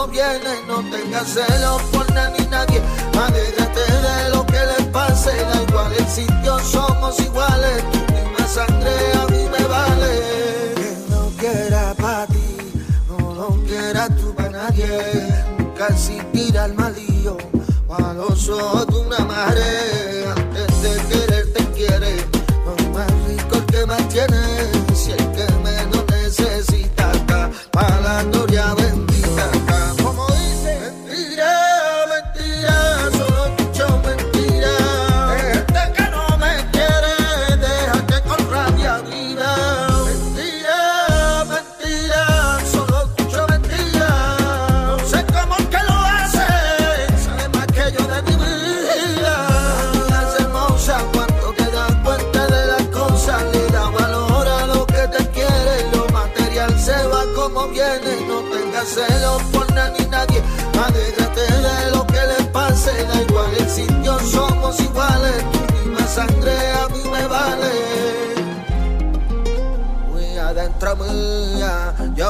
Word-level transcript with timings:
cómo 0.00 0.12
viene, 0.12 0.62
no 0.66 0.78
tengas 0.90 1.28
celos 1.28 1.82
por 1.92 2.10
nadie 2.14 2.40
ni 2.40 2.46
nadie. 2.46 2.80
Alégrate 3.12 3.80
de 3.80 4.30
lo 4.30 4.46
que 4.46 4.52
le 4.52 4.84
pase, 4.90 5.30
da 5.30 5.62
igual 5.62 5.92
el 5.92 6.06
sitio, 6.06 6.58
somos 6.60 7.18
iguales. 7.20 7.84
Tu 7.92 7.98
misma 8.12 8.48
sangre 8.48 8.90
a 9.14 9.26
mí 9.26 9.44
me 9.50 9.64
vale. 9.66 10.74
Que 10.74 10.96
no 11.10 11.30
quiera 11.38 11.94
para 11.94 12.26
ti, 12.26 12.56
no 13.08 13.34
lo 13.34 13.48
quieras 13.64 14.10
tú 14.16 14.34
para 14.34 14.50
nadie. 14.50 15.34
Nunca 15.58 15.88
existirá 15.88 16.66
el 16.66 16.74
malío, 16.74 17.36
para 17.86 18.14
los 18.14 18.48
ojos 18.48 18.86
de 18.86 18.98
una 18.98 19.18
madre. 19.20 19.99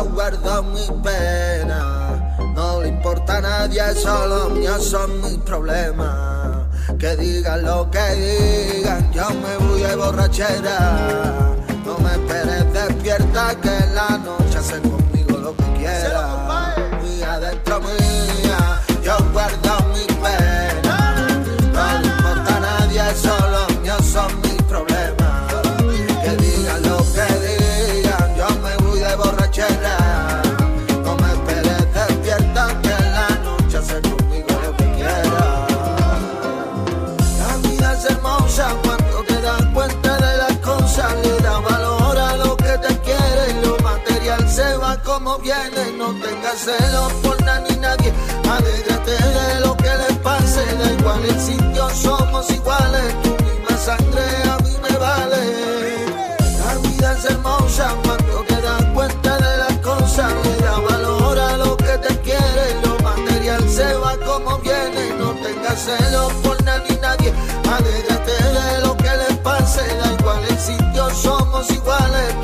guardo 0.04 0.62
mi 0.62 0.86
pena. 1.02 2.36
No 2.54 2.80
le 2.82 2.88
importa 2.88 3.38
a 3.38 3.40
nadie, 3.40 3.94
solo 3.94 4.50
míos 4.50 4.84
son 4.84 5.20
mis 5.22 5.38
problemas. 5.38 6.66
Que 6.98 7.16
digan 7.16 7.62
lo 7.62 7.90
que 7.90 8.06
digan, 8.14 9.12
yo 9.12 9.28
me 9.30 9.56
voy 9.66 9.82
de 9.82 9.96
borrachera. 9.96 11.56
No 11.84 11.98
me 11.98 12.12
esperes 12.12 12.72
despierta 12.72 13.54
que 13.60 13.86
la 13.94 14.18
noche 14.18 14.62
se 14.62 14.80
como 45.22 45.38
viene, 45.38 45.92
no 45.98 46.14
tengas 46.14 46.58
celos 46.64 47.12
por 47.22 47.38
nada 47.44 47.60
ni 47.68 47.76
nadie. 47.76 48.12
Alégrate 48.48 49.10
de 49.10 49.60
lo 49.60 49.76
que 49.76 49.90
le 50.02 50.14
pase, 50.22 50.64
da 50.76 50.92
igual 50.92 51.22
el 51.24 51.40
sitio, 51.40 51.90
somos 51.90 52.50
iguales. 52.50 53.14
Tu 53.22 53.30
misma 53.44 53.76
sangre 53.76 54.24
a 54.50 54.56
mí 54.64 54.74
me 54.82 54.96
vale. 54.96 55.42
La 56.64 56.74
vida 56.88 57.12
es 57.18 57.24
hermosa 57.26 57.94
cuando 58.02 58.44
te 58.48 58.60
das 58.62 58.84
cuenta 58.94 59.36
de 59.36 59.56
las 59.58 59.76
cosas. 59.78 60.32
Le 60.44 60.56
da 60.64 60.78
valor 60.78 61.38
a 61.38 61.56
lo 61.58 61.76
que 61.76 61.98
te 61.98 62.20
quiere, 62.20 62.64
lo 62.82 62.98
material 63.02 63.68
se 63.68 63.92
va 63.94 64.16
como 64.24 64.58
viene. 64.58 65.14
No 65.18 65.32
tengas 65.44 65.80
celos 65.84 66.32
por 66.42 66.62
nada 66.64 66.82
ni 66.88 66.96
nadie. 66.96 67.32
Alégrate 67.70 68.36
de 68.56 68.80
lo 68.86 68.96
que 68.96 69.10
le 69.22 69.36
pase, 69.42 69.82
da 69.98 70.12
igual 70.18 70.40
el 70.48 70.58
sitio, 70.58 71.10
somos 71.10 71.70
iguales. 71.70 72.34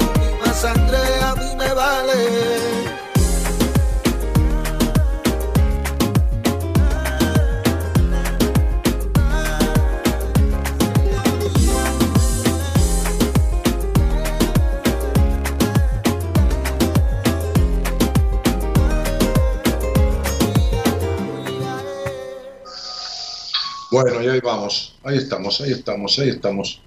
Bueno, 23.97 24.23
y 24.23 24.29
ahí 24.29 24.41
vamos, 24.41 24.93
ahí 25.05 25.17
estamos, 25.17 25.59
ahí 25.63 25.73
estamos, 25.73 26.19
ahí 26.19 26.29
estamos. 26.29 26.83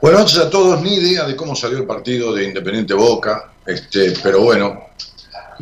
Buenas 0.00 0.20
noches 0.20 0.38
a 0.38 0.48
todos, 0.48 0.80
ni 0.80 0.94
idea 0.94 1.24
de 1.24 1.34
cómo 1.34 1.56
salió 1.56 1.78
el 1.78 1.86
partido 1.86 2.32
de 2.32 2.44
Independiente 2.44 2.94
Boca, 2.94 3.52
este, 3.66 4.12
pero 4.22 4.42
bueno, 4.42 4.80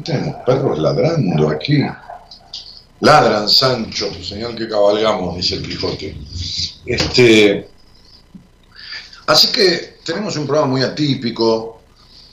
tenemos 0.05 0.45
perros 0.45 0.79
ladrando 0.79 1.49
aquí. 1.49 1.83
Ladran, 3.01 3.49
Sancho, 3.49 4.13
señal 4.23 4.55
que 4.55 4.69
cabalgamos, 4.69 5.37
dice 5.37 5.55
el 5.55 5.67
Quijote. 5.67 6.15
Este, 6.85 7.67
así 9.27 9.51
que 9.51 9.97
tenemos 10.05 10.37
un 10.37 10.47
programa 10.47 10.73
muy 10.73 10.83
atípico, 10.83 11.81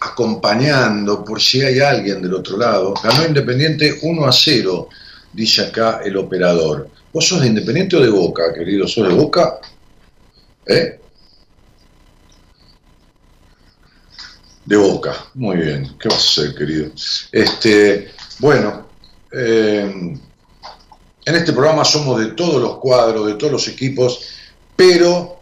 acompañando, 0.02 1.24
por 1.24 1.42
si 1.42 1.62
hay 1.62 1.80
alguien 1.80 2.22
del 2.22 2.34
otro 2.34 2.58
lado. 2.58 2.96
Ganó 3.02 3.28
Independiente 3.28 3.98
1 4.02 4.26
a 4.26 4.32
0, 4.34 4.90
dice 5.36 5.62
acá 5.62 6.02
el 6.04 6.16
operador. 6.18 6.90
¿Vos 7.12 7.28
sos 7.28 7.42
de 7.42 7.48
Independiente 7.48 7.98
o 7.98 8.02
de 8.02 8.10
Boca, 8.10 8.54
querido? 8.54 8.88
¿Sos 8.88 9.08
de 9.08 9.14
Boca? 9.14 9.60
¿Eh? 10.66 11.00
De 14.66 14.78
Boca, 14.78 15.16
muy 15.36 15.58
bien. 15.58 15.96
¿Qué 16.00 16.08
vas 16.08 16.18
a 16.18 16.42
hacer, 16.42 16.56
querido? 16.56 16.90
Este, 17.32 18.12
bueno, 18.40 18.88
eh, 19.32 20.18
en 21.26 21.36
este 21.36 21.52
programa 21.52 21.84
somos 21.84 22.20
de 22.20 22.28
todos 22.28 22.62
los 22.62 22.78
cuadros, 22.78 23.28
de 23.28 23.34
todos 23.34 23.52
los 23.52 23.68
equipos, 23.68 24.22
pero 24.76 25.40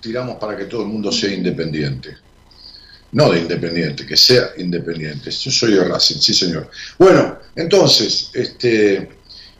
tiramos 0.00 0.36
para 0.36 0.56
que 0.56 0.64
todo 0.64 0.82
el 0.82 0.88
mundo 0.88 1.12
sea 1.12 1.32
independiente. 1.32 2.16
No 3.12 3.30
de 3.30 3.40
independiente, 3.40 4.04
que 4.04 4.16
sea 4.16 4.50
independiente. 4.58 5.30
Yo 5.30 5.50
soy 5.50 5.74
de 5.74 5.84
Racing, 5.84 6.18
sí 6.18 6.34
señor. 6.34 6.70
Bueno, 6.98 7.38
entonces, 7.56 8.30
este, 8.34 9.08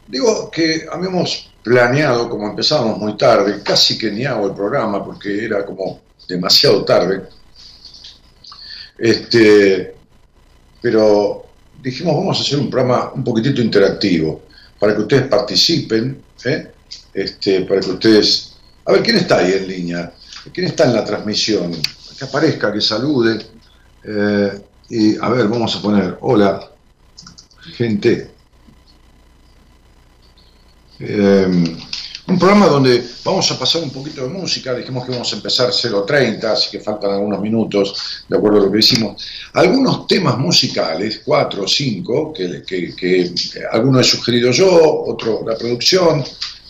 digo 0.07 0.51
que 0.51 0.87
habíamos 0.91 1.51
planeado, 1.63 2.29
como 2.29 2.49
empezábamos 2.49 2.99
muy 2.99 3.17
tarde, 3.17 3.63
casi 3.63 3.97
que 3.99 4.11
ni 4.11 4.25
hago 4.25 4.47
el 4.49 4.55
programa 4.55 5.05
porque 5.05 5.45
era 5.45 5.65
como 5.65 6.01
demasiado 6.29 6.85
tarde, 6.85 7.23
este, 8.99 9.95
pero 10.81 11.47
dijimos 11.83 12.17
vamos 12.17 12.39
a 12.39 12.43
hacer 12.43 12.59
un 12.59 12.69
programa 12.69 13.13
un 13.15 13.23
poquitito 13.23 13.61
interactivo 13.61 14.43
para 14.79 14.95
que 14.95 15.03
ustedes 15.03 15.27
participen, 15.27 16.23
¿eh? 16.45 16.73
este, 17.15 17.63
para 17.63 17.81
que 17.81 17.91
ustedes... 17.91 18.55
A 18.85 18.93
ver, 18.93 19.03
¿quién 19.03 19.17
está 19.17 19.39
ahí 19.39 19.53
en 19.53 19.69
línea? 19.69 20.13
¿Quién 20.53 20.67
está 20.67 20.85
en 20.85 20.95
la 20.95 21.05
transmisión? 21.05 21.73
Que 22.19 22.25
aparezca, 22.25 22.73
que 22.73 22.81
salude. 22.81 23.47
Eh, 24.05 24.61
y 24.91 25.17
a 25.17 25.29
ver, 25.29 25.49
vamos 25.49 25.77
a 25.77 25.83
poner, 25.83 26.19
hola, 26.21 26.69
gente. 27.77 28.31
Eh, 30.99 31.77
un 32.29 32.39
programa 32.39 32.67
donde 32.67 33.03
vamos 33.25 33.51
a 33.51 33.59
pasar 33.59 33.83
un 33.83 33.91
poquito 33.91 34.23
de 34.23 34.29
música, 34.29 34.75
dijimos 34.75 35.07
que 35.07 35.13
vamos 35.13 35.33
a 35.33 35.37
empezar 35.37 35.71
0.30, 35.71 36.45
así 36.45 36.71
que 36.71 36.81
faltan 36.81 37.13
algunos 37.13 37.41
minutos, 37.41 38.25
de 38.29 38.37
acuerdo 38.37 38.59
a 38.59 38.67
lo 38.67 38.73
que 38.73 38.81
hicimos. 38.81 39.25
Algunos 39.55 40.07
temas 40.07 40.37
musicales, 40.37 41.23
cuatro 41.25 41.63
o 41.63 41.69
cinco, 41.69 42.33
que, 42.35 42.63
que, 42.67 43.33
algunos 43.73 44.07
he 44.07 44.11
sugerido 44.11 44.51
yo, 44.51 45.05
otro 45.07 45.43
la 45.47 45.57
producción, 45.57 46.23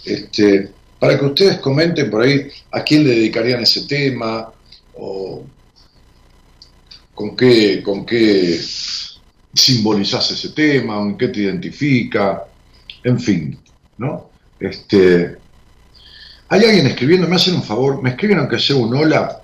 este, 0.05 0.71
para 0.99 1.19
que 1.19 1.25
ustedes 1.25 1.59
comenten 1.59 2.09
por 2.09 2.23
ahí 2.23 2.49
a 2.71 2.85
quién 2.85 3.03
le 3.03 3.11
dedicarían 3.11 3.62
ese 3.62 3.83
tema, 3.83 4.53
o 4.99 5.45
con 7.15 7.37
qué, 7.37 7.83
con 7.83 8.05
qué 8.05 8.61
simbolizás 9.55 10.31
ese 10.31 10.50
tema, 10.50 11.00
en 11.00 11.17
qué 11.17 11.29
te 11.29 11.41
identifica, 11.41 12.45
en 13.03 13.19
fin, 13.19 13.59
¿no? 13.97 14.31
Este, 14.61 15.37
hay 16.49 16.65
alguien 16.65 16.87
escribiendo, 16.87 17.29
me 17.29 17.37
hacen 17.37 17.55
un 17.55 17.62
favor, 17.62 18.03
me 18.03 18.11
escriben 18.11 18.39
aunque 18.39 18.59
sea 18.59 18.77
un 18.77 18.95
hola, 18.95 19.43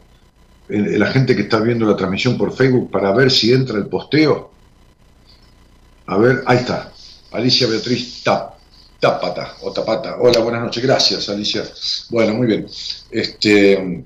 la 0.68 1.06
gente 1.08 1.36
que 1.36 1.42
está 1.42 1.60
viendo 1.60 1.86
la 1.86 1.96
transmisión 1.96 2.38
por 2.38 2.54
Facebook 2.54 2.90
para 2.90 3.12
ver 3.12 3.30
si 3.30 3.52
entra 3.52 3.76
el 3.76 3.86
posteo. 3.86 4.50
A 6.06 6.16
ver, 6.16 6.42
ahí 6.46 6.58
está. 6.58 6.92
Alicia 7.32 7.66
Beatriz 7.66 8.22
Tap, 8.22 8.54
Tapata 9.00 9.56
o 9.62 9.72
Tapata. 9.72 10.16
Hola, 10.18 10.40
buenas 10.40 10.62
noches. 10.62 10.82
Gracias, 10.82 11.28
Alicia. 11.28 11.64
Bueno, 12.08 12.34
muy 12.34 12.46
bien. 12.46 12.66
Este, 13.10 14.04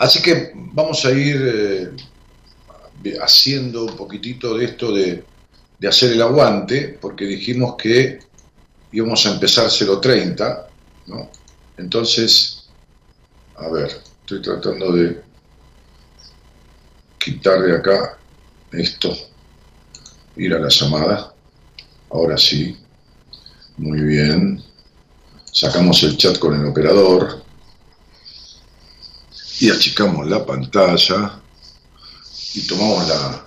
así 0.00 0.22
que 0.22 0.52
vamos 0.54 1.04
a 1.04 1.12
ir 1.12 1.94
eh, 3.04 3.18
haciendo 3.20 3.84
un 3.84 3.96
poquitito 3.96 4.56
de 4.56 4.64
esto 4.64 4.92
de, 4.92 5.22
de 5.78 5.88
hacer 5.88 6.12
el 6.12 6.22
aguante, 6.22 6.98
porque 7.00 7.26
dijimos 7.26 7.76
que 7.76 8.18
íbamos 8.92 9.24
a 9.26 9.34
empezar 9.34 9.66
0.30, 9.66 10.66
¿no? 11.06 11.30
Entonces, 11.76 12.68
a 13.56 13.68
ver, 13.68 13.90
estoy 14.20 14.42
tratando 14.42 14.92
de 14.92 15.22
quitar 17.18 17.60
de 17.60 17.76
acá 17.76 18.18
esto, 18.72 19.14
ir 20.36 20.54
a 20.54 20.58
la 20.58 20.68
llamada. 20.68 21.34
Ahora 22.10 22.38
sí, 22.38 22.76
muy 23.76 24.00
bien. 24.00 24.62
Sacamos 25.52 26.02
el 26.04 26.16
chat 26.16 26.38
con 26.38 26.58
el 26.58 26.66
operador 26.66 27.49
y 29.60 29.70
achicamos 29.70 30.26
la 30.26 30.44
pantalla 30.44 31.38
y 32.54 32.66
tomamos 32.66 33.06
la, 33.06 33.46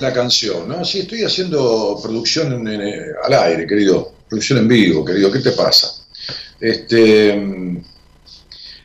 la, 0.00 0.12
canción. 0.12 0.66
¿no? 0.66 0.84
Sí, 0.84 1.00
estoy 1.00 1.22
haciendo 1.22 2.00
producción 2.02 2.66
al 2.66 3.34
aire, 3.34 3.66
querido, 3.66 4.14
producción 4.26 4.60
en 4.60 4.68
vivo, 4.68 5.04
querido. 5.04 5.30
¿Qué 5.30 5.40
te 5.40 5.52
pasa? 5.52 5.88
Este, 6.58 7.36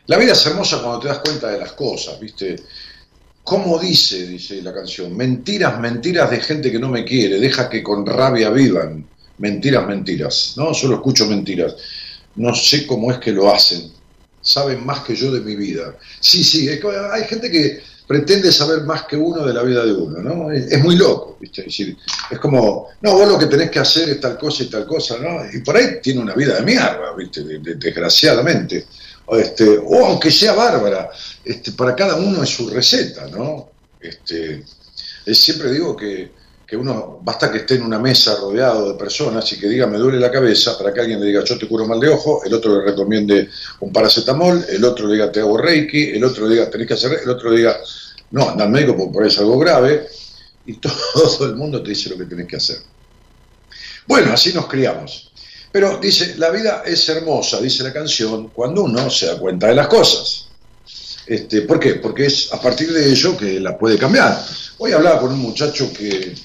la 0.06 0.18
vida 0.18 0.34
es 0.34 0.46
hermosa 0.46 0.82
cuando 0.82 1.00
te 1.00 1.08
das 1.08 1.20
cuenta 1.20 1.50
de 1.50 1.60
las 1.60 1.72
cosas, 1.72 2.20
¿viste? 2.20 2.58
¿Cómo 3.42 3.80
dice, 3.80 4.28
dice 4.28 4.62
la 4.62 4.74
canción? 4.74 5.16
Mentiras, 5.16 5.80
mentiras 5.80 6.30
de 6.30 6.42
gente 6.42 6.72
que 6.72 6.80
no 6.80 6.90
me 6.90 7.06
quiere, 7.06 7.40
deja 7.40 7.70
que 7.70 7.82
con 7.82 8.06
rabia 8.06 8.50
vivan. 8.50 9.08
Mentiras, 9.38 9.88
mentiras. 9.88 10.54
No, 10.58 10.74
solo 10.74 10.96
escucho 10.96 11.26
mentiras. 11.26 11.76
No 12.36 12.54
sé 12.54 12.86
cómo 12.86 13.12
es 13.12 13.18
que 13.20 13.32
lo 13.32 13.50
hacen. 13.50 14.03
Saben 14.44 14.86
más 14.86 15.00
que 15.00 15.16
yo 15.16 15.32
de 15.32 15.40
mi 15.40 15.56
vida. 15.56 15.96
Sí, 16.20 16.44
sí, 16.44 16.70
hay 16.70 17.24
gente 17.24 17.50
que 17.50 17.82
pretende 18.06 18.52
saber 18.52 18.84
más 18.84 19.04
que 19.04 19.16
uno 19.16 19.46
de 19.46 19.54
la 19.54 19.64
vida 19.64 19.86
de 19.86 19.94
uno, 19.94 20.22
¿no? 20.22 20.52
Es, 20.52 20.84
muy 20.84 20.96
loco, 20.96 21.38
¿viste? 21.40 21.62
Es 21.62 21.68
decir, 21.68 21.98
es 22.30 22.38
como, 22.38 22.90
no, 23.02 23.14
vos 23.14 23.28
lo 23.28 23.40
que 23.40 23.46
tenés 23.46 23.72
que 23.72 23.80
hacer 23.80 24.10
es 24.10 24.20
tal 24.20 24.38
cosa 24.38 24.64
y 24.64 24.68
tal 24.68 24.86
cosa, 24.86 25.18
¿no? 25.18 25.42
Y 25.52 25.62
por 25.62 25.78
ahí 25.78 26.00
tiene 26.02 26.20
una 26.20 26.36
vida 26.36 26.56
de 26.56 26.62
mierda, 26.62 27.14
¿viste? 27.18 27.42
desgraciadamente. 27.44 28.86
O, 29.26 29.38
este, 29.38 29.78
o 29.78 30.06
aunque 30.06 30.30
sea 30.30 30.54
bárbara, 30.54 31.10
este, 31.44 31.72
para 31.72 31.96
cada 31.96 32.16
uno 32.16 32.44
es 32.44 32.50
su 32.50 32.70
receta, 32.70 33.28
¿no? 33.28 33.70
Este, 34.02 34.64
siempre 35.34 35.72
digo 35.72 35.96
que 35.96 36.43
que 36.66 36.78
uno 36.78 37.20
basta 37.22 37.52
que 37.52 37.60
esté 37.60 37.76
en 37.76 37.84
una 37.84 38.00
mesa 38.00 38.36
rodeado 38.36 38.92
de 38.94 38.98
personas 38.98 39.52
y 39.52 39.60
que 39.60 39.68
diga 39.68 39.86
me 39.86 39.98
duele 39.98 40.20
la 40.20 40.32
cabeza 40.32 40.78
para 40.78 40.94
que 40.94 41.02
alguien 41.02 41.20
le 41.20 41.28
diga 41.28 41.44
yo 41.44 41.58
te 41.58 41.68
curo 41.68 41.86
mal 41.86 42.00
de 42.00 42.10
ojo, 42.10 42.42
el 42.46 42.54
otro 42.54 42.80
le 42.80 42.86
recomiende 42.86 43.50
un 43.82 43.92
paracetamol, 43.92 44.66
el 44.70 44.84
otro 44.84 45.08
le 45.08 45.14
diga 45.14 45.32
te 45.32 45.42
hago 45.42 45.58
reiki, 45.58 46.12
el 46.12 46.24
otro 46.24 46.48
le 46.48 46.56
diga 46.56 46.70
tenés 46.70 46.88
que 46.88 46.94
hacer, 46.94 47.20
el 47.24 47.30
otro 47.30 47.52
le 47.52 47.58
diga 47.58 47.80
no, 48.32 48.50
anda 48.50 48.64
al 48.64 48.72
médico 48.72 48.96
porque 48.98 49.14
por 49.14 49.24
ahí 49.24 49.30
es 49.30 49.38
algo 49.38 49.60
grave 49.60 50.08
y 50.66 50.74
todo 51.14 51.46
el 51.46 51.56
mundo 51.56 51.84
te 51.84 51.90
dice 51.90 52.10
lo 52.10 52.18
que 52.18 52.26
tenés 52.26 52.48
que 52.48 52.56
hacer. 52.56 52.78
Bueno, 54.08 54.34
así 54.34 54.54
nos 54.54 54.68
criamos. 54.68 55.32
Pero 55.72 55.98
dice, 55.98 56.36
la 56.38 56.52
vida 56.52 56.84
es 56.86 57.08
hermosa, 57.10 57.60
dice 57.60 57.84
la 57.84 57.92
canción, 57.92 58.50
cuando 58.50 58.84
uno 58.84 59.10
se 59.10 59.26
da 59.26 59.40
cuenta 59.40 59.68
de 59.68 59.76
las 59.76 59.88
cosas. 59.88 60.48
Este, 61.26 61.62
¿Por 61.62 61.80
qué? 61.80 61.96
Porque 61.96 62.26
es 62.26 62.52
a 62.54 62.62
partir 62.62 62.92
de 62.92 63.10
ello 63.10 63.36
que 63.36 63.60
la 63.60 63.78
puede 63.78 63.98
cambiar. 63.98 64.46
Hoy 64.78 64.92
hablaba 64.92 65.22
con 65.22 65.32
un 65.32 65.40
muchacho 65.40 65.92
que 65.92 66.36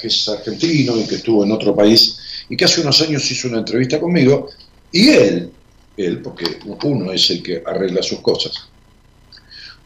que 0.00 0.08
es 0.08 0.28
argentino 0.28 0.96
y 0.96 1.04
que 1.04 1.16
estuvo 1.16 1.44
en 1.44 1.52
otro 1.52 1.74
país, 1.74 2.18
y 2.48 2.56
que 2.56 2.64
hace 2.64 2.80
unos 2.80 3.00
años 3.02 3.30
hizo 3.30 3.48
una 3.48 3.58
entrevista 3.58 4.00
conmigo, 4.00 4.48
y 4.92 5.08
él, 5.10 5.50
él, 5.96 6.22
porque 6.22 6.58
uno 6.84 7.12
es 7.12 7.30
el 7.30 7.42
que 7.42 7.62
arregla 7.64 8.02
sus 8.02 8.20
cosas, 8.20 8.52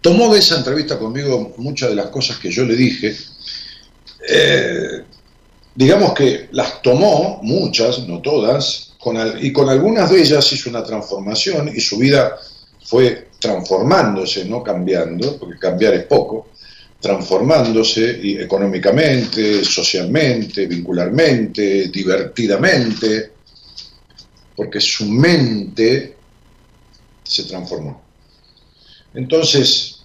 tomó 0.01 0.33
de 0.33 0.41
esa 0.41 0.59
entrevista 0.59 0.99
conmigo 0.99 1.55
muchas 1.57 1.89
de 1.91 1.97
las 1.97 2.07
cosas 2.07 2.39
que 2.39 2.51
yo 2.51 2.65
le 2.65 2.77
dije, 2.77 3.17
eh, 4.29 5.03
digamos 5.75 6.15
que 6.15 6.49
las 6.53 6.81
tomó, 6.83 7.41
muchas, 7.43 8.07
no 8.07 8.21
todas, 8.21 8.93
y 9.41 9.53
con 9.53 9.69
algunas 9.69 10.11
de 10.11 10.23
ellas 10.23 10.51
hizo 10.53 10.71
una 10.71 10.83
transformación 10.83 11.71
y 11.75 11.81
su 11.81 11.99
vida 11.99 12.37
fue 12.83 13.29
transformándose, 13.39 14.45
no 14.45 14.63
cambiando, 14.63 15.39
porque 15.39 15.59
cambiar 15.59 15.95
es 15.95 16.05
poco, 16.05 16.49
transformándose 17.05 18.19
económicamente, 18.43 19.63
socialmente, 19.63 20.67
vincularmente, 20.67 21.89
divertidamente, 21.89 23.33
porque 24.57 24.81
su 24.81 25.05
mente 25.05 26.17
se 27.23 27.43
transformó. 27.43 28.01
Entonces, 29.13 29.99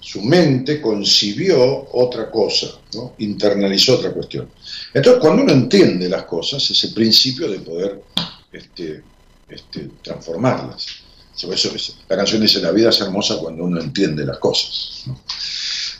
su 0.00 0.20
mente 0.20 0.80
concibió 0.80 1.86
otra 1.92 2.28
cosa, 2.28 2.76
¿no? 2.94 3.14
internalizó 3.18 3.94
otra 3.94 4.10
cuestión. 4.10 4.50
Entonces, 4.92 5.20
cuando 5.20 5.44
uno 5.44 5.52
entiende 5.52 6.08
las 6.08 6.24
cosas, 6.24 6.68
es 6.68 6.82
el 6.82 6.92
principio 6.92 7.48
de 7.48 7.60
poder 7.60 8.02
este, 8.52 9.00
este, 9.48 9.90
transformarlas. 10.02 10.86
la 12.08 12.16
canción 12.16 12.42
dice, 12.42 12.60
la 12.60 12.72
vida 12.72 12.90
es 12.90 13.00
hermosa 13.00 13.38
cuando 13.38 13.62
uno 13.62 13.80
entiende 13.80 14.26
las 14.26 14.38
cosas. 14.38 15.04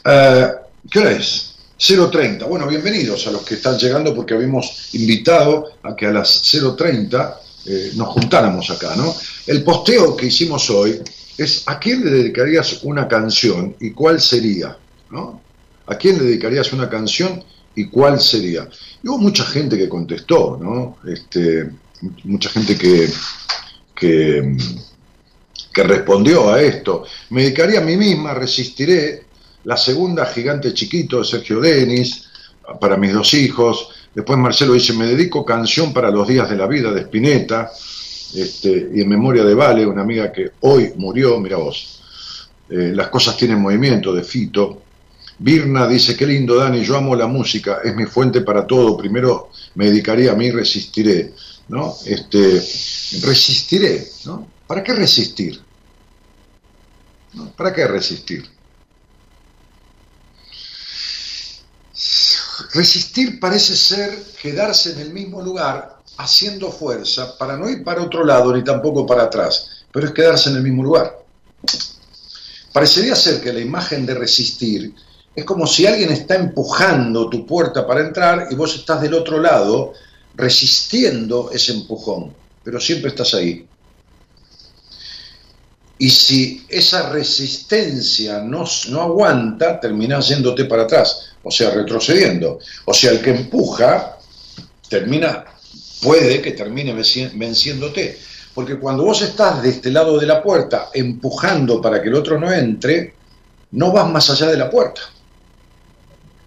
Eh, 0.05 0.47
¿Qué 0.89 0.99
hora 0.99 1.11
es? 1.11 1.55
0.30. 1.79 2.47
Bueno, 2.47 2.67
bienvenidos 2.67 3.25
a 3.27 3.31
los 3.31 3.43
que 3.43 3.55
están 3.55 3.77
llegando 3.77 4.13
porque 4.13 4.33
habíamos 4.33 4.93
invitado 4.93 5.71
a 5.81 5.95
que 5.95 6.07
a 6.07 6.11
las 6.11 6.43
0.30 6.53 7.35
eh, 7.65 7.91
nos 7.95 8.09
juntáramos 8.09 8.69
acá, 8.69 8.95
¿no? 8.95 9.15
El 9.47 9.63
posteo 9.63 10.15
que 10.15 10.25
hicimos 10.27 10.69
hoy 10.69 11.01
es 11.37 11.63
¿a 11.67 11.79
quién 11.79 12.03
le 12.03 12.11
dedicarías 12.11 12.83
una 12.83 13.07
canción 13.07 13.75
y 13.79 13.91
cuál 13.91 14.19
sería? 14.19 14.77
¿no? 15.09 15.41
¿A 15.87 15.95
quién 15.95 16.17
le 16.17 16.25
dedicarías 16.25 16.71
una 16.73 16.89
canción 16.89 17.43
y 17.75 17.85
cuál 17.87 18.19
sería? 18.19 18.67
Y 19.01 19.07
hubo 19.07 19.19
mucha 19.19 19.45
gente 19.45 19.77
que 19.77 19.87
contestó, 19.87 20.57
¿no? 20.61 20.97
Este, 21.07 21.69
mucha 22.25 22.49
gente 22.49 22.77
que, 22.77 23.09
que, 23.95 24.57
que 25.73 25.83
respondió 25.83 26.53
a 26.53 26.61
esto. 26.61 27.05
Me 27.29 27.43
dedicaría 27.43 27.79
a 27.79 27.83
mí 27.83 27.95
misma, 27.97 28.33
resistiré, 28.33 29.32
la 29.63 29.77
segunda, 29.77 30.25
Gigante 30.25 30.73
Chiquito, 30.73 31.19
de 31.19 31.25
Sergio 31.25 31.59
Denis, 31.59 32.25
para 32.79 32.97
mis 32.97 33.13
dos 33.13 33.33
hijos. 33.33 33.89
Después 34.13 34.37
Marcelo 34.37 34.73
dice, 34.73 34.93
me 34.93 35.05
dedico 35.05 35.45
canción 35.45 35.93
para 35.93 36.11
los 36.11 36.27
días 36.27 36.49
de 36.49 36.55
la 36.55 36.67
vida 36.67 36.91
de 36.91 37.01
Spinetta, 37.01 37.71
este, 38.35 38.89
y 38.93 39.01
en 39.01 39.09
memoria 39.09 39.43
de 39.43 39.53
Vale, 39.53 39.85
una 39.85 40.01
amiga 40.01 40.31
que 40.31 40.51
hoy 40.61 40.93
murió, 40.97 41.39
mira 41.39 41.57
vos. 41.57 42.01
Eh, 42.69 42.91
las 42.93 43.09
cosas 43.09 43.37
tienen 43.37 43.59
movimiento, 43.59 44.13
de 44.13 44.23
Fito. 44.23 44.81
Birna 45.39 45.87
dice, 45.87 46.15
qué 46.15 46.25
lindo 46.25 46.55
Dani, 46.55 46.83
yo 46.83 46.95
amo 46.95 47.15
la 47.15 47.27
música, 47.27 47.79
es 47.83 47.95
mi 47.95 48.05
fuente 48.05 48.41
para 48.41 48.65
todo, 48.65 48.95
primero 48.95 49.49
me 49.75 49.85
dedicaría 49.85 50.31
a 50.31 50.35
mí, 50.35 50.51
resistiré, 50.51 51.33
¿no? 51.69 51.93
Este, 52.05 52.61
resistiré, 53.21 54.07
¿no? 54.25 54.47
¿Para 54.67 54.83
qué 54.83 54.93
resistir? 54.93 55.59
¿Para 57.57 57.73
qué 57.73 57.87
resistir? 57.87 58.47
Resistir 62.73 63.39
parece 63.39 63.75
ser 63.75 64.23
quedarse 64.41 64.91
en 64.93 64.99
el 64.99 65.13
mismo 65.13 65.41
lugar 65.41 65.97
haciendo 66.17 66.71
fuerza 66.71 67.37
para 67.37 67.57
no 67.57 67.69
ir 67.69 67.83
para 67.83 68.03
otro 68.03 68.23
lado 68.23 68.53
ni 68.53 68.63
tampoco 68.63 69.05
para 69.05 69.23
atrás, 69.23 69.85
pero 69.91 70.07
es 70.07 70.13
quedarse 70.13 70.49
en 70.49 70.57
el 70.57 70.63
mismo 70.63 70.83
lugar. 70.83 71.17
Parecería 72.71 73.15
ser 73.15 73.41
que 73.41 73.53
la 73.53 73.59
imagen 73.59 74.05
de 74.05 74.15
resistir 74.15 74.93
es 75.35 75.45
como 75.45 75.65
si 75.65 75.87
alguien 75.87 76.11
está 76.11 76.35
empujando 76.35 77.29
tu 77.29 77.45
puerta 77.45 77.87
para 77.87 78.01
entrar 78.01 78.47
y 78.51 78.55
vos 78.55 78.75
estás 78.75 79.01
del 79.01 79.13
otro 79.13 79.39
lado 79.39 79.93
resistiendo 80.35 81.49
ese 81.51 81.73
empujón, 81.73 82.33
pero 82.63 82.79
siempre 82.79 83.09
estás 83.09 83.33
ahí. 83.33 83.67
Y 85.97 86.09
si 86.09 86.65
esa 86.69 87.09
resistencia 87.09 88.39
no, 88.39 88.65
no 88.89 89.01
aguanta, 89.01 89.79
terminás 89.79 90.29
yéndote 90.29 90.65
para 90.65 90.83
atrás, 90.83 91.33
o 91.43 91.51
sea, 91.51 91.69
retrocediendo. 91.69 92.59
O 92.85 92.93
sea, 92.93 93.11
el 93.11 93.21
que 93.21 93.31
empuja 93.31 94.17
termina, 94.89 95.45
puede 96.01 96.41
que 96.41 96.51
termine 96.51 96.93
venciéndote. 96.93 98.19
Porque 98.53 98.77
cuando 98.77 99.03
vos 99.03 99.21
estás 99.21 99.63
de 99.63 99.69
este 99.69 99.91
lado 99.91 100.19
de 100.19 100.27
la 100.27 100.41
puerta 100.41 100.89
empujando 100.93 101.81
para 101.81 102.01
que 102.01 102.09
el 102.09 102.15
otro 102.15 102.39
no 102.39 102.51
entre, 102.51 103.15
no 103.71 103.91
vas 103.91 104.09
más 104.09 104.29
allá 104.29 104.47
de 104.47 104.57
la 104.57 104.69
puerta. 104.69 105.01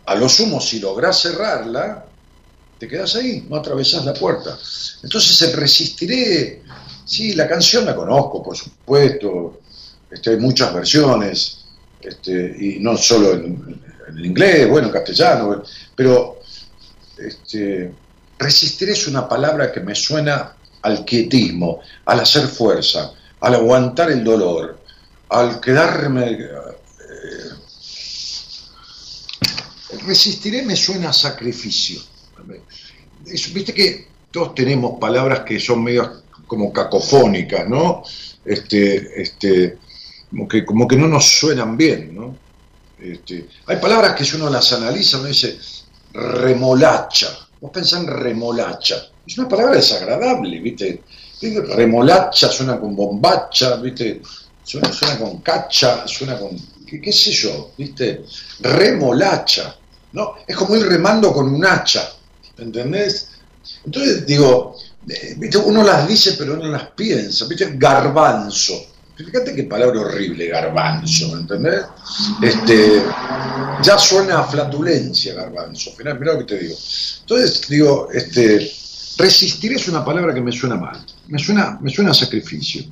A 0.07 0.15
lo 0.15 0.29
sumo, 0.29 0.61
si 0.61 0.79
lográs 0.79 1.21
cerrarla, 1.21 2.05
te 2.79 2.87
quedas 2.87 3.17
ahí, 3.17 3.47
no 3.49 3.57
atravesás 3.57 4.05
la 4.05 4.15
puerta. 4.15 4.57
Entonces 5.03 5.43
el 5.43 5.55
resistiré, 5.55 6.63
sí, 7.07 7.35
la 7.35 7.49
canción 7.49 7.87
la 7.87 7.95
conozco, 7.95 8.43
por 8.43 8.57
supuesto, 8.57 9.61
este, 10.11 10.31
hay 10.31 10.37
muchas 10.37 10.75
versiones, 10.75 11.65
este, 12.01 12.55
y 12.59 12.79
no 12.81 12.97
solo 12.97 13.33
en, 13.33 13.81
inglés, 14.19 14.69
bueno, 14.69 14.89
en 14.89 14.93
castellano, 14.93 15.63
pero 15.95 16.41
este, 17.19 17.93
resistir 18.39 18.91
es 18.91 19.07
una 19.09 19.29
palabra 19.29 19.73
que 19.73 19.81
me 19.81 19.95
suena 19.95 20.55
al 20.83 21.05
quietismo, 21.05 21.81
al 22.05 22.21
hacer 22.21 22.47
fuerza, 22.47 23.13
al 23.41 23.55
aguantar 23.55 24.11
el 24.11 24.23
dolor, 24.23 24.79
al 25.31 25.61
quedarme... 25.61 26.33
Eh, 26.33 26.77
resistiré 30.05 30.63
me 30.63 30.77
suena 30.77 31.11
a 31.11 31.13
sacrificio. 31.13 32.01
Viste 33.25 33.73
que 33.75 34.09
todos 34.31 34.55
tenemos 34.55 34.99
palabras 35.01 35.41
que 35.41 35.59
son 35.59 35.83
medio 35.83 36.23
como 36.47 36.73
cacofónicas, 36.73 37.69
¿no? 37.69 38.03
Este, 38.45 39.21
este, 39.21 39.79
como, 40.31 40.49
que, 40.49 40.65
como 40.65 40.87
que 40.87 40.97
no 40.97 41.09
nos 41.09 41.27
suenan 41.27 41.77
bien, 41.77 42.15
¿no? 42.15 42.37
Este, 42.99 43.47
hay 43.67 43.77
palabras 43.77 44.15
que 44.15 44.25
si 44.25 44.37
uno 44.37 44.49
las 44.49 44.73
analiza, 44.73 45.19
uno 45.19 45.29
dice 45.29 45.59
remolacha. 46.13 47.29
Vos 47.61 47.71
pensás 47.71 48.01
en 48.01 48.09
remolacha. 48.09 48.97
Es 49.27 49.37
una 49.39 49.49
palabra 49.49 49.77
desagradable, 49.77 50.61
¿viste? 50.61 51.03
Remolacha 51.41 52.49
suena 52.49 52.79
con 52.79 52.97
bombacha, 52.97 53.77
¿viste? 53.77 54.23
Suena, 54.63 54.91
con 55.19 55.39
cacha, 55.39 56.07
suena 56.09 56.39
con. 56.39 56.57
¿qué, 56.87 57.13
sé 57.13 57.31
yo? 57.31 57.73
¿Viste? 57.77 58.25
Remolacha. 58.61 59.77
¿no? 60.13 60.35
Es 60.47 60.57
como 60.57 60.77
ir 60.77 60.87
remando 60.87 61.33
con 61.33 61.55
un 61.55 61.65
hacha. 61.65 62.11
¿Entendés? 62.59 63.31
Entonces 63.85 64.27
digo, 64.27 64.77
¿viste? 65.37 65.59
uno 65.59 65.83
las 65.83 66.07
dice 66.07 66.35
pero 66.39 66.57
no 66.57 66.69
las 66.69 66.89
piensa. 66.91 67.47
¿Viste? 67.47 67.73
Garbanzo 67.77 68.97
Fíjate 69.17 69.55
qué 69.55 69.63
palabra 69.63 70.01
horrible, 70.01 70.47
garbanzo, 70.49 71.39
¿entendés? 71.39 71.85
Este, 72.43 73.03
ya 73.83 73.97
suena 73.97 74.41
a 74.41 74.45
flatulencia, 74.45 75.33
garbanzo. 75.33 75.93
Mirá, 75.99 76.13
lo 76.13 76.39
que 76.39 76.45
te 76.45 76.59
digo. 76.59 76.75
Entonces, 77.21 77.67
digo, 77.67 78.09
este, 78.13 78.71
resistir 79.17 79.73
es 79.73 79.89
una 79.89 80.05
palabra 80.05 80.35
que 80.35 80.43
me 80.43 80.53
suena 80.53 80.77
mal. 80.77 81.03
Me 81.29 81.39
suena, 81.39 81.79
me 81.81 81.91
suena 81.91 82.11
a 82.11 82.15
sacrificio. 82.15 82.85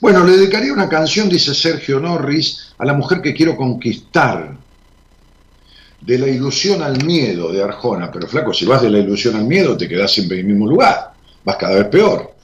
Bueno, 0.00 0.24
le 0.24 0.36
dedicaría 0.36 0.72
una 0.72 0.88
canción, 0.88 1.28
dice 1.28 1.54
Sergio 1.54 2.00
Norris, 2.00 2.72
a 2.76 2.84
la 2.84 2.94
mujer 2.94 3.22
que 3.22 3.32
quiero 3.32 3.56
conquistar. 3.56 4.56
De 6.00 6.18
la 6.18 6.26
ilusión 6.26 6.82
al 6.82 7.02
miedo 7.02 7.50
de 7.52 7.62
Arjona. 7.62 8.10
Pero 8.10 8.26
flaco, 8.26 8.52
si 8.52 8.66
vas 8.66 8.82
de 8.82 8.90
la 8.90 8.98
ilusión 8.98 9.36
al 9.36 9.44
miedo, 9.44 9.76
te 9.76 9.88
quedás 9.88 10.12
siempre 10.12 10.40
en 10.40 10.46
el 10.46 10.52
mismo 10.52 10.66
lugar. 10.66 11.13
Vas 11.44 11.56
cada 11.56 11.76
vez 11.76 11.86
peor. 11.86 12.34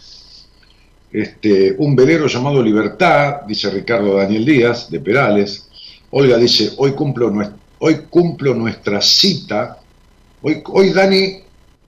Este, 1.13 1.75
un 1.79 1.97
velero 1.97 2.27
llamado 2.27 2.63
Libertad, 2.63 3.43
dice 3.47 3.71
Ricardo 3.71 4.17
Daniel 4.17 4.45
Díaz, 4.45 4.91
de 4.91 5.01
Perales. 5.01 5.67
Olga 6.11 6.37
dice, 6.37 6.73
hoy 6.77 6.93
cumplo, 6.93 7.33
hoy 7.79 7.97
cumplo 8.09 8.55
nuestra 8.55 9.01
cita. 9.01 9.79
Hoy, 10.43 10.63
hoy, 10.67 10.91
Dani, 10.91 11.39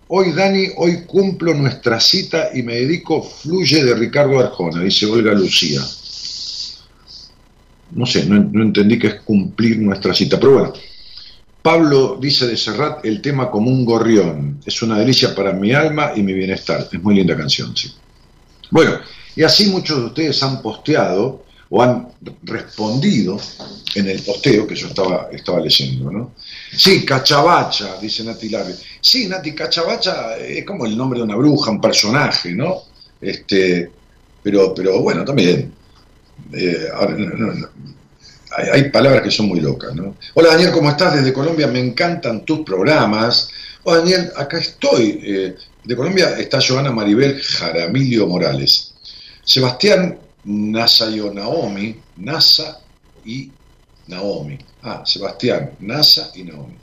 hoy 0.09 0.33
Dani, 0.33 0.67
hoy 0.77 1.05
cumplo 1.07 1.55
nuestra 1.55 2.01
cita 2.01 2.51
y 2.55 2.63
me 2.63 2.75
dedico 2.75 3.23
Fluye 3.23 3.85
de 3.85 3.95
Ricardo 3.95 4.39
Arjona, 4.39 4.83
dice 4.83 5.07
Olga 5.07 5.33
Lucía. 5.33 5.81
No 7.93 8.07
sé, 8.07 8.25
no, 8.25 8.43
no 8.51 8.63
entendí 8.63 8.99
qué 8.99 9.07
es 9.09 9.21
cumplir 9.21 9.79
nuestra 9.79 10.15
cita, 10.15 10.41
pero 10.41 10.53
bueno. 10.53 10.73
Pablo 11.63 12.19
dice 12.21 12.49
de 12.49 12.57
Serrat 12.57 13.05
el 13.05 13.23
tema 13.23 13.51
como 13.51 13.71
un 13.71 13.85
gorrión. 13.85 14.61
Es 14.67 14.83
una 14.83 14.99
delicia 14.99 15.35
para 15.35 15.53
mi 15.53 15.73
alma 15.73 16.13
y 16.15 16.23
mi 16.23 16.33
bienestar. 16.33 16.89
Es 16.91 17.03
muy 17.03 17.15
linda 17.15 17.37
canción, 17.37 17.77
sí. 17.77 17.93
Bueno, 18.71 18.99
y 19.37 19.45
así 19.45 19.67
muchos 19.67 19.99
de 19.99 20.05
ustedes 20.07 20.43
han 20.43 20.61
posteado 20.61 21.45
o 21.71 21.83
han 21.83 22.09
respondido 22.43 23.41
en 23.95 24.09
el 24.09 24.21
posteo 24.23 24.67
que 24.67 24.75
yo 24.75 24.89
estaba, 24.89 25.61
leyendo, 25.61 26.11
¿no? 26.11 26.35
Sí, 26.77 27.05
Cachabacha, 27.05 27.99
dice 28.01 28.25
Nati 28.25 28.49
Larry. 28.49 28.75
Sí, 29.01 29.29
Nati, 29.29 29.55
Cachabacha 29.55 30.37
es 30.37 30.67
como 30.67 30.85
el 30.85 30.97
nombre 30.97 31.21
de 31.21 31.25
una 31.25 31.37
bruja, 31.37 31.71
un 31.71 31.81
personaje, 31.81 32.53
¿no? 32.53 32.83
Este, 33.21 33.91
pero, 34.43 34.75
pero 34.75 35.01
bueno, 35.01 35.25
también. 35.25 35.73
Eh, 36.53 36.89
hay, 38.57 38.91
palabras 38.91 39.23
que 39.23 39.31
son 39.31 39.47
muy 39.47 39.61
locas, 39.61 39.95
¿no? 39.95 40.17
Hola 40.35 40.51
Daniel, 40.51 40.73
¿cómo 40.73 40.91
estás? 40.91 41.15
Desde 41.15 41.33
Colombia 41.33 41.67
me 41.67 41.81
encantan 41.81 42.45
tus 42.45 42.61
programas. 42.61 43.49
Hola 43.85 43.99
Daniel, 43.99 44.33
acá 44.37 44.59
estoy. 44.59 45.21
Eh, 45.23 45.57
de 45.85 45.97
Colombia 45.97 46.39
está 46.39 46.61
Joana 46.61 46.93
Maribel 46.93 47.41
Jaramilio 47.43 48.27
Morales. 48.27 48.95
Sebastián 49.45 50.19
Nasa 50.45 51.11
y 51.11 51.21
Naomi, 51.21 51.97
Nasa 52.17 52.81
y 53.25 53.51
Naomi. 54.09 54.59
Ah, 54.83 55.03
Sebastián, 55.05 55.73
Nasa 55.81 56.31
y 56.35 56.45
Naomi. 56.45 56.77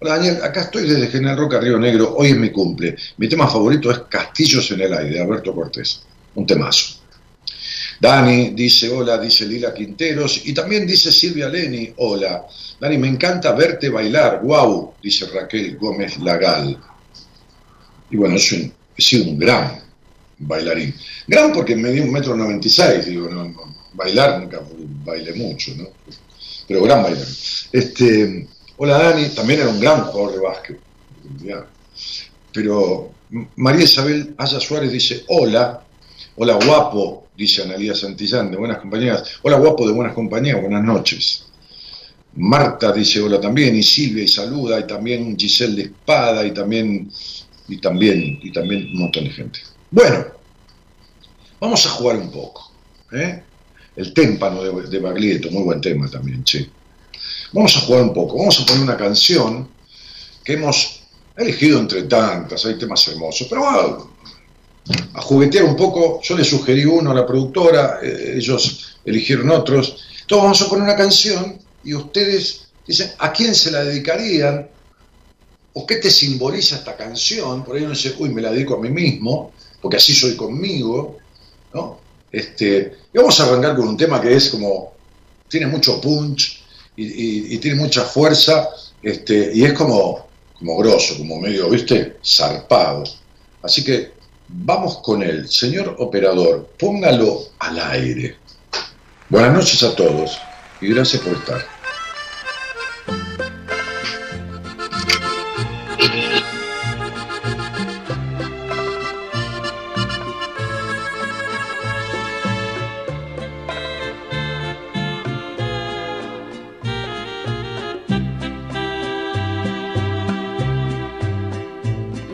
Hola 0.00 0.16
Daniel, 0.16 0.38
acá 0.42 0.62
estoy 0.62 0.88
desde 0.88 1.08
General 1.08 1.36
Roca, 1.36 1.60
Río 1.60 1.78
Negro. 1.78 2.14
Hoy 2.16 2.28
es 2.28 2.36
mi 2.36 2.50
cumple. 2.50 2.96
Mi 3.18 3.28
tema 3.28 3.48
favorito 3.48 3.90
es 3.90 4.00
Castillos 4.00 4.70
en 4.72 4.80
el 4.80 4.92
aire, 4.92 5.14
de 5.14 5.22
Alberto 5.22 5.54
Cortés. 5.54 6.02
Un 6.34 6.46
temazo. 6.46 7.03
Dani 8.00 8.50
dice 8.50 8.90
hola, 8.90 9.18
dice 9.18 9.46
Lila 9.46 9.72
Quinteros. 9.72 10.46
Y 10.46 10.52
también 10.52 10.86
dice 10.86 11.10
Silvia 11.12 11.48
Leni, 11.48 11.92
hola. 11.96 12.46
Dani, 12.80 12.98
me 12.98 13.08
encanta 13.08 13.52
verte 13.52 13.88
bailar. 13.88 14.40
Wow, 14.42 14.94
dice 15.02 15.26
Raquel 15.26 15.76
Gómez 15.76 16.18
Lagal. 16.18 16.78
Y 18.10 18.16
bueno, 18.16 18.36
es 18.36 18.52
un, 18.52 18.72
he 18.96 19.02
sido 19.02 19.24
un 19.24 19.38
gran 19.38 19.80
bailarín. 20.38 20.94
Gran 21.26 21.52
porque 21.52 21.74
me 21.76 21.90
di 21.90 22.00
un 22.00 22.12
metro 22.12 22.36
noventa 22.36 22.66
y 22.66 22.70
seis, 22.70 23.06
digo, 23.06 23.28
no, 23.28 23.52
bailar 23.94 24.40
nunca 24.40 24.60
bailé 25.04 25.32
mucho, 25.34 25.72
¿no? 25.76 25.88
Pero 26.66 26.82
gran 26.82 27.02
bailarín. 27.02 27.34
Este, 27.72 28.48
hola 28.76 28.98
Dani, 28.98 29.28
también 29.30 29.60
era 29.60 29.70
un 29.70 29.80
gran 29.80 30.04
jugador 30.04 30.34
de 30.34 30.40
básquet. 30.40 30.80
Pero 32.52 33.12
María 33.56 33.84
Isabel 33.84 34.34
Aya 34.38 34.60
Suárez 34.60 34.92
dice, 34.92 35.24
hola, 35.28 35.82
hola 36.36 36.58
guapo, 36.64 37.23
dice 37.36 37.62
Analía 37.62 37.94
Santillán, 37.94 38.50
de 38.50 38.56
Buenas 38.56 38.78
Compañías. 38.78 39.38
Hola 39.42 39.58
guapo 39.58 39.86
de 39.86 39.92
Buenas 39.92 40.14
Compañías, 40.14 40.60
buenas 40.60 40.84
noches. 40.84 41.46
Marta 42.36 42.92
dice 42.92 43.20
hola 43.20 43.40
también, 43.40 43.76
y 43.76 43.82
Silvia 43.82 44.24
y 44.24 44.28
saluda, 44.28 44.80
y 44.80 44.86
también 44.86 45.36
Giselle 45.38 45.76
de 45.76 45.82
Espada, 45.82 46.44
y 46.44 46.52
también 46.52 47.10
y 47.68 47.78
también, 47.78 48.40
y 48.42 48.52
también 48.52 48.90
un 48.92 48.98
montón 49.00 49.24
de 49.24 49.30
gente. 49.30 49.60
Bueno, 49.90 50.26
vamos 51.60 51.86
a 51.86 51.90
jugar 51.90 52.16
un 52.16 52.30
poco. 52.30 52.70
¿eh? 53.12 53.42
El 53.96 54.12
témpano 54.12 54.62
de, 54.62 54.88
de, 54.88 54.98
Baglietto, 54.98 55.50
muy 55.50 55.62
buen 55.62 55.80
tema 55.80 56.08
también, 56.08 56.42
che. 56.44 56.68
Vamos 57.52 57.76
a 57.76 57.80
jugar 57.80 58.02
un 58.02 58.12
poco, 58.12 58.38
vamos 58.38 58.60
a 58.60 58.66
poner 58.66 58.82
una 58.82 58.96
canción 58.96 59.68
que 60.44 60.54
hemos 60.54 61.04
He 61.36 61.42
elegido 61.42 61.80
entre 61.80 62.04
tantas, 62.04 62.64
hay 62.64 62.78
temas 62.78 63.06
hermosos, 63.08 63.48
pero 63.48 63.62
bueno, 63.62 64.13
a 65.14 65.22
juguetear 65.22 65.64
un 65.64 65.76
poco, 65.76 66.20
yo 66.22 66.36
le 66.36 66.44
sugerí 66.44 66.84
uno 66.84 67.10
a 67.10 67.14
la 67.14 67.26
productora, 67.26 68.00
eh, 68.02 68.34
ellos 68.36 68.98
eligieron 69.04 69.50
otros, 69.50 70.04
entonces 70.20 70.42
vamos 70.42 70.62
a 70.62 70.68
poner 70.68 70.84
una 70.84 70.96
canción 70.96 71.58
y 71.82 71.94
ustedes 71.94 72.66
dicen, 72.86 73.12
¿a 73.18 73.32
quién 73.32 73.54
se 73.54 73.70
la 73.70 73.84
dedicarían? 73.84 74.68
¿O 75.72 75.86
qué 75.86 75.96
te 75.96 76.10
simboliza 76.10 76.76
esta 76.76 76.96
canción? 76.96 77.64
Por 77.64 77.76
ahí 77.76 77.82
uno 77.82 77.92
dice, 77.92 78.14
uy, 78.18 78.28
me 78.30 78.42
la 78.42 78.52
dedico 78.52 78.76
a 78.76 78.80
mí 78.80 78.90
mismo, 78.90 79.52
porque 79.80 79.96
así 79.96 80.14
soy 80.14 80.36
conmigo, 80.36 81.18
¿no? 81.72 81.98
Este, 82.30 82.92
y 83.12 83.18
vamos 83.18 83.38
a 83.40 83.44
arrancar 83.44 83.76
con 83.76 83.88
un 83.88 83.96
tema 83.96 84.20
que 84.20 84.34
es 84.34 84.48
como, 84.50 84.92
tiene 85.48 85.66
mucho 85.66 86.00
punch 86.00 86.62
y, 86.96 87.58
tiene 87.58 87.80
mucha 87.80 88.02
fuerza, 88.02 88.70
este, 89.02 89.50
y 89.54 89.64
es 89.64 89.72
como, 89.72 90.26
como 90.58 90.76
grosso, 90.76 91.16
como 91.18 91.40
medio, 91.40 91.68
¿viste? 91.68 92.16
Zarpado. 92.24 93.04
Así 93.62 93.84
que 93.84 94.13
Vamos 94.48 94.98
con 94.98 95.22
él. 95.22 95.48
Señor 95.48 95.96
operador, 95.98 96.68
póngalo 96.78 97.40
al 97.58 97.78
aire. 97.78 98.36
Buenas 99.28 99.52
noches 99.52 99.82
a 99.82 99.94
todos 99.96 100.38
y 100.80 100.88
gracias 100.88 101.22
por 101.22 101.32
estar. 101.34 101.64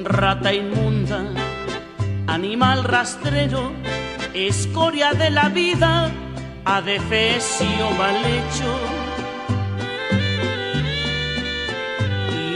Rata 0.05 0.53
animal 2.61 2.85
rastrero, 2.85 3.73
escoria 4.35 5.15
de 5.15 5.31
la 5.31 5.49
vida, 5.49 6.11
adefesio 6.67 7.91
mal 7.97 8.17
hecho. 8.17 8.71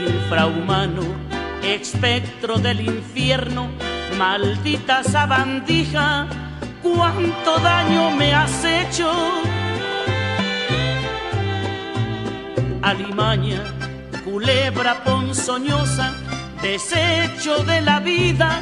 Infrahumano, 0.07 1.01
espectro 1.63 2.59
del 2.59 2.81
infierno, 2.81 3.67
maldita 4.15 5.03
sabandija, 5.03 6.27
cuánto 6.83 7.57
daño 7.57 8.11
me 8.11 8.31
has 8.31 8.63
hecho. 8.63 9.11
Alimaña, 12.83 13.63
culebra 14.23 15.03
ponzoñosa, 15.03 16.13
desecho 16.61 17.63
de 17.63 17.81
la 17.81 17.99
vida, 18.01 18.61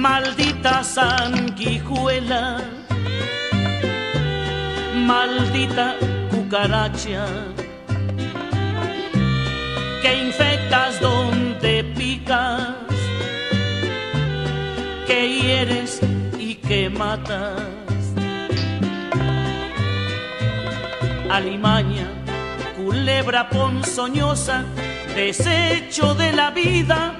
maldita 0.00 0.82
sanguijuela, 0.82 2.58
maldita 4.94 5.94
cucaracha, 6.30 7.26
que 10.00 10.12
infectas 10.26 10.98
donde 11.00 11.84
picas, 11.84 12.76
que 15.06 15.20
hieres 15.28 16.00
y 16.38 16.54
que 16.54 16.88
matas. 16.88 17.60
Alimaña, 21.30 22.08
culebra 22.74 23.50
ponzoñosa, 23.50 24.64
desecho 25.14 26.14
de 26.14 26.32
la 26.32 26.50
vida 26.50 27.19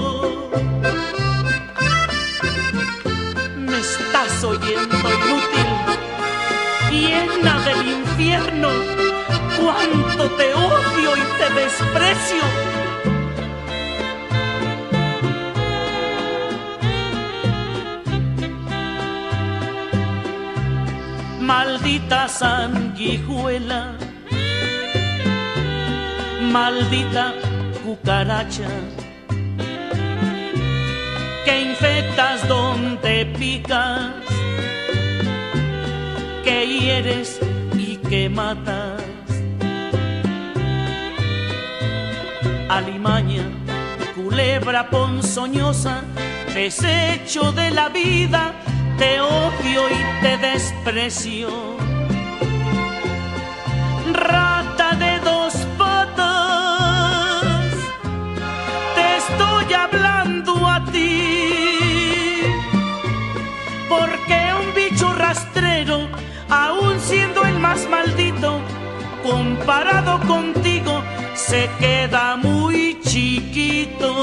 Oyendo 4.61 4.97
inútil, 4.97 5.69
llena 6.91 7.59
del 7.61 7.87
infierno, 7.87 8.69
cuánto 9.59 10.29
te 10.31 10.53
odio 10.53 11.17
y 11.17 11.23
te 11.37 11.47
desprecio. 11.61 12.43
Maldita 21.41 22.27
sanguijuela, 22.29 23.97
maldita 26.51 27.33
cucaracha 27.83 28.69
que 31.43 31.61
infectas 31.61 32.47
donde 32.47 33.25
picas, 33.37 34.30
que 36.43 36.67
hieres 36.67 37.39
y 37.77 37.97
que 37.97 38.29
matas. 38.29 39.01
Alimaña, 42.69 43.43
culebra 44.15 44.89
ponzoñosa, 44.89 46.03
desecho 46.53 47.51
de 47.51 47.71
la 47.71 47.89
vida, 47.89 48.53
te 48.97 49.19
odio 49.19 49.81
y 49.89 50.21
te 50.21 50.37
desprecio. 50.37 51.70
Contigo, 70.27 71.03
se 71.35 71.69
queda 71.79 72.35
muy 72.37 72.99
chiquito. 73.01 74.13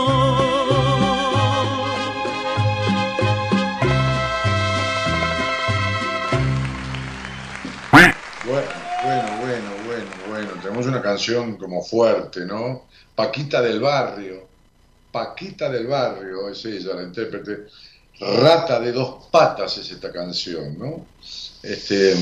Bueno, 7.93 8.69
bueno, 9.05 9.29
bueno, 9.41 9.71
bueno, 9.87 10.11
bueno. 10.29 10.51
Tenemos 10.63 10.87
una 10.87 11.03
canción 11.03 11.57
como 11.57 11.83
fuerte, 11.83 12.47
¿no? 12.47 12.87
Paquita 13.15 13.61
del 13.61 13.81
barrio. 13.81 14.49
Paquita 15.13 15.69
del 15.71 15.87
barrio 15.87 16.49
es 16.49 16.65
ella, 16.65 16.95
la 16.95 17.03
intérprete. 17.03 17.67
Rata 18.21 18.81
de 18.81 18.93
dos 18.93 19.27
patas 19.31 19.79
es 19.79 19.91
esta 19.91 20.11
canción, 20.11 20.79
¿no? 20.79 21.07
Este, 21.63 22.15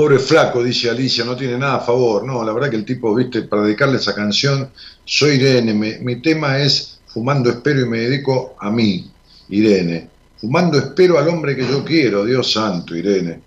pobre 0.00 0.18
flaco, 0.18 0.64
dice 0.64 0.88
Alicia, 0.88 1.26
no 1.26 1.36
tiene 1.36 1.58
nada 1.58 1.74
a 1.74 1.80
favor. 1.80 2.24
No, 2.24 2.42
la 2.42 2.54
verdad 2.54 2.70
que 2.70 2.76
el 2.76 2.86
tipo, 2.86 3.14
viste, 3.14 3.42
para 3.42 3.64
dedicarle 3.64 3.98
esa 3.98 4.14
canción, 4.14 4.70
soy 5.04 5.34
Irene, 5.34 5.74
mi 5.74 6.22
tema 6.22 6.58
es 6.58 7.00
Fumando 7.06 7.50
espero 7.50 7.82
y 7.82 7.84
me 7.86 7.98
dedico 7.98 8.56
a 8.58 8.70
mí, 8.70 9.10
Irene. 9.50 10.08
Fumando 10.38 10.78
espero 10.78 11.18
al 11.18 11.28
hombre 11.28 11.54
que 11.54 11.68
yo 11.68 11.84
quiero, 11.84 12.24
Dios 12.24 12.50
santo, 12.50 12.96
Irene. 12.96 13.42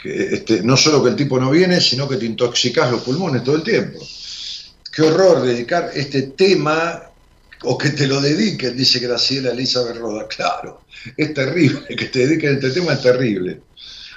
Que, 0.00 0.34
este, 0.34 0.62
no 0.62 0.76
solo 0.76 1.02
que 1.02 1.10
el 1.10 1.16
tipo 1.16 1.40
no 1.40 1.50
viene, 1.50 1.80
sino 1.80 2.08
que 2.08 2.18
te 2.18 2.26
intoxicas 2.26 2.88
los 2.88 3.00
pulmones 3.00 3.42
todo 3.42 3.56
el 3.56 3.64
tiempo. 3.64 3.98
Qué 4.92 5.02
horror 5.02 5.42
dedicar 5.42 5.90
este 5.92 6.22
tema 6.22 7.02
o 7.64 7.76
que 7.76 7.90
te 7.90 8.06
lo 8.06 8.20
dediquen, 8.20 8.76
dice 8.76 9.00
Graciela 9.00 9.50
Elizabeth 9.50 9.96
Roda. 9.96 10.28
Claro, 10.28 10.82
es 11.16 11.34
terrible, 11.34 11.96
que 11.96 12.04
te 12.04 12.28
dediquen 12.28 12.54
este 12.54 12.70
tema 12.70 12.92
es 12.92 13.02
terrible. 13.02 13.60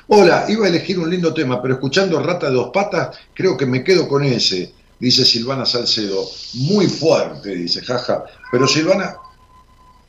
Hola, 0.07 0.45
iba 0.49 0.65
a 0.65 0.69
elegir 0.69 0.99
un 0.99 1.09
lindo 1.09 1.33
tema, 1.33 1.61
pero 1.61 1.75
escuchando 1.75 2.21
Rata 2.21 2.47
de 2.47 2.55
dos 2.55 2.71
patas, 2.73 3.17
creo 3.33 3.55
que 3.55 3.65
me 3.65 3.85
quedo 3.85 4.07
con 4.07 4.23
ese, 4.23 4.73
dice 4.99 5.23
Silvana 5.23 5.65
Salcedo. 5.65 6.27
Muy 6.55 6.87
fuerte, 6.87 7.55
dice, 7.55 7.81
jaja. 7.81 8.25
Pero 8.51 8.67
Silvana, 8.67 9.15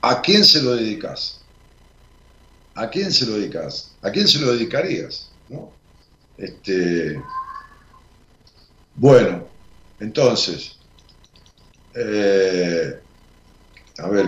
¿a 0.02 0.20
quién 0.20 0.44
se 0.44 0.62
lo 0.62 0.74
dedicas? 0.74 1.40
¿A 2.74 2.90
quién 2.90 3.12
se 3.12 3.24
lo 3.26 3.34
dedicas? 3.34 3.92
¿A 4.02 4.10
quién 4.10 4.26
se 4.26 4.40
lo 4.40 4.52
dedicarías? 4.52 5.30
Este, 6.36 7.22
bueno, 8.96 9.46
entonces, 10.00 10.76
eh, 11.94 13.00
a 13.98 14.08
ver, 14.08 14.26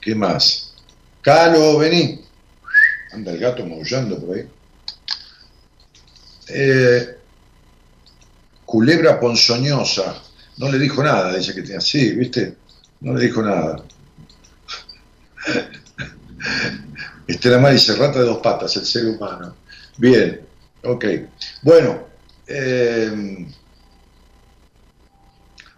¿qué 0.00 0.14
más? 0.14 0.74
Calo, 1.20 1.76
vení. 1.76 2.24
Anda 3.12 3.32
el 3.32 3.38
gato 3.38 3.66
maullando 3.66 4.18
por 4.18 4.36
ahí. 4.36 4.48
Eh, 6.48 7.16
culebra 8.64 9.18
ponzoñosa. 9.18 10.22
No 10.58 10.70
le 10.70 10.78
dijo 10.78 11.02
nada, 11.02 11.36
dice 11.36 11.54
que 11.54 11.62
tenía. 11.62 11.80
Sí, 11.80 12.12
¿viste? 12.12 12.56
No 13.00 13.14
le 13.14 13.26
dijo 13.26 13.42
nada. 13.42 13.82
Estela 17.26 17.58
Mar 17.58 17.72
dice, 17.72 17.96
rata 17.96 18.20
de 18.20 18.26
dos 18.26 18.38
patas, 18.38 18.76
el 18.76 18.86
ser 18.86 19.06
humano. 19.06 19.56
Bien, 19.96 20.40
ok. 20.84 21.04
Bueno, 21.62 22.06
eh, 22.46 23.46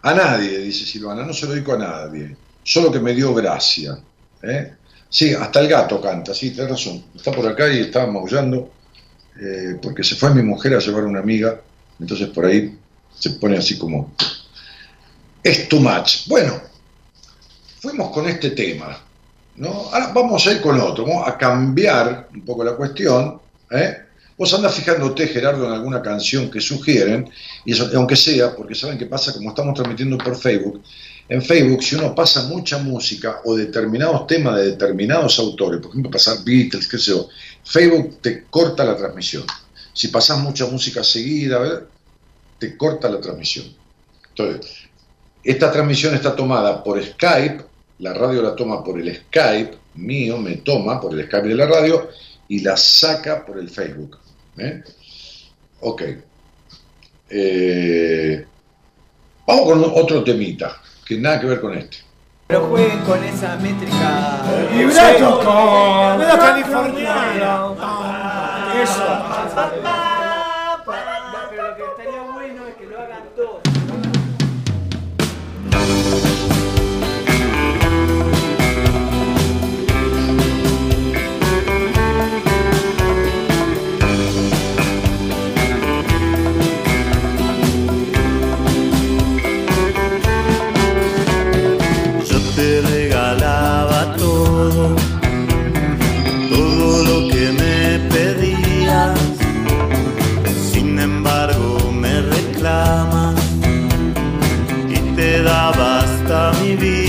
a 0.01 0.13
nadie, 0.13 0.59
dice 0.59 0.85
Silvana, 0.85 1.25
no 1.25 1.33
se 1.33 1.47
lo 1.47 1.53
digo 1.53 1.73
a 1.73 1.77
nadie, 1.77 2.35
solo 2.63 2.91
que 2.91 2.99
me 2.99 3.13
dio 3.13 3.33
gracia. 3.33 3.97
¿eh? 4.43 4.73
Sí, 5.09 5.33
hasta 5.33 5.59
el 5.59 5.67
gato 5.67 5.99
canta, 6.01 6.33
sí, 6.33 6.51
tienes 6.51 6.71
razón. 6.71 7.03
Está 7.15 7.31
por 7.31 7.47
acá 7.47 7.67
y 7.67 7.79
estaba 7.79 8.11
maullando, 8.11 8.71
eh, 9.39 9.79
porque 9.81 10.03
se 10.03 10.15
fue 10.15 10.33
mi 10.33 10.43
mujer 10.43 10.75
a 10.75 10.79
llevar 10.79 11.03
a 11.03 11.07
una 11.07 11.19
amiga, 11.19 11.59
entonces 11.99 12.27
por 12.29 12.45
ahí 12.45 12.77
se 13.17 13.31
pone 13.31 13.57
así 13.57 13.77
como, 13.77 14.13
es 15.43 15.69
too 15.69 15.79
much. 15.79 16.27
Bueno, 16.27 16.59
fuimos 17.79 18.11
con 18.11 18.27
este 18.27 18.51
tema, 18.51 18.97
¿no? 19.55 19.69
Ahora 19.69 20.11
vamos 20.13 20.45
a 20.45 20.51
ir 20.51 20.61
con 20.61 20.79
otro, 20.79 21.05
vamos 21.05 21.27
a 21.27 21.37
cambiar 21.37 22.27
un 22.33 22.41
poco 22.41 22.63
la 22.63 22.75
cuestión, 22.75 23.39
¿eh? 23.71 23.97
Vos 24.37 24.53
andas 24.53 24.73
fijándote, 24.75 25.27
Gerardo, 25.27 25.65
en 25.65 25.73
alguna 25.73 26.01
canción 26.01 26.49
que 26.49 26.61
sugieren, 26.61 27.29
y 27.65 27.77
aunque 27.93 28.15
sea, 28.15 28.55
porque 28.55 28.73
saben 28.73 28.97
qué 28.97 29.05
pasa, 29.05 29.33
como 29.33 29.49
estamos 29.49 29.73
transmitiendo 29.73 30.17
por 30.17 30.37
Facebook, 30.37 30.81
en 31.29 31.43
Facebook, 31.43 31.83
si 31.83 31.95
uno 31.95 32.15
pasa 32.15 32.47
mucha 32.47 32.79
música 32.79 33.41
o 33.45 33.55
determinados 33.55 34.25
temas 34.25 34.55
de 34.57 34.71
determinados 34.71 35.37
autores, 35.37 35.79
por 35.79 35.91
ejemplo, 35.91 36.09
pasar 36.11 36.43
Beatles, 36.43 36.87
qué 36.87 36.97
sé 36.97 37.11
yo, 37.11 37.29
Facebook 37.63 38.17
te 38.19 38.45
corta 38.45 38.83
la 38.83 38.97
transmisión. 38.97 39.45
Si 39.93 40.07
pasas 40.07 40.39
mucha 40.39 40.65
música 40.65 41.03
seguida, 41.03 41.83
te 42.57 42.75
corta 42.75 43.09
la 43.09 43.21
transmisión. 43.21 43.67
Entonces, 44.29 44.71
esta 45.43 45.71
transmisión 45.71 46.15
está 46.15 46.35
tomada 46.35 46.83
por 46.83 47.03
Skype, 47.03 47.63
la 47.99 48.13
radio 48.13 48.41
la 48.41 48.55
toma 48.55 48.83
por 48.83 48.99
el 48.99 49.15
Skype 49.15 49.77
mío, 49.95 50.37
me 50.39 50.57
toma 50.57 50.99
por 50.99 51.13
el 51.13 51.27
Skype 51.27 51.47
de 51.47 51.55
la 51.55 51.67
radio 51.67 52.09
y 52.47 52.61
la 52.61 52.75
saca 52.75 53.45
por 53.45 53.59
el 53.59 53.69
Facebook. 53.69 54.17
¿Eh? 54.57 54.81
Ok. 55.81 56.03
Eh, 57.29 58.45
vamos 59.45 59.65
con 59.65 59.83
otro 59.93 60.23
temita, 60.23 60.81
que 61.09 61.17
nada 61.17 61.39
que 61.39 61.47
ver 61.47 61.59
con 61.59 61.75
este. 61.75 61.97
Pero 62.45 62.67
jueguen 62.67 62.99
con 62.99 63.23
esa 63.23 63.55
métrica. 63.55 64.43
Vibrato 64.71 65.39
con 65.43 66.21
la 106.29 106.51
californiana. 106.51 107.08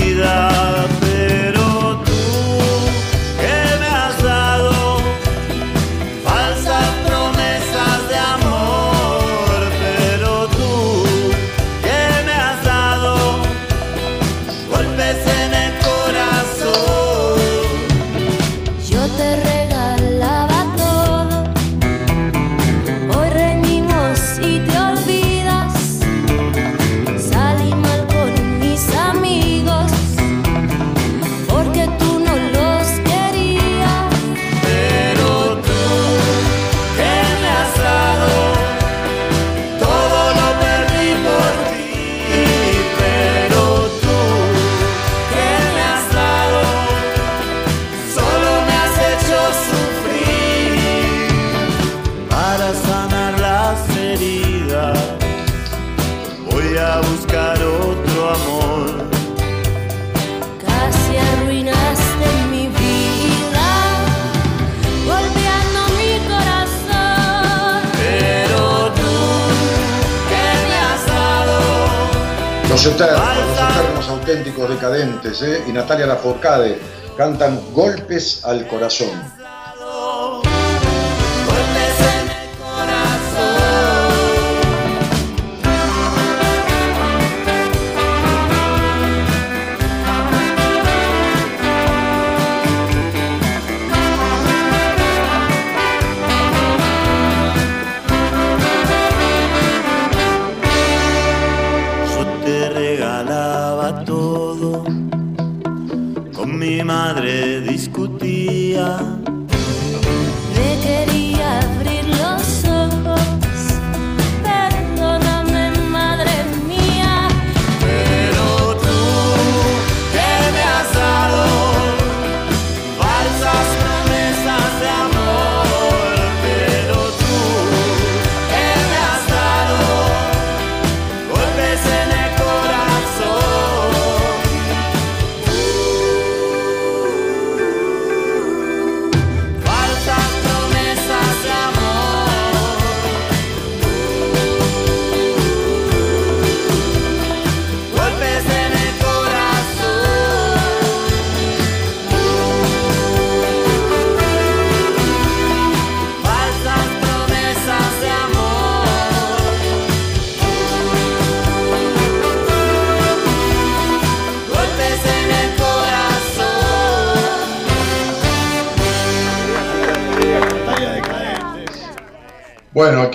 Los 72.83 72.95
eternos, 72.95 74.09
auténticos 74.09 74.67
decadentes, 74.67 75.43
¿eh? 75.43 75.63
y 75.67 75.71
Natalia 75.71 76.07
Lafourcade 76.07 76.79
cantan 77.15 77.61
Golpes 77.73 78.43
al 78.43 78.67
Corazón. 78.67 79.40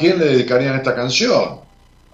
Quién 0.06 0.20
le 0.20 0.26
dedicarían 0.26 0.76
esta 0.76 0.94
canción? 0.94 1.60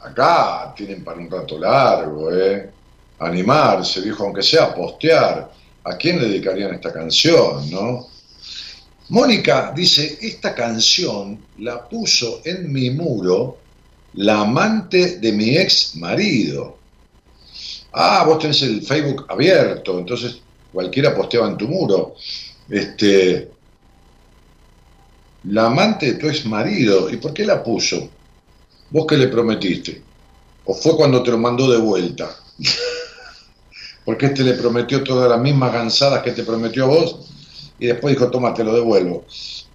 Acá 0.00 0.72
tienen 0.74 1.04
para 1.04 1.18
un 1.18 1.30
rato 1.30 1.58
largo, 1.58 2.32
¿eh? 2.34 2.70
Animarse, 3.18 4.00
viejo, 4.00 4.24
aunque 4.24 4.42
sea 4.42 4.74
postear. 4.74 5.52
¿A 5.84 5.96
quién 5.96 6.18
le 6.20 6.28
dedicarían 6.28 6.74
esta 6.74 6.90
canción, 6.92 7.70
no? 7.70 8.06
Mónica 9.10 9.72
dice, 9.76 10.18
esta 10.22 10.54
canción 10.54 11.38
la 11.58 11.86
puso 11.86 12.40
en 12.44 12.72
mi 12.72 12.88
muro 12.90 13.58
la 14.14 14.40
amante 14.40 15.18
de 15.18 15.32
mi 15.32 15.56
ex 15.58 15.96
marido. 15.96 16.78
Ah, 17.92 18.24
vos 18.26 18.38
tenés 18.38 18.62
el 18.62 18.82
Facebook 18.82 19.26
abierto, 19.28 19.98
entonces 19.98 20.38
cualquiera 20.72 21.14
posteaba 21.14 21.48
en 21.48 21.58
tu 21.58 21.68
muro. 21.68 22.14
Este, 22.70 23.50
la 25.44 25.66
amante 25.66 26.06
de 26.06 26.14
tu 26.14 26.28
ex 26.28 26.46
marido, 26.46 27.10
¿y 27.10 27.16
por 27.16 27.32
qué 27.32 27.44
la 27.44 27.62
puso? 27.62 28.08
¿Vos 28.90 29.06
qué 29.08 29.16
le 29.16 29.28
prometiste? 29.28 30.02
¿O 30.64 30.74
fue 30.74 30.96
cuando 30.96 31.22
te 31.22 31.30
lo 31.30 31.38
mandó 31.38 31.70
de 31.70 31.78
vuelta? 31.78 32.36
Porque 34.04 34.26
este 34.26 34.44
le 34.44 34.54
prometió 34.54 35.02
todas 35.02 35.28
las 35.28 35.40
mismas 35.40 35.72
gansadas 35.72 36.22
que 36.22 36.32
te 36.32 36.42
prometió 36.42 36.84
a 36.84 36.88
vos 36.88 37.30
y 37.78 37.86
después 37.86 38.14
dijo, 38.14 38.30
toma, 38.30 38.54
te 38.54 38.64
lo 38.64 38.74
devuelvo. 38.74 39.26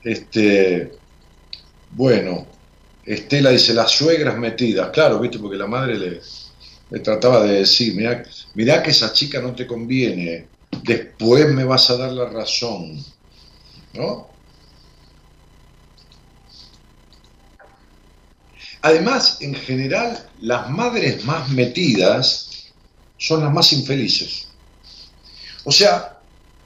Este, 0.03 0.91
bueno, 1.91 2.45
Estela 3.05 3.51
dice, 3.51 3.73
las 3.73 3.91
suegras 3.91 4.37
metidas, 4.37 4.89
claro, 4.91 5.19
viste, 5.19 5.39
porque 5.39 5.57
la 5.57 5.67
madre 5.67 5.97
le, 5.97 6.21
le 6.89 6.99
trataba 6.99 7.43
de 7.43 7.59
decir, 7.59 7.95
mirá, 7.95 8.23
mirá 8.53 8.83
que 8.83 8.91
esa 8.91 9.13
chica 9.13 9.41
no 9.41 9.55
te 9.55 9.65
conviene, 9.65 10.47
después 10.83 11.49
me 11.53 11.63
vas 11.63 11.89
a 11.89 11.97
dar 11.97 12.11
la 12.11 12.29
razón, 12.29 13.03
¿no? 13.93 14.36
Además, 18.81 19.37
en 19.41 19.55
general, 19.55 20.25
las 20.41 20.69
madres 20.69 21.25
más 21.25 21.49
metidas 21.49 22.49
son 23.17 23.43
las 23.43 23.51
más 23.51 23.73
infelices. 23.73 24.47
O 25.63 25.71
sea, 25.71 26.19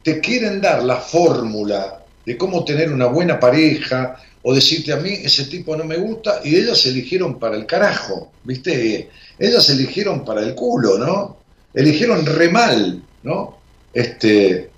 te 0.04 0.20
quieren 0.20 0.62
dar 0.62 0.84
la 0.84 0.98
fórmula 0.98 2.04
de 2.26 2.38
cómo 2.38 2.64
tener 2.64 2.92
una 2.92 3.08
buena 3.08 3.40
pareja 3.40 4.18
o 4.44 4.54
decirte 4.54 4.92
a 4.92 4.98
mí 4.98 5.12
ese 5.12 5.46
tipo 5.46 5.76
no 5.76 5.84
me 5.84 5.98
gusta 5.98 6.42
y 6.44 6.56
ellas 6.56 6.86
eligieron 6.86 7.40
para 7.40 7.56
el 7.56 7.66
carajo, 7.66 8.32
¿viste? 8.44 9.10
Ellas 9.38 9.70
eligieron 9.70 10.26
para 10.26 10.42
el 10.42 10.56
culo, 10.56 10.98
¿no? 10.98 11.38
Eligieron 11.74 12.26
re 12.26 12.50
mal, 12.50 13.04
¿no? 13.24 13.58
Este, 13.94 14.72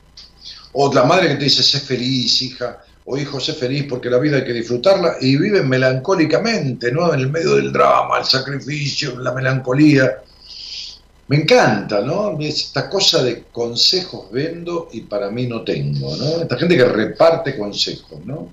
o 0.73 0.93
la 0.93 1.03
madre 1.03 1.29
que 1.29 1.35
te 1.35 1.43
dice, 1.45 1.63
sé 1.63 1.79
feliz, 1.79 2.41
hija, 2.41 2.82
o 3.05 3.17
hijo, 3.17 3.39
sé 3.39 3.53
feliz 3.53 3.85
porque 3.89 4.09
la 4.09 4.17
vida 4.17 4.37
hay 4.37 4.45
que 4.45 4.53
disfrutarla, 4.53 5.17
y 5.19 5.37
viven 5.37 5.67
melancólicamente, 5.67 6.91
¿no? 6.91 7.13
En 7.13 7.19
el 7.19 7.29
medio 7.29 7.55
del 7.55 7.71
drama, 7.71 8.19
el 8.19 8.25
sacrificio, 8.25 9.19
la 9.19 9.33
melancolía. 9.33 10.21
Me 11.27 11.37
encanta, 11.37 12.01
¿no? 12.01 12.37
Esta 12.39 12.89
cosa 12.89 13.23
de 13.23 13.43
consejos 13.51 14.31
vendo 14.31 14.89
y 14.91 15.01
para 15.01 15.29
mí 15.29 15.47
no 15.47 15.63
tengo, 15.63 16.15
¿no? 16.15 16.41
Esta 16.41 16.57
gente 16.57 16.77
que 16.77 16.85
reparte 16.85 17.57
consejos, 17.57 18.25
¿no? 18.25 18.49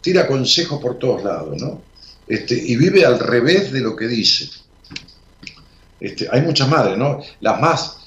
Tira 0.00 0.26
consejos 0.26 0.80
por 0.80 0.98
todos 0.98 1.24
lados, 1.24 1.60
¿no? 1.60 1.82
Este, 2.26 2.54
y 2.54 2.76
vive 2.76 3.04
al 3.04 3.18
revés 3.18 3.72
de 3.72 3.80
lo 3.80 3.94
que 3.94 4.08
dice. 4.08 4.50
Este, 6.00 6.28
hay 6.30 6.42
muchas 6.42 6.68
madres, 6.68 6.98
¿no? 6.98 7.20
Las 7.40 7.60
más, 7.60 7.98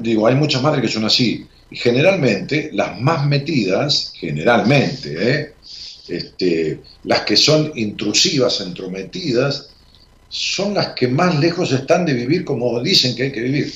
digo, 0.00 0.26
hay 0.26 0.34
muchas 0.34 0.62
madres 0.62 0.82
que 0.82 0.88
son 0.88 1.04
así. 1.04 1.46
Y 1.70 1.76
generalmente, 1.76 2.70
las 2.72 3.00
más 3.00 3.26
metidas, 3.26 4.12
generalmente, 4.14 5.30
¿eh? 5.30 5.54
este, 6.08 6.80
las 7.04 7.22
que 7.22 7.36
son 7.36 7.72
intrusivas, 7.74 8.60
entrometidas, 8.60 9.70
son 10.28 10.74
las 10.74 10.88
que 10.88 11.08
más 11.08 11.38
lejos 11.38 11.72
están 11.72 12.04
de 12.04 12.12
vivir 12.12 12.44
como 12.44 12.80
dicen 12.80 13.16
que 13.16 13.24
hay 13.24 13.32
que 13.32 13.40
vivir. 13.40 13.72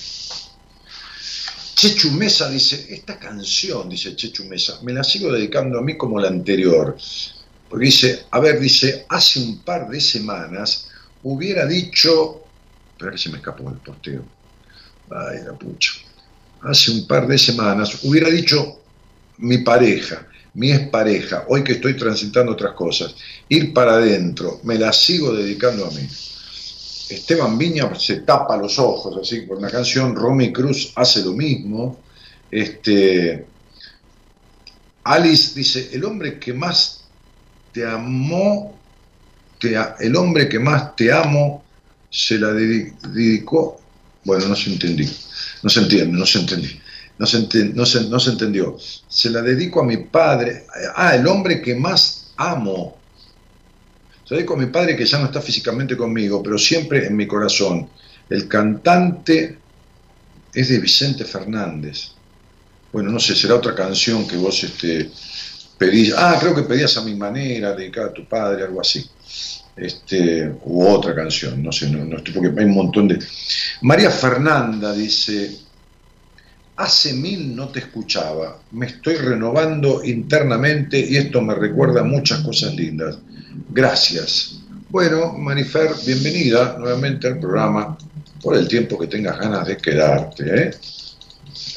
Chechu 1.74 2.12
Mesa 2.12 2.50
dice, 2.50 2.86
esta 2.90 3.18
canción, 3.18 3.88
dice 3.88 4.14
Chechu 4.14 4.44
Mesa, 4.44 4.78
me 4.82 4.92
la 4.92 5.02
sigo 5.02 5.32
dedicando 5.32 5.78
a 5.78 5.82
mí 5.82 5.96
como 5.96 6.20
la 6.20 6.28
anterior. 6.28 6.96
Porque 7.68 7.86
dice, 7.86 8.26
a 8.30 8.40
ver, 8.40 8.60
dice, 8.60 9.06
hace 9.08 9.40
un 9.40 9.60
par 9.60 9.88
de 9.88 10.00
semanas 10.00 10.88
hubiera 11.22 11.66
dicho, 11.66 12.44
espera 12.92 13.12
que 13.12 13.18
se 13.18 13.30
me 13.30 13.38
escapó 13.38 13.70
el 13.70 13.78
posteo. 13.78 14.22
Ay, 15.10 15.38
la 15.44 15.54
pucha 15.54 15.92
hace 16.62 16.90
un 16.90 17.06
par 17.06 17.26
de 17.26 17.38
semanas, 17.38 18.04
hubiera 18.04 18.28
dicho 18.28 18.80
mi 19.38 19.58
pareja, 19.58 20.26
mi 20.54 20.72
expareja, 20.72 21.44
hoy 21.48 21.64
que 21.64 21.72
estoy 21.72 21.96
transitando 21.96 22.52
otras 22.52 22.74
cosas, 22.74 23.14
ir 23.48 23.72
para 23.72 23.94
adentro, 23.94 24.60
me 24.64 24.78
la 24.78 24.92
sigo 24.92 25.32
dedicando 25.32 25.86
a 25.86 25.90
mí. 25.90 26.06
Esteban 27.08 27.58
Viña 27.58 27.92
se 27.96 28.20
tapa 28.20 28.56
los 28.56 28.78
ojos 28.78 29.18
así 29.20 29.46
con 29.46 29.58
una 29.58 29.70
canción, 29.70 30.14
Romy 30.14 30.52
Cruz 30.52 30.92
hace 30.94 31.24
lo 31.24 31.32
mismo. 31.32 31.98
Este, 32.50 33.46
Alice 35.04 35.52
dice, 35.54 35.90
el 35.92 36.04
hombre 36.04 36.38
que 36.38 36.52
más 36.52 37.04
te 37.72 37.84
amó, 37.84 38.78
te, 39.58 39.76
el 40.00 40.14
hombre 40.14 40.48
que 40.48 40.58
más 40.60 40.94
te 40.94 41.12
amo, 41.12 41.64
se 42.10 42.38
la 42.38 42.52
dedicó, 42.52 43.80
bueno, 44.24 44.48
no 44.48 44.56
se 44.56 44.72
entendí 44.72 45.08
no 45.62 45.70
se 45.70 45.80
entiende, 45.80 46.18
no 46.18 46.26
se 46.26 46.38
entendió. 46.38 46.70
No 47.18 47.26
se, 47.26 47.46
no, 47.74 47.84
se, 47.84 48.04
no 48.04 48.18
se 48.18 48.30
entendió. 48.30 48.78
Se 49.08 49.28
la 49.28 49.42
dedico 49.42 49.80
a 49.80 49.84
mi 49.84 49.98
padre. 49.98 50.64
Ah, 50.96 51.14
el 51.14 51.26
hombre 51.26 51.60
que 51.60 51.74
más 51.74 52.32
amo. 52.36 52.96
Se 54.24 54.34
la 54.34 54.38
dedico 54.38 54.54
a 54.54 54.56
mi 54.56 54.66
padre 54.66 54.96
que 54.96 55.04
ya 55.04 55.18
no 55.18 55.26
está 55.26 55.42
físicamente 55.42 55.96
conmigo, 55.96 56.42
pero 56.42 56.56
siempre 56.56 57.06
en 57.06 57.16
mi 57.16 57.26
corazón. 57.26 57.90
El 58.30 58.48
cantante 58.48 59.58
es 60.54 60.68
de 60.70 60.78
Vicente 60.78 61.24
Fernández. 61.26 62.12
Bueno, 62.90 63.10
no 63.10 63.20
sé, 63.20 63.36
será 63.36 63.56
otra 63.56 63.74
canción 63.74 64.26
que 64.26 64.36
vos 64.36 64.64
este, 64.64 65.10
pedís. 65.76 66.14
Ah, 66.16 66.38
creo 66.40 66.54
que 66.54 66.62
pedías 66.62 66.96
a 66.96 67.02
mi 67.02 67.14
manera, 67.14 67.74
dedicada 67.74 68.08
a 68.08 68.14
tu 68.14 68.26
padre, 68.26 68.64
algo 68.64 68.80
así 68.80 69.06
este, 69.80 70.52
u 70.64 70.86
otra 70.86 71.14
canción, 71.14 71.62
no 71.62 71.72
sé, 71.72 71.90
no, 71.90 72.16
estoy 72.16 72.34
porque 72.34 72.60
hay 72.60 72.66
un 72.66 72.74
montón 72.74 73.08
de... 73.08 73.18
María 73.82 74.10
Fernanda 74.10 74.92
dice, 74.92 75.56
hace 76.76 77.14
mil 77.14 77.56
no 77.56 77.68
te 77.68 77.80
escuchaba, 77.80 78.60
me 78.72 78.86
estoy 78.86 79.16
renovando 79.16 80.04
internamente 80.04 80.98
y 80.98 81.16
esto 81.16 81.40
me 81.40 81.54
recuerda 81.54 82.02
muchas 82.02 82.40
cosas 82.40 82.74
lindas. 82.74 83.18
Gracias. 83.70 84.60
Bueno, 84.90 85.32
Marifer, 85.32 85.90
bienvenida 86.04 86.76
nuevamente 86.78 87.28
al 87.28 87.38
programa 87.38 87.96
por 88.42 88.56
el 88.56 88.68
tiempo 88.68 88.98
que 88.98 89.06
tengas 89.06 89.38
ganas 89.38 89.66
de 89.66 89.76
quedarte. 89.76 90.62
¿eh? 90.62 90.70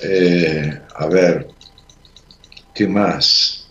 Eh, 0.01 0.81
a 0.95 1.05
ver, 1.07 1.47
¿qué 2.73 2.87
más? 2.87 3.67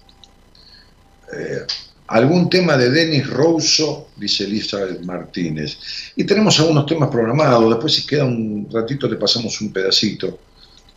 Eh, 1.37 1.67
algún 2.13 2.51
tema 2.51 2.77
de 2.77 2.91
Denis 2.91 3.27
Rouso, 3.27 4.09
dice 4.17 4.45
Elizabeth 4.45 5.01
Martínez. 5.03 5.79
Y 6.15 6.25
tenemos 6.25 6.61
algunos 6.61 6.85
temas 6.85 7.09
programados, 7.09 7.71
después 7.71 7.95
si 7.95 8.07
queda 8.07 8.25
un 8.25 8.69
ratito 8.71 9.09
le 9.09 9.17
pasamos 9.17 9.59
un 9.63 9.73
pedacito, 9.73 10.39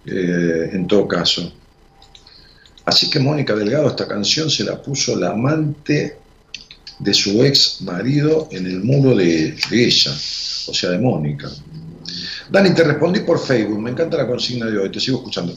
eh, 0.05 0.71
en 0.73 0.85
todo 0.85 1.07
caso. 1.07 1.53
Así 2.83 3.09
que 3.09 3.19
Mónica 3.19 3.55
Delgado 3.55 3.87
esta 3.87 4.07
canción 4.07 4.49
se 4.49 4.65
la 4.65 4.81
puso 4.81 5.15
la 5.15 5.31
amante 5.31 6.17
de 6.99 7.13
su 7.13 7.43
ex 7.43 7.81
marido 7.81 8.49
en 8.51 8.65
el 8.65 8.83
muro 8.83 9.15
de, 9.15 9.55
de 9.69 9.85
ella, 9.85 10.11
o 10.11 10.73
sea, 10.73 10.91
de 10.91 10.99
Mónica. 10.99 11.49
Dani, 12.49 12.73
te 12.73 12.83
respondí 12.83 13.21
por 13.21 13.39
Facebook, 13.39 13.81
me 13.81 13.91
encanta 13.91 14.17
la 14.17 14.27
consigna 14.27 14.67
de 14.67 14.77
hoy, 14.77 14.91
te 14.91 14.99
sigo 14.99 15.17
escuchando. 15.17 15.55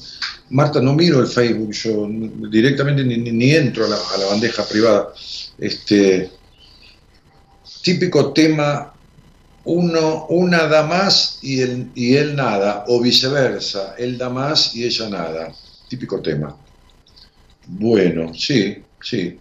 Marta, 0.50 0.80
no 0.80 0.94
miro 0.94 1.20
el 1.20 1.26
Facebook, 1.26 1.72
yo 1.72 2.08
directamente 2.50 3.04
ni, 3.04 3.50
entro 3.52 3.84
a 3.84 3.88
la, 3.88 4.26
bandeja 4.30 4.64
privada. 4.66 5.12
Este, 5.58 6.30
típico 7.82 8.32
tema, 8.32 8.94
uno, 9.64 10.26
una 10.26 10.66
da 10.66 10.86
más 10.86 11.38
y 11.42 11.60
él, 11.60 11.90
y 11.94 12.14
él 12.14 12.36
nada, 12.36 12.84
o 12.88 13.00
viceversa, 13.00 13.94
él 13.98 14.16
da 14.16 14.28
más 14.28 14.74
y 14.74 14.84
ella 14.84 15.08
nada. 15.08 15.52
Típico 15.88 16.20
tema. 16.20 16.56
Bueno, 17.66 18.32
sí, 18.34 18.82
sí. 19.02 19.38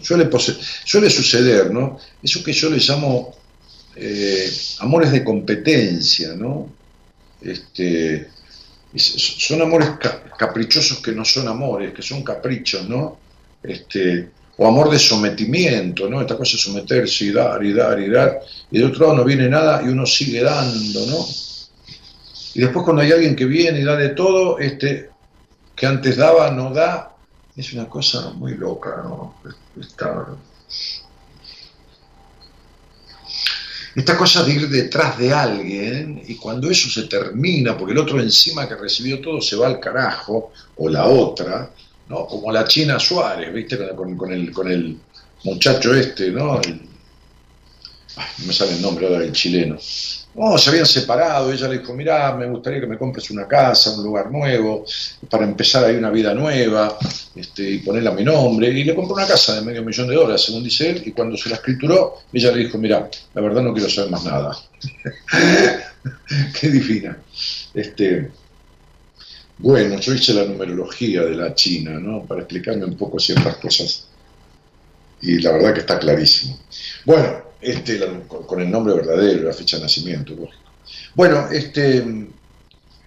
Suele, 0.00 0.30
suele 0.84 1.10
suceder, 1.10 1.72
¿no? 1.72 1.98
Eso 2.22 2.44
que 2.44 2.52
yo 2.52 2.70
le 2.70 2.78
llamo 2.78 3.34
eh, 3.96 4.50
amores 4.80 5.10
de 5.10 5.24
competencia, 5.24 6.34
¿no? 6.34 6.68
Este, 7.40 8.28
son 8.96 9.62
amores 9.62 9.90
caprichosos 10.38 10.98
que 10.98 11.12
no 11.12 11.24
son 11.24 11.48
amores, 11.48 11.92
que 11.92 12.02
son 12.02 12.22
caprichos, 12.22 12.88
¿no? 12.88 13.18
Este, 13.62 14.30
o 14.56 14.66
amor 14.66 14.90
de 14.90 14.98
sometimiento, 14.98 16.08
¿no? 16.08 16.20
Esta 16.20 16.36
cosa 16.36 16.56
de 16.56 16.62
someterse 16.62 17.26
y 17.26 17.32
dar 17.32 17.64
y 17.64 17.72
dar 17.72 18.00
y 18.00 18.10
dar, 18.10 18.40
y 18.70 18.78
de 18.78 18.84
otro 18.84 19.06
lado 19.06 19.18
no 19.18 19.24
viene 19.24 19.48
nada 19.48 19.82
y 19.82 19.88
uno 19.88 20.06
sigue 20.06 20.42
dando, 20.42 21.06
¿no? 21.06 21.26
Y 22.54 22.60
después 22.60 22.84
cuando 22.84 23.02
hay 23.02 23.12
alguien 23.12 23.34
que 23.34 23.46
viene 23.46 23.80
y 23.80 23.84
da 23.84 23.96
de 23.96 24.10
todo, 24.10 24.58
este, 24.58 25.10
que 25.74 25.86
antes 25.86 26.16
daba, 26.16 26.50
no 26.52 26.72
da, 26.72 27.16
es 27.56 27.72
una 27.72 27.88
cosa 27.88 28.30
muy 28.30 28.54
loca, 28.56 29.02
¿no? 29.02 29.34
Está, 29.80 30.26
esta 33.94 34.16
cosa 34.16 34.42
de 34.42 34.52
ir 34.52 34.68
detrás 34.68 35.16
de 35.18 35.32
alguien 35.32 36.20
y 36.26 36.34
cuando 36.34 36.68
eso 36.68 36.90
se 36.90 37.06
termina, 37.06 37.76
porque 37.78 37.92
el 37.92 37.98
otro 37.98 38.20
encima 38.20 38.68
que 38.68 38.74
recibió 38.74 39.20
todo 39.20 39.40
se 39.40 39.56
va 39.56 39.68
al 39.68 39.78
carajo, 39.78 40.52
o 40.76 40.88
la 40.88 41.06
otra, 41.06 41.70
¿no? 42.08 42.26
Como 42.26 42.52
la 42.52 42.64
China 42.66 42.98
Suárez, 42.98 43.52
¿viste? 43.52 43.78
Con, 43.94 44.32
el, 44.32 44.52
con 44.52 44.70
el 44.70 44.98
muchacho 45.44 45.94
este, 45.94 46.30
¿no? 46.30 46.60
no 48.38 48.46
me 48.46 48.52
sale 48.52 48.72
el 48.72 48.82
nombre 48.82 49.06
ahora 49.06 49.20
del 49.20 49.32
chileno. 49.32 49.76
No, 50.34 50.58
se 50.58 50.70
habían 50.70 50.86
separado, 50.86 51.52
ella 51.52 51.68
le 51.68 51.78
dijo, 51.78 51.94
mirá, 51.94 52.34
me 52.34 52.48
gustaría 52.48 52.80
que 52.80 52.88
me 52.88 52.98
compres 52.98 53.30
una 53.30 53.46
casa, 53.46 53.92
un 53.96 54.02
lugar 54.02 54.32
nuevo, 54.32 54.84
para 55.30 55.44
empezar 55.44 55.84
ahí 55.84 55.94
una 55.94 56.10
vida 56.10 56.34
nueva, 56.34 56.98
este, 57.36 57.70
y 57.70 57.78
ponerla 57.78 58.10
a 58.10 58.14
mi 58.14 58.24
nombre, 58.24 58.68
y 58.68 58.82
le 58.82 58.96
compró 58.96 59.14
una 59.14 59.28
casa 59.28 59.54
de 59.54 59.62
medio 59.62 59.84
millón 59.84 60.08
de 60.08 60.16
dólares, 60.16 60.42
según 60.42 60.64
dice 60.64 60.90
él, 60.90 61.02
y 61.06 61.12
cuando 61.12 61.36
se 61.36 61.50
la 61.50 61.56
escrituró, 61.56 62.16
ella 62.32 62.50
le 62.50 62.64
dijo, 62.64 62.78
mirá, 62.78 63.08
la 63.32 63.40
verdad 63.42 63.62
no 63.62 63.72
quiero 63.72 63.88
saber 63.88 64.10
más 64.10 64.24
nada. 64.24 64.56
Qué 66.60 66.68
divina. 66.68 67.16
Este, 67.72 68.30
bueno, 69.58 69.98
yo 70.00 70.14
hice 70.14 70.34
la 70.34 70.44
numerología 70.44 71.22
de 71.22 71.34
la 71.36 71.54
China, 71.54 71.98
¿no? 72.00 72.24
Para 72.24 72.40
explicarme 72.40 72.84
un 72.84 72.96
poco 72.96 73.18
ciertas 73.18 73.56
cosas. 73.56 74.08
Y 75.22 75.40
la 75.40 75.52
verdad 75.52 75.74
que 75.74 75.80
está 75.80 75.98
clarísimo. 75.98 76.58
Bueno, 77.04 77.42
este, 77.60 78.00
con 78.28 78.60
el 78.60 78.70
nombre 78.70 78.94
verdadero, 78.94 79.48
la 79.48 79.54
fecha 79.54 79.76
de 79.76 79.84
nacimiento, 79.84 80.34
lógico. 80.34 80.62
Bueno, 81.14 81.48
este, 81.50 82.04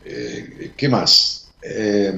eh, 0.05 0.71
¿qué 0.75 0.89
más? 0.89 1.49
Eh, 1.61 2.13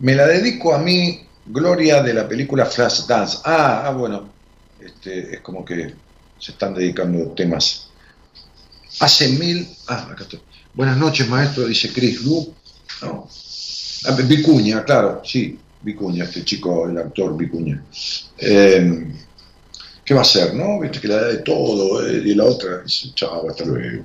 me 0.00 0.14
la 0.14 0.26
dedico 0.26 0.74
a 0.74 0.78
mí, 0.78 1.26
Gloria, 1.46 2.02
de 2.02 2.14
la 2.14 2.26
película 2.26 2.64
Flash 2.64 3.06
Dance. 3.06 3.38
Ah, 3.44 3.84
ah 3.86 3.90
bueno, 3.90 4.32
este, 4.80 5.34
es 5.34 5.40
como 5.40 5.64
que 5.64 5.94
se 6.38 6.52
están 6.52 6.74
dedicando 6.74 7.32
temas. 7.32 7.90
Hace 8.98 9.28
mil... 9.28 9.68
Ah, 9.86 10.08
acá 10.10 10.22
estoy. 10.22 10.40
Buenas 10.72 10.98
noches, 10.98 11.28
maestro, 11.28 11.66
dice 11.66 11.92
Chris 11.92 12.22
Lu. 12.22 12.54
No. 13.02 13.28
Ah, 14.04 14.16
Vicuña, 14.22 14.84
claro, 14.84 15.20
sí, 15.24 15.58
Vicuña, 15.82 16.24
este 16.24 16.44
chico, 16.44 16.88
el 16.88 16.96
actor 16.96 17.36
Vicuña. 17.36 17.82
Eh, 18.38 19.06
¿qué 20.04 20.14
va 20.14 20.20
a 20.20 20.22
hacer, 20.22 20.54
no? 20.54 20.78
Viste 20.78 21.00
que 21.00 21.08
la 21.08 21.22
da 21.22 21.28
de 21.28 21.38
todo, 21.38 22.06
eh, 22.06 22.22
y 22.24 22.34
la 22.34 22.44
otra 22.44 22.82
dice, 22.82 23.10
chao, 23.14 23.50
hasta 23.50 23.64
luego. 23.64 24.04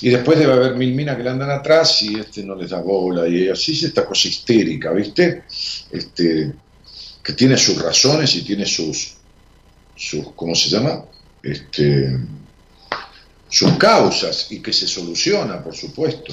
Y 0.00 0.08
después 0.08 0.38
debe 0.38 0.54
haber 0.54 0.76
mil 0.76 0.94
minas 0.94 1.18
que 1.18 1.22
le 1.22 1.30
andan 1.30 1.50
atrás 1.50 2.00
y 2.00 2.18
este 2.18 2.42
no 2.42 2.54
les 2.54 2.70
da 2.70 2.80
bola, 2.80 3.28
y 3.28 3.48
así 3.50 3.72
es 3.72 3.82
esta 3.82 4.06
cosa 4.06 4.26
histérica, 4.26 4.90
¿viste? 4.92 5.44
Este, 5.90 6.52
que 7.22 7.32
tiene 7.34 7.58
sus 7.58 7.80
razones 7.80 8.34
y 8.36 8.42
tiene 8.42 8.64
sus, 8.64 9.16
sus 9.94 10.32
¿cómo 10.34 10.54
se 10.54 10.70
llama? 10.70 11.04
Este, 11.42 12.18
sus 13.50 13.76
causas 13.76 14.46
y 14.50 14.62
que 14.62 14.72
se 14.72 14.86
soluciona, 14.86 15.62
por 15.62 15.76
supuesto, 15.76 16.32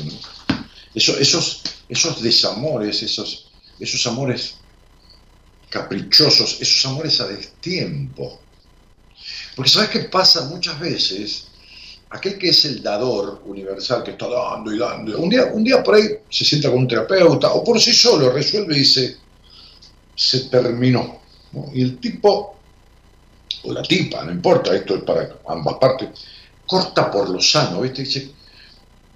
esos, 0.94 1.62
esos 1.90 2.22
desamores, 2.22 3.04
esos, 3.04 3.50
esos 3.80 4.08
amores 4.08 4.56
caprichosos, 5.70 6.62
esos 6.62 6.86
amores 6.86 7.20
a 7.20 7.28
destiempo. 7.28 8.40
Porque 9.56 9.70
¿sabes 9.70 9.90
qué 9.90 10.00
pasa 10.02 10.46
muchas 10.46 10.80
veces? 10.80 11.48
Aquel 12.10 12.38
que 12.38 12.50
es 12.50 12.64
el 12.66 12.82
dador 12.82 13.42
universal, 13.46 14.04
que 14.04 14.12
está 14.12 14.28
dando 14.30 14.74
y 14.74 14.78
dando, 14.78 15.18
un 15.20 15.30
día, 15.30 15.46
un 15.52 15.64
día 15.64 15.84
por 15.84 15.96
ahí 15.96 16.04
se 16.30 16.46
sienta 16.46 16.70
con 16.70 16.80
un 16.80 16.88
terapeuta 16.88 17.52
o 17.52 17.64
por 17.64 17.82
sí 17.82 17.92
solo 17.92 18.32
resuelve 18.32 18.76
y 18.76 18.80
dice, 18.80 19.18
se 20.16 20.42
terminó. 20.42 21.20
Y 21.74 21.82
el 21.82 21.98
tipo, 21.98 22.56
o 23.64 23.74
la 23.74 23.82
tipa, 23.82 24.24
no 24.24 24.32
importa, 24.32 24.76
esto 24.76 24.96
es 24.96 25.04
para 25.04 25.38
ambas 25.48 25.76
partes, 25.80 26.10
corta 26.68 27.10
por 27.10 27.30
lo 27.30 27.42
sano, 27.42 27.82
¿viste? 27.82 28.04
Dice, 28.04 28.30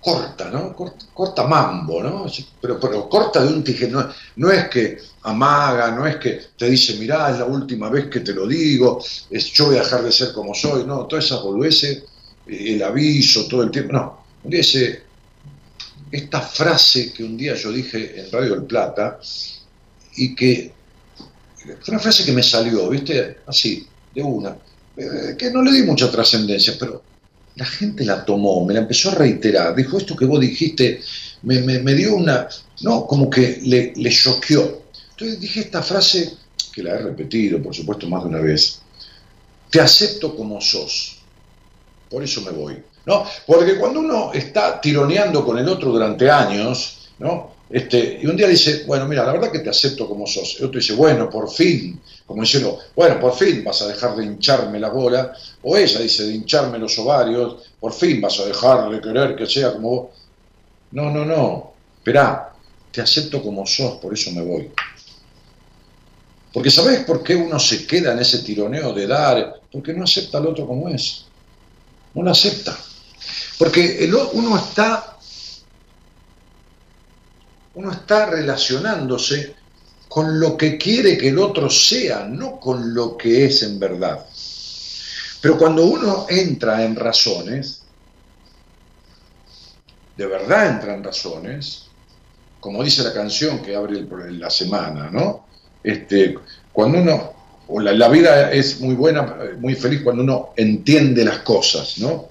corta, 0.02 0.50
¿no? 0.50 0.76
Corta, 1.14 1.46
mambo, 1.46 2.02
¿no? 2.02 2.26
Pero, 2.60 2.80
pero 2.80 3.08
corta 3.08 3.44
de 3.44 3.54
un 3.54 3.64
tije, 3.64 3.88
no, 4.36 4.52
es 4.52 4.70
que 4.70 4.98
amaga, 5.24 5.92
no 5.92 6.08
es 6.08 6.16
que 6.16 6.42
te 6.58 6.70
dice, 6.70 6.96
mirá, 6.96 7.30
es 7.30 7.40
la 7.40 7.46
última 7.46 7.90
vez 7.90 8.08
que 8.08 8.22
te 8.22 8.34
lo 8.34 8.48
digo, 8.48 9.04
es, 9.30 9.52
yo 9.52 9.68
voy 9.68 9.78
a 9.78 9.84
dejar 9.84 10.04
de 10.04 10.12
ser 10.12 10.34
como 10.34 10.56
soy, 10.56 10.86
no, 10.86 11.06
toda 11.06 11.22
esa 11.22 11.38
boludez, 11.38 12.04
el 12.48 12.82
aviso, 12.82 13.48
todo 13.48 13.64
el 13.64 13.72
tiempo, 13.72 13.94
no. 13.94 14.22
Un 14.44 14.50
día 14.50 14.62
esta 16.12 16.42
frase 16.42 17.14
que 17.14 17.24
un 17.24 17.38
día 17.38 17.56
yo 17.56 17.72
dije 17.72 18.20
en 18.20 18.32
Radio 18.32 18.56
del 18.56 18.64
Plata, 18.64 19.20
y 20.16 20.36
que 20.36 20.74
fue 21.56 21.94
una 21.94 22.00
frase 22.00 22.26
que 22.26 22.32
me 22.32 22.44
salió, 22.44 22.90
¿viste? 22.90 23.38
Así, 23.46 23.88
de 24.14 24.22
una, 24.22 24.58
eh, 24.98 25.36
que 25.38 25.52
no 25.52 25.62
le 25.62 25.72
di 25.72 25.84
mucha 25.84 26.12
trascendencia, 26.12 26.76
pero 26.80 27.02
la 27.56 27.66
gente 27.66 28.06
la 28.06 28.24
tomó, 28.26 28.66
me 28.66 28.74
la 28.74 28.82
empezó 28.82 29.12
a 29.12 29.16
reiterar, 29.16 29.76
dijo 29.76 29.98
esto 29.98 30.16
que 30.16 30.26
vos 30.26 30.40
dijiste, 30.40 31.02
me, 31.44 31.94
dio 31.94 32.16
una, 32.16 32.48
no, 32.82 33.06
como 33.06 33.30
que 33.30 33.60
le, 33.64 33.94
le 33.96 34.10
choqueó. 34.10 34.82
Entonces 35.12 35.40
dije 35.40 35.62
esta 35.62 35.82
frase, 35.82 36.38
que 36.74 36.84
la 36.84 36.94
he 36.94 36.98
repetido, 37.00 37.62
por 37.62 37.76
supuesto, 37.76 38.08
más 38.08 38.24
de 38.24 38.30
una 38.30 38.40
vez, 38.40 38.82
te 39.70 39.82
acepto 39.82 40.36
como 40.36 40.62
sos, 40.62 41.18
por 42.10 42.24
eso 42.24 42.42
me 42.42 42.52
voy. 42.52 42.78
¿no? 43.06 43.26
Porque 43.46 43.78
cuando 43.78 44.00
uno 44.00 44.32
está 44.34 44.80
tironeando 44.80 45.44
con 45.46 45.58
el 45.58 45.68
otro 45.68 45.92
durante 45.92 46.30
años, 46.30 47.10
¿no? 47.20 47.51
Este, 47.72 48.20
y 48.22 48.26
un 48.26 48.36
día 48.36 48.48
dice, 48.48 48.84
bueno, 48.86 49.08
mira, 49.08 49.24
la 49.24 49.32
verdad 49.32 49.52
que 49.52 49.60
te 49.60 49.70
acepto 49.70 50.08
como 50.08 50.28
sos. 50.28 50.58
Y 50.60 50.64
otro 50.64 50.80
dice, 50.80 50.94
bueno, 50.94 51.30
por 51.30 51.50
fin, 51.50 52.02
como 52.26 52.42
diciendo, 52.42 52.80
bueno, 52.96 53.20
por 53.20 53.34
fin 53.36 53.64
vas 53.64 53.82
a 53.82 53.88
dejar 53.88 54.16
de 54.16 54.26
hincharme 54.26 54.80
la 54.80 54.90
bola. 54.90 55.34
O 55.62 55.78
ella 55.78 56.00
dice, 56.00 56.24
de 56.26 56.34
hincharme 56.34 56.78
los 56.78 56.98
ovarios, 57.00 57.64
por 57.80 57.94
fin 57.94 58.20
vas 58.20 58.40
a 58.40 58.46
dejar 58.46 58.90
de 58.90 59.00
querer 59.00 59.36
que 59.36 59.46
sea 59.46 59.72
como 59.74 59.90
vos. 59.90 60.10
No, 60.92 61.10
no, 61.10 61.24
no, 61.24 61.74
esperá, 61.98 62.54
te 62.92 63.00
acepto 63.00 63.42
como 63.42 63.66
sos, 63.66 64.00
por 64.00 64.14
eso 64.14 64.32
me 64.32 64.42
voy. 64.42 64.70
Porque 66.52 66.70
¿sabés 66.70 67.06
por 67.06 67.24
qué 67.24 67.36
uno 67.36 67.58
se 67.58 67.88
queda 67.88 68.12
en 68.12 68.20
ese 68.20 68.40
tironeo 68.40 68.92
de 68.92 69.08
dar? 69.08 69.62
Porque 69.72 69.94
no 69.94 70.04
acepta 70.04 70.40
al 70.40 70.48
otro 70.48 70.68
como 70.68 70.90
es. 70.90 71.26
No 72.14 72.24
lo 72.24 72.32
acepta. 72.32 72.78
Porque 73.58 74.04
el, 74.04 74.14
uno 74.14 74.58
está 74.58 75.18
uno 77.76 77.92
está 77.92 78.26
relacionándose 78.26 79.56
con 80.08 80.40
lo 80.40 80.58
que 80.58 80.78
quiere 80.78 81.18
que 81.18 81.30
el 81.30 81.40
otro 81.40 81.70
sea, 81.70 82.26
no 82.26 82.60
con 82.60 82.94
lo 82.94 83.16
que 83.16 83.46
es 83.46 83.64
en 83.64 83.80
verdad. 83.80 84.26
Pero 85.40 85.58
cuando 85.58 85.86
uno 85.86 86.26
entra 86.30 86.84
en 86.84 86.96
razones, 86.96 87.84
de 90.18 90.26
verdad 90.26 90.70
entra 90.70 90.96
en 90.96 91.04
razones, 91.04 91.86
como 92.60 92.84
dice 92.84 93.04
la 93.04 93.14
canción 93.14 93.62
que 93.62 93.76
abre 93.76 94.06
la 94.32 94.50
semana, 94.50 95.10
¿no? 95.10 95.46
Este, 95.82 96.38
cuando 96.74 97.00
uno, 97.00 97.34
o 97.70 97.80
la, 97.80 97.94
la, 97.94 98.10
vida 98.10 98.52
es 98.52 98.82
muy 98.82 98.96
buena, 98.96 99.38
muy 99.60 99.76
feliz 99.76 100.02
cuando 100.04 100.24
uno 100.24 100.50
entiende 100.58 101.24
las 101.24 101.40
cosas, 101.40 101.98
¿no? 102.00 102.28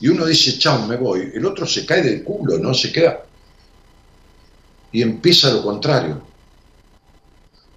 Y 0.00 0.08
uno 0.08 0.24
dice, 0.24 0.58
chao, 0.58 0.86
me 0.86 0.96
voy. 0.96 1.32
El 1.34 1.44
otro 1.44 1.66
se 1.66 1.84
cae 1.84 2.02
del 2.02 2.24
culo, 2.24 2.58
¿no? 2.58 2.72
Se 2.72 2.90
queda 2.90 3.27
y 4.92 5.02
empieza 5.02 5.52
lo 5.52 5.62
contrario. 5.62 6.22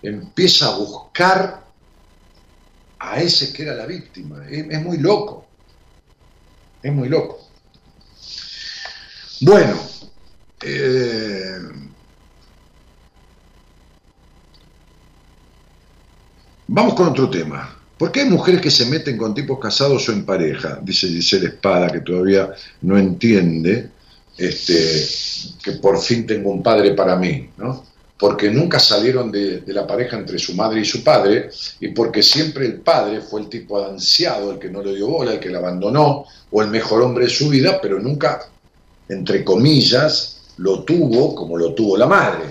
Empieza 0.01 0.68
a 0.68 0.78
buscar 0.78 1.64
a 2.99 3.22
ese 3.22 3.51
que 3.51 3.64
era 3.64 3.76
la 3.76 3.86
víctima. 3.86 4.47
Es, 4.47 4.82
muy 4.82 4.97
loco. 4.97 5.47
Es 6.82 6.93
muy 6.93 7.09
loco. 7.09 7.39
Bueno, 9.41 9.76
eh, 10.64 11.59
vamos 16.68 16.93
con 16.93 17.07
otro 17.07 17.30
tema. 17.30 17.78
¿Por 17.97 18.12
qué 18.12 18.22
hay 18.22 18.30
mujeres 18.30 18.62
que 18.62 18.72
se 18.72 18.86
meten 18.86 19.18
con 19.18 19.36
tipos 19.36 19.59
casados 19.59 20.07
o 20.09 20.12
en 20.12 20.26
pareja? 20.26 20.80
Dice 20.82 21.07
Giselle 21.07 21.47
Espada, 21.47 21.89
que 21.89 22.01
todavía 22.01 22.51
no 22.82 22.97
entiende 22.97 23.91
este, 24.38 25.08
que 25.64 25.74
por 25.74 26.00
fin 26.00 26.26
tengo 26.26 26.52
un 26.52 26.64
padre 26.64 26.94
para 26.94 27.16
mí, 27.16 27.50
¿no? 27.58 27.92
porque 28.22 28.52
nunca 28.52 28.78
salieron 28.78 29.32
de, 29.32 29.64
la 29.66 29.88
pareja 29.88 30.16
entre 30.16 30.38
su 30.38 30.54
madre 30.54 30.82
y 30.82 30.86
su 30.86 31.04
padre, 31.04 31.50
y 31.80 31.88
porque 31.88 32.22
siempre 32.22 32.68
el 32.68 32.76
padre 32.76 33.20
fue 33.20 33.42
el 33.42 33.50
tipo 33.50 33.84
ansiado, 33.84 34.52
el 34.52 34.60
que 34.60 34.70
no 34.70 34.84
le 34.84 34.94
dio 34.94 35.08
bola, 35.08 35.34
el 35.34 35.40
que 35.40 35.50
la 35.50 35.58
abandonó, 35.58 36.26
o 36.52 36.62
el 36.62 36.68
mejor 36.68 37.02
hombre 37.02 37.26
de 37.26 37.32
su 37.32 37.50
vida, 37.50 37.80
pero 37.82 38.00
nunca, 38.00 38.48
entre 39.10 39.44
comillas, 39.44 40.54
lo 40.58 40.84
tuvo 40.84 41.34
como 41.34 41.58
lo 41.58 41.74
tuvo 41.74 41.98
la 41.98 42.06
madre, 42.06 42.46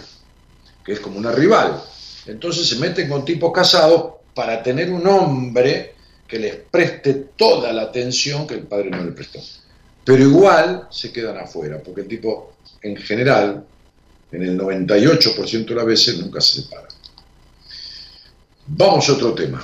que 0.85 0.95
es 0.95 0.99
como 0.99 1.21
una 1.21 1.31
rival. 1.31 1.81
Entonces 2.27 2.69
se 2.69 2.81
meten 2.81 3.09
con 3.09 3.25
tipos 3.25 3.53
casados 3.53 4.15
para 4.35 4.65
tener 4.65 4.91
un 4.91 5.07
hombre 5.07 5.95
que 6.27 6.41
les 6.41 6.57
preste 6.69 7.15
toda 7.37 7.73
la 7.73 7.83
atención 7.83 8.45
que 8.45 8.55
el 8.55 8.67
padre 8.67 8.91
no 8.91 9.05
le 9.05 9.13
prestó 9.13 9.39
pero 10.05 10.23
igual 10.23 10.89
se 10.91 11.13
quedan 11.13 11.39
afuera, 11.39 11.81
porque 11.83 12.03
el 12.03 12.09
tipo, 12.09 12.55
en 12.83 12.97
general, 12.97 13.65
en 14.33 14.43
el 14.43 14.59
98% 14.59 15.67
de 15.67 15.75
las 15.75 15.87
veces, 15.87 16.19
nunca 16.19 16.41
se 16.41 16.63
separa. 16.63 16.89
Vamos 18.67 19.09
a 19.09 19.13
otro 19.13 19.35
tema. 19.35 19.63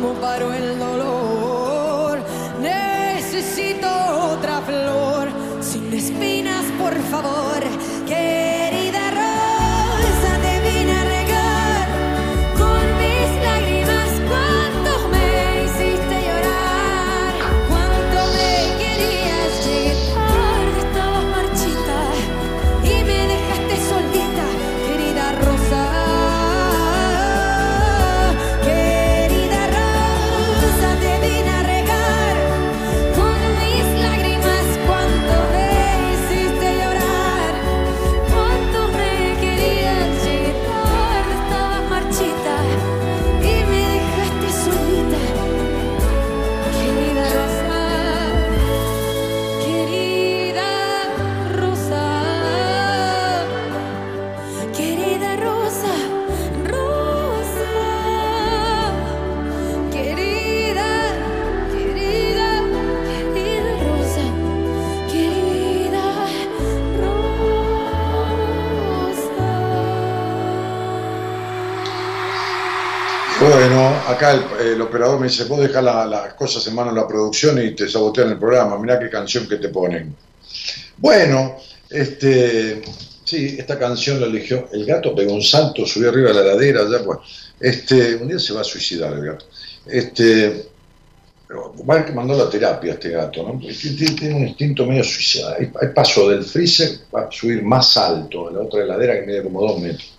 Como 0.00 0.14
paró 0.14 0.52
el 0.52 0.78
dolor. 0.78 2.20
Necesito 2.60 3.88
otra 4.32 4.60
flor 4.60 5.28
sin 5.60 5.92
espinas, 5.92 6.64
por 6.78 6.94
favor, 7.10 7.57
acá 74.08 74.32
el, 74.60 74.80
operador 74.80 75.20
me 75.20 75.28
dice, 75.28 75.44
vos 75.44 75.60
dejás 75.60 75.84
la- 75.84 76.06
las 76.06 76.34
cosas 76.34 76.66
en 76.66 76.74
manos 76.74 76.94
de 76.94 77.00
la 77.00 77.06
producción 77.06 77.62
y 77.62 77.74
te 77.74 77.88
sabotean 77.88 78.30
el 78.30 78.38
programa, 78.38 78.78
mirá 78.78 78.98
qué 78.98 79.10
canción 79.10 79.48
que 79.48 79.56
te 79.56 79.68
ponen. 79.68 80.14
Bueno, 80.96 81.56
este, 81.90 82.82
sí, 83.24 83.56
esta 83.58 83.78
canción 83.78 84.20
la 84.20 84.26
eligió, 84.26 84.68
el 84.72 84.84
gato 84.86 85.14
pegó 85.14 85.34
un 85.34 85.42
salto, 85.42 85.86
subió 85.86 86.10
arriba 86.10 86.28
de 86.28 86.34
la 86.34 86.42
ladera, 86.42 86.82
ya 86.90 87.04
pues, 87.04 87.18
este, 87.60 88.16
un 88.16 88.28
día 88.28 88.38
se 88.38 88.52
va 88.52 88.62
a 88.62 88.64
suicidar 88.64 89.12
el 89.12 89.24
gato. 89.24 89.46
Este, 89.86 90.68
que 91.48 92.12
mandó 92.12 92.36
la 92.36 92.50
terapia 92.50 92.92
este 92.92 93.10
gato, 93.10 93.42
¿no? 93.42 93.58
Tiene, 93.58 94.34
un 94.34 94.48
instinto 94.48 94.84
medio 94.84 95.02
suicida. 95.02 95.56
El 95.56 95.92
paso 95.92 96.28
del 96.28 96.44
freezer 96.44 96.90
va 97.14 97.22
a 97.22 97.30
subir 97.30 97.62
más 97.62 97.96
alto, 97.96 98.50
la 98.50 98.60
otra 98.60 98.82
heladera 98.82 99.18
que 99.18 99.26
mide 99.26 99.42
como 99.42 99.62
dos 99.62 99.80
metros. 99.80 100.14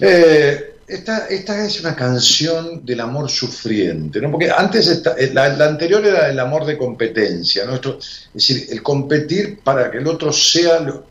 Eh, 0.00 0.71
esta, 0.86 1.26
esta 1.28 1.64
es 1.64 1.80
una 1.80 1.94
canción 1.96 2.84
del 2.84 3.00
amor 3.00 3.30
sufriente, 3.30 4.20
¿no? 4.20 4.30
Porque 4.30 4.50
antes 4.50 4.86
esta- 4.88 5.14
eh, 5.16 5.30
la, 5.32 5.46
anterior 5.66 6.04
era 6.04 6.28
el 6.30 6.38
amor 6.40 6.64
de 6.66 6.76
competencia, 6.78 7.64
¿no? 7.64 7.74
Esto, 7.74 7.98
es 7.98 8.30
decir, 8.32 8.66
el 8.70 8.82
competir 8.82 9.62
para 9.62 9.90
que 9.90 9.98
el 9.98 10.06
otro 10.06 10.32
sea 10.32 10.80
lo- 10.80 11.10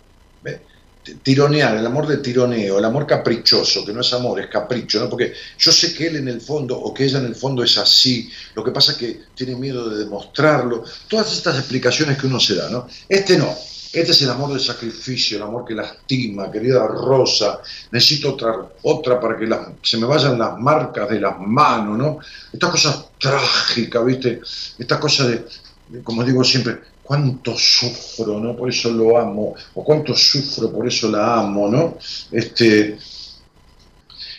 tironear, 1.24 1.76
el 1.78 1.86
amor 1.86 2.06
de 2.08 2.18
tironeo, 2.18 2.78
el 2.78 2.86
amor 2.86 3.08
caprichoso, 3.08 3.84
que 3.84 3.92
no 3.92 4.02
es 4.02 4.14
amor, 4.14 4.40
es 4.40 4.48
capricho, 4.48 5.00
¿no? 5.00 5.10
Porque 5.10 5.34
yo 5.58 5.72
sé 5.72 5.96
que 5.96 6.08
él 6.08 6.18
en 6.18 6.28
el 6.28 6.42
fondo 6.42 6.78
o 6.80 6.94
que 6.94 7.06
ella 7.06 7.18
en 7.18 7.26
el 7.26 7.36
fondo 7.36 7.64
es 7.64 7.76
así, 7.80 8.30
lo 8.54 8.64
que 8.64 8.70
pasa 8.72 8.92
es 8.92 8.98
que 9.00 9.20
tiene 9.34 9.56
miedo 9.56 9.90
de 9.90 9.98
demostrarlo, 9.98 10.84
todas 11.08 11.34
estas 11.34 11.58
explicaciones 11.58 12.20
que 12.20 12.28
uno 12.28 12.40
se 12.40 12.54
da, 12.56 12.70
¿no? 12.70 12.88
Este 13.10 13.36
no, 13.36 13.58
este 13.94 14.12
es 14.12 14.22
el 14.22 14.30
amor 14.30 14.52
del 14.52 14.60
sacrificio, 14.62 15.38
el 15.38 15.44
amor 15.44 15.66
que 15.66 15.74
lastima, 15.76 16.50
querida 16.52 16.88
Rosa, 16.88 17.60
necesito 17.92 18.34
otra, 18.34 18.54
otra 18.84 19.20
para 19.20 19.38
que 19.38 19.46
las- 19.48 19.68
se 19.84 19.98
me 19.98 20.06
vayan 20.06 20.40
las 20.40 20.58
marcas 20.58 21.10
de 21.10 21.20
las 21.20 21.38
manos, 21.40 21.98
¿no? 21.98 22.20
Estas 22.54 22.70
cosas 22.72 23.06
trágicas, 23.20 24.06
¿viste? 24.06 24.42
Estas 24.78 25.00
cosas 25.00 25.28
de, 25.30 26.04
como 26.04 26.24
digo 26.24 26.44
siempre, 26.44 26.80
cuánto 27.04 27.58
sufro, 27.58 28.40
¿no? 28.40 28.56
Por 28.56 28.70
eso 28.70 28.90
lo 28.92 29.18
amo, 29.18 29.54
o 29.74 29.84
cuánto 29.84 30.16
sufro, 30.16 30.72
por 30.72 30.88
eso 30.88 31.10
la 31.10 31.40
amo, 31.40 31.68
¿no? 31.68 31.98
Este, 32.32 32.98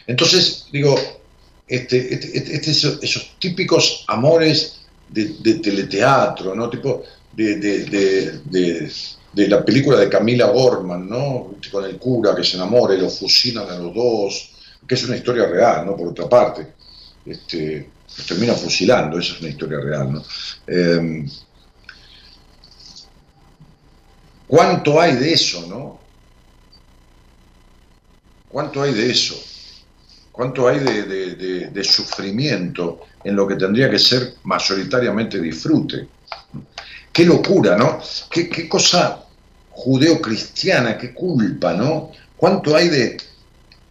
entonces, 0.07 0.67
digo, 0.73 0.95
este, 1.67 2.15
este, 2.15 2.37
este- 2.39 2.55
este- 2.57 2.71
esos, 3.07 3.37
típicos 3.39 4.05
amores 4.09 4.81
de, 5.09 5.37
de 5.41 5.55
teleteatro, 5.57 6.55
¿no? 6.55 6.69
Tipo 6.71 7.03
de, 7.33 7.57
de- 7.57 8.91
de- 9.33 9.49
la 9.49 9.65
película 9.65 9.99
de 9.99 10.09
Camila 10.09 10.47
Gorman, 10.47 11.09
¿no? 11.09 11.55
Con 11.71 11.85
el 11.85 11.99
cura 11.99 12.35
que 12.35 12.45
se 12.45 12.57
enamora 12.57 12.95
y 12.95 13.01
lo 13.01 13.09
fusilan 13.09 13.69
a 13.69 13.79
los 13.79 13.95
dos, 13.95 14.51
que 14.87 14.95
es 14.95 15.05
una 15.05 15.17
historia 15.17 15.47
real, 15.47 15.87
¿no? 15.87 15.97
Por 15.97 16.09
otra 16.09 16.29
parte. 16.29 16.75
Este, 17.25 17.89
los 18.17 18.27
termina 18.27 18.55
fusilando, 18.55 19.19
esa 19.19 19.35
es 19.35 19.41
una 19.41 19.51
historia 19.51 19.81
real, 19.81 20.13
¿no? 20.13 20.23
Eh, 20.67 21.27
¿Cuánto 24.47 25.01
hay 25.01 25.17
de 25.17 25.33
eso, 25.33 25.67
no? 25.67 25.99
¿Cuánto 28.49 28.83
hay 28.83 28.93
de 28.93 29.11
eso? 29.11 29.35
¿Cuánto 30.31 30.69
hay 30.69 30.81
de, 30.81 31.85
sufrimiento 31.85 33.01
en 33.25 33.35
lo 33.35 33.47
que 33.47 33.55
tendría 33.57 33.91
que 33.91 33.99
ser 33.99 34.35
mayoritariamente 34.45 35.41
disfrute? 35.41 36.09
Qué 37.11 37.25
locura, 37.25 37.77
¿no? 37.77 37.99
Qué 38.31 38.69
cosa 38.69 39.22
judeocristiana, 39.73 40.99
qué 40.99 41.13
culpa, 41.13 41.73
¿no? 41.75 42.13
¿Cuánto 42.37 42.77
hay 42.77 42.89
de, 42.89 43.17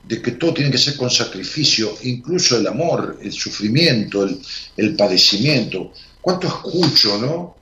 de 0.04 0.22
que 0.22 0.32
todo 0.32 0.54
tiene 0.54 0.72
que 0.72 0.78
ser 0.78 0.98
con 0.98 1.10
sacrificio, 1.10 1.98
incluso 2.04 2.58
el 2.58 2.68
amor, 2.68 3.18
el 3.22 3.32
sufrimiento, 3.32 4.24
el, 4.24 4.40
el 4.78 4.96
padecimiento? 4.96 5.92
¿Cuánto 6.20 6.48
escucho, 6.48 7.18
no? 7.18 7.56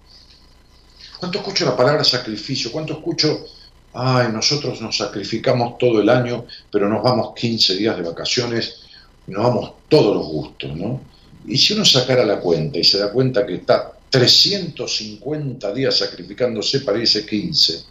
¿Cuánto 1.20 1.40
escucho 1.40 1.66
la 1.66 1.76
palabra 1.76 2.04
sacrificio? 2.04 2.72
¿Cuánto 2.72 2.94
escucho, 2.94 3.46
ay, 3.94 4.30
nosotros 4.32 4.82
nos 4.82 4.98
sacrificamos 4.98 5.78
todo 5.78 6.02
el 6.02 6.10
año, 6.10 6.46
pero 6.72 6.88
nos 6.88 7.04
vamos 7.04 7.34
15 7.36 7.76
días 7.76 7.98
de 7.98 8.04
vacaciones 8.04 8.90
nos 9.30 9.44
vamos 9.44 9.72
todos 9.88 10.16
los 10.16 10.28
gustos, 10.28 10.76
¿no? 10.76 11.02
Y 11.46 11.58
si 11.58 11.74
uno 11.74 11.86
sacara 11.86 12.26
la 12.26 12.40
cuenta 12.40 12.80
y 12.80 12.84
se 12.84 13.00
da 13.00 13.12
cuenta 13.12 13.46
que 13.46 13.56
está 13.56 13.94
350 14.10 15.74
días 15.74 15.98
sacrificándose 15.98 16.82
para 16.82 17.00
irse 17.00 17.26
15, 17.26 17.84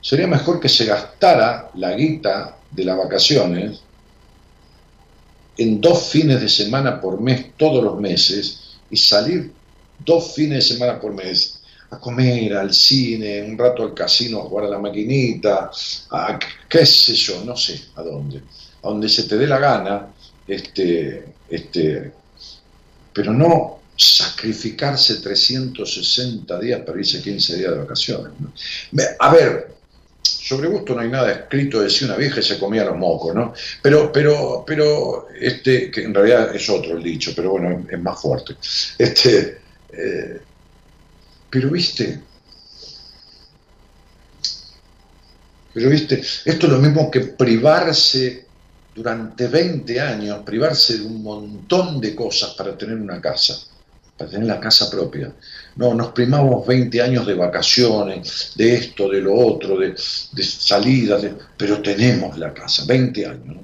sería 0.00 0.26
mejor 0.26 0.60
que 0.60 0.68
se 0.68 0.84
gastara 0.84 1.70
la 1.74 1.92
guita 1.92 2.56
de 2.70 2.84
las 2.84 2.96
vacaciones 2.96 3.80
en 5.56 5.80
dos 5.80 6.08
fines 6.08 6.40
de 6.40 6.48
semana 6.48 7.00
por 7.00 7.20
mes 7.20 7.56
todos 7.56 7.82
los 7.84 8.00
meses 8.00 8.78
y 8.90 8.96
salir 8.96 9.52
dos 10.04 10.34
fines 10.34 10.68
de 10.68 10.74
semana 10.74 10.98
por 10.98 11.12
mes 11.12 11.60
a 11.90 11.98
comer, 11.98 12.56
al 12.56 12.72
cine, 12.72 13.42
un 13.42 13.58
rato 13.58 13.82
al 13.82 13.94
casino 13.94 14.38
a 14.38 14.44
jugar 14.44 14.66
a 14.66 14.70
la 14.70 14.78
maquinita, 14.78 15.70
a 16.10 16.38
qué 16.68 16.86
sé 16.86 17.14
yo, 17.14 17.44
no 17.44 17.56
sé 17.56 17.80
a 17.96 18.02
dónde, 18.02 18.42
a 18.82 18.88
donde 18.88 19.08
se 19.08 19.24
te 19.24 19.36
dé 19.36 19.46
la 19.46 19.58
gana, 19.58 20.06
este, 20.46 21.34
este, 21.48 22.12
pero 23.12 23.32
no 23.32 23.80
sacrificarse 23.96 25.16
360 25.16 26.58
días 26.60 26.80
para 26.86 26.98
irse 26.98 27.20
15 27.20 27.56
días 27.56 27.72
de 27.72 27.78
vacaciones. 27.78 28.32
A 29.18 29.32
ver, 29.32 29.79
sobre 30.50 30.68
gusto 30.68 30.96
no 30.96 31.02
hay 31.02 31.08
nada 31.08 31.30
escrito, 31.30 31.80
decía 31.80 32.08
una 32.08 32.16
vieja 32.16 32.42
se 32.42 32.58
comía 32.58 32.84
los 32.84 32.96
mocos, 32.96 33.32
¿no? 33.32 33.54
Pero, 33.80 34.10
pero, 34.10 34.64
pero, 34.66 35.28
este, 35.40 35.92
que 35.92 36.02
en 36.02 36.12
realidad 36.12 36.52
es 36.52 36.68
otro 36.68 36.96
el 36.96 37.04
dicho, 37.04 37.32
pero 37.36 37.50
bueno, 37.50 37.86
es, 37.88 38.00
más 38.00 38.20
fuerte. 38.20 38.56
Este, 38.98 39.60
eh, 39.92 40.40
pero 41.48 41.70
viste, 41.70 42.20
pero 45.72 45.88
viste, 45.88 46.20
esto 46.20 46.66
es 46.66 46.72
lo 46.72 46.80
mismo 46.80 47.08
que 47.12 47.20
privarse 47.20 48.46
durante 48.92 49.46
20 49.46 50.00
años, 50.00 50.42
privarse 50.44 50.98
de 50.98 51.06
un 51.06 51.22
montón 51.22 52.00
de 52.00 52.12
cosas 52.12 52.54
para 52.54 52.76
tener 52.76 52.96
una 52.96 53.20
casa 53.20 53.56
para 54.20 54.30
tener 54.30 54.46
la 54.46 54.60
casa 54.60 54.90
propia. 54.90 55.32
No, 55.76 55.94
nos 55.94 56.12
primamos 56.12 56.66
20 56.66 57.00
años 57.00 57.26
de 57.26 57.34
vacaciones, 57.34 58.52
de 58.56 58.74
esto, 58.74 59.08
de 59.08 59.20
lo 59.20 59.34
otro, 59.34 59.78
de, 59.78 59.96
salidas, 59.96 61.24
pero 61.56 61.80
tenemos 61.80 62.36
la 62.38 62.52
casa, 62.52 62.84
20 62.86 63.26
años. 63.26 63.56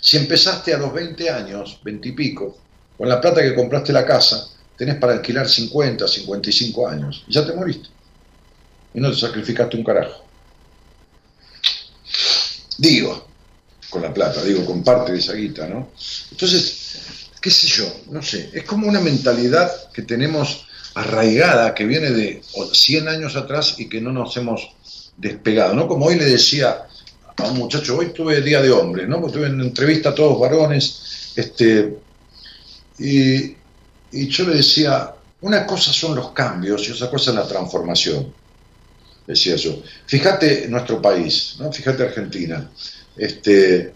Si 0.00 0.16
empezaste 0.16 0.72
a 0.72 0.78
los 0.78 0.92
20 0.92 1.30
años, 1.30 1.80
20 1.82 2.08
y 2.08 2.12
pico, 2.12 2.58
con 2.96 3.08
la 3.08 3.20
plata 3.20 3.42
que 3.42 3.54
compraste 3.54 3.92
la 3.92 4.06
casa, 4.06 4.48
tenés 4.76 4.96
para 4.96 5.14
alquilar 5.14 5.48
50, 5.48 6.06
55 6.06 6.88
años, 6.88 7.24
y 7.26 7.32
ya 7.32 7.44
te 7.44 7.52
moriste. 7.52 7.88
Y 8.94 9.00
no 9.00 9.10
te 9.10 9.16
sacrificaste 9.16 9.76
un 9.76 9.84
carajo. 9.84 10.24
Digo, 12.78 13.26
con 13.90 14.02
la 14.02 14.12
plata, 14.12 14.44
digo, 14.44 14.64
con 14.64 14.84
parte 14.84 15.12
de 15.12 15.18
esa 15.18 15.32
guita, 15.32 15.66
¿no? 15.66 15.90
Entonces, 16.30 17.25
qué 17.46 17.52
sé 17.52 17.68
yo, 17.68 17.84
no 18.10 18.20
sé, 18.22 18.50
es 18.52 18.64
como 18.64 18.88
una 18.88 18.98
mentalidad 18.98 19.70
que 19.92 20.02
tenemos 20.02 20.66
arraigada, 20.94 21.76
que 21.76 21.84
viene 21.84 22.10
de 22.10 22.42
100 22.72 23.06
años 23.06 23.36
atrás 23.36 23.76
y 23.78 23.88
que 23.88 24.00
no 24.00 24.10
nos 24.10 24.36
hemos 24.36 24.74
despegado, 25.16 25.72
¿no? 25.72 25.86
Como 25.86 26.06
hoy 26.06 26.16
le 26.16 26.24
decía 26.24 26.88
a 27.36 27.42
un 27.44 27.56
muchacho, 27.56 27.98
hoy 27.98 28.06
tuve 28.06 28.40
Día 28.40 28.60
de 28.60 28.72
Hombre, 28.72 29.06
¿no? 29.06 29.20
Porque 29.20 29.38
tuve 29.38 29.46
en 29.46 29.60
entrevista 29.60 30.08
a 30.08 30.14
todos 30.16 30.40
varones, 30.40 31.32
este, 31.36 31.96
y, 32.98 33.54
yo 34.10 34.44
le 34.48 34.56
decía, 34.56 35.14
una 35.42 35.64
cosa 35.66 35.92
son 35.92 36.16
los 36.16 36.32
cambios 36.32 36.88
y 36.88 36.90
otra 36.90 37.08
cosa 37.08 37.30
es 37.30 37.36
la 37.36 37.46
transformación, 37.46 38.34
decía 39.24 39.54
yo. 39.54 39.80
Fíjate 40.04 40.66
nuestro 40.66 41.00
país, 41.00 41.54
¿no? 41.60 41.72
Fíjate 41.72 42.02
Argentina 42.02 42.68
este, 43.16 43.94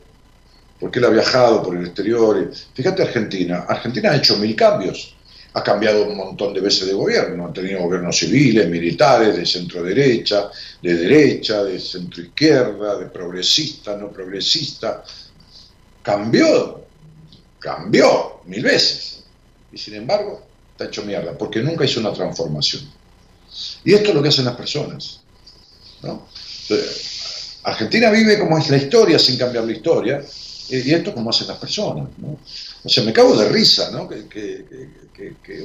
porque 0.81 0.99
él 0.99 1.05
ha 1.05 1.11
viajado 1.11 1.63
por 1.63 1.77
el 1.77 1.87
exterior. 1.87 2.51
Fíjate 2.75 3.03
Argentina, 3.03 3.67
Argentina 3.69 4.11
ha 4.11 4.17
hecho 4.17 4.39
mil 4.39 4.57
cambios, 4.57 5.15
ha 5.53 5.63
cambiado 5.63 6.05
un 6.05 6.17
montón 6.17 6.55
de 6.55 6.61
veces 6.61 6.87
de 6.87 6.95
gobierno, 6.95 7.47
ha 7.47 7.53
tenido 7.53 7.83
gobiernos 7.83 8.17
civiles, 8.17 8.69
militares, 8.69 9.37
de 9.37 9.45
centro 9.45 9.83
derecha, 9.83 10.51
de 10.83 10.95
derecha, 10.95 11.63
de 11.65 11.79
centro 11.79 12.23
izquierda, 12.23 12.99
de 12.99 13.07
progresista, 13.07 13.97
no 13.97 14.11
progresista. 14.11 15.05
Cambió, 16.03 16.87
cambió 17.59 18.41
mil 18.47 18.63
veces. 18.63 19.23
Y 19.71 19.77
sin 19.77 19.95
embargo, 19.95 20.47
está 20.73 20.87
hecho 20.87 21.05
mierda, 21.05 21.37
porque 21.37 21.61
nunca 21.61 21.85
hizo 21.85 22.01
una 22.01 22.13
transformación. 22.13 22.89
Y 23.85 23.93
esto 23.93 24.11
es 24.11 24.15
lo 24.15 24.23
que 24.23 24.29
hacen 24.29 24.47
las 24.47 24.57
personas. 24.57 25.21
¿no? 26.03 26.27
Argentina 27.65 28.11
vive 28.11 28.39
como 28.39 28.57
es 28.57 28.71
la 28.71 28.79
historia 28.79 29.19
sin 29.19 29.37
cambiar 29.37 29.65
la 29.65 29.73
historia, 29.73 30.23
y 30.71 30.93
esto 30.93 31.15
como 31.15 31.31
hacen 31.31 31.49
las 31.49 31.59
personas. 31.59 32.09
¿no? 32.19 32.39
O 32.83 32.89
sea, 32.89 33.05
me 33.05 33.13
cago 33.13 33.37
de 33.37 33.49
risa, 33.49 33.91
¿no? 33.91 34.09
Que, 34.09 34.65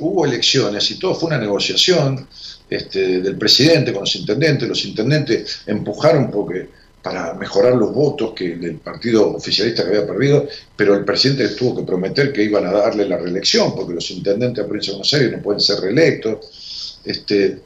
hubo 0.01 0.25
elecciones 0.25 0.91
y 0.91 0.99
todo 0.99 1.15
fue 1.15 1.27
una 1.27 1.37
negociación 1.37 2.27
este, 2.69 3.21
del 3.21 3.37
presidente 3.37 3.93
con 3.93 4.01
los 4.01 4.13
intendentes, 4.17 4.67
los 4.67 4.83
intendentes 4.83 5.61
empujaron 5.65 6.29
porque 6.29 6.67
para 7.01 7.35
mejorar 7.35 7.75
los 7.75 7.93
votos 7.93 8.33
que 8.35 8.55
del 8.55 8.77
partido 8.77 9.35
oficialista 9.35 9.83
que 9.83 9.89
había 9.89 10.07
perdido, 10.07 10.47
pero 10.75 10.95
el 10.95 11.05
presidente 11.05 11.47
tuvo 11.49 11.77
que 11.77 11.83
prometer 11.83 12.33
que 12.33 12.43
iban 12.43 12.65
a 12.65 12.71
darle 12.71 13.07
la 13.07 13.17
reelección, 13.17 13.75
porque 13.75 13.93
los 13.93 14.09
intendentes 14.09 14.55
de 14.55 14.61
la 14.63 14.67
provincia 14.67 14.91
de 14.91 14.97
Buenos 14.97 15.13
Aires 15.13 15.31
no 15.31 15.43
pueden 15.43 15.61
ser 15.61 15.79
reelectos. 15.81 16.99
Este, 17.05 17.59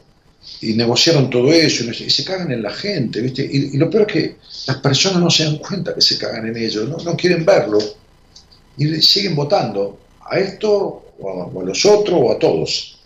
y 0.62 0.74
negociaron 0.74 1.30
todo 1.30 1.54
eso 1.54 1.86
y 1.86 2.10
se 2.10 2.24
cagan 2.24 2.52
en 2.52 2.62
la 2.62 2.72
gente, 2.72 3.22
¿viste? 3.22 3.43
Y, 3.43 3.78
lo 3.78 3.89
peor 3.89 4.06
es 4.08 4.14
que 4.14 4.36
las 4.68 4.78
personas 4.78 5.22
no 5.22 5.30
se 5.30 5.45
dan 5.45 5.58
cuenta 5.58 5.95
que 5.95 6.02
se 6.02 6.18
cagan 6.18 6.47
en 6.47 6.58
ellos, 6.58 7.04
no, 7.04 7.16
quieren 7.16 7.45
verlo 7.45 7.80
y 8.78 9.02
siguen 9.02 9.36
votando 9.36 10.00
a 10.30 10.38
esto 10.38 11.14
o 11.20 11.62
a, 11.62 11.64
los 11.64 11.86
otros 11.86 12.20
o 12.22 12.32
a 12.32 12.39
todos. 12.39 12.97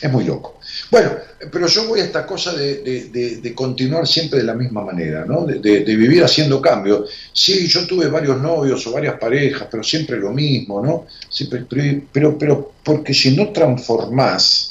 Es 0.00 0.10
muy 0.10 0.24
loco. 0.24 0.58
Bueno, 0.90 1.10
pero 1.52 1.66
yo 1.66 1.86
voy 1.86 2.00
a 2.00 2.04
esta 2.04 2.26
cosa 2.26 2.54
de, 2.54 3.52
continuar 3.54 4.06
siempre 4.06 4.38
de 4.38 4.46
la 4.46 4.54
misma 4.54 4.82
manera, 4.82 5.26
¿no? 5.26 5.44
De, 5.44 5.84
vivir 5.84 6.24
haciendo 6.24 6.60
cambios. 6.60 7.10
Sí, 7.32 7.68
yo 7.68 7.86
tuve 7.86 8.08
varios 8.08 8.40
novios 8.40 8.86
o 8.86 8.92
varias 8.92 9.18
parejas, 9.18 9.68
pero 9.70 9.82
siempre 9.82 10.16
lo 10.16 10.32
mismo, 10.32 10.84
¿no? 10.84 11.06
Pero, 12.12 12.38
pero 12.38 12.72
porque 12.82 13.12
si 13.12 13.36
no 13.36 13.50
transformás, 13.50 14.69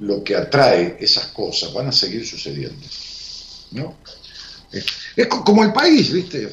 lo 0.00 0.22
que 0.22 0.36
atrae 0.36 0.96
esas 1.00 1.26
cosas 1.26 1.72
van 1.72 1.88
a 1.88 1.92
seguir 1.92 2.26
sucediendo. 2.26 2.86
¿no? 3.72 3.94
Es 5.16 5.26
como 5.26 5.64
el 5.64 5.72
país, 5.72 6.12
¿viste? 6.12 6.48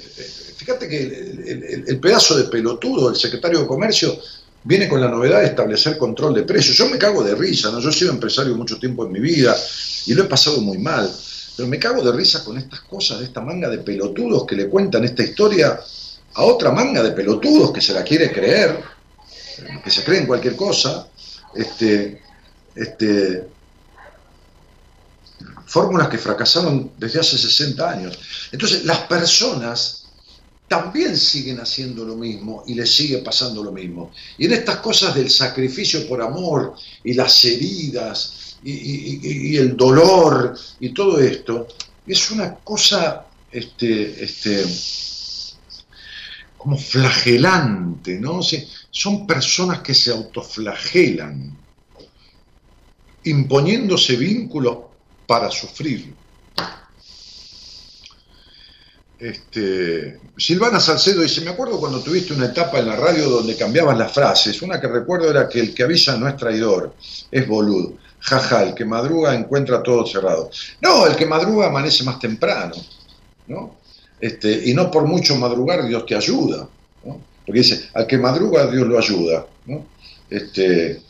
Fíjate 0.56 0.88
que 0.88 1.84
el, 1.88 2.00
pedazo 2.00 2.38
de 2.38 2.46
pelotudo 2.46 3.10
del 3.10 3.20
secretario 3.20 3.60
de 3.60 3.68
Comercio 3.68 4.18
viene 4.64 4.88
con 4.88 5.02
la 5.02 5.10
novedad 5.10 5.42
de 5.42 5.48
establecer 5.48 5.98
control 5.98 6.34
de 6.34 6.44
precios. 6.44 6.78
Yo 6.78 6.88
me 6.88 6.98
cago 6.98 7.24
de 7.24 7.36
risa, 7.36 7.70
¿no? 7.70 7.80
Yo 7.80 7.90
he 7.90 7.94
sido 7.94 8.12
empresario 8.12 8.56
mucho 8.56 8.80
tiempo 8.80 9.06
en 9.06 9.12
mi 9.12 9.20
vida 9.20 9.56
y 10.06 10.14
lo 10.14 10.24
he 10.24 10.28
pasado 10.28 10.62
muy 10.62 10.78
mal, 10.78 11.12
pero 11.58 11.68
me 11.68 11.80
cago 11.80 12.02
de 12.02 12.12
risa 12.14 12.44
con 12.46 12.58
estas 12.58 12.82
cosas, 12.82 13.20
de 13.20 13.26
esta 13.26 13.42
manga 13.42 13.70
de 13.70 13.80
pelotudos 13.80 14.46
que 14.46 14.56
le 14.56 14.70
cuentan 14.70 15.04
esta 15.04 15.24
historia 15.24 15.80
a 16.36 16.44
otra 16.44 16.72
manga 16.72 17.04
de 17.04 17.12
pelotudos 17.12 17.72
que 17.74 17.82
se 17.82 17.94
la 17.94 18.04
quiere 18.04 18.32
creer, 18.32 18.80
que 19.84 19.92
se 19.92 20.04
creen 20.04 20.26
cualquier 20.26 20.56
cosa, 20.56 21.08
este, 21.56 22.22
este, 22.76 23.48
fórmulas 25.66 26.08
que 26.10 26.18
fracasaron 26.18 26.92
desde 26.98 27.20
hace 27.20 27.38
60 27.38 27.90
años. 27.90 28.20
Entonces, 28.52 28.86
las 28.86 29.00
personas 29.00 30.04
también 30.68 31.18
siguen 31.18 31.60
haciendo 31.60 32.06
lo 32.06 32.16
mismo 32.16 32.64
y 32.66 32.74
les 32.74 32.94
sigue 32.94 33.20
pasando 33.20 33.64
lo 33.64 33.72
mismo. 33.72 34.12
Y 34.38 34.46
en 34.46 34.54
estas 34.54 34.78
cosas 34.78 35.16
del 35.16 35.30
sacrificio 35.30 36.08
por 36.08 36.22
amor 36.22 36.76
y 37.04 37.14
las 37.14 37.44
heridas 37.46 38.58
y, 38.64 39.58
el 39.58 39.76
dolor 39.76 40.58
y 40.80 40.90
todo 40.94 41.20
esto, 41.20 41.68
es 42.08 42.32
una 42.32 42.56
cosa 42.56 43.26
este, 43.52 44.24
este, 44.24 44.66
como 46.58 46.78
flagelante, 46.78 48.20
¿no? 48.20 48.40
son 48.90 49.28
personas 49.28 49.82
que 49.82 49.94
se 49.94 50.12
autoflagelan 50.12 51.63
imponiéndose 53.26 54.16
vínculos 54.16 54.78
para 55.26 55.50
sufrir. 55.50 56.14
Este, 59.20 60.20
Silvana 60.36 60.82
Salcedo 60.82 61.22
dice, 61.22 61.40
me 61.42 61.52
acuerdo 61.52 61.80
cuando 61.80 62.02
tuviste 62.02 62.34
una 62.34 62.48
etapa 62.48 62.80
en 62.80 62.88
la 62.88 62.98
radio 62.98 63.30
donde 63.30 63.56
cambiabas 63.56 63.98
las 63.98 64.12
frases. 64.12 64.62
Una 64.62 64.82
que 64.82 64.88
recuerdo 64.88 65.30
era 65.30 65.48
que 65.48 65.62
el 65.62 65.74
que 65.74 65.84
avisa 65.84 66.18
no 66.18 66.28
es 66.28 66.36
traidor, 66.36 66.94
es 67.32 67.48
boludo. 67.48 67.94
Jaja, 68.20 68.64
el 68.64 68.74
que 68.74 68.84
madruga 68.84 69.34
encuentra 69.34 69.82
todo 69.82 70.06
cerrado. 70.06 70.50
No, 70.82 71.08
el 71.08 71.16
que 71.16 71.26
madruga 71.26 71.68
amanece 71.68 72.04
más 72.04 72.20
temprano. 72.20 72.76
¿no? 73.48 73.78
Este, 74.20 74.70
y 74.70 74.74
no 74.74 74.92
por 74.92 75.06
mucho 75.06 75.36
madrugar 75.38 75.86
Dios 75.86 76.06
te 76.06 76.16
ayuda. 76.16 76.68
Porque 77.46 77.60
dice, 77.60 77.90
al 77.94 78.08
que 78.08 78.18
madruga 78.18 78.68
Dios 78.68 78.88
lo 78.88 78.98
ayuda. 78.98 79.46
¿no? 79.66 79.86
Este, 80.30 81.02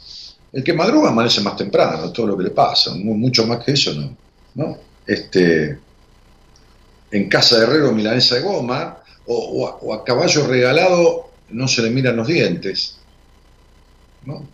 el 0.54 0.64
que 0.64 0.74
madruga 0.74 1.10
amanece 1.10 1.41
más 1.41 1.58
temprano, 1.58 2.12
todo 2.12 2.28
lo 2.28 2.38
que 2.38 2.43
le 2.43 2.51
pasa, 2.51 2.93
mucho 2.93 3.45
más 3.47 3.64
que 3.64 3.72
eso, 3.72 3.93
¿no? 3.95 4.16
¿No? 4.54 4.78
Este, 5.06 5.80
en 7.12 7.28
casa 7.28 7.58
de 7.58 7.64
herrero 7.64 7.91
milanesa 7.91 8.36
de 8.36 8.41
goma, 8.41 8.99
o, 9.26 9.93
a, 9.93 10.04
caballo 10.04 10.45
regalado 10.45 11.30
no 11.49 11.68
se 11.68 11.82
le 11.82 11.89
miran 11.89 12.18
los 12.18 12.28
dientes, 12.28 12.97
¿no? 14.26 14.45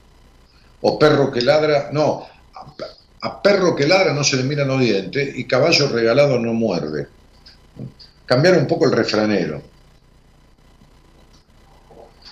O 0.81 0.97
perro 0.97 1.31
que 1.31 1.41
ladra, 1.41 1.89
no, 1.91 2.25
a, 3.21 3.41
perro 3.41 3.75
que 3.75 3.85
ladra 3.85 4.13
no 4.13 4.23
se 4.23 4.37
le 4.37 4.43
miran 4.43 4.69
los 4.69 4.79
dientes 4.79 5.37
y 5.37 5.43
caballo 5.45 5.89
regalado 5.89 6.39
no 6.39 6.53
muerde. 6.53 7.07
cambiar 8.25 8.57
un 8.57 8.67
poco 8.67 8.85
el 8.85 8.93
refranero. 8.93 9.61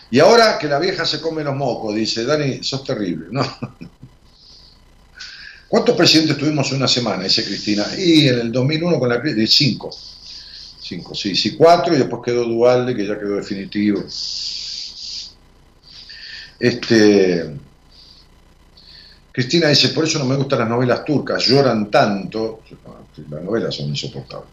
Y 0.10 0.20
ahora 0.20 0.58
que 0.58 0.68
la 0.68 0.80
vieja 0.80 1.05
se 1.05 1.20
come 1.20 1.43
los 1.43 1.55
mocos, 1.55 1.93
dice, 1.95 2.24
Dani, 2.24 2.64
sos 2.64 2.84
terrible. 2.84 3.28
No. 3.32 3.43
¿Cuántos 5.68 5.97
presidentes 5.97 6.38
tuvimos 6.38 6.72
en 6.72 6.78
una 6.78 6.88
semana? 6.88 7.24
Dice 7.24 7.43
Cristina. 7.43 7.86
Y 7.97 8.28
en 8.28 8.39
el 8.39 8.51
2001 8.51 8.99
con 8.99 9.10
la 9.10 9.22
crisis, 9.22 9.53
cinco. 9.53 9.89
Cinco, 10.80 11.14
sí, 11.14 11.36
sí, 11.36 11.58
cuatro 11.58 11.93
y 11.93 11.97
después 11.97 12.22
quedó 12.24 12.45
Dualde, 12.45 12.95
que 12.95 13.05
ya 13.05 13.20
quedó 13.20 13.36
definitivo. 13.36 14.01
Este, 16.60 17.58
Cristina 19.34 19.68
dice, 19.68 19.89
por 19.89 20.05
eso 20.05 20.18
no 20.20 20.26
me 20.26 20.36
gustan 20.36 20.60
las 20.60 20.70
novelas 20.70 21.03
turcas, 21.03 21.45
lloran 21.45 21.91
tanto. 21.91 22.62
Las 23.30 23.43
novelas 23.43 23.76
son 23.76 23.88
insoportables. 23.89 24.49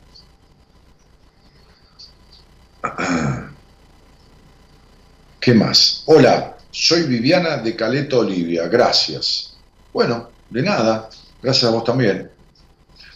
¿Qué 5.44 5.52
más? 5.52 6.04
Hola, 6.06 6.56
soy 6.70 7.02
Viviana 7.02 7.58
de 7.58 7.76
Caleta 7.76 8.16
Olivia, 8.16 8.66
gracias. 8.66 9.54
Bueno, 9.92 10.30
de 10.48 10.62
nada, 10.62 11.10
gracias 11.42 11.70
a 11.70 11.74
vos 11.74 11.84
también. 11.84 12.30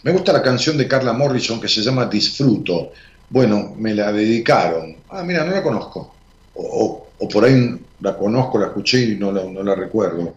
Me 0.03 0.11
gusta 0.11 0.31
la 0.31 0.43
canción 0.43 0.77
de 0.77 0.87
Carla 0.87 1.11
Morrison 1.11 1.59
que 1.59 1.67
se 1.67 1.81
llama 1.81 2.05
Disfruto. 2.05 2.91
Bueno, 3.31 3.73
me 3.75 3.95
la 3.95 4.11
dedicaron. 4.11 4.97
Ah, 5.09 5.23
mira, 5.23 5.43
no 5.43 5.53
la 5.53 5.63
conozco. 5.63 6.13
O, 6.53 7.07
por 7.33 7.45
ahí 7.45 7.79
la 7.99 8.15
conozco, 8.15 8.59
la 8.59 8.67
escuché 8.67 8.99
y 8.99 9.15
no 9.15 9.31
no 9.31 9.63
la 9.63 9.73
recuerdo. 9.73 10.35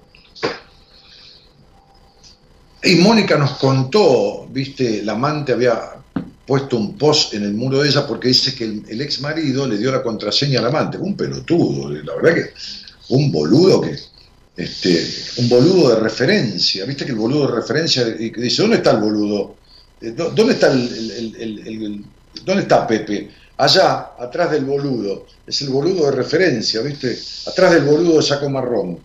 Y 2.84 2.94
Mónica 2.94 3.36
nos 3.36 3.58
contó, 3.58 4.46
viste, 4.48 5.02
la 5.02 5.12
amante 5.12 5.52
había 5.52 6.01
puesto 6.46 6.76
un 6.76 6.96
post 6.98 7.34
en 7.34 7.44
el 7.44 7.54
muro 7.54 7.80
de 7.80 7.88
ella 7.88 8.06
porque 8.06 8.28
dice 8.28 8.54
que 8.54 8.64
el, 8.64 9.00
ex 9.00 9.20
marido 9.20 9.66
le 9.66 9.78
dio 9.78 9.92
la 9.92 10.02
contraseña 10.02 10.60
al 10.60 10.66
amante. 10.66 10.98
Un 10.98 11.16
pelotudo, 11.16 11.90
la 11.90 12.14
verdad 12.14 12.34
que 12.34 12.50
un 13.08 13.30
boludo 13.30 13.80
que, 13.80 13.96
este, 14.56 15.06
un 15.38 15.48
boludo 15.48 15.90
de 15.90 16.00
referencia, 16.00 16.84
viste 16.84 17.04
que 17.04 17.12
el 17.12 17.18
boludo 17.18 17.48
de 17.48 17.54
referencia 17.54 18.06
y 18.08 18.30
dice, 18.30 18.62
¿dónde 18.62 18.78
está 18.78 18.92
el 18.92 18.98
boludo? 18.98 19.56
Eh, 20.00 20.12
¿Dónde 20.12 20.52
está 20.52 20.72
el, 20.72 22.04
dónde 22.44 22.62
está 22.62 22.86
Pepe? 22.86 23.30
Allá, 23.56 24.12
atrás 24.18 24.50
del 24.50 24.64
boludo, 24.64 25.26
es 25.46 25.60
el 25.62 25.68
boludo 25.68 26.06
de 26.06 26.16
referencia, 26.16 26.80
viste, 26.80 27.18
atrás 27.46 27.72
del 27.72 27.84
boludo 27.84 28.16
de 28.16 28.22
saco 28.22 28.48
marrón 28.48 28.98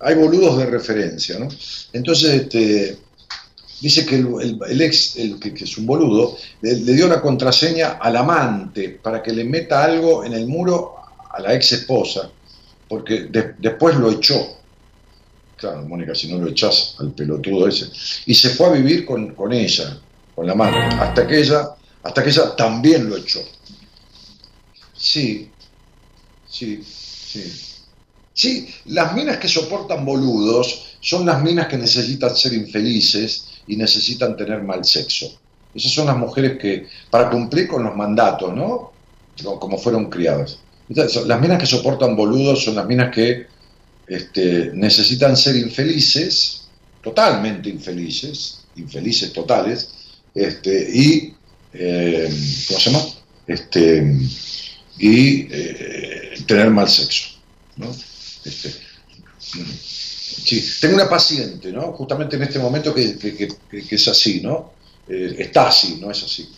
hay 0.00 0.14
boludos 0.14 0.58
de 0.58 0.66
referencia, 0.66 1.38
¿no? 1.38 1.48
Entonces, 1.92 2.42
este, 2.42 2.98
dice 3.80 4.04
que 4.04 4.16
el, 4.16 4.80
ex, 4.80 5.16
el, 5.16 5.38
que, 5.38 5.50
es 5.50 5.78
un 5.78 5.86
boludo, 5.86 6.36
le, 6.62 6.74
dio 6.74 7.08
la 7.08 7.20
contraseña 7.20 7.98
al 8.00 8.16
amante 8.16 8.90
para 9.02 9.22
que 9.22 9.32
le 9.32 9.44
meta 9.44 9.84
algo 9.84 10.24
en 10.24 10.32
el 10.32 10.46
muro 10.46 10.96
a 11.30 11.40
la 11.40 11.54
ex 11.54 11.72
esposa, 11.72 12.30
porque 12.88 13.28
después 13.58 13.96
lo 13.96 14.10
echó. 14.10 14.56
Claro, 15.56 15.82
Mónica, 15.82 16.14
si 16.14 16.32
no 16.32 16.38
lo 16.38 16.48
echás 16.48 16.96
al 16.98 17.12
pelotudo 17.12 17.66
ese. 17.68 17.86
Y 18.26 18.34
se 18.34 18.50
fue 18.50 18.68
a 18.68 18.72
vivir 18.72 19.04
con, 19.04 19.34
con 19.34 19.52
ella, 19.52 19.98
con 20.34 20.46
la 20.46 20.52
amante, 20.52 20.78
hasta 20.78 21.26
que 21.26 21.40
ella, 21.40 21.70
hasta 22.02 22.22
que 22.22 22.30
ella 22.30 22.54
también 22.56 23.08
lo 23.08 23.16
echó. 23.16 23.40
Sí, 24.96 25.50
sí, 26.48 26.82
sí. 26.82 27.52
Sí, 28.32 28.72
las 28.86 29.14
minas 29.14 29.38
que 29.38 29.48
soportan 29.48 30.04
boludos 30.04 30.96
son 31.00 31.26
las 31.26 31.42
minas 31.42 31.66
que 31.66 31.76
necesitan 31.76 32.36
ser 32.36 32.52
infelices 32.52 33.47
y 33.68 33.76
necesitan 33.76 34.36
tener 34.36 34.62
mal 34.62 34.84
sexo. 34.84 35.38
Esas 35.74 35.92
son 35.92 36.06
las 36.06 36.16
mujeres 36.16 36.58
que, 36.58 36.88
para 37.10 37.30
cumplir 37.30 37.68
con 37.68 37.84
los 37.84 37.94
mandatos, 37.94 38.54
¿no? 38.54 38.92
Como 39.60 39.78
fueron 39.78 40.10
criadas. 40.10 40.58
Las 40.88 41.40
minas 41.40 41.58
que 41.60 41.66
soportan 41.66 42.16
boludos 42.16 42.64
son 42.64 42.74
las 42.74 42.86
minas 42.86 43.14
que 43.14 43.46
este, 44.06 44.70
necesitan 44.74 45.36
ser 45.36 45.56
infelices, 45.56 46.66
totalmente 47.02 47.68
infelices, 47.68 48.64
infelices 48.76 49.32
totales, 49.32 49.90
este, 50.34 50.90
y, 50.92 51.34
eh, 51.74 52.28
¿cómo 52.66 52.80
se 52.80 52.90
llama? 52.90 53.04
Este, 53.46 54.18
y 54.98 55.46
eh, 55.50 56.34
tener 56.46 56.70
mal 56.70 56.88
sexo. 56.88 57.28
¿no? 57.76 57.90
Este, 58.44 58.72
sí, 60.44 60.64
tengo 60.80 60.94
una 60.94 61.08
paciente, 61.08 61.72
¿no? 61.72 61.92
Justamente 61.92 62.36
en 62.36 62.42
este 62.42 62.58
momento 62.58 62.94
que, 62.94 63.48
es 63.90 64.08
así, 64.08 64.40
¿no? 64.40 64.72
Eh, 65.08 65.36
está 65.38 65.68
así, 65.68 65.98
no 66.00 66.10
es 66.10 66.22
así. 66.22 66.48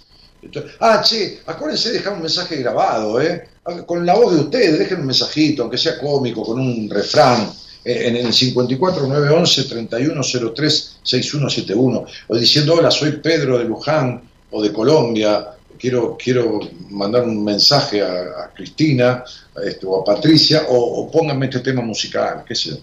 ah, 0.81 1.03
che, 1.03 1.41
acuérdense 1.47 1.91
de 1.91 1.99
dejar 1.99 2.15
un 2.15 2.23
mensaje 2.23 2.57
grabado, 2.57 3.21
¿eh? 3.21 3.49
Con 3.87 4.05
la 4.05 4.15
voz 4.15 4.35
de 4.35 4.41
ustedes, 4.41 4.79
dejen 4.79 5.01
un 5.01 5.07
mensajito, 5.07 5.63
aunque 5.63 5.79
sea 5.79 5.99
cómico, 5.99 6.43
con 6.43 6.59
un 6.59 6.89
refrán, 6.89 7.53
eh, 7.85 8.09
en 8.09 8.17
el 8.17 8.33
54 8.33 9.07
911 9.07 9.65
3103 9.65 10.99
6171, 11.03 12.07
o 12.29 12.37
diciendo, 12.37 12.75
hola, 12.75 12.91
soy 12.91 13.13
Pedro 13.13 13.59
de 13.59 13.65
Luján 13.65 14.23
o 14.51 14.63
de 14.63 14.73
Colombia, 14.73 15.55
quiero, 15.79 16.17
quiero 16.23 16.61
mandar 16.91 17.25
un 17.25 17.43
mensaje 17.43 18.03
a, 18.03 18.51
Cristina 18.55 19.25
este, 19.65 19.87
o 19.87 20.01
a 20.01 20.05
Patricia, 20.05 20.67
o, 20.69 21.11
pónganme 21.11 21.47
este 21.47 21.61
tema 21.61 21.81
musical, 21.83 22.45
qué 22.47 22.55
sé 22.55 22.83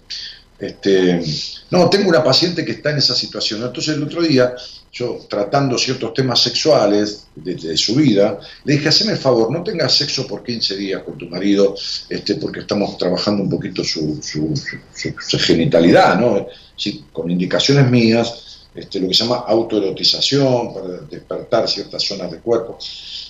Este, 0.60 1.22
no, 1.70 1.88
tengo 1.90 2.10
una 2.10 2.24
paciente 2.24 2.66
que 2.66 2.72
está 2.72 2.92
en 2.92 2.98
esa 2.98 3.14
situación. 3.14 3.62
Entonces 3.64 3.96
el 3.96 4.04
otro 4.04 4.22
día, 4.22 4.56
yo 4.92 5.20
tratando 5.30 5.78
ciertos 5.78 6.14
temas 6.14 6.42
sexuales 6.42 7.28
de, 7.36 7.78
su 7.78 7.96
vida, 7.96 8.40
le 8.64 8.74
dije, 8.74 8.90
haceme 8.90 9.12
el 9.12 9.20
favor, 9.20 9.52
no 9.52 9.64
tengas 9.64 9.96
sexo 9.96 10.26
por 10.26 10.44
15 10.44 10.76
días 10.76 11.04
con 11.04 11.18
tu 11.18 11.28
marido, 11.28 11.76
este, 12.10 12.36
porque 12.36 12.62
estamos 12.62 12.98
trabajando 12.98 13.44
un 13.44 13.50
poquito 13.50 13.84
su, 13.84 14.20
su, 14.22 15.40
genitalidad, 15.40 16.20
¿no? 16.20 16.48
con 17.12 17.30
indicaciones 17.30 17.90
mías, 17.90 18.68
este, 18.74 19.00
lo 19.00 19.08
que 19.08 19.14
se 19.14 19.24
llama 19.24 19.44
autoerotización, 19.48 20.74
para 20.74 20.88
despertar 21.10 21.68
ciertas 21.68 22.04
zonas 22.04 22.32
del 22.32 22.42
cuerpo. 22.42 22.80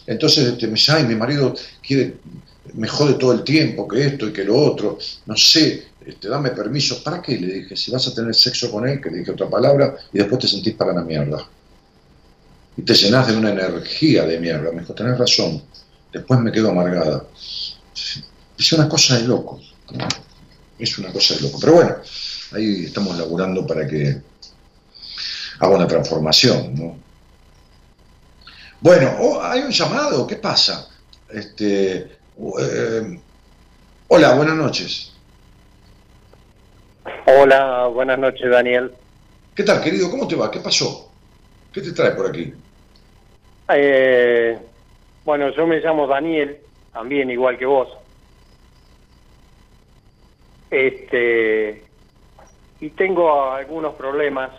Entonces 0.05 0.47
este, 0.47 0.67
me 0.67 0.73
dice, 0.73 0.93
ay, 0.93 1.03
mi 1.03 1.15
marido 1.15 1.53
quiere, 1.85 2.15
me 2.73 2.87
jode 2.87 3.15
todo 3.15 3.33
el 3.33 3.43
tiempo, 3.43 3.87
que 3.87 4.05
esto 4.05 4.27
y 4.27 4.33
que 4.33 4.45
lo 4.45 4.55
otro, 4.57 4.97
no 5.25 5.35
sé, 5.35 5.87
este, 6.07 6.29
dame 6.29 6.51
permiso. 6.51 7.03
¿Para 7.03 7.21
qué? 7.21 7.37
Le 7.37 7.53
dije, 7.53 7.75
si 7.75 7.91
vas 7.91 8.07
a 8.07 8.13
tener 8.13 8.33
sexo 8.33 8.71
con 8.71 8.87
él, 8.87 9.01
que 9.01 9.09
le 9.09 9.17
dije 9.17 9.31
otra 9.31 9.49
palabra, 9.49 9.97
y 10.13 10.19
después 10.19 10.39
te 10.39 10.47
sentís 10.47 10.73
para 10.73 10.93
la 10.93 11.01
mierda. 11.01 11.45
Y 12.77 12.81
te 12.83 12.93
llenás 12.93 13.27
de 13.27 13.35
una 13.35 13.49
energía 13.51 14.25
de 14.25 14.39
mierda. 14.39 14.71
Me 14.71 14.81
dijo, 14.81 14.93
tenés 14.93 15.17
razón. 15.17 15.61
Después 16.13 16.39
me 16.39 16.51
quedo 16.51 16.69
amargada. 16.69 17.25
Es 18.57 18.71
una 18.71 18.87
cosa 18.87 19.17
de 19.17 19.27
loco. 19.27 19.59
Es 20.79 20.97
una 20.97 21.11
cosa 21.11 21.35
de 21.35 21.41
loco. 21.41 21.59
Pero 21.59 21.73
bueno, 21.73 21.95
ahí 22.53 22.85
estamos 22.85 23.17
laburando 23.17 23.67
para 23.67 23.85
que 23.85 24.21
haga 25.59 25.75
una 25.75 25.87
transformación. 25.87 26.73
¿no? 26.75 26.97
Bueno, 28.79 29.13
oh, 29.19 29.41
hay 29.41 29.61
un 29.61 29.71
llamado, 29.71 30.25
¿qué 30.25 30.37
pasa? 30.37 30.87
Este, 31.29 32.17
eh, 32.61 33.19
hola, 34.07 34.35
buenas 34.35 34.55
noches. 34.55 35.16
Hola, 37.25 37.87
buenas 37.87 38.19
noches, 38.19 38.49
Daniel. 38.49 38.91
¿Qué 39.55 39.63
tal, 39.63 39.83
querido? 39.83 40.09
¿Cómo 40.09 40.27
te 40.27 40.35
va? 40.35 40.51
¿Qué 40.51 40.59
pasó? 40.59 41.11
¿Qué 41.73 41.81
te 41.81 41.91
trae 41.91 42.11
por 42.11 42.27
aquí? 42.27 42.53
Eh, 43.69 44.57
bueno, 45.25 45.49
yo 45.49 45.67
me 45.67 45.79
llamo 45.79 46.07
Daniel, 46.07 46.57
también 46.93 47.29
igual 47.29 47.57
que 47.57 47.65
vos. 47.65 47.89
Este, 50.69 51.85
y 52.79 52.89
tengo 52.91 53.51
algunos 53.51 53.95
problemas 53.95 54.51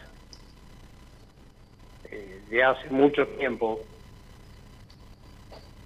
de 2.51 2.65
hace 2.65 2.89
mucho 2.91 3.27
tiempo. 3.29 3.81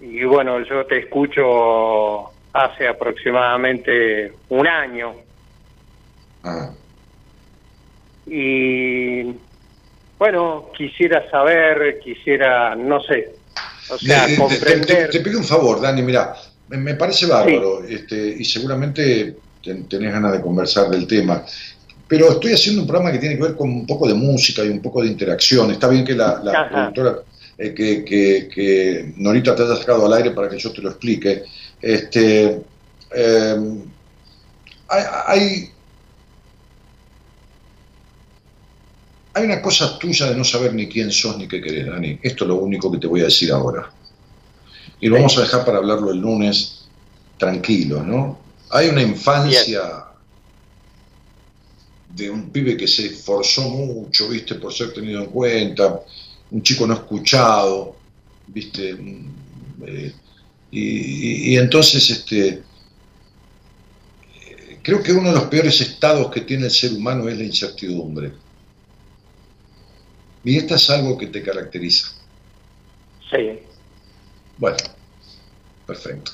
Y 0.01 0.25
bueno, 0.25 0.61
yo 0.65 0.87
te 0.87 0.99
escucho 0.99 2.31
hace 2.53 2.89
aproximadamente 2.89 4.33
un 4.49 4.67
año. 4.67 5.15
Ah. 6.45 6.71
Y 8.27 9.35
bueno, 10.19 10.71
quisiera 10.77 11.29
saber, 11.31 12.01
quisiera, 12.01 12.75
no 12.75 13.01
sé, 13.03 13.35
o 13.91 13.99
sea, 13.99 14.27
comprender. 14.37 15.11
Te, 15.11 15.21
pido 15.21 15.39
un 15.39 15.45
favor, 15.45 15.81
Dani, 15.81 16.03
mira, 16.03 16.35
me, 16.69 16.95
parece 16.95 17.27
bárbaro 17.27 17.83
este, 17.85 18.37
y 18.39 18.45
seguramente 18.45 19.37
tenés 19.63 20.13
ganas 20.13 20.33
de 20.33 20.41
conversar 20.41 20.89
del 20.89 21.07
tema 21.07 21.45
pero 22.13 22.31
estoy 22.31 22.53
haciendo 22.53 22.83
un 22.83 22.87
programa 22.87 23.11
que 23.11 23.19
tiene 23.19 23.37
que 23.37 23.43
ver 23.43 23.57
con 23.57 23.71
un 23.71 23.87
poco 23.87 24.07
de 24.07 24.13
música 24.13 24.63
y 24.63 24.69
un 24.69 24.83
poco 24.83 25.01
de 25.01 25.09
interacción. 25.09 25.71
Está 25.71 25.89
bien 25.89 26.05
que 26.05 26.15
la, 26.15 26.43
productora, 26.71 27.23
eh, 27.57 27.73
que, 27.73 28.51
que, 28.55 29.15
Norita 29.17 29.57
te 29.57 29.63
haya 29.63 29.77
sacado 29.77 30.05
al 30.05 30.13
aire 30.13 30.33
para 30.33 30.51
que 30.51 30.59
yo 30.59 30.71
te 30.75 30.83
lo 30.83 30.91
explique. 30.91 31.45
Este, 31.81 32.61
eh, 33.17 33.57
hay, 34.89 35.05
hay 35.27 35.71
una 39.41 39.63
cosa 39.63 39.99
tuya 39.99 40.27
de 40.31 40.37
no 40.37 40.45
saber 40.45 40.75
ni 40.75 40.89
quién 40.89 41.11
sos 41.11 41.39
ni 41.39 41.49
qué 41.49 41.61
querés, 41.61 41.87
Dani. 41.87 42.19
Esto 42.23 42.45
es 42.45 42.49
lo 42.49 42.57
único 42.57 42.91
que 42.93 42.99
te 42.99 43.07
voy 43.07 43.23
a 43.23 43.25
decir 43.25 43.51
ahora. 43.51 43.91
Y 45.01 45.09
lo 45.09 45.17
vamos 45.17 45.37
a 45.39 45.43
dejar 45.43 45.65
para 45.65 45.79
hablarlo 45.79 46.11
el 46.11 46.19
lunes 46.19 46.85
tranquilo, 47.39 48.03
¿no? 48.03 48.39
Hay 48.71 48.89
una 48.89 49.03
infancia 49.03 50.05
de 52.15 52.31
un 52.31 52.51
pibe 52.51 52.77
que 52.77 52.87
se 52.87 53.07
esforzó 53.07 53.69
mucho, 53.69 54.29
¿viste? 54.29 54.57
Por 54.57 54.73
ser 54.73 54.93
tenido 54.93 55.23
en 55.23 55.31
cuenta, 55.31 56.01
un 56.51 56.63
chico 56.63 56.87
no 56.87 56.95
escuchado, 56.95 57.97
¿viste? 58.47 58.95
Mm, 58.95 59.33
eh, 59.87 60.13
y, 60.71 61.53
y, 61.53 61.57
entonces, 61.57 62.09
este, 62.11 62.63
creo 64.83 65.03
que 65.03 65.13
uno 65.13 65.29
de 65.29 65.35
los 65.35 65.45
peores 65.45 65.81
estados 65.81 66.31
que 66.31 66.43
tiene 66.43 66.67
el 66.67 66.71
ser 66.71 66.93
humano 66.93 67.29
es 67.29 67.37
la 67.37 67.45
incertidumbre. 67.45 68.33
Y 70.45 70.57
esta 70.59 70.75
es 70.75 70.91
algo 70.91 71.17
que 71.17 71.29
te 71.29 71.43
caracteriza. 71.43 72.09
Sí. 73.31 73.61
Bueno, 74.59 74.77
perfecto. 75.87 76.33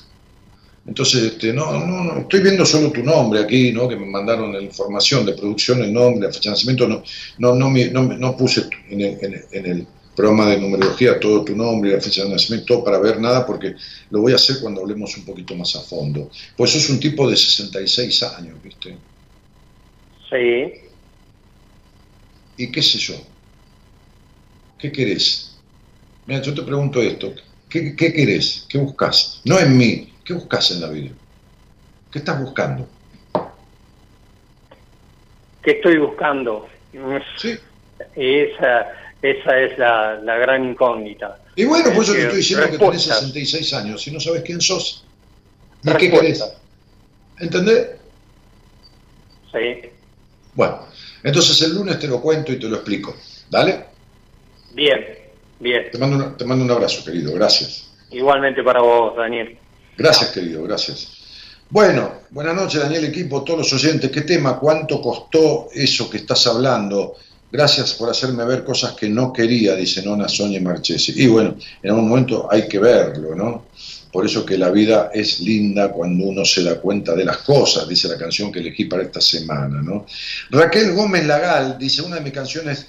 Entonces, 0.89 1.23
este, 1.25 1.53
no, 1.53 1.71
no, 1.87 2.03
no, 2.03 2.21
estoy 2.21 2.41
viendo 2.41 2.65
solo 2.65 2.91
tu 2.91 3.03
nombre 3.03 3.41
aquí, 3.41 3.73
¿no? 3.73 3.87
Que 3.87 3.97
me 3.97 4.07
mandaron 4.07 4.55
la 4.55 4.63
información 4.63 5.27
de 5.27 5.35
producción, 5.35 5.83
el 5.83 5.93
nombre, 5.93 6.27
la 6.27 6.33
fecha 6.33 6.49
de 6.49 6.55
nacimiento, 6.55 6.89
no, 6.89 7.03
no, 7.39 7.55
no, 7.55 8.03
no, 8.03 8.37
puse 8.37 8.65
en 8.89 9.01
el, 9.03 9.45
en, 9.53 9.67
el, 9.67 9.87
programa 10.17 10.51
de 10.51 10.59
numerología 10.59 11.21
todo 11.21 11.45
tu 11.45 11.55
nombre 11.55 11.93
la 11.93 12.01
fecha 12.01 12.25
de 12.25 12.31
nacimiento 12.31 12.83
para 12.83 12.99
ver 12.99 13.21
nada, 13.21 13.47
porque 13.47 13.77
lo 14.11 14.23
voy 14.23 14.33
a 14.33 14.35
hacer 14.35 14.57
cuando 14.61 14.81
hablemos 14.81 15.17
un 15.17 15.25
poquito 15.25 15.55
más 15.55 15.77
a 15.77 15.81
fondo. 15.81 16.31
Pues 16.57 16.73
sos 16.73 16.91
un 16.91 16.99
tipo 16.99 17.31
de 17.31 17.37
66 17.37 18.23
años, 18.25 18.57
¿viste? 18.61 18.97
Sí. 20.29 20.73
¿Y 22.57 22.73
qué 22.73 22.83
sé 22.83 22.99
yo? 22.99 23.15
¿Qué 24.79 24.93
querés? 24.93 25.57
Mira, 26.27 26.43
yo 26.43 26.55
te 26.55 26.63
pregunto 26.63 27.03
esto, 27.03 27.35
¿qué, 27.69 27.97
qué 27.97 28.13
querés? 28.13 28.67
¿Qué 28.69 28.79
buscas? 28.79 29.41
No 29.45 29.59
en 29.59 29.77
mí, 29.77 30.13
¿Qué 30.29 30.35
buscas 30.35 30.71
en 30.73 30.83
la 30.83 30.89
vida? 30.89 31.09
¿Qué 32.13 32.19
estás 32.19 32.39
buscando? 32.39 32.87
¿Qué 35.63 35.71
estoy 35.71 35.97
buscando? 35.97 36.69
Sí. 37.39 37.59
Esa, 38.15 38.93
esa 39.23 39.59
es 39.59 39.79
la, 39.79 40.21
gran 40.21 40.69
incógnita. 40.69 41.41
Y 41.57 41.65
bueno, 41.65 41.95
por 41.95 42.05
eso 42.05 42.13
te 42.13 42.25
estoy 42.25 42.37
diciendo 42.37 42.71
que 42.71 42.77
tenés 42.77 43.05
66 43.05 43.73
años 43.73 44.07
y 44.07 44.11
no 44.11 44.21
sabes 44.21 44.43
quién 44.43 44.61
sos. 44.61 45.07
¿Y 45.83 45.95
qué 45.95 46.11
querés? 46.11 46.45
¿Entendés? 47.39 47.93
Sí. 49.51 49.89
Bueno, 50.53 50.89
entonces 51.23 51.63
el 51.63 51.75
lunes 51.75 51.99
te 51.99 52.07
lo 52.07 52.21
cuento 52.21 52.53
y 52.53 52.59
te 52.59 52.69
lo 52.69 52.77
explico. 52.77 53.17
¿Dale? 53.49 53.87
Bien, 54.79 55.05
bien. 55.59 55.91
Te 55.91 55.99
mando, 55.99 56.37
te 56.37 56.45
mando 56.45 56.65
un 56.65 56.71
abrazo, 56.71 57.05
querido. 57.05 57.35
Gracias. 57.35 57.89
Igualmente 58.13 58.63
para 58.63 58.81
vos, 58.81 59.17
Daniel. 59.17 59.59
Gracias, 59.97 60.31
querido, 60.31 60.63
gracias. 60.63 61.09
Bueno, 61.69 62.21
buenas 62.31 62.55
noches, 62.55 62.81
Daniel, 62.81 63.07
equipo, 63.07 63.43
todos 63.43 63.59
los 63.59 63.73
oyentes. 63.73 64.09
¿Qué 64.09 64.21
tema? 64.21 64.57
¿Cuánto 64.57 65.03
costó 65.03 65.69
eso 65.75 66.09
que 66.09 66.19
estás 66.19 66.47
hablando? 66.47 67.17
Gracias 67.51 67.95
por 67.95 68.09
hacerme 68.09 68.45
ver 68.45 68.63
cosas 68.63 68.93
que 68.93 69.09
no 69.09 69.33
quería, 69.33 69.75
dice 69.75 70.01
Nona 70.05 70.29
Sonia 70.29 70.61
Marchesi. 70.61 71.13
Y 71.17 71.27
bueno, 71.27 71.57
en 71.83 71.91
algún 71.91 72.09
momento 72.09 72.47
hay 72.49 72.69
que 72.69 72.79
verlo, 72.79 73.35
¿no? 73.35 73.65
Por 74.13 74.27
eso 74.27 74.47
que 74.47 74.57
la 74.57 74.71
vida 74.71 75.11
es 75.13 75.41
linda 75.41 75.91
cuando 75.91 76.25
uno 76.25 76.45
se 76.45 76.63
da 76.63 76.81
cuenta 76.81 77.17
de 77.17 77.25
las 77.25 77.39
cosas, 77.39 77.89
dice 77.89 78.07
la 78.07 78.17
canción 78.17 78.53
que 78.53 78.61
elegí 78.61 78.85
para 78.85 79.03
esta 79.03 79.21
semana, 79.21 79.83
¿no? 79.83 80.07
Raquel 80.51 80.93
Gómez 80.93 81.27
Lagal 81.27 81.77
dice, 81.81 82.01
una 82.03 82.17
de 82.17 82.23
mis 82.23 82.33
canciones 82.33 82.87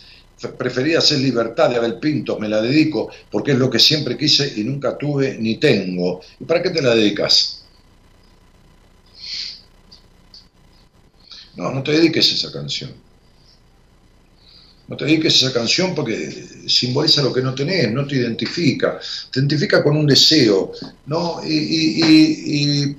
preferida 0.48 1.02
ser 1.02 1.20
Libertad 1.20 1.70
de 1.70 1.76
Abel 1.76 2.00
Pinto, 2.00 2.40
me 2.40 2.48
la 2.48 2.62
dedico 2.62 3.10
porque 3.30 3.52
es 3.52 3.58
lo 3.58 3.70
que 3.70 3.80
siempre 3.80 4.18
quise 4.18 4.54
y 4.60 4.64
nunca 4.64 4.98
tuve 4.98 5.38
ni 5.38 5.58
tengo. 5.58 6.22
¿Y 6.40 6.46
para 6.46 6.62
qué 6.62 6.70
te 6.70 6.82
la 6.82 6.96
dedicas? 6.96 7.66
No, 11.58 11.72
no 11.72 11.84
te 11.84 11.92
dediques 11.92 12.32
a 12.32 12.36
esa 12.36 12.52
canción. 12.52 12.92
No 14.88 14.98
te 14.98 15.06
dediques 15.06 15.34
a 15.34 15.48
esa 15.48 15.54
canción 15.54 15.94
porque 15.94 16.48
simboliza 16.68 17.22
lo 17.22 17.34
que 17.34 17.42
no 17.42 17.54
tenés, 17.54 17.92
no 17.92 18.08
te 18.08 18.16
identifica. 18.16 19.00
Te 19.32 19.40
identifica 19.40 19.84
con 19.84 19.98
un 19.98 20.08
deseo, 20.08 20.72
¿no? 21.06 21.42
Y, 21.46 22.96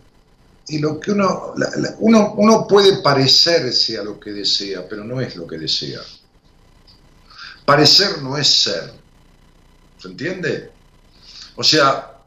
lo 0.79 1.01
que 1.01 1.11
uno, 1.11 1.53
uno, 1.99 2.35
uno 2.37 2.67
puede 2.69 3.03
parecerse 3.03 3.99
a 3.99 4.05
lo 4.05 4.21
que 4.21 4.31
desea, 4.31 4.87
pero 4.89 5.03
no 5.03 5.21
es 5.21 5.35
lo 5.35 5.45
que 5.45 5.59
desea. 5.59 6.01
Parecer 7.71 8.21
no 8.21 8.37
es 8.37 8.49
ser. 8.49 8.91
¿Se 9.97 10.09
entiende? 10.09 10.73
O 11.55 11.63
sea, 11.63 12.19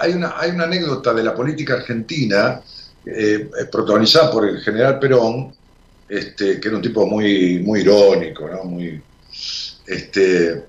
hay 0.00 0.12
una, 0.12 0.34
hay 0.36 0.50
una 0.50 0.64
anécdota 0.64 1.14
de 1.14 1.22
la 1.22 1.36
política 1.36 1.74
argentina, 1.74 2.60
eh, 3.06 3.48
protagonizada 3.70 4.28
por 4.32 4.48
el 4.48 4.60
general 4.60 4.98
Perón, 4.98 5.54
este, 6.08 6.58
que 6.58 6.66
era 6.66 6.78
un 6.78 6.82
tipo 6.82 7.06
muy, 7.06 7.60
muy 7.60 7.82
irónico, 7.82 8.48
¿no? 8.48 8.64
muy, 8.64 9.00
este, 9.86 10.64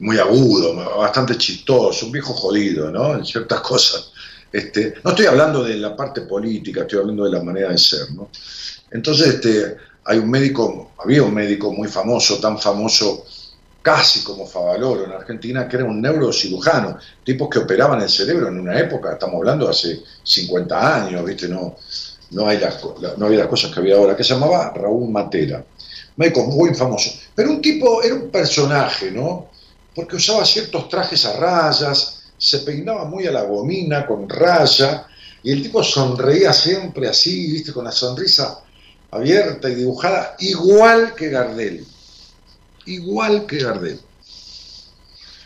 muy 0.00 0.18
agudo, 0.18 0.74
bastante 0.98 1.38
chistoso, 1.38 2.06
un 2.06 2.10
viejo 2.10 2.32
jodido, 2.32 2.90
¿no? 2.90 3.14
En 3.14 3.24
ciertas 3.24 3.60
cosas. 3.60 4.10
Este, 4.52 4.94
no 5.04 5.10
estoy 5.10 5.26
hablando 5.26 5.62
de 5.62 5.76
la 5.76 5.94
parte 5.94 6.22
política, 6.22 6.80
estoy 6.80 6.98
hablando 6.98 7.26
de 7.26 7.30
la 7.30 7.44
manera 7.44 7.68
de 7.68 7.78
ser, 7.78 8.10
¿no? 8.10 8.28
Entonces, 8.90 9.34
este, 9.34 9.76
hay 10.04 10.18
un 10.18 10.30
médico, 10.30 10.92
había 10.98 11.22
un 11.22 11.34
médico 11.34 11.72
muy 11.72 11.88
famoso, 11.88 12.38
tan 12.38 12.58
famoso 12.58 13.24
casi 13.80 14.20
como 14.24 14.46
Favaloro 14.46 15.04
en 15.04 15.12
Argentina, 15.12 15.68
que 15.68 15.76
era 15.76 15.84
un 15.84 16.00
neurocirujano, 16.00 16.98
tipos 17.22 17.48
que 17.50 17.58
operaban 17.58 18.00
el 18.00 18.08
cerebro 18.08 18.48
en 18.48 18.58
una 18.58 18.78
época, 18.78 19.12
estamos 19.12 19.36
hablando 19.36 19.66
de 19.66 19.72
hace 19.72 20.02
50 20.22 21.04
años, 21.04 21.24
¿viste? 21.24 21.48
No, 21.48 21.76
no, 22.30 22.46
hay 22.46 22.58
las, 22.58 22.78
había 23.20 23.38
las 23.38 23.48
cosas 23.48 23.70
que 23.70 23.80
había 23.80 23.96
ahora, 23.96 24.16
que 24.16 24.24
se 24.24 24.34
llamaba 24.34 24.72
Raúl 24.74 25.10
Matera, 25.10 25.64
médico 26.16 26.44
muy 26.46 26.74
famoso, 26.74 27.10
pero 27.34 27.50
un 27.50 27.60
tipo, 27.60 28.02
era 28.02 28.14
un 28.14 28.30
personaje, 28.30 29.10
¿no? 29.10 29.50
Porque 29.94 30.16
usaba 30.16 30.44
ciertos 30.46 30.88
trajes 30.88 31.24
a 31.26 31.34
rayas, 31.34 32.22
se 32.38 32.60
peinaba 32.60 33.04
muy 33.04 33.26
a 33.26 33.32
la 33.32 33.42
gomina, 33.42 34.06
con 34.06 34.28
raya, 34.28 35.06
y 35.42 35.52
el 35.52 35.62
tipo 35.62 35.84
sonreía 35.84 36.54
siempre 36.54 37.08
así, 37.08 37.52
¿viste? 37.52 37.72
Con 37.72 37.84
la 37.84 37.92
sonrisa 37.92 38.64
abierta 39.14 39.70
y 39.70 39.76
dibujada, 39.76 40.34
igual 40.40 41.14
que 41.14 41.30
Gardel. 41.30 41.86
Igual 42.86 43.46
que 43.46 43.58
Gardel. 43.58 44.00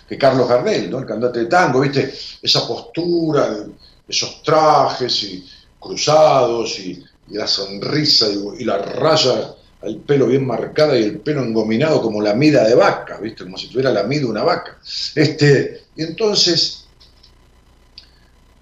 Que 0.08 0.16
Carlos 0.16 0.48
Gardel, 0.48 0.90
¿no? 0.90 1.00
El 1.00 1.06
cantante 1.06 1.40
de 1.40 1.46
tango, 1.46 1.80
¿viste? 1.80 2.12
Esa 2.42 2.66
postura, 2.66 3.66
esos 4.08 4.42
trajes 4.42 5.22
y 5.22 5.46
cruzados 5.78 6.78
y, 6.80 7.04
la 7.30 7.46
sonrisa 7.46 8.26
y, 8.58 8.64
la 8.64 8.78
raya 8.78 9.54
el 9.82 9.98
pelo 9.98 10.26
bien 10.26 10.46
marcada 10.46 10.98
y 10.98 11.02
el 11.02 11.20
pelo 11.20 11.44
engominado 11.44 12.00
como 12.00 12.22
la 12.22 12.32
mida 12.32 12.64
de 12.64 12.74
vaca, 12.74 13.18
¿viste? 13.18 13.44
Como 13.44 13.58
si 13.58 13.68
tuviera 13.68 13.90
la 13.90 14.04
mida 14.04 14.22
de 14.22 14.26
una 14.26 14.44
vaca. 14.44 14.78
Este, 15.14 15.82
y 15.94 16.04
entonces 16.04 16.77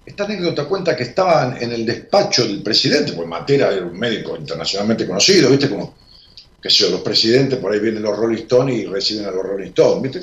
esta 0.07 0.23
anécdota 0.23 0.63
cuenta 0.63 0.95
que 0.95 1.03
estaban 1.03 1.61
en 1.61 1.73
el 1.73 1.85
despacho 1.85 2.47
del 2.47 2.63
presidente, 2.63 3.11
porque 3.11 3.27
Matera 3.27 3.73
era 3.73 3.85
un 3.85 3.99
médico 3.99 4.37
internacionalmente 4.37 5.05
conocido, 5.05 5.49
¿viste? 5.49 5.69
Como, 5.69 5.95
qué 6.61 6.69
sé 6.69 6.85
yo, 6.85 6.91
los 6.91 7.01
presidentes, 7.01 7.59
por 7.59 7.73
ahí 7.73 7.79
vienen 7.81 8.03
los 8.03 8.17
Rolling 8.17 8.43
Stones 8.43 8.77
y 8.77 8.85
reciben 8.85 9.25
a 9.25 9.31
los 9.31 9.43
Rolling 9.43 9.67
Stones, 9.67 10.01
¿viste? 10.01 10.21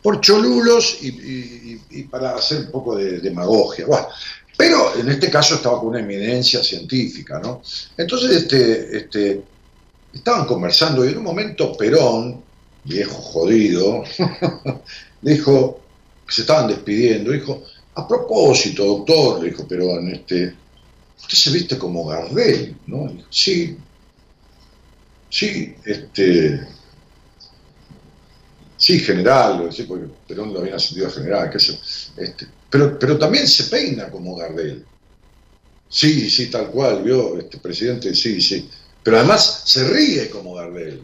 Por, 0.00 0.20
cholulos 0.20 0.98
y, 1.02 2.02
para 2.04 2.36
hacer 2.36 2.60
un 2.60 2.70
poco 2.70 2.94
de 2.94 3.18
demagogia. 3.18 3.84
pero 4.56 4.96
en 4.96 5.08
este 5.08 5.28
caso 5.28 5.56
estaba 5.56 5.80
con 5.80 5.88
una 5.88 5.98
eminencia 5.98 6.62
científica, 6.62 7.40
¿no? 7.40 7.60
Entonces, 7.96 8.30
este, 8.30 8.96
este, 8.96 9.42
estaban 10.12 10.46
conversando 10.46 11.04
y 11.04 11.08
en 11.08 11.18
un 11.18 11.24
momento 11.24 11.76
Perón, 11.76 12.44
viejo 12.84 13.20
jodido, 13.20 14.04
dijo, 15.20 15.80
que 16.24 16.32
se 16.32 16.42
estaban 16.42 16.68
despidiendo, 16.68 17.32
dijo, 17.32 17.64
a 17.98 18.06
propósito, 18.06 18.84
doctor, 18.84 19.42
le 19.42 19.50
dijo 19.50 19.66
Perón, 19.66 20.08
este, 20.14 20.54
usted 21.18 21.36
se 21.36 21.50
viste 21.50 21.76
como 21.76 22.06
Gardel, 22.06 22.76
¿no? 22.86 23.12
sí, 23.28 23.76
sí, 25.28 25.74
este, 25.84 26.64
sí, 28.76 29.00
general, 29.00 29.68
porque 29.88 30.06
Perón 30.28 30.54
lo 30.54 30.60
había 30.60 30.76
ascendido 30.76 31.08
a 31.08 31.10
general, 31.10 31.50
qué 31.50 31.58
sé, 31.58 31.76
este, 32.16 32.46
pero, 32.70 32.96
pero 33.00 33.18
también 33.18 33.48
se 33.48 33.64
peina 33.64 34.08
como 34.10 34.36
Gardel. 34.36 34.84
Sí, 35.88 36.30
sí, 36.30 36.50
tal 36.50 36.70
cual, 36.70 37.02
vio, 37.02 37.38
este 37.38 37.56
presidente, 37.58 38.14
sí, 38.14 38.42
sí. 38.42 38.68
Pero 39.02 39.16
además 39.16 39.62
se 39.64 39.88
ríe 39.88 40.28
como 40.28 40.54
Gardel. 40.54 41.00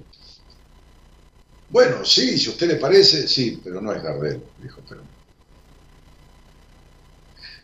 Bueno, 1.71 2.05
sí, 2.05 2.39
si 2.39 2.51
usted 2.51 2.69
le 2.69 2.77
parece, 2.77 3.27
sí, 3.27 3.59
pero 3.65 3.81
no 3.81 3.93
es 3.95 4.03
Gardel, 4.03 4.43
dijo 4.63 4.83
Perón. 4.83 5.14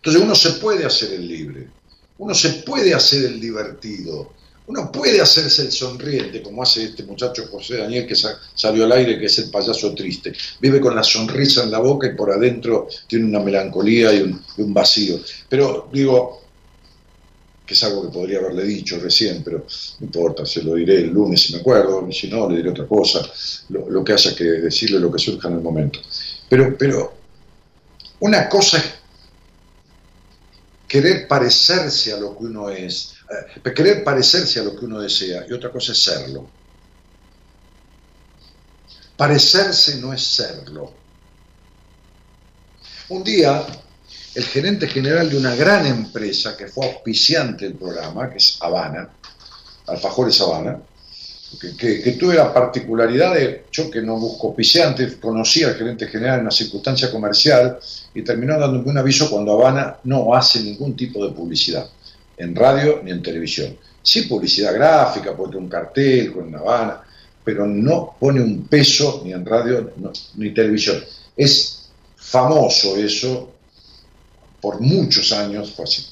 Entonces 0.00 0.22
uno 0.22 0.34
se 0.34 0.52
puede 0.52 0.86
hacer 0.86 1.12
el 1.12 1.28
libre, 1.28 1.68
uno 2.16 2.34
se 2.34 2.48
puede 2.64 2.94
hacer 2.94 3.24
el 3.24 3.40
divertido, 3.40 4.32
Uno 4.66 4.92
puede 4.92 5.20
hacerse 5.20 5.62
el 5.62 5.72
sonriente, 5.72 6.42
como 6.42 6.62
hace 6.62 6.84
este 6.84 7.02
muchacho 7.02 7.48
José 7.50 7.78
Daniel 7.78 8.06
que 8.06 8.14
salió 8.14 8.84
al 8.84 8.92
aire, 8.92 9.18
que 9.18 9.26
es 9.26 9.38
el 9.40 9.50
payaso 9.50 9.92
triste. 9.94 10.32
Vive 10.60 10.80
con 10.80 10.94
la 10.94 11.02
sonrisa 11.02 11.64
en 11.64 11.72
la 11.72 11.80
boca 11.80 12.06
y 12.06 12.14
por 12.14 12.30
adentro 12.30 12.86
tiene 13.08 13.24
una 13.24 13.40
melancolía 13.40 14.14
y 14.14 14.20
un, 14.58 14.72
vacío. 14.72 15.18
Pero 15.48 15.88
digo, 15.92 16.42
que 17.66 17.74
es 17.74 17.82
algo 17.82 18.02
que 18.02 18.12
podría 18.16 18.38
haberle 18.38 18.62
dicho 18.62 18.96
recién, 19.00 19.42
pero 19.42 19.66
no 19.98 20.06
importa, 20.06 20.46
se 20.46 20.62
lo 20.62 20.76
diré 20.76 20.98
el 20.98 21.08
lunes 21.08 21.40
si 21.40 21.52
me 21.52 21.60
acuerdo, 21.60 22.06
si 22.12 22.28
no, 22.28 22.48
le 22.48 22.58
diré 22.58 22.70
otra 22.70 22.86
cosa, 22.86 23.28
lo, 23.70 24.04
que 24.04 24.12
haya 24.12 24.36
que 24.36 24.44
decirle, 24.44 25.00
lo 25.00 25.10
que 25.10 25.18
surja 25.18 25.48
en 25.48 25.54
el 25.54 25.62
momento. 25.62 25.98
Pero, 26.48 26.76
pero 26.78 27.12
una 28.20 28.48
cosa 28.48 28.78
es 28.78 28.99
querer 30.90 31.28
parecerse 31.28 32.12
a 32.12 32.16
lo 32.16 32.36
que 32.36 32.44
uno 32.46 32.68
es, 32.68 33.14
eh, 33.30 33.72
querer 33.72 34.02
parecerse 34.02 34.58
a 34.58 34.64
lo 34.64 34.74
que 34.74 34.86
uno 34.86 35.00
desea 35.00 35.46
y 35.48 35.52
otra 35.52 35.70
cosa 35.70 35.92
es 35.92 36.02
serlo. 36.02 36.50
Parecerse 39.16 40.00
no 40.00 40.12
es 40.12 40.20
serlo. 40.20 40.92
Un 43.10 43.22
día, 43.22 43.64
el 44.34 44.44
gerente 44.44 44.88
general 44.88 45.30
de 45.30 45.36
una 45.36 45.54
gran 45.54 45.86
empresa 45.86 46.56
que 46.56 46.66
fue 46.66 46.86
auspiciante 46.86 47.66
del 47.66 47.74
programa, 47.74 48.28
que 48.28 48.38
es 48.38 48.58
Habana, 48.60 49.10
Alfajores 49.86 50.40
Habana, 50.40 50.80
que, 51.58 52.16
tuve 52.18 52.34
la 52.36 52.52
particularidad 52.52 53.34
de, 53.34 53.64
yo 53.72 53.90
que 53.90 54.00
no 54.00 54.16
busco 54.16 54.48
auspiciantes, 54.48 55.16
conocí 55.16 55.64
al 55.64 55.74
gerente 55.74 56.06
general 56.06 56.36
en 56.36 56.42
una 56.42 56.50
circunstancia 56.50 57.10
comercial 57.10 57.78
y 58.14 58.22
terminó 58.22 58.58
dándome 58.58 58.90
un 58.90 58.98
aviso 58.98 59.28
cuando 59.28 59.52
Habana 59.52 59.96
no 60.04 60.34
hace 60.34 60.62
ningún 60.62 60.94
tipo 60.94 61.24
de 61.24 61.32
publicidad, 61.32 61.88
en 62.36 62.54
radio 62.54 63.00
ni 63.02 63.10
en 63.10 63.22
televisión. 63.22 63.76
Sí 64.02 64.22
publicidad 64.22 64.72
gráfica, 64.74 65.36
pone 65.36 65.56
un 65.56 65.68
cartel 65.68 66.32
con 66.32 66.54
Habana, 66.54 67.02
pero 67.44 67.66
no 67.66 68.16
pone 68.18 68.40
un 68.40 68.66
peso 68.66 69.22
ni 69.24 69.32
en 69.32 69.44
radio 69.44 69.92
ni 70.36 70.50
televisión. 70.54 71.02
Es 71.36 71.90
famoso 72.16 72.96
eso, 72.96 73.52
por 74.60 74.80
muchos 74.80 75.32
años 75.32 75.72
fue 75.72 75.84
así. 75.84 76.06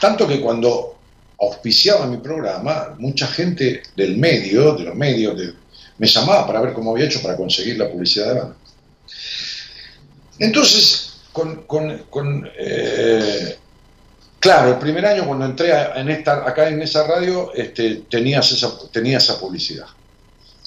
Tanto 0.00 0.26
que 0.26 0.40
cuando 0.40 0.96
auspiciaba 1.38 2.06
mi 2.06 2.18
programa, 2.18 2.94
mucha 2.98 3.26
gente 3.26 3.82
del 3.96 4.16
medio, 4.16 4.74
de 4.74 4.84
los 4.84 4.94
medios, 4.94 5.36
me 5.98 6.06
llamaba 6.06 6.46
para 6.46 6.60
ver 6.60 6.72
cómo 6.72 6.92
había 6.92 7.06
hecho 7.06 7.22
para 7.22 7.36
conseguir 7.36 7.78
la 7.78 7.90
publicidad 7.90 8.28
de 8.28 8.40
banda. 8.40 8.56
Entonces, 10.38 11.14
con, 11.32 12.50
eh, 12.58 13.56
claro, 14.40 14.70
el 14.72 14.78
primer 14.78 15.06
año 15.06 15.26
cuando 15.26 15.44
entré 15.44 15.72
en 15.96 16.08
esta, 16.10 16.48
acá 16.48 16.68
en 16.68 16.82
esa 16.82 17.06
radio, 17.06 17.52
este, 17.54 18.02
tenías 18.08 18.50
esa, 18.52 18.72
tenía 18.90 19.18
esa 19.18 19.38
publicidad. 19.38 19.86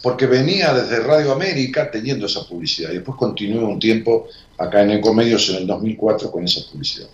Porque 0.02 0.28
venía 0.28 0.74
desde 0.74 1.00
Radio 1.00 1.32
América 1.32 1.90
teniendo 1.90 2.28
esa 2.28 2.48
publicidad. 2.48 2.92
Y 2.92 2.96
después 2.96 3.18
continué 3.18 3.64
un 3.64 3.80
tiempo 3.80 4.28
acá 4.58 4.84
en 4.84 4.92
Ecomedios 4.92 5.50
en 5.50 5.58
el 5.58 5.68
2004 5.68 6.32
con 6.32 6.46
esa 6.46 6.62
publicidad. 6.72 7.08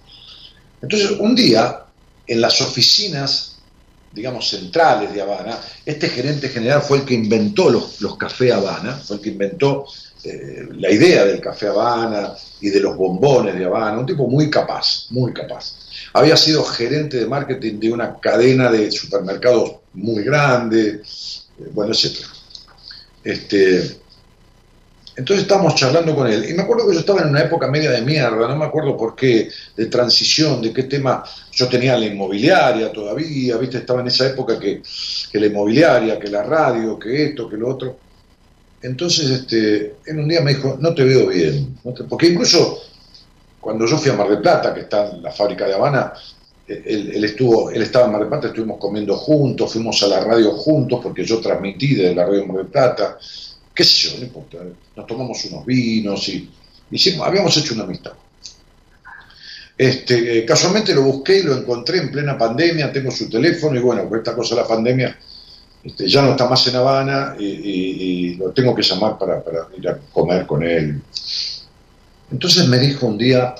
Entonces, 0.81 1.11
un 1.11 1.33
día 1.33 1.85
en 2.27 2.41
las 2.41 2.61
oficinas, 2.61 3.57
digamos, 4.11 4.49
centrales 4.49 5.13
de 5.13 5.21
Habana, 5.21 5.59
este 5.85 6.09
gerente 6.09 6.49
general 6.49 6.81
fue 6.81 6.99
el 6.99 7.05
que 7.05 7.13
inventó 7.13 7.69
los, 7.69 8.01
los 8.01 8.17
Café 8.17 8.53
Habana, 8.53 8.95
fue 8.95 9.17
el 9.17 9.21
que 9.21 9.29
inventó 9.29 9.85
eh, 10.23 10.69
la 10.77 10.89
idea 10.89 11.25
del 11.25 11.41
Café 11.41 11.67
Habana 11.67 12.33
y 12.61 12.69
de 12.69 12.79
los 12.79 12.95
bombones 12.95 13.55
de 13.55 13.65
Habana, 13.65 13.99
un 13.99 14.05
tipo 14.05 14.27
muy 14.27 14.49
capaz, 14.49 15.07
muy 15.09 15.33
capaz. 15.33 15.75
Había 16.13 16.37
sido 16.37 16.63
gerente 16.63 17.17
de 17.17 17.25
marketing 17.25 17.79
de 17.79 17.91
una 17.91 18.19
cadena 18.19 18.71
de 18.71 18.89
supermercados 18.89 19.73
muy 19.93 20.23
grande, 20.23 21.01
eh, 21.59 21.69
bueno, 21.73 21.91
etc. 21.91 22.19
Este, 23.23 24.02
entonces 25.15 25.43
estábamos 25.43 25.75
charlando 25.75 26.15
con 26.15 26.27
él. 26.27 26.49
Y 26.49 26.53
me 26.53 26.63
acuerdo 26.63 26.87
que 26.87 26.93
yo 26.93 26.99
estaba 27.01 27.21
en 27.21 27.29
una 27.29 27.41
época 27.41 27.67
media 27.67 27.91
de 27.91 28.01
mierda, 28.01 28.47
no 28.47 28.55
me 28.55 28.65
acuerdo 28.65 28.97
por 28.97 29.15
qué, 29.15 29.49
de 29.75 29.85
transición, 29.85 30.61
de 30.61 30.73
qué 30.73 30.83
tema. 30.83 31.23
Yo 31.51 31.67
tenía 31.67 31.97
la 31.97 32.05
inmobiliaria 32.05 32.91
todavía, 32.91 33.57
¿viste? 33.57 33.77
Estaba 33.77 34.01
en 34.01 34.07
esa 34.07 34.27
época 34.27 34.59
que, 34.59 34.81
la 35.33 35.45
inmobiliaria, 35.45 36.19
que 36.19 36.29
la 36.29 36.43
radio, 36.43 36.97
que 36.97 37.25
esto, 37.25 37.47
que 37.47 37.57
lo 37.57 37.69
otro. 37.69 37.97
Entonces, 38.81 39.29
este, 39.29 39.95
en 40.07 40.19
un 40.19 40.27
día 40.27 40.41
me 40.41 40.55
dijo, 40.55 40.77
no 40.79 40.95
te 40.95 41.03
veo 41.03 41.27
bien. 41.27 41.77
Porque 42.09 42.27
incluso 42.27 42.81
cuando 43.59 43.85
yo 43.85 43.97
fui 43.97 44.09
a 44.09 44.15
Mar 44.15 44.29
del 44.29 44.41
Plata, 44.41 44.73
que 44.73 44.81
está 44.81 45.11
en 45.11 45.21
la 45.21 45.31
fábrica 45.31 45.67
de 45.67 45.75
Habana, 45.75 46.13
él, 46.67 47.11
él, 47.13 47.23
estuvo, 47.23 47.69
él 47.69 47.83
estaba 47.83 48.05
en 48.05 48.11
Mar 48.13 48.21
del 48.21 48.29
Plata, 48.29 48.47
estuvimos 48.47 48.79
comiendo 48.79 49.15
juntos, 49.15 49.71
fuimos 49.71 50.01
a 50.01 50.07
la 50.07 50.21
radio 50.21 50.53
juntos, 50.53 50.99
porque 51.03 51.23
yo 51.23 51.39
transmití 51.39 51.93
desde 51.93 52.15
la 52.15 52.25
radio 52.25 52.47
Mar 52.47 52.57
del 52.57 52.67
Plata 52.67 53.17
qué 53.73 53.83
sé 53.83 54.09
yo, 54.09 54.67
nos 54.95 55.07
tomamos 55.07 55.43
unos 55.45 55.65
vinos 55.65 56.27
y 56.29 56.49
hicimos, 56.91 57.27
habíamos 57.27 57.55
hecho 57.57 57.73
una 57.73 57.83
amistad. 57.83 58.13
Este, 59.75 60.39
eh, 60.39 60.45
casualmente 60.45 60.93
lo 60.93 61.01
busqué 61.01 61.39
y 61.39 61.43
lo 61.43 61.57
encontré 61.57 61.97
en 61.97 62.11
plena 62.11 62.37
pandemia, 62.37 62.91
tengo 62.91 63.09
su 63.09 63.29
teléfono 63.29 63.77
y 63.77 63.81
bueno, 63.81 64.07
con 64.07 64.19
esta 64.19 64.35
cosa 64.35 64.55
de 64.55 64.61
la 64.61 64.67
pandemia 64.67 65.17
este, 65.83 66.07
ya 66.07 66.21
no 66.21 66.31
está 66.31 66.47
más 66.47 66.65
en 66.67 66.75
Habana 66.75 67.35
y, 67.39 68.35
lo 68.35 68.51
tengo 68.51 68.73
que 68.73 68.81
llamar 68.81 69.17
para, 69.17 69.43
para, 69.43 69.67
ir 69.77 69.87
a 69.89 69.97
comer 70.11 70.45
con 70.45 70.63
él. 70.63 71.01
Entonces 72.31 72.67
me 72.67 72.79
dijo 72.79 73.05
un 73.07 73.17
día, 73.17 73.53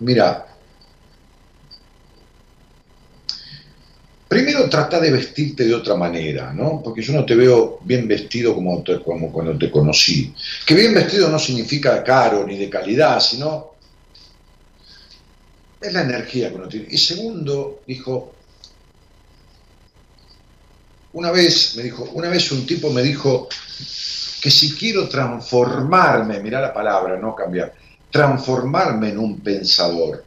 mira, 0.00 0.45
Primero 4.28 4.68
trata 4.68 4.98
de 4.98 5.12
vestirte 5.12 5.64
de 5.64 5.74
otra 5.74 5.94
manera, 5.94 6.52
¿no? 6.52 6.82
Porque 6.82 7.00
yo 7.00 7.12
no 7.12 7.24
te 7.24 7.36
veo 7.36 7.78
bien 7.84 8.08
vestido 8.08 8.54
como, 8.54 8.82
cuando 9.32 9.56
te 9.56 9.70
conocí. 9.70 10.34
Que 10.66 10.74
bien 10.74 10.92
vestido 10.92 11.28
no 11.28 11.38
significa 11.38 12.02
caro 12.02 12.44
ni 12.44 12.58
de 12.58 12.68
calidad, 12.68 13.20
sino 13.20 13.74
es 15.80 15.92
la 15.92 16.02
energía 16.02 16.50
que 16.50 16.56
uno 16.56 16.66
tiene. 16.66 16.88
Y 16.90 16.98
segundo, 16.98 17.82
dijo, 17.86 18.34
una 21.12 21.30
vez, 21.30 21.76
me 21.76 21.84
dijo, 21.84 22.02
una 22.14 22.28
vez 22.28 22.50
un 22.50 22.66
tipo 22.66 22.90
me 22.90 23.02
dijo 23.02 23.48
que 24.42 24.50
si 24.50 24.74
quiero 24.74 25.08
transformarme, 25.08 26.40
mira 26.40 26.60
la 26.60 26.74
palabra, 26.74 27.16
no 27.16 27.32
cambiar, 27.32 27.72
transformarme 28.10 29.10
en 29.10 29.18
un 29.18 29.38
pensador, 29.38 30.24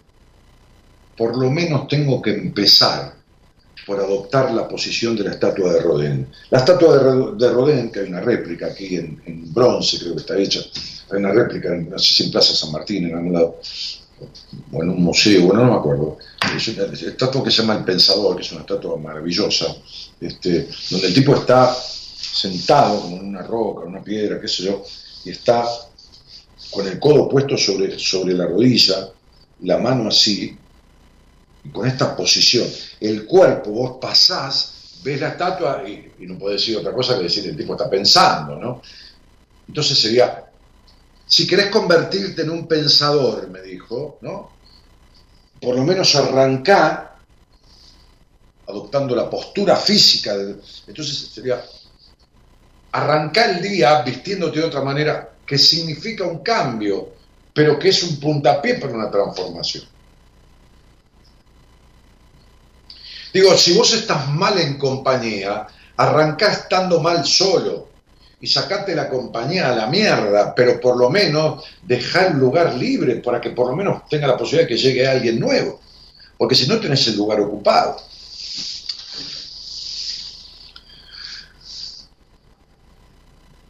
por 1.18 1.38
lo 1.38 1.52
menos 1.52 1.86
tengo 1.90 2.22
que 2.22 2.32
empezar 2.32 3.19
por 3.90 4.00
adoptar 4.00 4.52
la 4.52 4.68
posición 4.68 5.16
de 5.16 5.24
la 5.24 5.32
estatua 5.32 5.74
de 5.74 5.82
Rodin. 5.82 6.28
La 6.52 6.60
estatua 6.60 7.34
de, 7.34 7.50
Rodin, 7.50 7.90
que 7.90 8.02
hay 8.02 8.08
una 8.08 8.22
réplica 8.22 8.68
aquí 8.68 8.98
en, 8.98 9.52
bronce, 9.52 9.98
creo 9.98 10.14
que 10.14 10.20
está 10.20 10.38
hecha, 10.38 10.60
hay 11.10 11.18
una 11.18 11.32
réplica, 11.32 11.72
no 11.72 11.98
sé 11.98 12.14
si 12.14 12.24
en 12.26 12.32
Plaza 12.32 12.54
San 12.54 12.72
Martín, 12.72 13.08
en 13.08 13.16
algún 13.16 13.34
lado, 13.34 13.60
o 14.72 14.84
en 14.84 14.90
un 14.92 15.02
museo, 15.02 15.42
bueno, 15.48 15.66
no 15.66 15.72
me 15.72 15.78
acuerdo. 15.80 16.20
Es 16.56 16.68
una 16.68 16.84
estatua 16.84 17.44
que 17.44 17.50
se 17.50 17.64
llama 17.64 17.78
El 17.78 17.84
Pensador, 17.84 18.36
que 18.36 18.44
es 18.44 18.52
una 18.52 18.62
estatua 18.62 18.96
maravillosa, 18.98 19.76
este, 20.22 20.70
donde 20.92 21.08
el 21.08 21.14
tipo 21.16 21.34
está 21.34 21.74
sentado 21.74 23.02
como 23.02 23.18
en 23.18 23.30
una 23.30 23.42
roca, 23.42 23.86
en 23.86 23.90
una 23.90 24.04
piedra, 24.04 24.40
qué 24.40 24.48
sé 24.48 24.66
yo, 24.66 24.84
y 25.26 25.32
está 25.32 25.66
con 26.70 26.88
el 26.88 27.00
codo 27.00 27.28
puesto 27.28 27.58
sobre, 27.58 27.98
sobre 27.98 28.36
la 28.36 28.46
rodilla, 28.46 29.10
la 29.62 29.80
mano 29.80 30.10
así, 30.10 30.56
con 31.72 31.88
esta 31.88 32.16
posición, 32.16 32.68
el 33.00 33.26
cuerpo, 33.26 33.72
vos 33.72 33.98
pasás, 34.00 35.00
ves 35.04 35.20
la 35.20 35.30
estatua 35.30 35.84
y, 35.88 36.14
no 36.20 36.38
puedes 36.38 36.62
decir 36.62 36.78
otra 36.78 36.94
cosa 36.94 37.18
que 37.18 37.24
decir 37.24 37.48
el 37.48 37.58
tipo 37.58 37.74
está 37.74 37.90
pensando, 37.90 38.56
¿no? 38.56 38.82
Entonces 39.68 40.00
sería, 40.00 40.46
si 41.26 41.48
querés 41.48 41.68
convertirte 41.68 42.42
en 42.42 42.50
un 42.50 42.68
pensador, 42.68 43.50
me 43.50 43.62
dijo, 43.62 44.18
¿no? 44.22 44.52
Por 45.62 45.76
lo 45.76 45.84
menos 45.84 46.16
arrancá 46.16 47.18
adoptando 48.68 49.16
la 49.16 49.30
postura 49.30 49.76
física. 49.76 50.34
entonces 50.88 51.30
sería, 51.34 51.64
arrancar 52.92 53.52
el 53.52 53.62
día 53.62 54.02
vistiéndote 54.02 54.60
de 54.60 54.66
otra 54.66 54.82
manera, 54.82 55.34
que 55.46 55.58
significa 55.58 56.26
un 56.26 56.40
cambio, 56.40 57.10
pero 57.54 57.78
que 57.78 57.90
es 57.90 58.04
un 58.04 58.20
puntapié 58.20 58.76
para 58.76 58.94
una 58.94 59.10
transformación. 59.10 59.84
Digo, 63.34 63.56
si 63.58 63.74
vos 63.74 63.94
estás 63.94 64.28
mal 64.30 64.58
en 64.60 64.78
compañía, 64.78 65.68
arrancá 65.98 66.52
estando 66.52 67.00
mal 67.00 67.26
solo 67.26 67.90
y 68.42 68.48
sacate 68.48 68.96
la 68.96 69.10
compañía 69.10 69.70
a 69.70 69.76
la 69.76 69.88
mierda, 69.88 70.56
pero 70.56 70.80
por 70.80 70.98
lo 70.98 71.10
menos 71.10 71.64
deja 71.84 72.28
el 72.28 72.38
lugar 72.38 72.74
libre 72.76 73.16
para 73.16 73.40
que 73.40 73.52
por 73.52 73.68
lo 73.68 73.76
menos 73.76 74.08
tenga 74.10 74.28
la 74.28 74.38
posibilidad 74.38 74.68
de 74.68 74.76
que 74.76 74.82
llegue 74.82 75.08
alguien 75.08 75.40
nuevo, 75.40 75.80
porque 76.38 76.56
si 76.56 76.68
no 76.68 76.80
tenés 76.80 77.06
el 77.08 77.18
lugar 77.18 77.40
ocupado. 77.42 77.98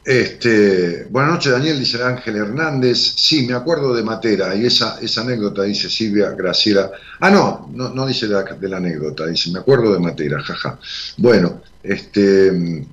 Este, 0.10 1.06
buenas 1.12 1.34
noches, 1.34 1.52
Daniel, 1.52 1.78
dice 1.78 2.02
Ángel 2.02 2.38
Hernández. 2.38 2.98
Sí, 3.16 3.46
me 3.46 3.54
acuerdo 3.54 3.94
de 3.94 4.02
Matera 4.02 4.56
y 4.56 4.66
esa, 4.66 5.00
esa 5.00 5.22
anécdota, 5.22 5.62
dice 5.62 5.88
Silvia 5.88 6.32
Graciela. 6.32 6.90
Ah, 7.20 7.30
no, 7.30 7.70
no, 7.76 7.90
no 7.90 8.08
dice 8.08 8.28
de 8.28 8.70
la 8.70 8.78
anécdota, 8.78 9.28
dice, 9.28 9.52
me 9.52 9.60
acuerdo 9.60 9.94
de 9.94 10.00
Matera, 10.00 10.42
jaja. 10.42 10.80
Bueno, 11.18 11.62
este. 11.84 12.88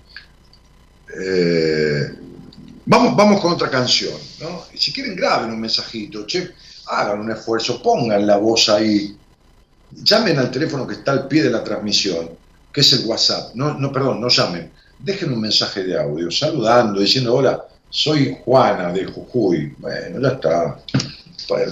Eh, 1.18 2.14
vamos, 2.84 3.16
vamos 3.16 3.40
con 3.40 3.54
otra 3.54 3.70
canción, 3.70 4.12
¿no? 4.42 4.64
Si 4.74 4.92
quieren, 4.92 5.16
graben 5.16 5.52
un 5.52 5.60
mensajito, 5.62 6.26
che, 6.26 6.52
hagan 6.88 7.20
un 7.20 7.30
esfuerzo, 7.30 7.82
pongan 7.82 8.26
la 8.26 8.36
voz 8.36 8.68
ahí, 8.68 9.16
llamen 9.90 10.38
al 10.38 10.50
teléfono 10.50 10.86
que 10.86 10.96
está 10.96 11.12
al 11.12 11.26
pie 11.28 11.44
de 11.44 11.50
la 11.50 11.64
transmisión, 11.64 12.28
que 12.70 12.82
es 12.82 12.92
el 12.92 13.06
WhatsApp. 13.06 13.54
No, 13.54 13.72
no, 13.72 13.90
perdón, 13.90 14.20
no 14.20 14.28
llamen 14.28 14.70
dejen 14.98 15.32
un 15.32 15.40
mensaje 15.40 15.84
de 15.84 15.98
audio 15.98 16.30
saludando, 16.30 17.00
diciendo, 17.00 17.34
hola, 17.34 17.64
soy 17.90 18.36
Juana 18.44 18.92
de 18.92 19.06
Jujuy. 19.06 19.74
Bueno, 19.78 20.20
ya 20.20 20.28
está. 20.28 20.78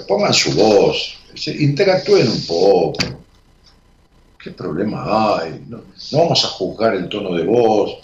Pongan 0.07 0.33
su 0.33 0.53
voz, 0.53 1.19
interactúen 1.47 2.29
un 2.29 2.47
poco. 2.47 2.99
¿Qué 4.43 4.51
problema 4.51 5.39
hay? 5.39 5.65
No, 5.69 5.83
vamos 6.13 6.45
a 6.45 6.49
juzgar 6.49 6.95
el 6.95 7.09
tono 7.09 7.35
de 7.35 7.45
voz, 7.45 7.99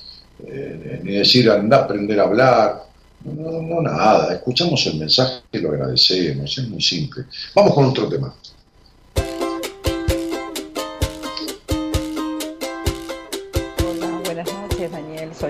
eh, 0.47 1.01
ni 1.03 1.13
decir 1.13 1.51
anda 1.51 1.79
a 1.79 1.81
aprender 1.85 2.19
a 2.19 2.25
hablar. 2.25 2.85
No, 3.25 3.61
no, 3.61 3.83
nada. 3.83 4.33
Escuchamos 4.33 4.85
el 4.87 4.97
mensaje 4.97 5.43
y 5.53 5.59
lo 5.59 5.71
agradecemos. 5.71 6.57
Es 6.57 6.69
muy 6.69 6.81
simple. 6.81 7.25
Vamos 7.55 7.75
con 7.75 7.85
otro 7.85 8.09
tema. 8.09 8.35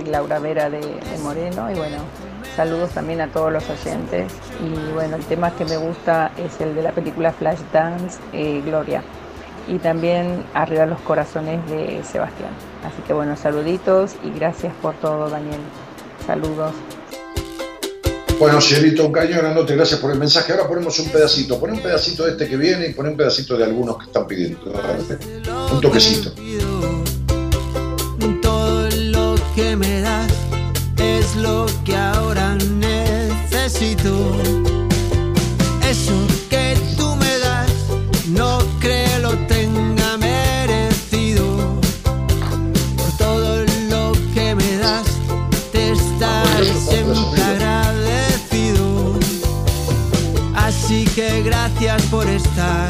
Soy 0.01 0.11
Laura 0.11 0.39
Vera 0.39 0.71
de, 0.71 0.81
Moreno 1.23 1.71
y 1.71 1.75
bueno, 1.75 1.99
saludos 2.57 2.91
también 2.91 3.21
a 3.21 3.29
todos 3.29 3.53
los 3.53 3.65
oyentes. 3.69 4.33
Y 4.63 4.93
bueno, 4.93 5.17
el 5.17 5.25
tema 5.25 5.55
que 5.55 5.65
me 5.65 5.77
gusta 5.77 6.33
es 6.37 6.61
el 6.61 6.75
de 6.75 6.83
la 6.83 6.93
película 6.93 7.33
Flashdance, 7.33 8.19
eh, 8.33 8.63
Gloria. 8.65 9.03
Y 9.69 9.79
también 9.79 10.45
Arriba 10.55 10.87
los 10.87 11.01
Corazones 11.01 11.65
de 11.71 12.03
Sebastián. 12.05 12.51
Así 12.85 13.03
que 13.07 13.13
bueno, 13.13 13.37
saluditos 13.37 14.13
y 14.25 14.31
gracias 14.31 14.73
por 14.81 14.95
todo, 14.95 15.29
Daniel. 15.29 15.61
Saludos. 16.27 16.73
Bueno, 18.39 18.61
Cielito, 18.61 19.05
un 19.05 19.13
cariño 19.13 19.39
grandote, 19.39 19.77
gracias 19.77 20.01
por 20.01 20.11
el 20.11 20.19
mensaje. 20.19 20.53
Ahora 20.53 20.67
ponemos 20.67 20.99
un 20.99 21.11
pedacito, 21.11 21.61
pon 21.61 21.73
un 21.73 21.81
pedacito 21.81 22.25
de 22.25 22.33
este 22.33 22.49
que 22.49 22.57
viene 22.57 22.87
y 22.87 22.95
pon 22.95 23.07
un 23.07 23.17
pedacito 23.17 23.57
de 23.57 23.65
algunos 23.65 23.99
que 23.99 24.05
están 24.07 24.27
pidiendo. 24.27 24.73
Un 25.73 25.81
toquecito 25.81 26.33
que 29.55 29.77
me 29.77 29.90
es 31.31 31.37
lo 31.37 31.67
que 31.85 31.97
ahora 31.97 32.57
necesito. 32.57 34.13
Eso 35.89 36.27
que 36.49 36.77
tú 36.97 37.17
me 37.17 37.39
das 37.39 37.71
no 38.29 38.59
creo 38.81 39.19
lo 39.21 39.33
tenga 39.47 40.17
merecido. 40.17 41.45
Por 42.97 43.11
todo 43.19 43.65
lo 43.91 44.13
que 44.35 44.55
me 44.55 44.77
das 44.77 45.07
te 45.73 45.93
estaré 45.93 46.73
siempre 46.75 47.43
agradecido. 47.43 49.19
Así 50.55 51.05
que 51.15 51.43
gracias 51.43 52.03
por 52.07 52.27
estar, 52.29 52.89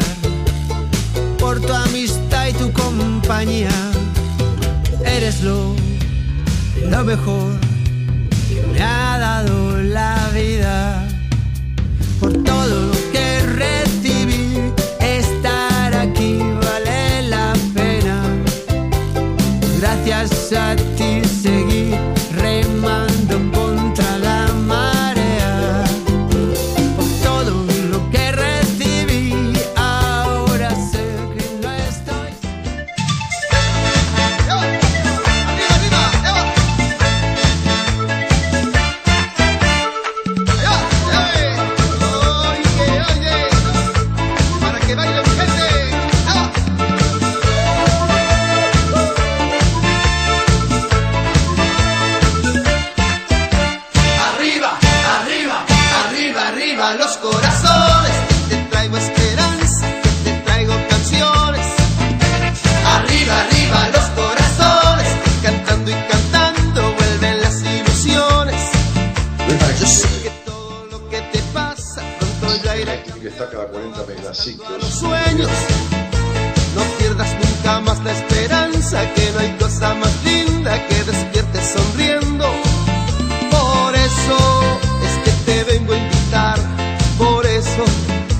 por 1.38 1.61
tu 1.61 1.72
amistad 1.72 2.49
y 2.49 2.53
tu 2.55 2.72
compañía. 2.72 3.74
Eres 5.05 5.43
lo 5.43 5.74
lo 6.88 7.05
mejor 7.05 7.69
ha 8.82 9.18
dado 9.18 9.80
la 9.82 10.30
vida 10.34 10.99
más 79.80 80.24
linda 80.24 80.86
que 80.88 81.04
despierte 81.04 81.58
sonriendo. 81.62 82.44
Por 83.50 83.94
eso 83.96 84.78
es 85.02 85.12
que 85.24 85.30
te 85.46 85.64
vengo 85.64 85.94
a 85.94 85.96
invitar, 85.96 86.58
por 87.16 87.46
eso 87.46 87.84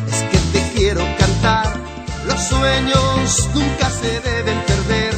es 0.07 0.23
que 0.31 0.39
te 0.53 0.73
quiero 0.75 1.03
cantar. 1.19 1.73
Los 2.27 2.41
sueños 2.43 3.49
nunca 3.55 3.89
se 3.89 4.21
deben 4.21 4.59
perder, 4.67 5.15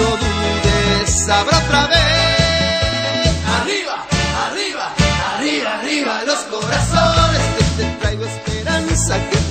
no 0.00 0.10
dudes, 0.24 1.28
habrá 1.28 1.58
otra 1.58 1.86
vez. 1.86 3.30
Arriba, 3.60 4.04
arriba, 4.46 4.92
arriba, 5.36 5.78
arriba 5.78 6.22
los 6.26 6.38
corazones, 6.40 7.42
que 7.56 7.82
te 7.82 7.90
traigo 8.00 8.24
esperanza. 8.24 9.16
Que 9.30 9.41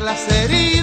las 0.00 0.28
heridas. 0.32 0.77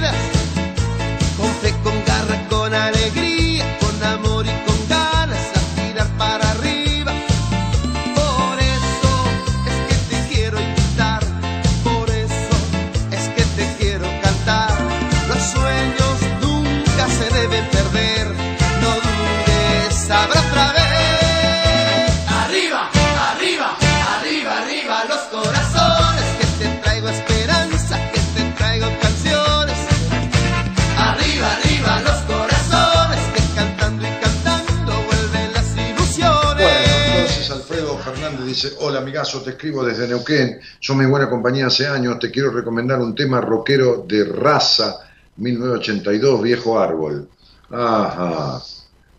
Dice, 38.56 38.74
hola 38.80 39.00
amigazo, 39.00 39.42
te 39.42 39.52
escribo 39.52 39.84
desde 39.84 40.08
Neuquén, 40.08 40.60
son 40.80 40.98
mi 40.98 41.06
buena 41.06 41.30
compañía 41.30 41.68
hace 41.68 41.88
años, 41.88 42.20
te 42.20 42.32
quiero 42.32 42.52
recomendar 42.52 43.00
un 43.00 43.14
tema 43.14 43.42
rockero 43.42 44.06
de 44.08 44.24
raza 44.24 44.96
1982, 45.36 46.42
Viejo 46.42 46.80
Árbol. 46.80 47.30
Ajá, 47.70 48.62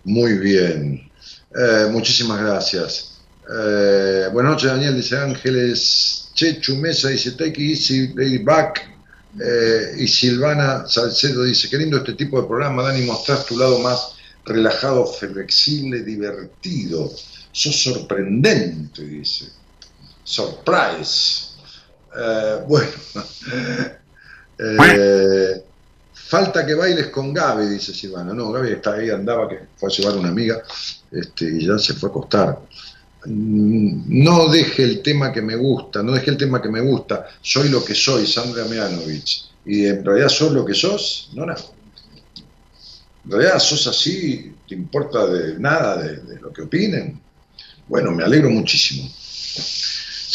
muy 0.04 0.38
bien. 0.38 1.10
Eh, 1.54 1.88
muchísimas 1.90 2.40
gracias. 2.40 3.18
Eh, 3.48 4.28
buenas 4.32 4.52
noches, 4.52 4.70
Daniel, 4.70 4.96
dice 4.96 5.18
Ángeles. 5.18 6.30
Chechu 6.34 6.76
Mesa 6.76 7.08
dice, 7.08 7.32
take 7.32 7.62
easy, 7.62 8.14
lady 8.14 8.38
back. 8.38 8.88
Eh, 9.38 9.96
y 9.98 10.08
Silvana 10.08 10.86
Salcedo 10.88 11.44
dice, 11.44 11.68
qué 11.68 11.76
este 11.76 12.14
tipo 12.14 12.40
de 12.40 12.48
programa, 12.48 12.82
Dani, 12.84 13.04
mostrás 13.04 13.44
tu 13.44 13.58
lado 13.58 13.78
más 13.80 14.14
relajado, 14.46 15.04
flexible, 15.06 16.02
divertido. 16.02 17.12
Sos 17.56 17.82
sorprendente, 17.84 19.02
dice. 19.02 19.46
Surprise. 20.22 21.54
Eh, 22.14 22.60
bueno. 22.68 22.90
Eh, 24.58 25.62
falta 26.14 26.64
que 26.64 26.72
bailes 26.74 27.08
con 27.08 27.34
Gaby, 27.34 27.66
dice 27.66 27.92
Silvana. 27.92 28.32
No, 28.32 28.50
Gaby 28.52 28.72
está 28.72 28.94
ahí, 28.94 29.10
andaba, 29.10 29.46
que 29.50 29.66
fue 29.76 29.90
a 29.90 29.92
llevar 29.92 30.16
una 30.16 30.30
amiga 30.30 30.62
este, 31.12 31.44
y 31.44 31.66
ya 31.66 31.78
se 31.78 31.92
fue 31.92 32.08
a 32.08 32.10
acostar. 32.12 32.58
Mm, 33.26 34.24
No 34.24 34.48
deje 34.48 34.84
el 34.84 35.02
tema 35.02 35.30
que 35.30 35.42
me 35.42 35.56
gusta, 35.56 36.02
no 36.02 36.12
deje 36.12 36.30
el 36.30 36.38
tema 36.38 36.62
que 36.62 36.70
me 36.70 36.80
gusta. 36.80 37.26
Soy 37.42 37.68
lo 37.68 37.84
que 37.84 37.94
soy, 37.94 38.26
Sandra 38.26 38.64
Mianovich. 38.64 39.50
Y 39.66 39.84
en 39.84 40.02
realidad 40.02 40.30
sos 40.30 40.52
lo 40.52 40.64
que 40.64 40.72
sos, 40.72 41.28
no 41.34 41.44
nada. 41.44 41.60
En 43.26 43.30
realidad 43.30 43.58
sos 43.58 43.86
así, 43.88 44.54
te 44.66 44.74
importa 44.74 45.26
de 45.26 45.58
nada 45.58 45.98
de 46.02 46.40
lo 46.40 46.50
que 46.50 46.62
opinen. 46.62 47.20
Bueno, 47.88 48.10
me 48.10 48.24
alegro 48.24 48.50
muchísimo. 48.50 49.08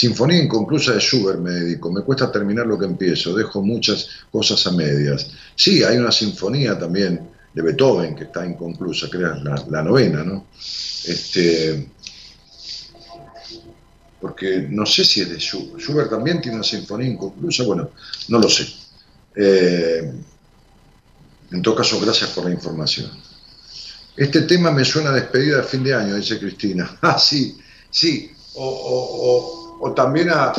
Sinfonía 0.02 0.41
inconclusa 0.41 0.93
de 0.93 0.99
Schubert 0.99 1.39
me 1.39 1.52
dedico, 1.52 1.91
me 1.91 2.02
cuesta 2.02 2.32
terminar 2.32 2.66
lo 2.66 2.80
que 2.80 2.86
empiezo, 2.86 3.36
dejo 3.36 3.62
muchas 3.62 4.08
cosas 4.32 4.66
a 4.66 4.72
medias. 4.72 5.28
Sí, 5.56 5.84
hay 5.84 5.97
una 5.97 6.12
sinfonía 6.12 6.80
también 6.80 7.30
de 7.54 7.62
Beethoven 7.62 8.16
que 8.16 8.24
está 8.24 8.45
inconclusa, 8.45 9.10
creo, 9.10 9.36
la, 9.36 9.84
novena, 9.84 10.24
¿no? 10.24 10.47
Este, 11.06 11.88
porque 14.22 14.68
no 14.70 14.86
sé 14.86 15.04
si 15.04 15.22
es 15.22 15.30
de 15.30 15.39
Schubert. 15.39 15.80
Schubert 15.80 16.10
también 16.10 16.41
tiene 16.41 16.58
una 16.58 16.64
sinfonía 16.64 17.10
inconclusa, 17.10 17.64
bueno, 17.64 17.91
no 18.30 18.39
lo 18.39 18.49
sé. 18.49 18.68
Eh, 19.36 20.12
en 21.52 21.62
todo 21.62 21.76
caso, 21.76 21.99
gracias 21.99 22.30
por 22.30 22.45
la 22.45 22.52
información. 22.52 23.12
Este 24.16 24.41
tema 24.43 24.72
me 24.72 24.84
suena 24.86 25.09
a 25.09 25.14
despedida 25.14 25.57
de 25.57 25.64
fin 25.64 25.84
de 25.84 25.93
año, 25.93 26.16
dice 26.16 26.39
Cristina. 26.39 26.97
Ah, 27.01 27.18
sí, 27.20 27.57
sí. 27.89 28.32
O, 28.53 28.66
o- 28.68 29.88
o- 29.88 29.93
también 29.93 30.30
a, 30.30 30.53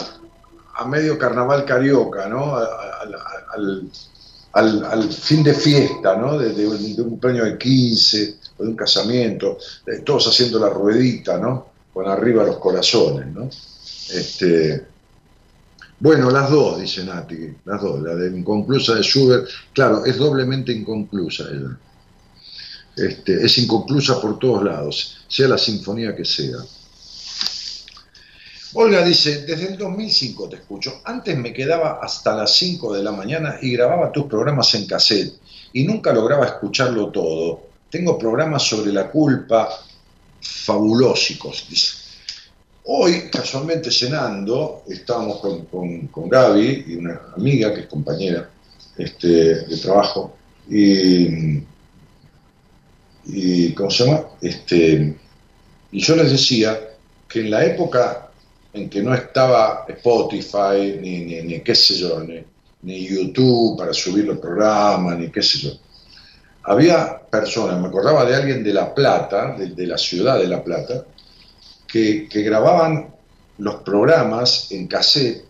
a 0.75 0.85
medio 0.87 1.19
carnaval 1.19 1.65
carioca, 1.65 2.29
¿no? 2.29 2.57
Al, 2.57 3.15
al- 4.53 4.85
al- 4.85 5.13
fin 5.13 5.43
de 5.43 5.55
fiesta, 5.55 6.17
¿no? 6.17 6.39
De, 6.39 6.67
un, 6.67 6.97
de 6.97 7.03
cumpleaños 7.05 7.47
de 7.47 7.59
15, 7.59 8.39
o 8.57 8.65
de 8.65 8.71
un 8.71 8.77
casamiento, 8.77 9.59
todos 10.05 10.27
haciendo 10.29 10.59
la 10.59 10.69
ruedita, 10.71 11.39
¿no? 11.39 11.73
Con 11.93 12.09
arriba 12.09 12.45
los 12.45 12.59
corazones, 12.59 13.27
¿no? 13.33 13.49
Este, 14.09 14.89
bueno, 15.99 16.31
las 16.31 16.51
dos, 16.51 16.81
dice 16.81 17.05
Nati, 17.05 17.57
las 17.65 17.81
dos, 17.81 18.03
la 18.03 18.15
de 18.17 18.37
inconclusa 18.37 18.95
de 18.97 19.03
Schubert, 19.03 19.49
claro, 19.73 20.05
es 20.05 20.17
doblemente 20.19 20.73
inconclusa 20.73 21.45
ella. 21.51 21.79
Este, 22.97 23.45
es 23.45 23.59
inconclusa 23.59 24.21
por 24.21 24.39
todos 24.39 24.63
lados, 24.65 25.25
sea 25.27 25.49
la 25.49 25.59
sinfonía 25.59 26.15
que 26.15 26.25
sea. 26.25 26.59
Olga 28.75 29.05
dice, 29.05 29.43
desde 29.43 29.69
el 29.69 29.79
2005 29.79 30.49
te 30.49 30.57
escucho, 30.57 31.01
antes 31.05 31.37
me 31.37 31.53
quedaba 31.53 32.01
hasta 32.03 32.35
las 32.35 32.57
5 32.57 32.95
de 32.95 33.03
la 33.03 33.13
mañana 33.13 33.59
y 33.61 33.73
grababa 33.73 34.13
tus 34.13 34.25
programas 34.25 34.75
en 34.75 34.87
cassette 34.87 35.35
y 35.73 35.85
nunca 35.85 36.13
lograba 36.13 36.47
escucharlo 36.47 37.09
todo. 37.09 37.69
Tengo 37.91 38.19
programas 38.19 38.63
sobre 38.63 38.93
la 38.93 39.11
culpa 39.11 39.69
fabulósicos, 40.41 41.67
dice. 41.69 42.03
Hoy, 42.85 43.31
casualmente 43.31 43.91
cenando, 43.91 44.83
estábamos 44.89 45.39
con, 45.39 45.67
con, 45.67 46.07
con 46.09 46.29
Gaby 46.29 46.85
y 46.89 46.97
una 46.97 47.21
amiga 47.37 47.73
que 47.73 47.83
es 47.83 47.87
compañera 47.87 48.51
este, 48.97 49.67
de 49.67 49.77
trabajo 49.79 50.35
y, 50.69 51.63
y 53.27 53.73
¿cómo 53.75 53.91
se 53.91 54.05
llama? 54.05 54.25
Este, 54.41 55.17
y 55.93 56.01
yo 56.01 56.17
les 56.17 56.31
decía 56.31 56.79
que 57.29 57.41
en 57.41 57.51
la 57.51 57.65
época 57.65 58.31
en 58.73 58.89
que 58.89 59.03
no 59.03 59.15
estaba 59.15 59.85
Spotify, 59.89 60.99
ni, 61.01 61.25
ni, 61.25 61.43
ni 61.43 61.61
qué 61.61 61.75
sé 61.75 61.95
yo, 61.95 62.21
ni, 62.21 62.43
ni 62.83 63.07
YouTube 63.07 63.77
para 63.79 63.93
subir 63.93 64.25
los 64.25 64.39
programas, 64.39 65.19
ni 65.19 65.31
qué 65.31 65.43
sé 65.43 65.59
yo, 65.59 65.71
había 66.65 67.21
personas, 67.31 67.81
me 67.81 67.89
acordaba 67.89 68.25
de 68.25 68.35
alguien 68.35 68.63
de 68.65 68.73
La 68.73 68.95
Plata, 68.95 69.55
de, 69.57 69.69
de 69.69 69.87
la 69.87 69.99
ciudad 69.99 70.39
de 70.39 70.49
La 70.49 70.65
Plata, 70.65 71.05
que, 71.87 72.29
que 72.29 72.43
grababan 72.43 73.15
los 73.59 73.77
programas 73.77 74.73
en 74.73 74.87
cassette, 74.87 75.45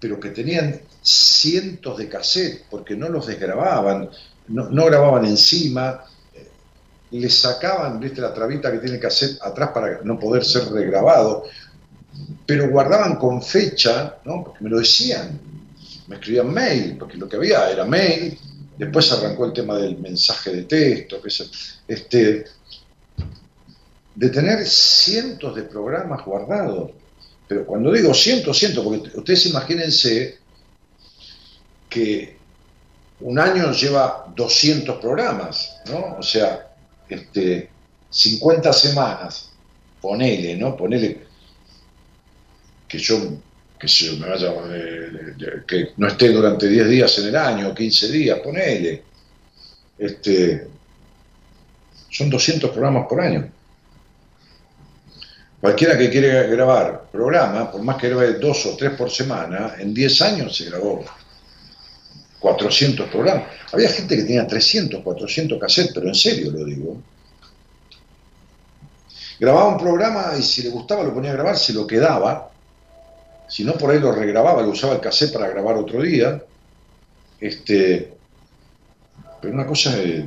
pero 0.00 0.18
que 0.18 0.30
tenían 0.30 0.80
cientos 1.02 1.98
de 1.98 2.08
cassettes, 2.08 2.64
porque 2.70 2.96
no 2.96 3.08
los 3.08 3.26
desgrababan, 3.26 4.08
no, 4.48 4.70
no 4.70 4.86
grababan 4.86 5.26
encima, 5.26 6.02
le 7.10 7.30
sacaban, 7.30 7.98
viste, 7.98 8.20
la 8.20 8.34
trabita 8.34 8.70
que 8.70 8.78
tiene 8.78 8.96
el 8.96 9.00
cassette 9.00 9.38
atrás 9.42 9.70
para 9.72 10.00
no 10.02 10.18
poder 10.18 10.44
ser 10.44 10.64
regrabado, 10.70 11.44
pero 12.46 12.68
guardaban 12.68 13.16
con 13.16 13.42
fecha, 13.42 14.16
¿no? 14.24 14.44
porque 14.44 14.64
me 14.64 14.70
lo 14.70 14.78
decían, 14.78 15.40
me 16.06 16.16
escribían 16.16 16.52
mail, 16.52 16.96
porque 16.98 17.16
lo 17.16 17.28
que 17.28 17.36
había 17.36 17.70
era 17.70 17.84
mail, 17.84 18.38
después 18.76 19.10
arrancó 19.12 19.46
el 19.46 19.52
tema 19.52 19.76
del 19.76 19.98
mensaje 19.98 20.50
de 20.50 20.62
texto, 20.64 21.20
que 21.20 21.28
es, 21.28 21.80
este, 21.86 22.44
de 24.14 24.30
tener 24.30 24.66
cientos 24.66 25.54
de 25.54 25.62
programas 25.62 26.24
guardados. 26.24 26.90
Pero 27.46 27.64
cuando 27.64 27.92
digo 27.92 28.12
cientos, 28.12 28.58
cientos, 28.58 28.84
porque 28.84 29.16
ustedes 29.16 29.46
imagínense 29.46 30.38
que 31.88 32.36
un 33.20 33.38
año 33.38 33.72
lleva 33.72 34.32
200 34.34 34.98
programas, 34.98 35.80
¿no? 35.90 36.16
O 36.18 36.22
sea, 36.22 36.67
este, 37.08 37.70
50 38.10 38.72
semanas, 38.72 39.50
ponele, 40.00 40.56
¿no? 40.56 40.76
Ponele 40.76 41.28
que 42.86 42.98
yo, 42.98 43.18
que 43.78 43.88
se 43.88 44.12
me 44.16 44.28
vaya, 44.28 44.52
eh, 44.70 45.62
que 45.66 45.90
no 45.96 46.08
esté 46.08 46.30
durante 46.30 46.68
10 46.68 46.88
días 46.88 47.18
en 47.18 47.26
el 47.28 47.36
año, 47.36 47.74
15 47.74 48.08
días, 48.10 48.38
ponele. 48.40 49.02
Este, 49.98 50.68
son 52.10 52.30
200 52.30 52.70
programas 52.70 53.06
por 53.08 53.20
año. 53.20 53.50
Cualquiera 55.60 55.98
que 55.98 56.08
quiere 56.08 56.46
grabar 56.48 57.08
programa, 57.10 57.70
por 57.70 57.82
más 57.82 57.96
que 57.96 58.08
grabe 58.08 58.34
dos 58.34 58.64
o 58.66 58.76
tres 58.76 58.92
por 58.92 59.10
semana, 59.10 59.74
en 59.78 59.92
10 59.92 60.22
años 60.22 60.56
se 60.56 60.66
grabó 60.66 61.04
400 62.40 63.08
programas. 63.08 63.44
Había 63.72 63.88
gente 63.88 64.16
que 64.16 64.22
tenía 64.22 64.46
300, 64.46 65.02
400 65.02 65.58
cassettes, 65.58 65.92
pero 65.94 66.08
en 66.08 66.14
serio 66.14 66.50
lo 66.50 66.64
digo. 66.64 67.02
Grababa 69.38 69.68
un 69.68 69.78
programa 69.78 70.32
y 70.38 70.42
si 70.42 70.62
le 70.62 70.70
gustaba 70.70 71.04
lo 71.04 71.14
ponía 71.14 71.30
a 71.30 71.34
grabar, 71.34 71.56
se 71.56 71.72
lo 71.72 71.86
quedaba. 71.86 72.50
Si 73.48 73.64
no, 73.64 73.74
por 73.74 73.90
ahí 73.90 74.00
lo 74.00 74.12
regrababa, 74.12 74.62
lo 74.62 74.70
usaba 74.70 74.94
el 74.94 75.00
cassette 75.00 75.32
para 75.32 75.48
grabar 75.48 75.76
otro 75.76 76.02
día. 76.02 76.42
Este, 77.40 78.12
pero 79.40 79.54
una 79.54 79.66
cosa 79.66 79.96
es, 80.02 80.24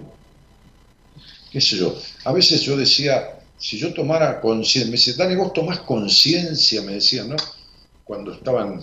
qué 1.52 1.60
sé 1.60 1.76
yo, 1.76 1.96
a 2.24 2.32
veces 2.32 2.62
yo 2.62 2.78
decía, 2.78 3.40
si 3.58 3.78
yo 3.78 3.94
tomara 3.94 4.40
conciencia, 4.40 4.86
me 4.86 4.92
decía, 4.92 5.14
Dani, 5.18 5.36
vos 5.36 5.54
tomás 5.54 5.80
conciencia, 5.80 6.82
me 6.82 6.94
decían, 6.94 7.30
¿no? 7.30 7.36
Cuando 8.06 8.34
estaban, 8.34 8.82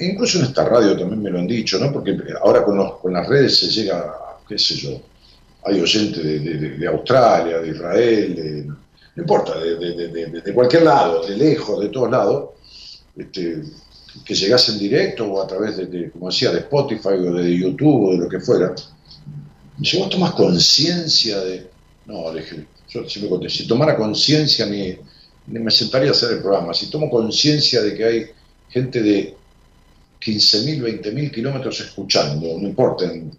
incluso 0.00 0.38
en 0.38 0.44
esta 0.44 0.64
radio 0.64 0.96
también 0.96 1.22
me 1.22 1.30
lo 1.30 1.38
han 1.38 1.46
dicho, 1.46 1.78
¿no? 1.78 1.92
Porque 1.92 2.16
ahora 2.42 2.64
con, 2.64 3.12
las 3.12 3.26
redes 3.26 3.58
se 3.58 3.68
llega, 3.68 4.14
qué 4.46 4.58
sé 4.58 4.74
yo, 4.74 5.00
hay 5.64 5.80
oyentes 5.80 6.22
de, 6.22 6.86
Australia, 6.86 7.58
de 7.58 7.68
Israel, 7.68 8.66
no 9.16 9.22
importa, 9.22 9.58
de, 9.58 10.52
cualquier 10.54 10.82
lado, 10.82 11.26
de 11.26 11.36
lejos, 11.36 11.80
de 11.80 11.88
todos 11.88 12.10
lados, 12.10 12.50
este, 13.16 13.62
que 14.24 14.34
llegase 14.34 14.72
en 14.72 14.78
directo 14.78 15.24
o 15.26 15.42
a 15.42 15.46
través 15.46 15.76
de, 15.76 16.10
como 16.10 16.28
decía, 16.28 16.50
de 16.50 16.60
Spotify 16.60 17.08
o 17.08 17.34
de 17.34 17.56
YouTube 17.56 18.08
o 18.08 18.12
de 18.12 18.18
lo 18.18 18.28
que 18.28 18.40
fuera. 18.40 18.74
Y 19.80 19.86
si 19.86 19.98
vos 19.98 20.10
tomás 20.10 20.32
conciencia 20.32 21.38
de... 21.40 21.70
No, 22.06 22.32
dije, 22.32 22.66
yo 22.88 23.08
siempre 23.08 23.30
conté, 23.30 23.48
si 23.48 23.66
tomara 23.66 23.96
conciencia 23.96 24.66
ni 24.66 24.98
me 25.46 25.70
sentaría 25.70 26.08
a 26.08 26.12
hacer 26.12 26.32
el 26.32 26.40
programa. 26.40 26.74
Si 26.74 26.90
tomo 26.90 27.08
conciencia 27.10 27.80
de 27.82 27.94
que 27.94 28.04
hay 28.04 28.26
gente 28.68 29.02
de 29.02 29.37
15.000, 30.20 30.82
20.000 30.82 31.30
kilómetros 31.32 31.80
escuchando, 31.80 32.58
no 32.60 32.68
importa, 32.68 33.04
en, 33.06 33.30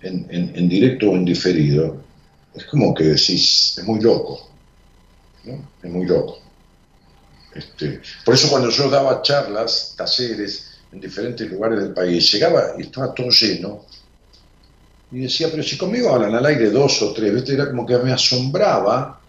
en- 0.00 0.56
en- 0.56 0.68
directo 0.68 1.10
o 1.10 1.16
en 1.16 1.24
diferido, 1.24 2.04
es 2.54 2.64
como 2.66 2.94
que 2.94 3.04
decís, 3.04 3.74
es 3.78 3.84
muy 3.84 4.00
loco. 4.00 4.58
¿no? 5.44 5.72
Es 5.82 5.90
muy 5.90 6.06
loco. 6.06 6.38
Este, 7.54 8.00
por 8.24 8.34
eso 8.34 8.48
cuando 8.48 8.70
yo 8.70 8.88
daba 8.88 9.22
charlas, 9.22 9.94
talleres 9.96 10.68
en 10.92 11.00
diferentes 11.00 11.48
lugares 11.50 11.80
del 11.80 11.94
país, 11.94 12.30
llegaba 12.32 12.74
y 12.78 12.82
estaba 12.82 13.14
todo 13.14 13.28
lleno. 13.30 13.86
Y 15.10 15.20
decía, 15.20 15.48
pero 15.50 15.62
si 15.62 15.76
conmigo 15.76 16.10
hablan 16.14 16.34
al 16.34 16.46
aire 16.46 16.70
dos 16.70 17.02
o 17.02 17.12
tres, 17.12 17.34
¿viste? 17.34 17.54
era 17.54 17.68
como 17.68 17.84
que 17.84 17.98
me 17.98 18.12
asombraba. 18.12 19.19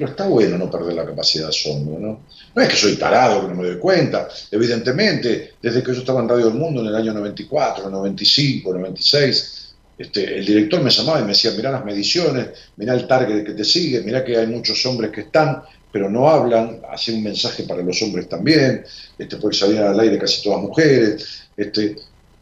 Pero 0.00 0.12
está 0.12 0.26
bueno 0.26 0.56
no 0.56 0.70
perder 0.70 0.94
la 0.94 1.04
capacidad 1.04 1.44
de 1.44 1.50
asombro, 1.50 1.98
¿no? 1.98 2.20
No 2.54 2.62
es 2.62 2.68
que 2.70 2.74
soy 2.74 2.96
tarado, 2.96 3.42
que 3.42 3.48
no 3.48 3.60
me 3.60 3.68
doy 3.68 3.76
cuenta. 3.76 4.28
Evidentemente, 4.50 5.56
desde 5.60 5.82
que 5.82 5.92
yo 5.92 5.98
estaba 5.98 6.22
en 6.22 6.28
Radio 6.30 6.46
del 6.46 6.54
Mundo 6.54 6.80
en 6.80 6.86
el 6.86 6.96
año 6.96 7.12
94, 7.12 7.90
95, 7.90 8.72
96, 8.72 9.74
este, 9.98 10.38
el 10.38 10.46
director 10.46 10.82
me 10.82 10.88
llamaba 10.88 11.20
y 11.20 11.24
me 11.24 11.28
decía, 11.28 11.50
mirá 11.50 11.70
las 11.70 11.84
mediciones, 11.84 12.48
mirá 12.78 12.94
el 12.94 13.06
target 13.06 13.44
que 13.44 13.52
te 13.52 13.62
sigue, 13.62 14.00
mirá 14.00 14.24
que 14.24 14.38
hay 14.38 14.46
muchos 14.46 14.86
hombres 14.86 15.10
que 15.10 15.20
están, 15.20 15.64
pero 15.92 16.08
no 16.08 16.30
hablan, 16.30 16.80
hacía 16.90 17.14
un 17.14 17.22
mensaje 17.22 17.64
para 17.64 17.82
los 17.82 18.00
hombres 18.00 18.26
también, 18.26 18.82
este, 19.18 19.36
porque 19.36 19.58
salían 19.58 19.84
al 19.84 20.00
aire 20.00 20.18
casi 20.18 20.42
todas 20.42 20.62
mujeres. 20.62 21.42
Este, 21.54 21.94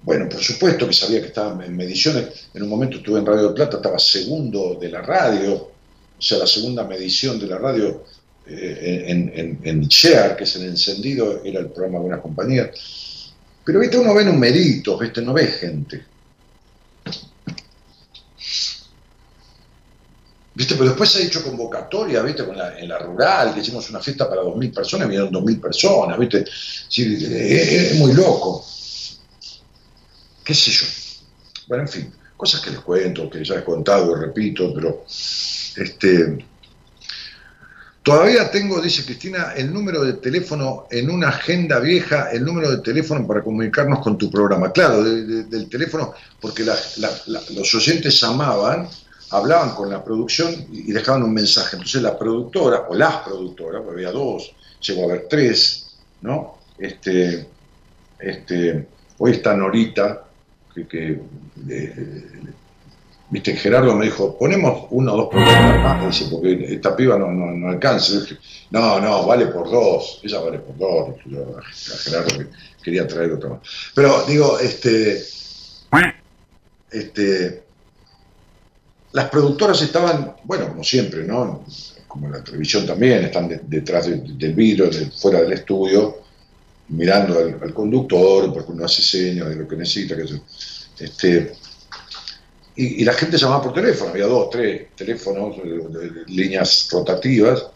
bueno, 0.05 0.29
por 0.29 0.39
supuesto 0.39 0.87
que 0.87 0.93
sabía 0.93 1.21
que 1.21 1.27
estaba 1.27 1.65
en 1.65 1.77
mediciones. 1.77 2.51
En 2.55 2.63
un 2.63 2.69
momento 2.69 2.99
estuve 2.99 3.19
en 3.19 3.27
Radio 3.27 3.49
de 3.49 3.55
Plata, 3.55 3.79
estaba 3.79 3.99
segundo 3.99 4.79
de 4.81 4.91
la 4.91 5.03
radio, 5.03 5.73
o 6.19 6.23
sea, 6.23 6.39
la 6.39 6.47
segunda 6.47 6.85
medición 6.85 7.39
de 7.39 7.47
la 7.47 7.59
radio 7.59 8.05
eh, 8.47 9.05
en, 9.09 9.61
en, 9.63 9.89
Share, 9.89 10.37
que 10.37 10.45
es 10.45 10.57
el 10.57 10.67
encendido, 10.67 11.43
era 11.45 11.61
el 11.61 11.71
programa 11.71 12.01
Buenas 12.01 12.21
Compañías. 12.21 12.71
Pero, 13.65 13.79
viste, 13.79 13.99
uno 13.99 14.15
ve 14.15 14.25
numeritos, 14.25 14.99
viste, 14.99 15.21
no 15.23 15.33
ve 15.35 15.47
gente. 15.47 16.05
¿Viste? 20.55 20.75
Pero 20.75 20.89
después 20.89 21.09
se 21.09 21.23
ha 21.23 21.27
hecho 21.27 21.45
convocatoria, 21.45 22.21
¿viste? 22.23 22.43
En 22.79 22.89
la 22.89 22.99
rural, 22.99 23.55
que 23.55 23.61
hicimos 23.61 23.89
una 23.91 24.01
fiesta 24.01 24.29
para 24.29 24.43
2.000 24.43 24.75
personas, 24.75 25.07
vinieron 25.07 25.33
2.000 25.33 25.61
personas, 25.61 26.19
¿viste? 26.19 26.45
es, 26.45 27.95
muy 27.95 28.13
loco. 28.13 28.67
¿Qué 30.43 30.55
sé 30.55 30.73
yo? 30.73 30.87
Bueno, 31.69 31.85
en 31.85 31.89
fin, 31.89 32.13
cosas 32.37 32.61
que 32.61 32.71
les 32.71 32.81
cuento, 32.81 33.31
que 33.31 33.45
ya 33.45 33.57
he 33.57 33.63
contado 33.63 34.17
repito, 34.17 34.75
pero 34.75 35.05
este, 35.79 36.47
todavía 38.03 38.51
tengo, 38.51 38.81
dice 38.81 39.05
Cristina, 39.05 39.53
el 39.57 39.73
número 39.73 40.03
de 40.05 40.15
teléfono 40.15 40.87
en 40.91 41.11
una 41.11 41.29
agenda 41.29 41.79
vieja, 41.79 42.31
el 42.31 42.45
número 42.45 42.71
de 42.71 42.79
teléfono 42.79 43.27
para 43.27 43.43
comunicarnos 43.43 44.01
con 44.01 44.19
tu 44.19 44.31
programa. 44.31 44.73
Claro, 44.73 45.03
del 45.03 45.69
teléfono, 45.69 46.15
porque 46.41 46.65
los 46.65 47.75
oyentes 47.75 48.21
llamaban 48.21 48.89
hablaban 49.31 49.75
con 49.75 49.91
la 49.91 50.03
producción 50.03 50.67
y 50.73 50.93
dejaban 50.93 51.23
un 51.23 51.35
mensaje. 51.35 51.77
Entonces 51.77 52.03
la 52.03 52.19
productora, 52.19 52.87
o 52.89 52.95
las 52.95 53.17
productoras, 53.19 53.83
porque 53.83 54.07
había 54.07 54.13
dos, 54.13 54.55
llegó 54.81 55.03
a 55.03 55.05
haber 55.05 55.27
tres, 55.29 55.99
¿no? 56.23 56.59
Este, 56.79 57.47
este, 58.19 58.87
hoy 59.19 59.33
está 59.33 59.55
Norita, 59.55 60.25
que, 60.75 60.87
que 60.87 61.21
eh, 61.69 62.41
viste, 63.31 63.57
Gerardo 63.57 63.95
me 63.95 64.07
dijo, 64.07 64.37
ponemos 64.39 64.87
uno 64.91 65.13
o 65.13 65.17
dos 65.17 65.29
programas 65.29 66.03
más, 66.03 66.23
porque 66.31 66.75
esta 66.75 66.97
piba 66.97 67.19
no, 67.19 67.31
no, 67.31 67.53
no 67.53 67.69
alcanza. 67.69 68.15
no, 68.71 69.01
no, 69.01 69.27
vale 69.27 69.47
por 69.47 69.71
dos, 69.71 70.21
ella 70.23 70.41
vale 70.41 70.59
por 70.59 70.77
dos. 70.79 71.17
a 71.61 71.97
Gerardo 71.99 72.45
quería 72.83 73.07
traer 73.07 73.33
otra 73.33 73.51
más. 73.51 73.61
Pero 73.95 74.25
digo, 74.27 74.59
este, 74.59 75.23
este, 76.91 77.63
las 79.13 79.29
productoras 79.31 79.81
estaban, 79.83 80.37
bueno, 80.45 80.69
como 80.69 80.85
siempre, 80.85 81.25
¿no? 81.25 81.65
Como 82.07 82.29
la 82.29 82.43
televisión 82.43 82.87
también, 82.87 83.25
están 83.25 83.49
detrás 83.65 84.07
del 84.07 84.55
vidrio, 84.55 84.91
fuera 85.17 85.43
del 85.43 85.53
estudio, 85.53 86.23
mirando 86.89 87.39
al, 87.39 87.75
conductor, 87.75 88.53
porque 88.53 88.73
uno 88.73 88.87
hace 88.87 89.03
señas 89.03 89.51
de 89.51 89.57
lo 89.57 89.69
que 89.69 89.77
necesita, 89.77 90.17
que 90.17 90.25
este, 91.05 91.53
y, 92.79 93.05
la 93.05 93.13
gente 93.13 93.37
llamaba 93.37 93.63
por 93.63 93.75
teléfono, 93.75 94.11
había 94.11 94.27
dos, 94.27 94.51
tres 94.51 94.95
teléfonos, 94.95 95.57
líneas 96.29 96.89
rotativas, 96.93 97.67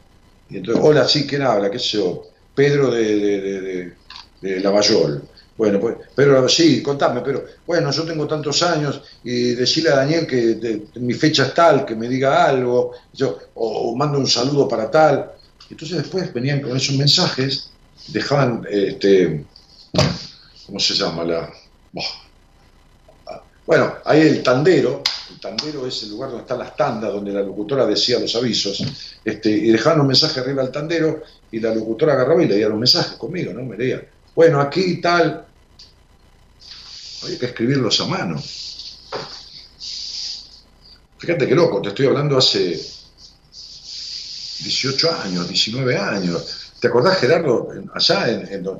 y 0.49 0.59
entonces, 0.59 0.85
hola, 0.85 1.09
sí, 1.09 1.27
¿quién 1.27 1.43
habla? 1.43 1.71
¿Qué 1.71 1.79
sé 1.79 1.97
yo? 1.99 2.23
Pedro 2.55 2.91
de, 2.91 3.17
de, 3.17 3.93
de 4.41 4.61
Lavallol. 4.61 5.23
Bueno, 5.57 5.81
pues, 5.81 5.97
pero 6.15 6.49
sí, 6.49 6.83
contame, 6.83 7.21
pero 7.21 7.45
bueno, 7.67 7.91
yo 7.91 8.05
tengo 8.05 8.27
tantos 8.27 8.63
años 8.63 9.03
y 9.23 9.55
decirle 9.55 9.91
a 9.91 9.97
Daniel 9.97 10.27
que 10.27 10.83
mi 10.95 11.15
fecha 11.15 11.47
es 11.47 11.55
tal, 11.55 11.85
que 11.85 11.95
me 11.95 12.09
diga 12.09 12.47
algo, 12.47 12.93
yo, 13.13 13.39
o, 13.55 13.95
mando 13.97 14.19
un 14.19 14.27
saludo 14.27 14.69
para 14.69 14.91
tal. 14.91 15.33
Entonces 15.71 15.99
después 15.99 16.33
venían 16.33 16.61
con 16.61 16.77
esos 16.77 16.97
mensajes, 16.97 17.71
dejaban, 18.09 18.67
este, 18.71 19.45
¿cómo 20.67 20.79
se 20.79 20.95
llama? 20.95 21.25
La, 21.25 21.53
bueno, 23.73 23.95
ahí 24.05 24.21
el 24.21 24.43
tandero, 24.43 25.03
el 25.31 25.41
tandero 25.41 25.87
es 25.87 26.03
el 26.03 26.11
lugar 26.11 26.29
donde 26.29 26.43
están 26.43 26.59
las 26.59 26.77
tandas, 26.77 27.11
donde 27.11 27.33
la 27.33 27.41
locutora 27.41 27.87
decía 27.87 28.19
los 28.19 28.37
avisos, 28.37 28.85
este, 29.25 29.49
y 29.49 29.71
dejaban 29.71 30.03
un 30.03 30.09
mensaje 30.09 30.41
arriba 30.41 30.61
al 30.61 30.71
tandero 30.71 31.23
y 31.51 31.59
la 31.59 31.75
locutora 31.75 32.13
agarraba 32.13 32.43
y 32.43 32.49
leía 32.49 32.69
los 32.69 32.79
mensajes 32.79 33.17
conmigo, 33.17 33.55
¿no? 33.55 33.63
Me 33.63 33.79
leía 33.79 34.03
bueno, 34.35 34.61
aquí 34.61 35.01
tal. 35.01 35.47
Había 37.23 37.39
que 37.39 37.47
escribirlos 37.47 37.99
a 38.03 38.07
mano. 38.09 38.43
Fíjate 41.17 41.49
qué 41.49 41.55
loco, 41.55 41.81
te 41.81 41.89
estoy 41.89 42.09
hablando 42.09 42.37
hace 42.37 42.79
18 44.61 45.17
años, 45.25 45.49
19 45.49 45.97
años. 45.97 46.73
¿Te 46.79 46.89
acordás, 46.89 47.17
Gerardo, 47.17 47.71
allá, 47.95 48.27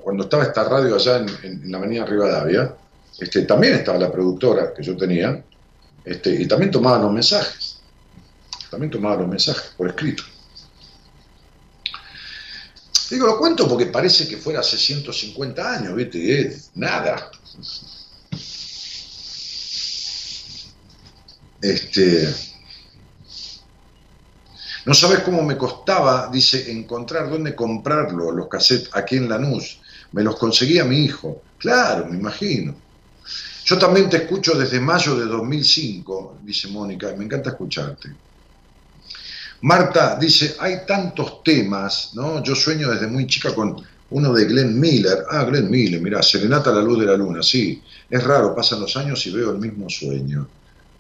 cuando 0.05 0.25
estaba 0.25 0.43
esta 0.43 0.65
radio 0.65 0.97
allá 0.97 1.25
en, 1.43 1.71
la 1.71 1.79
avenida 1.79 2.05
Rivadavia, 2.05 2.77
este, 3.19 3.43
también 3.43 3.75
estaba 3.75 3.99
la 3.99 4.11
productora 4.11 4.73
que 4.75 4.83
yo 4.83 4.97
tenía, 4.97 5.45
este, 6.05 6.35
y 6.35 6.47
también 6.47 6.71
tomaba 6.71 6.99
los 6.99 7.13
mensajes. 7.13 7.79
También 8.71 8.91
tomaba 8.91 9.17
los 9.17 9.29
mensajes 9.29 9.73
por 9.77 9.89
escrito. 9.89 10.25
Digo, 13.11 13.27
lo 13.27 13.37
cuento 13.37 13.69
porque 13.69 13.87
parece 13.87 14.27
que 14.27 14.39
fuera 14.39 14.61
hace 14.61 14.79
150 14.79 15.75
años, 15.75 15.95
¿viste? 15.95 16.41
Es 16.41 16.71
nada. 16.75 17.31
Este. 21.61 22.35
No 24.87 24.95
sabes 24.95 25.21
cómo 25.21 25.43
me 25.43 25.59
costaba, 25.59 26.29
dice, 26.33 26.73
encontrar 26.73 27.29
dónde 27.29 27.55
comprarlo, 27.55 28.33
los 28.33 28.49
cassettes 28.49 28.89
aquí 28.95 29.17
en 29.17 29.29
Lanús. 29.29 29.79
Me 30.13 30.23
los 30.23 30.37
conseguía 30.37 30.85
mi 30.85 31.05
hijo. 31.05 31.43
Claro, 31.59 32.07
me 32.07 32.17
imagino. 32.17 32.75
Yo 33.65 33.79
también 33.79 34.11
te 34.11 34.19
escucho 34.19 34.55
desde 34.55 34.81
mayo 34.81 35.15
de 35.15 35.27
2005, 35.27 36.39
dice 36.43 36.69
Mónica, 36.69 37.15
me 37.17 37.25
encanta 37.25 37.51
escucharte. 37.51 38.11
Marta 39.63 40.17
dice, 40.17 40.57
hay 40.59 40.85
tantos 40.87 41.43
temas, 41.45 42.11
¿no? 42.15 42.43
Yo 42.43 42.55
sueño 42.55 42.91
desde 42.91 43.07
muy 43.07 43.27
chica 43.27 43.55
con 43.55 43.77
uno 44.11 44.33
de 44.33 44.45
Glenn 44.45 44.79
Miller. 44.79 45.25
Ah, 45.31 45.45
Glenn 45.45 45.71
Miller, 45.71 46.01
mira, 46.01 46.23
Serenata 46.23 46.73
la 46.73 46.83
luz 46.83 46.99
de 47.01 47.07
la 47.07 47.17
luna, 47.17 47.43
sí. 47.43 47.81
Es 48.11 48.23
raro, 48.25 48.55
pasan 48.55 48.81
los 48.81 48.97
años 48.97 49.25
y 49.27 49.31
veo 49.31 49.53
el 49.53 49.59
mismo 49.59 49.89
sueño. 49.89 50.49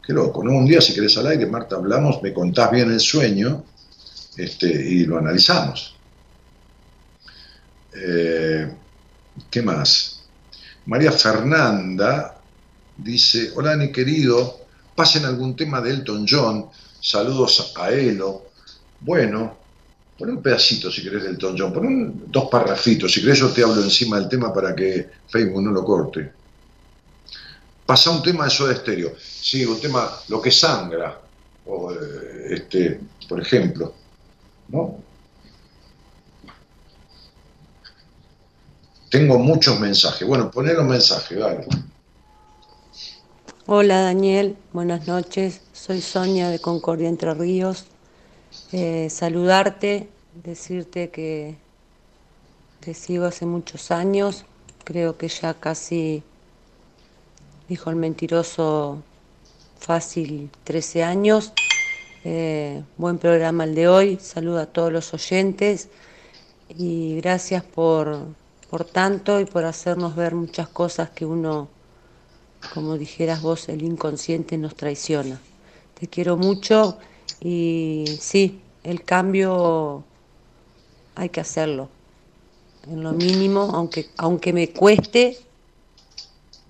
Qué 0.04 0.12
loco, 0.12 0.42
¿no? 0.44 0.52
Un 0.52 0.66
día, 0.66 0.80
si 0.80 0.94
querés 0.94 1.16
al 1.18 1.26
aire, 1.26 1.46
Marta, 1.46 1.76
hablamos, 1.76 2.22
me 2.22 2.32
contás 2.32 2.70
bien 2.70 2.90
el 2.90 3.00
sueño 3.00 3.64
este, 4.36 4.66
y 4.66 5.04
lo 5.04 5.18
analizamos. 5.18 5.96
Eh, 7.94 8.72
¿Qué 9.50 9.62
más? 9.62 10.11
María 10.86 11.12
Fernanda 11.12 12.40
dice, 12.96 13.52
hola, 13.54 13.76
mi 13.76 13.92
querido, 13.92 14.60
pasen 14.94 15.24
algún 15.24 15.54
tema 15.54 15.80
de 15.80 15.90
Elton 15.90 16.26
John, 16.28 16.66
saludos 17.00 17.72
a 17.76 17.90
Elo, 17.90 18.46
bueno, 19.00 19.58
pon 20.18 20.30
un 20.30 20.42
pedacito 20.42 20.90
si 20.90 21.02
querés 21.02 21.22
del 21.22 21.38
Tom 21.38 21.54
John, 21.56 21.72
pon 21.72 22.24
dos 22.26 22.48
parrafitos, 22.50 23.12
si 23.12 23.20
querés 23.20 23.38
yo 23.38 23.50
te 23.50 23.62
hablo 23.62 23.82
encima 23.82 24.18
del 24.18 24.28
tema 24.28 24.52
para 24.52 24.74
que 24.74 25.08
Facebook 25.28 25.62
no 25.62 25.70
lo 25.70 25.84
corte. 25.84 26.32
Pasa 27.86 28.10
un 28.10 28.22
tema 28.22 28.44
de 28.44 28.50
Soda 28.50 28.72
Estéreo, 28.72 29.14
sí, 29.18 29.64
un 29.64 29.80
tema, 29.80 30.10
lo 30.28 30.40
que 30.40 30.50
sangra, 30.50 31.20
o, 31.66 31.92
eh, 31.92 32.54
este, 32.54 33.00
por 33.28 33.40
ejemplo, 33.40 33.94
¿no? 34.68 35.11
Tengo 39.12 39.38
muchos 39.38 39.78
mensajes. 39.78 40.26
Bueno, 40.26 40.50
poné 40.50 40.72
los 40.72 40.86
mensajes, 40.86 41.38
dale. 41.38 41.66
Hola 43.66 44.00
Daniel, 44.00 44.56
buenas 44.72 45.06
noches. 45.06 45.60
Soy 45.74 46.00
Sonia 46.00 46.48
de 46.48 46.58
Concordia 46.58 47.10
Entre 47.10 47.34
Ríos. 47.34 47.84
Eh, 48.72 49.08
saludarte, 49.10 50.08
decirte 50.42 51.10
que 51.10 51.58
te 52.80 52.94
sigo 52.94 53.26
hace 53.26 53.44
muchos 53.44 53.90
años, 53.90 54.46
creo 54.82 55.18
que 55.18 55.28
ya 55.28 55.52
casi, 55.60 56.22
dijo 57.68 57.90
el 57.90 57.96
mentiroso, 57.96 59.02
fácil 59.78 60.48
13 60.64 61.04
años. 61.04 61.52
Eh, 62.24 62.82
buen 62.96 63.18
programa 63.18 63.64
el 63.64 63.74
de 63.74 63.88
hoy, 63.88 64.18
saludo 64.22 64.60
a 64.60 64.66
todos 64.66 64.90
los 64.90 65.12
oyentes 65.12 65.90
y 66.70 67.16
gracias 67.16 67.62
por, 67.62 68.40
por 68.72 68.86
tanto 68.86 69.38
y 69.38 69.44
por 69.44 69.66
hacernos 69.66 70.16
ver 70.16 70.34
muchas 70.34 70.66
cosas 70.66 71.10
que 71.10 71.26
uno, 71.26 71.68
como 72.72 72.96
dijeras 72.96 73.42
vos, 73.42 73.68
el 73.68 73.82
inconsciente 73.82 74.56
nos 74.56 74.74
traiciona. 74.76 75.38
Te 76.00 76.06
quiero 76.06 76.38
mucho 76.38 76.96
y 77.38 78.06
sí, 78.18 78.62
el 78.82 79.04
cambio 79.04 80.04
hay 81.14 81.28
que 81.28 81.42
hacerlo, 81.42 81.90
en 82.90 83.02
lo 83.02 83.12
mínimo, 83.12 83.72
aunque, 83.74 84.08
aunque 84.16 84.54
me 84.54 84.70
cueste, 84.70 85.36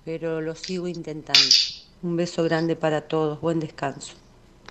pero 0.03 0.41
lo 0.41 0.55
sigo 0.55 0.89
intentando. 0.89 1.39
Un 2.01 2.17
beso 2.17 2.43
grande 2.43 2.75
para 2.75 3.07
todos, 3.07 3.39
buen 3.39 3.61
descanso. 3.61 4.11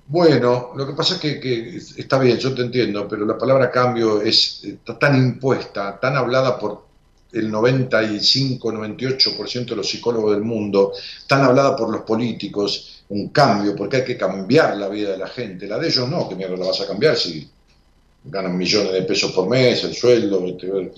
Bueno, 0.07 0.73
lo 0.77 0.87
que 0.87 0.93
pasa 0.93 1.15
es 1.15 1.21
que, 1.23 1.77
está 1.97 2.19
bien, 2.19 2.37
yo 2.37 2.55
te 2.55 2.61
entiendo, 2.61 3.09
pero 3.09 3.25
la 3.25 3.39
palabra 3.39 3.71
cambio 3.71 4.21
es 4.21 4.63
está 4.65 4.99
tan 4.99 5.17
impuesta, 5.17 5.99
tan 5.99 6.15
hablada 6.15 6.59
por 6.59 6.92
el 7.33 7.51
95-98% 7.51 9.67
de 9.67 9.77
los 9.77 9.89
psicólogos 9.89 10.33
del 10.33 10.43
mundo, 10.43 10.93
tan 11.27 11.43
hablada 11.43 11.77
por 11.77 11.91
los 11.91 12.03
políticos, 12.03 13.05
un 13.09 13.29
cambio, 13.29 13.77
porque 13.77 13.99
hay 13.99 14.05
que 14.05 14.17
cambiar 14.17 14.77
la 14.77 14.89
vida 14.89 15.13
de 15.13 15.19
la 15.19 15.29
gente. 15.29 15.67
La 15.67 15.79
de 15.79 15.89
ellos 15.89 16.09
no, 16.09 16.29
que 16.29 16.35
mierda 16.35 16.57
la 16.57 16.67
vas 16.67 16.81
a 16.81 16.87
cambiar 16.87 17.17
si 17.17 17.49
ganan 18.25 18.57
millones 18.57 18.93
de 18.93 19.03
pesos 19.03 19.33
por 19.33 19.49
mes, 19.49 19.83
el 19.85 19.95
sueldo, 19.95 20.47
este, 20.47 20.93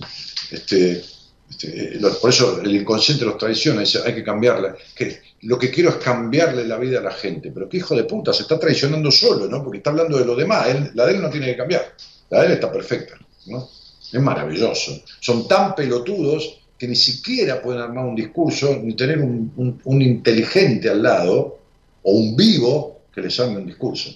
este 0.51 1.03
este, 1.49 1.97
eh, 1.97 2.01
por 2.19 2.29
eso 2.29 2.59
el 2.61 2.75
inconsciente 2.75 3.23
los 3.23 3.37
traiciona, 3.37 3.81
hay 3.81 4.15
que 4.15 4.23
cambiarla. 4.23 4.75
Que 4.95 5.21
lo 5.41 5.59
que 5.59 5.69
quiero 5.69 5.89
es 5.89 5.95
cambiarle 5.97 6.65
la 6.65 6.77
vida 6.77 6.99
a 6.99 7.03
la 7.03 7.11
gente, 7.11 7.51
pero 7.53 7.69
qué 7.69 7.77
hijo 7.77 7.95
de 7.95 8.03
puta, 8.03 8.33
se 8.33 8.43
está 8.43 8.59
traicionando 8.59 9.11
solo, 9.11 9.47
¿no? 9.47 9.63
Porque 9.63 9.77
está 9.77 9.91
hablando 9.91 10.17
de 10.17 10.25
lo 10.25 10.35
demás, 10.35 10.67
la 10.93 11.05
de 11.05 11.13
él 11.13 11.21
no 11.21 11.29
tiene 11.29 11.47
que 11.47 11.57
cambiar, 11.57 11.93
la 12.29 12.41
de 12.41 12.47
él 12.47 12.51
está 12.53 12.71
perfecta, 12.71 13.15
¿no? 13.47 13.69
Es 14.11 14.21
maravilloso. 14.21 15.01
Son 15.19 15.47
tan 15.47 15.75
pelotudos 15.75 16.61
que 16.77 16.87
ni 16.87 16.95
siquiera 16.95 17.61
pueden 17.61 17.81
armar 17.81 18.05
un 18.05 18.15
discurso, 18.15 18.77
ni 18.81 18.95
tener 18.95 19.19
un, 19.19 20.01
inteligente 20.01 20.89
al 20.89 21.03
lado, 21.03 21.59
o 22.03 22.11
un 22.11 22.35
vivo 22.35 23.01
que 23.13 23.21
les 23.21 23.39
arme 23.39 23.57
un 23.57 23.65
discurso. 23.65 24.09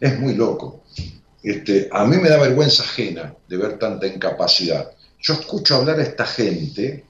Es 0.00 0.18
muy 0.18 0.34
loco. 0.34 0.82
Este, 1.42 1.88
a 1.90 2.04
mí 2.04 2.16
me 2.16 2.28
da 2.28 2.38
vergüenza 2.38 2.82
ajena 2.82 3.34
de 3.48 3.56
ver 3.56 3.78
tanta 3.78 4.06
incapacidad 4.06 4.92
yo 5.20 5.34
escucho 5.34 5.76
hablar 5.76 5.98
a 5.98 6.02
esta 6.02 6.24
gente 6.24 7.04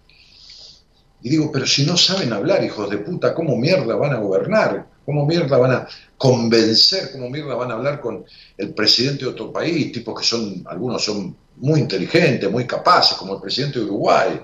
y 1.23 1.31
digo, 1.31 1.51
pero 1.53 1.67
si 1.67 1.85
no 1.85 1.97
saben 1.97 2.33
hablar, 2.33 2.63
hijos 2.65 2.89
de 2.91 2.99
puta, 2.99 3.35
¿cómo 3.35 3.57
mierda 3.57 3.97
van 3.97 4.13
a 4.13 4.19
gobernar? 4.19 4.87
¿Cómo 5.05 5.27
mierda 5.27 5.57
van 5.57 5.73
a 5.73 5.89
convencer? 6.17 7.11
¿Cómo 7.13 7.29
mierda 7.29 7.55
van 7.55 7.71
a 7.71 7.75
hablar 7.75 8.01
con 8.01 8.25
el 8.57 8.75
presidente 8.75 9.25
de 9.25 9.31
otro 9.31 9.53
país? 9.53 9.91
Tipos 9.91 10.21
que 10.21 10.27
son, 10.27 10.65
algunos 10.67 11.05
son 11.05 11.35
muy 11.57 11.81
inteligentes, 11.81 12.51
muy 12.51 12.67
capaces, 12.67 13.17
como 13.17 13.35
el 13.35 13.41
presidente 13.41 13.79
de 13.81 13.87
Uruguay. 13.87 14.41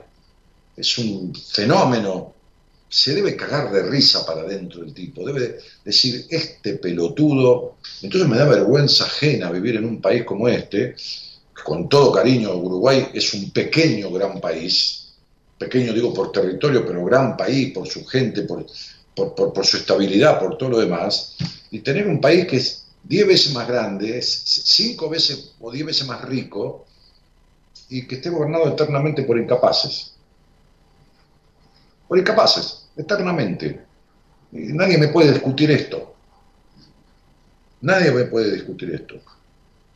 Es 0.76 0.98
un 0.98 1.34
fenómeno. 1.34 2.32
Se 2.88 3.14
debe 3.14 3.36
cagar 3.36 3.70
de 3.72 3.82
risa 3.82 4.24
para 4.26 4.40
adentro 4.42 4.80
del 4.80 4.92
tipo. 4.92 5.24
Debe 5.24 5.58
decir, 5.84 6.26
este 6.28 6.74
pelotudo. 6.74 7.76
Entonces 8.02 8.28
me 8.28 8.36
da 8.36 8.46
vergüenza 8.46 9.04
ajena 9.04 9.50
vivir 9.50 9.76
en 9.76 9.84
un 9.84 10.00
país 10.00 10.24
como 10.24 10.48
este, 10.48 10.96
con 11.64 11.88
todo 11.88 12.12
cariño, 12.12 12.54
Uruguay 12.54 13.08
es 13.14 13.32
un 13.34 13.50
pequeño, 13.50 14.10
gran 14.10 14.40
país, 14.40 15.03
pequeño 15.58 15.92
digo 15.92 16.12
por 16.12 16.32
territorio, 16.32 16.86
pero 16.86 17.04
gran 17.04 17.36
país, 17.36 17.72
por 17.72 17.86
su 17.86 18.04
gente, 18.04 18.42
por, 18.42 18.66
por, 19.14 19.66
su 19.66 19.76
estabilidad, 19.76 20.38
por 20.38 20.58
todo 20.58 20.70
lo 20.70 20.78
demás, 20.80 21.36
y 21.70 21.80
tener 21.80 22.06
un 22.06 22.20
país 22.20 22.46
que 22.46 22.56
es 22.56 22.86
diez 23.02 23.26
veces 23.26 23.52
más 23.52 23.68
grande, 23.68 24.20
cinco 24.22 25.08
veces 25.08 25.52
o 25.60 25.70
diez 25.70 25.86
veces 25.86 26.06
más 26.06 26.22
rico, 26.22 26.86
y 27.88 28.06
que 28.06 28.16
esté 28.16 28.30
gobernado 28.30 28.68
eternamente 28.68 29.22
por 29.22 29.38
incapaces. 29.38 30.14
Por 32.08 32.18
incapaces, 32.18 32.86
eternamente. 32.96 33.80
nadie 34.52 34.98
me 34.98 35.08
puede 35.08 35.32
discutir 35.32 35.70
esto. 35.70 36.14
Nadie 37.82 38.10
me 38.12 38.24
puede 38.24 38.52
discutir 38.52 38.90
esto 38.94 39.20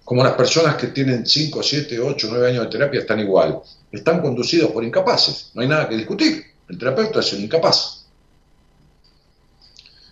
como 0.09 0.25
las 0.25 0.33
personas 0.33 0.77
que 0.77 0.87
tienen 0.87 1.27
5, 1.27 1.63
7, 1.63 2.01
8, 2.01 2.29
9 2.31 2.49
años 2.49 2.65
de 2.65 2.71
terapia 2.71 3.01
están 3.01 3.21
igual. 3.21 3.61
Están 3.93 4.23
conducidos 4.23 4.71
por 4.71 4.83
incapaces, 4.83 5.51
no 5.53 5.61
hay 5.61 5.69
nada 5.69 5.87
que 5.87 5.99
discutir. 5.99 6.47
El 6.67 6.79
terapeuta 6.79 7.21
es 7.21 7.31
un 7.35 7.43
incapaz. 7.43 8.07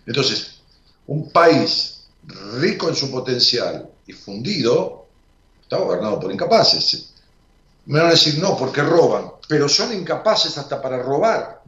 Entonces, 0.04 0.60
un 1.06 1.30
país 1.30 2.04
rico 2.58 2.90
en 2.90 2.94
su 2.94 3.10
potencial 3.10 3.88
y 4.06 4.12
fundido 4.12 5.06
está 5.62 5.78
gobernado 5.78 6.20
por 6.20 6.30
incapaces. 6.30 7.14
Me 7.86 7.98
van 7.98 8.08
a 8.08 8.10
decir, 8.10 8.38
no, 8.38 8.54
porque 8.54 8.82
roban, 8.82 9.32
pero 9.48 9.66
son 9.66 9.94
incapaces 9.94 10.58
hasta 10.58 10.82
para 10.82 11.02
robar. 11.02 11.62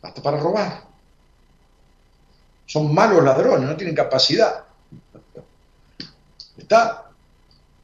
Hasta 0.00 0.22
para 0.22 0.38
robar. 0.38 0.95
Son 2.66 2.92
malos 2.92 3.22
ladrones, 3.24 3.68
no 3.68 3.76
tienen 3.76 3.94
capacidad. 3.94 4.64
¿Está? 6.58 7.10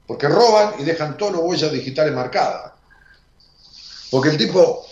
Porque 0.06 0.28
roban 0.28 0.74
y 0.78 0.84
dejan 0.84 1.16
todas 1.16 1.34
las 1.34 1.42
huellas 1.44 1.72
digitales 1.72 2.12
marcadas. 2.12 2.72
Porque 4.10 4.30
el 4.30 4.36
tipo 4.36 4.84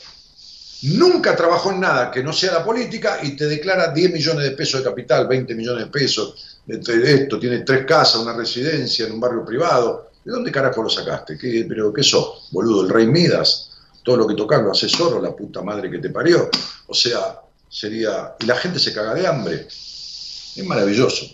nunca 0.83 1.37
trabajó 1.37 1.73
en 1.73 1.81
nada 1.81 2.11
que 2.11 2.23
no 2.23 2.33
sea 2.33 2.55
la 2.55 2.65
política 2.65 3.19
y 3.23 3.37
te 3.37 3.47
declara 3.47 3.93
10 3.93 4.13
millones 4.13 4.45
de 4.45 4.53
pesos 4.53 4.81
de 4.81 4.89
capital, 4.89 5.27
20 5.27 5.55
millones 5.55 5.85
de 5.85 5.91
pesos, 5.91 6.61
de 6.67 7.15
esto, 7.15 7.39
tiene 7.39 7.61
tres 7.61 7.85
casas, 7.85 8.23
una 8.23 8.33
residencia 8.33 9.07
en 9.07 9.13
un 9.13 9.21
barrio 9.21 9.45
privado. 9.45 10.11
¿De 10.25 10.31
dónde 10.31 10.53
carajo 10.53 10.83
lo 10.83 10.89
sacaste? 10.89 11.37
¿Qué, 11.37 11.67
¿Pero 11.69 11.93
qué 11.93 12.03
sos? 12.03 12.49
Boludo, 12.53 12.85
el 12.85 12.91
rey 12.91 13.07
Midas, 13.07 13.71
todo 14.03 14.19
lo 14.19 14.27
que 14.27 14.35
tocas 14.35 14.63
lo 14.63 14.71
asesoro, 14.71 15.21
la 15.21 15.35
puta 15.35 15.63
madre 15.63 15.91
que 15.91 15.99
te 15.99 16.11
parió. 16.11 16.49
O 16.87 16.95
sea, 16.95 17.41
sería... 17.71 18.35
Y 18.41 18.47
la 18.47 18.57
gente 18.57 18.79
se 18.79 18.93
caga 18.93 19.15
de 19.15 19.27
hambre. 19.27 19.67
Es 19.69 20.65
maravilloso. 20.65 21.27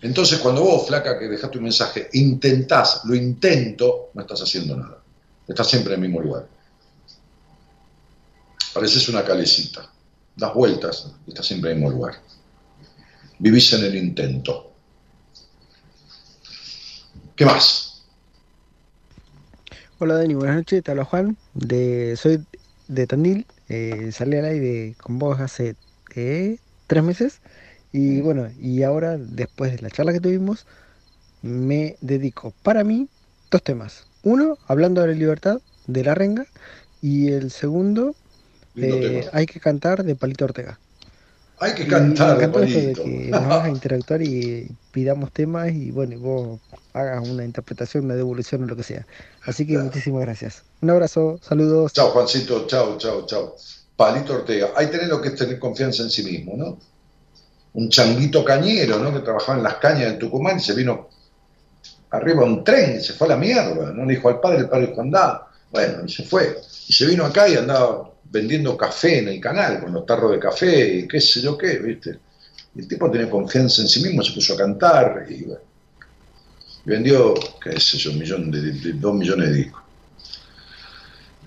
Entonces, 0.00 0.38
cuando 0.38 0.62
vos, 0.62 0.86
flaca, 0.86 1.18
que 1.18 1.28
dejaste 1.28 1.58
un 1.58 1.64
mensaje, 1.64 2.08
intentás, 2.12 3.02
lo 3.04 3.14
intento, 3.14 4.10
no 4.14 4.22
estás 4.22 4.42
haciendo 4.42 4.76
nada. 4.76 5.02
Estás 5.48 5.68
siempre 5.68 5.94
en 5.94 6.02
el 6.02 6.08
mismo 6.08 6.22
lugar. 6.22 6.46
Pareces 8.72 9.08
una 9.08 9.24
calecita. 9.24 9.90
Das 10.36 10.52
vueltas 10.52 11.12
y 11.26 11.30
estás 11.30 11.46
siempre 11.46 11.70
en 11.70 11.78
el 11.78 11.82
mismo 11.82 11.96
lugar. 11.96 12.20
Vivís 13.38 13.72
en 13.72 13.84
el 13.84 13.96
intento. 13.96 14.72
¿Qué 17.34 17.44
más? 17.44 18.02
Hola 19.98 20.14
Dani, 20.14 20.34
buenas 20.34 20.56
noches, 20.56 20.82
te 20.82 21.04
Juan, 21.04 21.36
de, 21.54 22.16
soy 22.20 22.44
de 22.88 23.06
Tandil, 23.06 23.46
eh, 23.68 24.10
salí 24.12 24.36
al 24.36 24.44
aire 24.44 24.94
con 25.00 25.18
vos 25.18 25.40
hace 25.40 25.76
eh, 26.14 26.58
tres 26.86 27.02
meses 27.02 27.40
y 27.92 28.20
bueno, 28.20 28.48
y 28.60 28.82
ahora 28.82 29.16
después 29.18 29.72
de 29.72 29.82
la 29.82 29.90
charla 29.90 30.12
que 30.12 30.20
tuvimos, 30.20 30.66
me 31.42 31.96
dedico 32.00 32.52
para 32.62 32.84
mí 32.84 33.08
dos 33.50 33.62
temas. 33.62 34.06
Uno, 34.22 34.58
hablando 34.66 35.00
de 35.00 35.08
la 35.08 35.14
libertad 35.14 35.60
de 35.86 36.04
la 36.04 36.14
renga 36.14 36.46
y 37.02 37.28
el 37.28 37.50
segundo, 37.50 38.14
eh, 38.76 39.28
hay 39.32 39.46
que 39.46 39.60
cantar 39.60 40.04
de 40.04 40.16
Palito 40.16 40.46
Ortega. 40.46 40.78
Hay 41.60 41.74
que 41.74 41.86
cantar. 41.86 42.36
me 42.36 42.44
encantó 42.44 42.60
de 42.60 42.94
que 42.94 43.28
nos 43.30 43.42
hagas 43.42 43.68
interactuar 43.70 44.22
y 44.22 44.68
pidamos 44.90 45.30
temas 45.32 45.72
y 45.72 45.90
bueno, 45.90 46.14
y 46.14 46.16
vos 46.16 46.60
hagas 46.92 47.28
una 47.28 47.44
interpretación, 47.44 48.06
una 48.06 48.14
devolución 48.14 48.64
o 48.64 48.66
lo 48.66 48.76
que 48.76 48.82
sea. 48.82 49.06
Así 49.46 49.66
que 49.66 49.78
muchísimas 49.78 50.22
gracias. 50.22 50.62
Un 50.80 50.90
abrazo, 50.90 51.38
saludos. 51.42 51.92
Chao, 51.92 52.10
Juancito, 52.10 52.66
chao, 52.66 52.96
chao, 52.98 53.26
chao. 53.26 53.56
Palito 53.96 54.34
Ortega. 54.34 54.70
Hay 54.76 54.88
tener 54.88 55.08
lo 55.08 55.20
que 55.20 55.28
es 55.28 55.36
tener 55.36 55.58
confianza 55.58 56.02
en 56.02 56.10
sí 56.10 56.22
mismo, 56.24 56.54
¿no? 56.56 56.78
Un 57.74 57.88
changuito 57.88 58.44
cañero, 58.44 58.98
¿no? 58.98 59.12
Que 59.12 59.20
trabajaba 59.20 59.58
en 59.58 59.64
las 59.64 59.76
cañas 59.76 60.12
de 60.12 60.18
Tucumán 60.18 60.56
y 60.56 60.60
se 60.60 60.74
vino 60.74 61.08
arriba 62.10 62.44
un 62.44 62.62
tren, 62.62 62.96
y 62.96 63.00
se 63.00 63.12
fue 63.12 63.26
a 63.26 63.30
la 63.30 63.36
mierda, 63.36 63.92
¿no? 63.92 64.04
Le 64.04 64.14
dijo 64.14 64.28
al 64.28 64.40
padre, 64.40 64.58
el 64.60 64.68
padre 64.68 64.88
dijo, 64.88 65.00
andá. 65.00 65.46
Bueno, 65.70 66.04
y 66.06 66.10
se 66.10 66.22
fue. 66.24 66.56
Y 66.88 66.92
se 66.92 67.06
vino 67.06 67.24
acá 67.24 67.48
y 67.48 67.56
andaba 67.56 68.10
vendiendo 68.24 68.76
café 68.76 69.18
en 69.18 69.28
el 69.28 69.40
canal, 69.40 69.80
con 69.80 69.92
los 69.92 70.06
tarros 70.06 70.32
de 70.32 70.38
café 70.38 70.94
y 70.94 71.08
qué 71.08 71.20
sé 71.20 71.40
yo 71.40 71.58
qué, 71.58 71.78
¿viste? 71.78 72.18
Y 72.74 72.80
el 72.80 72.88
tipo 72.88 73.10
tenía 73.10 73.28
confianza 73.28 73.82
en 73.82 73.88
sí 73.88 74.02
mismo, 74.02 74.22
se 74.22 74.32
puso 74.32 74.54
a 74.54 74.56
cantar 74.56 75.26
y 75.28 75.44
bueno. 75.44 75.73
Vendió, 76.84 77.34
qué 77.62 77.78
sé 77.80 77.98
yo, 77.98 78.10
un 78.10 78.18
millón 78.18 78.50
de, 78.50 78.92
dos 78.94 79.14
millones 79.14 79.50
de 79.50 79.54
discos. 79.54 79.82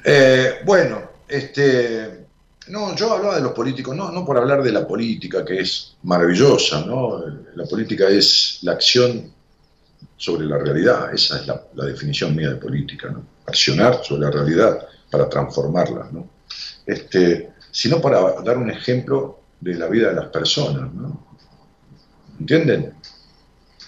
Eh, 0.03 0.59
bueno, 0.65 1.01
este, 1.27 2.25
no, 2.67 2.95
yo 2.95 3.13
hablaba 3.13 3.35
de 3.35 3.41
los 3.41 3.51
políticos, 3.51 3.95
no, 3.95 4.11
no 4.11 4.25
por 4.25 4.37
hablar 4.37 4.63
de 4.63 4.71
la 4.71 4.87
política, 4.87 5.43
que 5.45 5.59
es 5.59 5.95
maravillosa, 6.03 6.85
¿no? 6.85 7.23
La 7.55 7.65
política 7.65 8.07
es 8.07 8.59
la 8.61 8.73
acción 8.73 9.31
sobre 10.15 10.45
la 10.45 10.57
realidad, 10.57 11.13
esa 11.13 11.39
es 11.39 11.47
la, 11.47 11.61
la 11.75 11.85
definición 11.85 12.35
mía 12.35 12.49
de 12.49 12.55
política, 12.55 13.09
¿no? 13.09 13.23
Accionar 13.45 14.03
sobre 14.03 14.21
la 14.21 14.31
realidad 14.31 14.87
para 15.11 15.29
transformarla, 15.29 16.09
¿no? 16.11 16.29
Este, 16.85 17.51
sino 17.71 18.01
para 18.01 18.41
dar 18.41 18.57
un 18.57 18.71
ejemplo 18.71 19.39
de 19.59 19.75
la 19.75 19.87
vida 19.87 20.09
de 20.09 20.15
las 20.15 20.27
personas, 20.27 20.93
¿no? 20.93 21.25
¿Entienden? 22.39 22.93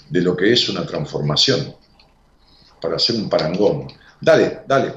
De 0.10 0.22
lo 0.22 0.36
que 0.36 0.52
es 0.54 0.68
una 0.70 0.86
transformación, 0.86 1.76
para 2.82 2.96
hacer 2.96 3.16
un 3.16 3.30
parangón. 3.30 3.88
Dale, 4.22 4.62
dale. 4.68 4.94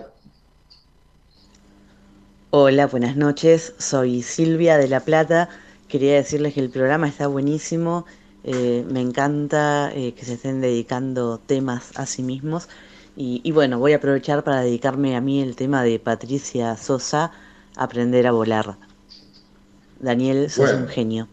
Hola, 2.51 2.87
buenas 2.87 3.17
noches. 3.17 3.75
Soy 3.79 4.23
Silvia 4.23 4.79
de 4.79 4.89
La 4.89 5.01
Plata. 5.01 5.49
Quería 5.89 6.15
decirles 6.15 6.55
que 6.55 6.61
el 6.61 6.71
programa 6.71 7.09
está 7.09 7.27
buenísimo. 7.27 8.07
Eh, 8.45 8.85
me 8.89 9.01
encanta 9.01 9.91
eh, 9.95 10.15
que 10.15 10.25
se 10.25 10.35
estén 10.35 10.61
dedicando 10.61 11.39
temas 11.39 11.93
a 11.95 12.07
sí 12.07 12.23
mismos. 12.23 12.69
Y, 13.17 13.41
y, 13.45 13.53
bueno, 13.53 13.79
voy 13.79 13.93
a 13.93 13.97
aprovechar 13.97 14.43
para 14.45 14.63
dedicarme 14.63 15.17
a 15.17 15.21
mí 15.21 15.43
el 15.43 15.57
tema 15.57 15.83
de 15.85 15.99
Patricia 15.99 16.77
Sosa, 16.77 17.33
Aprender 17.77 18.27
a 18.27 18.33
volar. 18.33 18.79
Daniel, 20.01 20.51
sos 20.51 20.73
Bueno. 20.73 20.79
un 20.83 20.89
genio. 20.89 21.32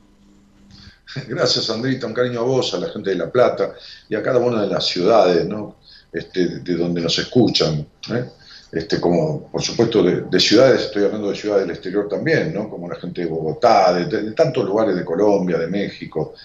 Gracias, 1.28 1.66
Sandrita, 1.66 2.08
un 2.08 2.14
cariño 2.14 2.42
a 2.42 2.44
vos, 2.44 2.74
a 2.74 2.80
la 2.80 2.90
gente 2.90 3.10
de 3.12 3.16
La 3.16 3.32
Plata 3.32 3.74
y 4.08 4.16
a 4.16 4.24
cada 4.24 4.40
una 4.40 4.62
de 4.62 4.68
las 4.68 4.86
ciudades, 4.86 5.46
¿no? 5.46 5.78
Este, 6.12 6.60
de 6.60 6.76
donde 6.76 7.02
nos 7.02 7.18
escuchan, 7.20 7.86
¿eh? 8.12 8.26
Este, 8.72 9.02
como, 9.02 9.50
por 9.50 9.64
supuesto, 9.64 10.04
de, 10.04 10.22
de 10.22 10.40
ciudades, 10.40 10.82
estoy 10.82 11.04
hablando 11.04 11.32
de 11.32 11.36
ciudades 11.36 11.66
del 11.66 11.76
exterior 11.76 12.08
también, 12.08 12.54
¿no? 12.54 12.70
Como 12.70 12.88
la 12.88 12.96
gente 12.96 13.22
de 13.22 13.28
Bogotá, 13.28 13.94
de, 13.94 14.32
tantos 14.34 14.64
lugares 14.64 14.96
de 14.96 15.04
Colombia, 15.04 15.58
de 15.58 15.68
México, 15.68 16.36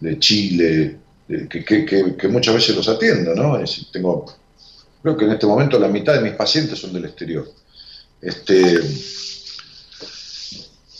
de 0.00 0.18
Chile, 0.18 0.96
que, 1.28 2.28
muchas 2.28 2.54
veces 2.54 2.76
los 2.76 2.88
atiendo, 2.88 3.34
¿no? 3.34 3.58
Es 3.58 3.86
tengo, 3.92 4.24
creo 5.02 5.16
que 5.16 5.26
en 5.26 5.32
este 5.32 5.46
momento 5.46 5.78
la 5.78 5.88
mitad 5.88 6.14
de 6.14 6.22
mis 6.22 6.32
pacientes 6.32 6.78
son 6.78 6.94
del 6.94 7.04
exterior. 7.04 7.46
Este, 8.20 8.80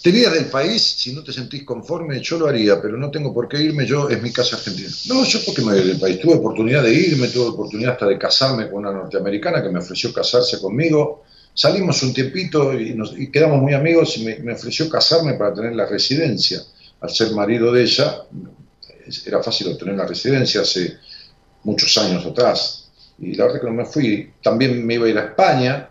te 0.05 0.11
irías 0.11 0.35
del 0.35 0.45
país 0.51 0.83
si 0.83 1.15
no 1.15 1.25
te 1.25 1.33
sentís 1.33 1.65
conforme, 1.65 2.21
yo 2.21 2.39
lo 2.39 2.47
haría, 2.47 2.79
pero 2.79 2.99
no 2.99 3.11
tengo 3.11 3.33
por 3.33 3.49
qué 3.49 3.63
irme, 3.63 3.87
yo 3.87 4.11
es 4.11 4.21
mi 4.21 4.31
casa 4.31 4.57
argentina. 4.57 4.91
No, 5.07 5.25
yo 5.25 5.39
porque 5.47 5.63
me 5.63 5.73
voy 5.73 5.83
del 5.83 5.99
país, 5.99 6.21
tuve 6.21 6.35
oportunidad 6.35 6.83
de 6.83 6.93
irme, 6.93 7.29
tuve 7.29 7.47
oportunidad 7.47 7.93
hasta 7.93 8.09
de 8.09 8.19
casarme 8.19 8.69
con 8.69 8.81
una 8.81 8.93
norteamericana 8.93 9.63
que 9.63 9.71
me 9.71 9.79
ofreció 9.79 10.13
casarse 10.13 10.61
conmigo. 10.61 11.25
Salimos 11.55 12.03
un 12.03 12.13
tiempito 12.13 12.79
y, 12.79 13.31
quedamos 13.31 13.63
muy 13.63 13.73
amigos 13.73 14.19
y 14.19 14.27
me, 14.27 14.53
ofreció 14.53 14.91
casarme 14.91 15.39
para 15.39 15.55
tener 15.55 15.75
la 15.75 15.87
residencia. 15.87 16.61
Al 17.01 17.09
ser 17.09 17.33
marido 17.33 17.73
de 17.73 17.85
ella, 17.85 18.25
era 19.25 19.43
fácil 19.43 19.69
obtener 19.69 19.95
la 19.95 20.07
residencia 20.07 20.61
hace 20.61 20.99
muchos 21.63 21.97
años 21.97 22.27
atrás. 22.27 22.91
Y 23.19 23.37
la 23.37 23.47
verdad 23.47 23.61
que 23.61 23.67
no 23.69 23.73
me 23.73 23.87
fui. 23.87 24.33
También 24.43 24.87
me 24.87 24.97
iba 24.97 25.07
a 25.07 25.09
ir 25.09 25.17
a 25.17 25.25
España, 25.25 25.89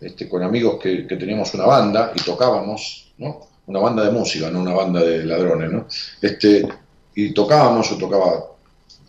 este, 0.00 0.30
con 0.30 0.42
amigos 0.42 0.78
que 0.80 1.04
teníamos 1.18 1.52
una 1.52 1.66
banda 1.66 2.10
y 2.16 2.22
tocábamos, 2.22 3.03
¿no? 3.18 3.48
Una 3.66 3.80
banda 3.80 4.04
de 4.04 4.10
música, 4.10 4.50
no 4.50 4.60
una 4.60 4.74
banda 4.74 5.00
de 5.00 5.24
ladrones, 5.24 5.72
¿no? 5.72 5.86
Este, 6.20 6.68
y 7.14 7.32
tocábamos, 7.32 7.88
yo 7.90 7.96
tocaba 7.96 8.50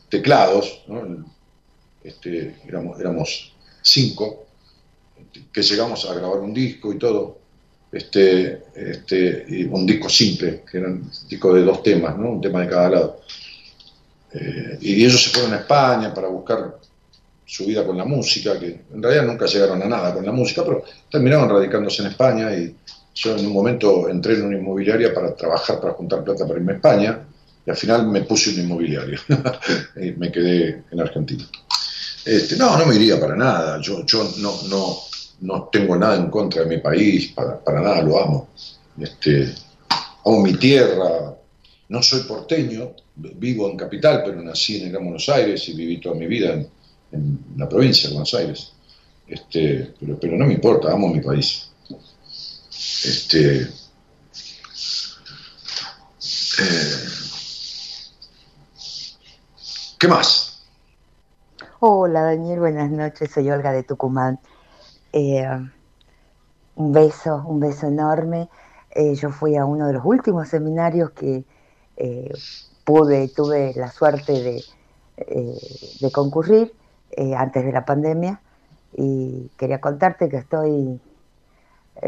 teclados, 0.10 0.84
¿no? 0.88 1.26
Este, 2.04 2.56
éramos, 2.68 3.00
éramos 3.00 3.54
cinco, 3.82 4.46
que 5.52 5.62
llegamos 5.62 6.10
a 6.10 6.14
grabar 6.14 6.40
un 6.40 6.54
disco 6.54 6.94
y 6.94 6.98
todo, 6.98 7.40
este, 7.92 8.66
este, 8.76 9.68
un 9.70 9.86
disco 9.86 10.10
simple, 10.10 10.64
que 10.70 10.78
era 10.78 10.88
un 10.88 11.10
disco 11.28 11.54
de 11.54 11.64
dos 11.64 11.82
temas, 11.84 12.18
¿no? 12.18 12.32
Un 12.32 12.42
tema 12.42 12.62
de 12.62 12.70
cada 12.70 12.90
lado. 12.90 13.22
Eh, 14.34 14.78
y 14.82 15.06
ellos 15.06 15.24
se 15.24 15.30
fueron 15.30 15.54
a 15.54 15.58
España 15.58 16.14
para 16.14 16.28
buscar 16.28 16.78
su 17.46 17.66
vida 17.66 17.86
con 17.86 17.98
la 17.98 18.06
música, 18.06 18.60
que 18.60 18.82
en 18.94 19.02
realidad 19.02 19.26
nunca 19.26 19.46
llegaron 19.46 19.82
a 19.82 19.86
nada 19.86 20.14
con 20.14 20.26
la 20.26 20.32
música, 20.32 20.64
pero 20.66 20.84
terminaron 21.10 21.50
radicándose 21.50 22.02
en 22.02 22.10
España 22.10 22.54
y 22.54 22.76
yo 23.16 23.38
en 23.38 23.46
un 23.46 23.54
momento 23.54 24.10
entré 24.10 24.36
en 24.36 24.46
una 24.46 24.58
inmobiliaria 24.58 25.14
para 25.14 25.34
trabajar, 25.34 25.80
para 25.80 25.94
juntar 25.94 26.24
plata 26.24 26.46
para 26.46 26.60
irme 26.60 26.74
a 26.74 26.76
España 26.76 27.20
y 27.66 27.70
al 27.70 27.78
final 27.78 28.08
me 28.08 28.22
puse 28.24 28.52
una 28.52 28.62
inmobiliaria 28.62 29.20
y 29.96 30.12
me 30.12 30.32
quedé 30.32 30.84
en 30.92 31.00
Argentina. 31.00 31.46
Este, 32.26 32.58
no, 32.58 32.78
no 32.78 32.86
me 32.86 32.96
iría 32.96 33.20
para 33.20 33.36
nada, 33.36 33.80
yo, 33.82 34.06
yo 34.06 34.30
no, 34.40 34.54
no, 34.70 34.98
no 35.42 35.70
tengo 35.72 35.96
nada 35.96 36.18
en 36.18 36.30
contra 36.30 36.64
de 36.64 36.76
mi 36.76 36.82
país, 36.82 37.32
para, 37.34 37.64
para 37.64 37.82
nada 37.82 38.02
lo 38.02 38.22
amo. 38.22 38.50
Este, 39.00 39.54
amo 40.26 40.42
mi 40.42 40.54
tierra, 40.56 41.36
no 41.90 42.02
soy 42.02 42.22
porteño, 42.22 42.94
vivo 43.16 43.70
en 43.70 43.78
capital, 43.78 44.24
pero 44.26 44.42
nací 44.42 44.78
en 44.78 44.88
el 44.88 44.92
Gran 44.92 45.04
Buenos 45.04 45.30
Aires 45.30 45.70
y 45.70 45.74
viví 45.74 46.00
toda 46.00 46.16
mi 46.16 46.28
vida 46.28 46.54
en, 46.54 46.68
la 47.56 47.70
provincia 47.70 48.10
de 48.10 48.16
Buenos 48.16 48.34
Aires. 48.34 48.74
Este, 49.28 49.94
pero, 50.00 50.20
pero 50.20 50.38
no 50.38 50.46
me 50.46 50.54
importa, 50.54 50.92
amo 50.92 51.08
mi 51.08 51.22
país. 51.22 51.65
Este, 52.86 53.62
eh, 53.62 53.68
¿Qué 59.98 60.08
más? 60.08 60.64
Hola 61.80 62.22
Daniel, 62.22 62.60
buenas 62.60 62.92
noches, 62.92 63.32
soy 63.32 63.50
Olga 63.50 63.72
de 63.72 63.82
Tucumán. 63.82 64.40
Eh, 65.14 65.48
un 66.76 66.94
beso, 66.94 67.44
un 67.48 67.60
beso 67.60 67.88
enorme. 67.88 68.50
Eh, 68.92 69.16
yo 69.16 69.32
fui 69.32 69.56
a 69.56 69.66
uno 69.66 69.88
de 69.88 69.94
los 69.94 70.06
últimos 70.06 70.48
seminarios 70.48 71.10
que 71.12 71.44
pude, 72.84 73.30
tuve 73.30 73.74
la 73.76 73.92
suerte 73.92 74.32
de, 74.32 74.64
de 76.02 76.12
concurrir 76.12 76.72
antes 77.36 77.66
de 77.66 77.72
la 77.72 77.84
pandemia 77.84 78.42
y 78.96 79.50
quería 79.58 79.82
contarte 79.82 80.30
que 80.30 80.38
estoy, 80.38 81.02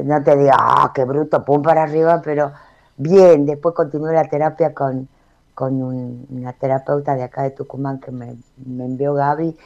no 0.04 0.24
te 0.24 0.36
digo, 0.38 0.52
ah, 0.58 0.92
qué 0.94 1.06
bruto, 1.06 1.44
pum 1.46 1.62
para 1.62 1.84
arriba, 1.84 2.22
pero 2.24 2.52
bien, 2.98 3.46
después 3.46 3.76
continué 3.76 4.14
la 4.14 4.26
terapia 4.30 4.74
con, 4.74 5.08
con 5.54 5.82
un- 5.82 6.28
una 6.30 6.54
terapeuta 6.54 7.16
de 7.16 7.24
acá 7.24 7.44
de 7.44 7.52
Tucumán 7.52 8.00
que 8.00 8.12
me, 8.12 8.38
me 8.66 8.86
envió 8.86 9.14
Gaby, 9.14 9.58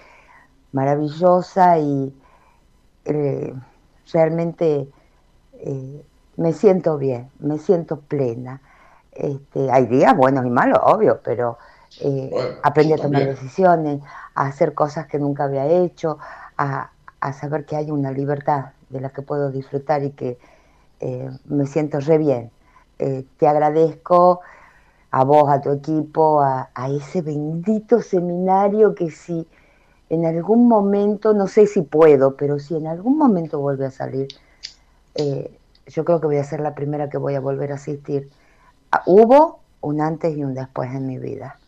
maravillosa 0.73 1.79
y 1.79 2.13
eh, 3.05 3.53
realmente 4.13 4.89
eh, 5.53 6.05
me 6.37 6.53
siento 6.53 6.97
bien, 6.97 7.29
me 7.39 7.57
siento 7.59 8.01
plena. 8.01 8.61
Este, 9.11 9.71
hay 9.71 9.85
días 9.87 10.15
buenos 10.15 10.45
y 10.45 10.49
malos, 10.49 10.79
obvio, 10.83 11.21
pero 11.23 11.57
eh, 11.99 12.57
aprendí 12.61 12.93
a 12.93 12.99
tomar 12.99 13.23
también. 13.23 13.25
decisiones, 13.25 14.01
a 14.35 14.45
hacer 14.47 14.73
cosas 14.73 15.07
que 15.07 15.19
nunca 15.19 15.45
había 15.45 15.65
hecho, 15.65 16.17
a, 16.57 16.91
a 17.19 17.33
saber 17.33 17.65
que 17.65 17.75
hay 17.75 17.91
una 17.91 18.11
libertad 18.11 18.71
de 18.91 19.01
la 19.01 19.09
que 19.09 19.21
puedo 19.21 19.51
disfrutar 19.51 20.03
y 20.03 20.11
que 20.11 20.37
eh, 20.99 21.29
me 21.45 21.65
siento 21.65 21.99
re 21.99 22.17
bien. 22.17 22.51
Eh, 22.99 23.25
te 23.37 23.47
agradezco 23.47 24.41
a 25.09 25.23
vos, 25.23 25.49
a 25.49 25.59
tu 25.59 25.71
equipo, 25.71 26.41
a, 26.41 26.69
ese 26.89 27.21
bendito 27.21 28.01
seminario 28.01 28.93
que 28.95 29.09
si 29.09 29.47
en 30.09 30.25
algún 30.25 30.67
momento, 30.67 31.33
no 31.33 31.47
sé 31.47 31.67
si 31.67 31.81
puedo, 31.81 32.35
pero 32.35 32.59
si 32.59 32.75
en 32.75 32.87
algún 32.87 33.17
momento 33.17 33.59
vuelve 33.59 33.85
a 33.85 33.91
salir, 33.91 34.27
eh, 35.15 35.57
yo 35.87 36.05
creo 36.05 36.21
que 36.21 36.27
voy 36.27 36.37
a 36.37 36.43
ser 36.43 36.59
la 36.59 36.75
primera 36.75 37.09
que 37.09 37.17
voy 37.17 37.35
a 37.35 37.39
volver 37.39 37.71
a 37.71 37.75
asistir. 37.75 38.29
Ah, 38.91 39.03
Hubo 39.05 39.59
un 39.81 40.01
antes 40.01 40.37
y 40.37 40.43
un 40.43 40.53
después 40.53 40.93
en 40.93 41.07
mi 41.07 41.17
vida. 41.17 41.59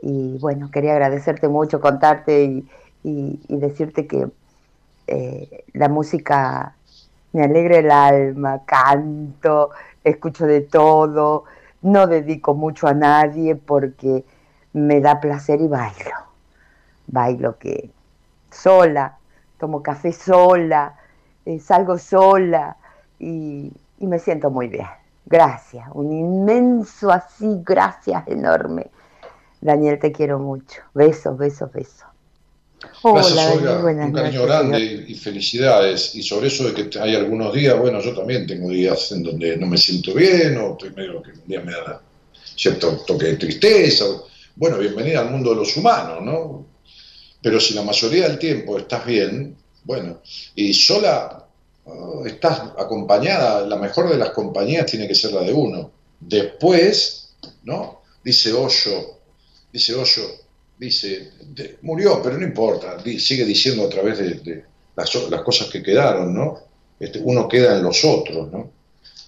Y 0.00 0.38
bueno, 0.38 0.70
quería 0.70 0.92
agradecerte 0.92 1.48
mucho, 1.48 1.80
contarte 1.80 2.64
y 3.04 3.56
decirte 3.56 4.06
que 4.06 4.28
eh, 5.06 5.64
la 5.74 5.88
música 5.88 6.76
me 7.32 7.44
alegra 7.44 7.78
el 7.78 7.90
alma, 7.90 8.62
canto, 8.64 9.70
escucho 10.04 10.46
de 10.46 10.62
todo, 10.62 11.44
no 11.82 12.06
dedico 12.06 12.54
mucho 12.54 12.86
a 12.86 12.94
nadie 12.94 13.56
porque 13.56 14.24
me 14.72 15.00
da 15.00 15.20
placer 15.20 15.60
y 15.60 15.68
bailo. 15.68 16.16
Bailo 17.06 17.58
que 17.58 17.90
sola, 18.50 19.18
tomo 19.58 19.82
café 19.82 20.12
sola, 20.12 20.94
eh, 21.44 21.58
salgo 21.58 21.98
sola 21.98 22.76
y, 23.18 23.72
y 23.98 24.06
me 24.06 24.18
siento 24.18 24.50
muy 24.50 24.68
bien. 24.68 24.86
Gracias, 25.26 25.88
un 25.94 26.12
inmenso 26.12 27.10
así, 27.10 27.60
gracias 27.64 28.26
enorme. 28.28 28.90
Daniel, 29.60 29.98
te 29.98 30.12
quiero 30.12 30.38
mucho. 30.38 30.82
Besos, 30.92 31.38
besos, 31.38 31.72
besos. 31.72 32.11
Gracias, 33.12 33.38
Hola, 33.38 33.52
Olga. 33.52 33.74
Daniel, 33.74 33.82
buenas 33.82 34.06
Un 34.06 34.12
cariño 34.12 34.40
noches. 34.40 34.46
grande 34.46 35.04
y, 35.08 35.12
y 35.12 35.14
felicidades. 35.14 36.14
Y 36.14 36.22
sobre 36.22 36.48
eso 36.48 36.70
de 36.70 36.88
que 36.88 36.98
hay 36.98 37.14
algunos 37.14 37.52
días, 37.54 37.78
bueno, 37.78 38.00
yo 38.00 38.14
también 38.14 38.46
tengo 38.46 38.70
días 38.70 39.12
en 39.12 39.22
donde 39.22 39.56
no 39.56 39.66
me 39.66 39.76
siento 39.78 40.14
bien 40.14 40.56
o 40.58 40.72
estoy 40.72 40.90
medio 40.90 41.22
que 41.22 41.30
un 41.32 41.46
día 41.46 41.60
me 41.60 41.72
da 41.72 42.00
cierto 42.56 42.96
toque 43.06 43.26
de 43.26 43.36
tristeza. 43.36 44.04
Bueno, 44.56 44.78
bienvenida 44.78 45.20
al 45.20 45.30
mundo 45.30 45.50
de 45.50 45.56
los 45.56 45.76
humanos, 45.76 46.22
¿no? 46.22 46.66
Pero 47.40 47.58
si 47.58 47.74
la 47.74 47.82
mayoría 47.82 48.28
del 48.28 48.38
tiempo 48.38 48.78
estás 48.78 49.04
bien, 49.04 49.56
bueno, 49.84 50.20
y 50.54 50.72
sola 50.74 51.44
oh, 51.84 52.24
estás 52.24 52.60
acompañada, 52.78 53.66
la 53.66 53.76
mejor 53.76 54.08
de 54.10 54.16
las 54.18 54.30
compañías 54.30 54.86
tiene 54.86 55.08
que 55.08 55.14
ser 55.14 55.32
la 55.32 55.42
de 55.42 55.52
uno. 55.52 55.90
Después, 56.20 57.34
¿no? 57.64 58.02
Dice 58.22 58.52
Hoyo, 58.52 59.18
dice 59.72 59.94
Hoyo, 59.94 60.22
dice, 60.78 61.30
murió, 61.82 62.20
pero 62.22 62.38
no 62.38 62.44
importa, 62.44 62.98
sigue 63.18 63.44
diciendo 63.44 63.84
a 63.84 63.88
través 63.88 64.18
de, 64.18 64.64
las, 64.96 65.42
cosas 65.42 65.68
que 65.68 65.82
quedaron, 65.82 66.34
¿no? 66.34 66.58
Este, 66.98 67.20
uno 67.20 67.48
queda 67.48 67.78
en 67.78 67.84
los 67.84 68.04
otros, 68.04 68.50
¿no? 68.52 68.70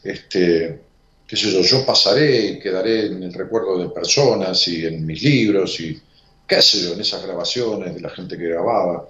este, 0.04 0.80
qué 1.26 1.36
sé 1.36 1.50
yo, 1.50 1.62
yo 1.62 1.84
pasaré 1.84 2.46
y 2.46 2.58
quedaré 2.58 3.06
en 3.06 3.22
el 3.22 3.32
recuerdo 3.32 3.78
de 3.78 3.88
personas 3.88 4.68
y 4.68 4.84
en 4.84 5.04
mis 5.04 5.22
libros 5.22 5.80
y 5.80 6.00
qué 6.46 6.60
sé 6.60 6.82
yo, 6.82 6.92
en 6.92 7.00
esas 7.00 7.24
grabaciones 7.24 7.94
de 7.94 8.00
la 8.00 8.10
gente 8.10 8.36
que 8.36 8.48
grababa. 8.48 9.08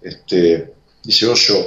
Este, 0.00 0.72
dice 1.02 1.26
Osho, 1.26 1.66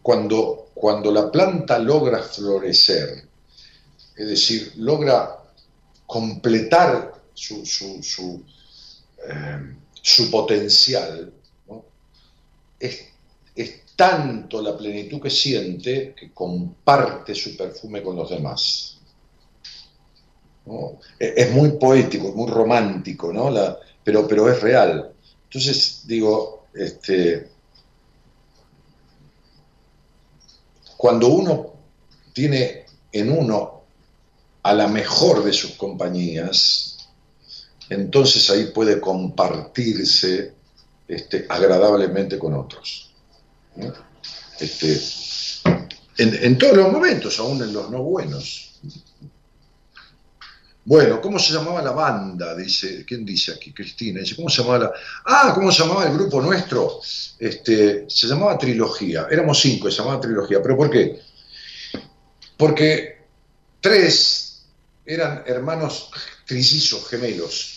cuando, 0.00 0.70
cuando 0.74 1.12
la 1.12 1.30
planta 1.30 1.78
logra 1.78 2.22
florecer, 2.22 3.24
es 4.16 4.26
decir, 4.26 4.72
logra 4.76 5.38
completar 6.06 7.14
su, 7.34 8.42
eh, 9.28 9.76
su 9.92 10.30
potencial, 10.30 11.32
es, 12.78 13.08
es 13.54 13.82
tanto 13.94 14.60
la 14.60 14.76
plenitud 14.76 15.20
que 15.20 15.30
siente 15.30 16.14
que 16.14 16.32
comparte 16.32 17.34
su 17.34 17.56
perfume 17.56 18.02
con 18.02 18.16
los 18.16 18.30
demás. 18.30 18.98
Es, 21.18 21.32
es 21.36 21.52
muy 21.52 21.72
poético, 21.72 22.32
muy 22.32 22.50
romántico, 22.50 23.32
¿no? 23.32 23.50
La, 23.50 23.78
pero, 24.02 24.26
pero 24.26 24.50
es 24.50 24.60
real. 24.60 25.12
Entonces, 25.44 26.02
digo, 26.06 26.66
este, 26.74 27.48
cuando 30.96 31.28
uno 31.28 31.72
tiene 32.32 32.86
en 33.12 33.30
uno 33.30 33.82
a 34.62 34.72
la 34.72 34.88
mejor 34.88 35.44
de 35.44 35.52
sus 35.52 35.72
compañías, 35.72 36.91
entonces 37.92 38.48
ahí 38.50 38.66
puede 38.66 39.00
compartirse 39.00 40.54
este, 41.06 41.46
agradablemente 41.48 42.38
con 42.38 42.54
otros. 42.54 43.12
Este, 44.58 45.00
en, 46.18 46.44
en, 46.44 46.58
todos 46.58 46.76
los 46.76 46.92
momentos, 46.92 47.38
aún 47.38 47.62
en 47.62 47.72
los 47.72 47.90
no 47.90 48.02
buenos. 48.02 48.80
Bueno, 50.84 51.20
¿cómo 51.20 51.38
se 51.38 51.52
llamaba 51.52 51.80
la 51.80 51.92
banda? 51.92 52.56
Dice, 52.56 53.04
¿quién 53.06 53.24
dice 53.24 53.52
aquí? 53.52 53.72
Cristina. 53.72 54.20
Dice, 54.20 54.34
¿cómo 54.34 54.48
se 54.48 54.62
llamaba 54.62 54.78
la... 54.78 54.92
Ah, 55.26 55.52
¿cómo 55.54 55.70
se 55.70 55.82
llamaba 55.82 56.06
el 56.06 56.14
grupo 56.14 56.40
nuestro? 56.40 57.00
Este, 57.38 58.06
se 58.08 58.26
llamaba 58.26 58.58
Trilogía. 58.58 59.28
Éramos 59.30 59.60
cinco, 59.60 59.90
se 59.90 59.98
llamaba 59.98 60.20
Trilogía. 60.20 60.60
¿Pero 60.60 60.76
por 60.76 60.90
qué? 60.90 61.20
Porque 62.56 63.26
tres 63.80 64.64
eran 65.04 65.44
hermanos 65.46 66.10
trillizos, 66.46 67.08
gemelos, 67.08 67.71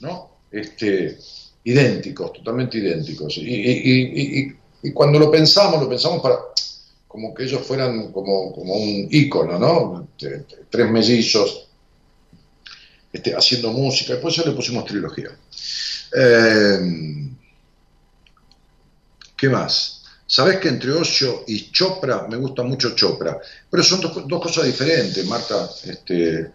¿no? 0.00 0.30
Este, 0.50 1.18
idénticos, 1.64 2.32
totalmente 2.32 2.78
idénticos. 2.78 3.36
Y, 3.38 3.42
y, 3.42 4.40
y, 4.42 4.58
y, 4.82 4.92
cuando 4.92 5.18
lo 5.18 5.30
pensamos, 5.30 5.80
lo 5.80 5.88
pensamos 5.88 6.20
para 6.22 6.36
como 7.06 7.34
que 7.34 7.44
ellos 7.44 7.66
fueran 7.66 8.12
como, 8.12 8.52
como 8.52 8.74
un 8.74 9.08
ícono, 9.10 9.58
¿no? 9.58 10.08
Tres 10.16 10.90
mellizos 10.90 11.66
este, 13.12 13.34
haciendo 13.34 13.72
música, 13.72 14.12
después 14.12 14.36
ya 14.36 14.44
le 14.44 14.52
pusimos 14.52 14.84
trilogía. 14.84 15.30
Eh, 16.16 17.30
¿Qué 19.36 19.48
más? 19.48 20.04
Sabes 20.26 20.58
que 20.58 20.68
entre 20.68 20.92
Osho 20.92 21.42
y 21.48 21.72
Chopra 21.72 22.28
me 22.28 22.36
gusta 22.36 22.62
mucho 22.62 22.94
Chopra, 22.94 23.40
pero 23.68 23.82
son 23.82 24.00
dos, 24.00 24.28
dos 24.28 24.40
cosas 24.40 24.66
diferentes, 24.66 25.26
Marta. 25.26 25.68
Este, 25.84 26.52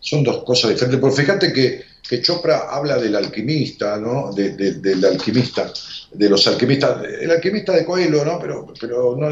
son 0.00 0.22
dos 0.22 0.44
cosas 0.44 0.72
diferentes. 0.72 1.00
Porque 1.00 1.22
fíjate 1.22 1.52
que, 1.52 1.84
que 2.08 2.20
Chopra 2.20 2.68
habla 2.70 2.98
del 2.98 3.16
alquimista, 3.16 3.96
¿no? 3.96 4.32
De, 4.32 4.50
de, 4.50 4.74
del 4.74 5.04
alquimista, 5.04 5.72
de 6.12 6.28
los 6.28 6.46
alquimistas, 6.46 7.02
el 7.20 7.30
alquimista 7.30 7.72
de 7.72 7.84
Coelho, 7.84 8.24
¿no? 8.24 8.38
Pero, 8.38 8.66
pero 8.78 9.16
no, 9.16 9.30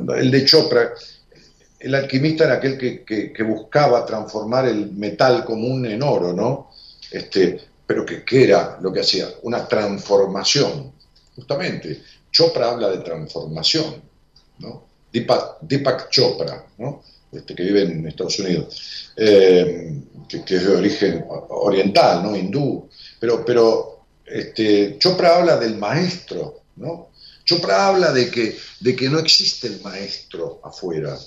no, 0.00 0.14
el 0.14 0.30
de 0.30 0.44
Chopra, 0.44 0.92
el 1.78 1.94
alquimista 1.94 2.44
era 2.44 2.54
aquel 2.54 2.78
que, 2.78 3.04
que, 3.04 3.32
que, 3.32 3.42
buscaba 3.42 4.06
transformar 4.06 4.66
el 4.66 4.92
metal 4.92 5.44
común 5.44 5.84
en 5.84 6.02
oro, 6.02 6.32
¿no? 6.32 6.70
Este, 7.10 7.60
pero 7.86 8.06
que, 8.06 8.24
¿qué 8.24 8.44
era 8.44 8.78
lo 8.80 8.90
que 8.90 9.00
hacía? 9.00 9.28
Una 9.42 9.68
transformación, 9.68 10.92
justamente. 11.36 12.02
Chopra 12.30 12.70
habla 12.70 12.88
de 12.88 12.98
transformación, 12.98 14.02
¿no? 14.60 14.84
Deepak, 15.12 15.60
Deepak 15.60 16.08
Chopra, 16.08 16.66
¿no? 16.78 17.02
Este, 17.34 17.54
que 17.54 17.62
vive 17.64 17.82
en 17.82 18.06
Estados 18.06 18.38
Unidos, 18.38 19.12
eh, 19.16 20.00
que, 20.28 20.56
es 20.56 20.66
de 20.66 20.76
origen 20.76 21.24
oriental, 21.48 22.22
¿no? 22.22 22.36
Hindú, 22.36 22.88
pero, 23.18 23.44
pero 23.44 24.06
este, 24.24 24.96
Chopra 24.98 25.36
habla 25.36 25.56
del 25.56 25.76
maestro, 25.76 26.62
¿no? 26.76 27.10
Chopra 27.44 27.88
habla 27.88 28.12
de 28.12 28.30
que, 28.30 28.56
de 28.80 28.96
que 28.96 29.08
no 29.08 29.18
existe 29.18 29.66
el 29.66 29.80
maestro 29.82 30.60
afuera, 30.64 31.18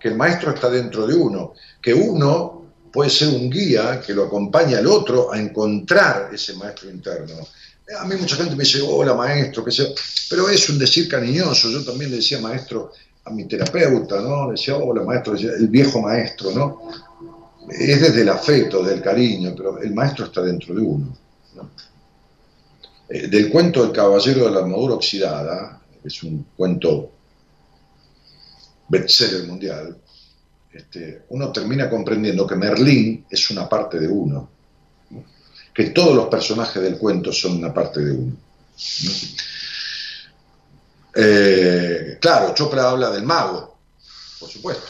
que 0.00 0.08
el 0.08 0.16
maestro 0.16 0.52
está 0.52 0.68
dentro 0.68 1.06
de 1.06 1.14
uno, 1.14 1.54
que 1.80 1.94
uno 1.94 2.72
puede 2.92 3.10
ser 3.10 3.28
un 3.28 3.48
guía 3.50 4.00
que 4.04 4.12
lo 4.12 4.24
acompaña 4.24 4.78
al 4.78 4.86
otro 4.86 5.32
a 5.32 5.38
encontrar 5.38 6.30
ese 6.32 6.54
maestro 6.54 6.90
interno. 6.90 7.34
A 7.98 8.04
mí 8.06 8.14
mucha 8.16 8.36
gente 8.36 8.54
me 8.56 8.64
dice, 8.64 8.80
hola 8.82 9.14
maestro, 9.14 9.64
que 9.64 9.72
sea, 9.72 9.86
pero 10.28 10.48
es 10.48 10.68
un 10.68 10.78
decir 10.78 11.08
cariñoso, 11.08 11.70
yo 11.70 11.84
también 11.84 12.10
le 12.10 12.18
decía 12.18 12.40
maestro 12.40 12.92
a 13.24 13.30
mi 13.30 13.46
terapeuta, 13.46 14.20
¿no? 14.20 14.46
Le 14.46 14.52
decía, 14.52 14.76
hola 14.76 15.02
maestro, 15.02 15.34
el 15.34 15.68
viejo 15.68 16.00
maestro, 16.00 16.50
¿no? 16.52 16.90
Es 17.70 18.00
desde 18.00 18.20
el 18.20 18.28
afecto, 18.28 18.82
del 18.82 19.00
cariño, 19.00 19.54
pero 19.56 19.80
el 19.80 19.94
maestro 19.94 20.26
está 20.26 20.42
dentro 20.42 20.74
de 20.74 20.82
uno. 20.82 21.16
¿no? 21.54 21.70
Eh, 23.08 23.28
del 23.28 23.50
cuento 23.50 23.82
del 23.82 23.92
caballero 23.92 24.44
de 24.44 24.50
la 24.50 24.58
armadura 24.58 24.94
oxidada, 24.94 25.80
es 26.02 26.22
un 26.22 26.46
cuento 26.54 27.10
bestseller 28.88 29.46
mundial, 29.46 29.96
este, 30.70 31.22
uno 31.30 31.50
termina 31.52 31.88
comprendiendo 31.88 32.46
que 32.46 32.56
Merlín 32.56 33.24
es 33.30 33.50
una 33.50 33.66
parte 33.66 33.98
de 33.98 34.08
uno, 34.08 34.48
¿no? 35.10 35.24
que 35.72 35.84
todos 35.84 36.14
los 36.14 36.26
personajes 36.26 36.82
del 36.82 36.98
cuento 36.98 37.32
son 37.32 37.56
una 37.56 37.72
parte 37.72 38.00
de 38.00 38.12
uno. 38.12 38.32
¿no? 38.32 39.10
Eh, 41.14 42.18
claro, 42.20 42.54
Chopra 42.54 42.90
habla 42.90 43.10
del 43.10 43.22
mago, 43.22 43.76
por 44.40 44.48
supuesto, 44.48 44.84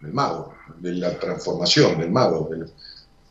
del 0.00 0.12
mago, 0.12 0.54
de 0.78 0.92
la 0.94 1.18
transformación 1.18 1.98
del 1.98 2.10
mago, 2.10 2.50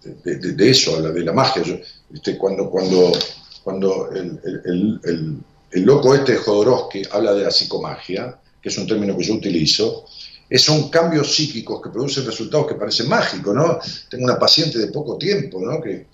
de, 0.02 0.70
eso, 0.70 1.02
de 1.02 1.24
la 1.24 1.34
magia. 1.34 1.64
Yo, 1.64 1.76
este, 2.14 2.38
cuando 2.38 2.70
cuando, 2.70 3.12
cuando 3.64 4.10
el, 4.12 4.40
el, 4.44 5.00
el, 5.04 5.38
el, 5.72 5.84
loco 5.84 6.16
este 6.16 6.38
Jodorowsky 6.38 7.04
habla 7.12 7.34
de 7.34 7.44
la 7.44 7.52
psicomagia, 7.52 8.40
que 8.62 8.70
es 8.70 8.78
un 8.78 8.88
término 8.88 9.18
que 9.18 9.24
yo 9.24 9.34
utilizo, 9.34 10.06
son 10.58 10.90
cambios 10.90 11.36
psíquicos 11.36 11.82
que 11.82 11.90
producen 11.90 12.26
resultados 12.26 12.68
que 12.68 12.76
parecen 12.76 13.10
mágicos, 13.10 13.54
¿no? 13.54 13.80
Tengo 14.10 14.26
una 14.26 14.40
paciente 14.40 14.78
de 14.78 14.88
poco 14.88 15.18
tiempo, 15.18 15.60
¿no? 15.60 15.82
Que, 15.82 16.06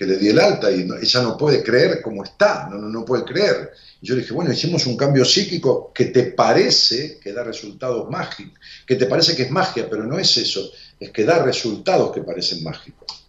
que 0.00 0.06
le 0.06 0.16
di 0.16 0.28
el 0.28 0.38
alta 0.38 0.70
y 0.70 0.88
ella 1.02 1.20
no 1.20 1.36
puede 1.36 1.62
creer 1.62 2.00
cómo 2.00 2.24
está, 2.24 2.66
no, 2.70 2.78
no, 2.78 3.04
puede 3.04 3.22
creer. 3.22 3.70
Y 4.00 4.06
yo 4.06 4.14
le 4.14 4.22
dije, 4.22 4.32
bueno, 4.32 4.50
hicimos 4.50 4.86
un 4.86 4.96
cambio 4.96 5.26
psíquico 5.26 5.92
que 5.92 6.06
te 6.06 6.22
parece 6.32 7.18
que 7.18 7.34
da 7.34 7.44
resultados 7.44 8.08
mágicos, 8.08 8.58
que 8.86 8.96
te 8.96 9.04
parece 9.04 9.36
que 9.36 9.42
es 9.42 9.50
magia, 9.50 9.90
pero 9.90 10.04
no 10.04 10.18
es 10.18 10.38
eso, 10.38 10.72
es 10.98 11.10
que 11.10 11.22
da 11.22 11.44
resultados 11.44 12.14
que 12.14 12.22
parecen 12.22 12.64
mágicos. 12.64 13.26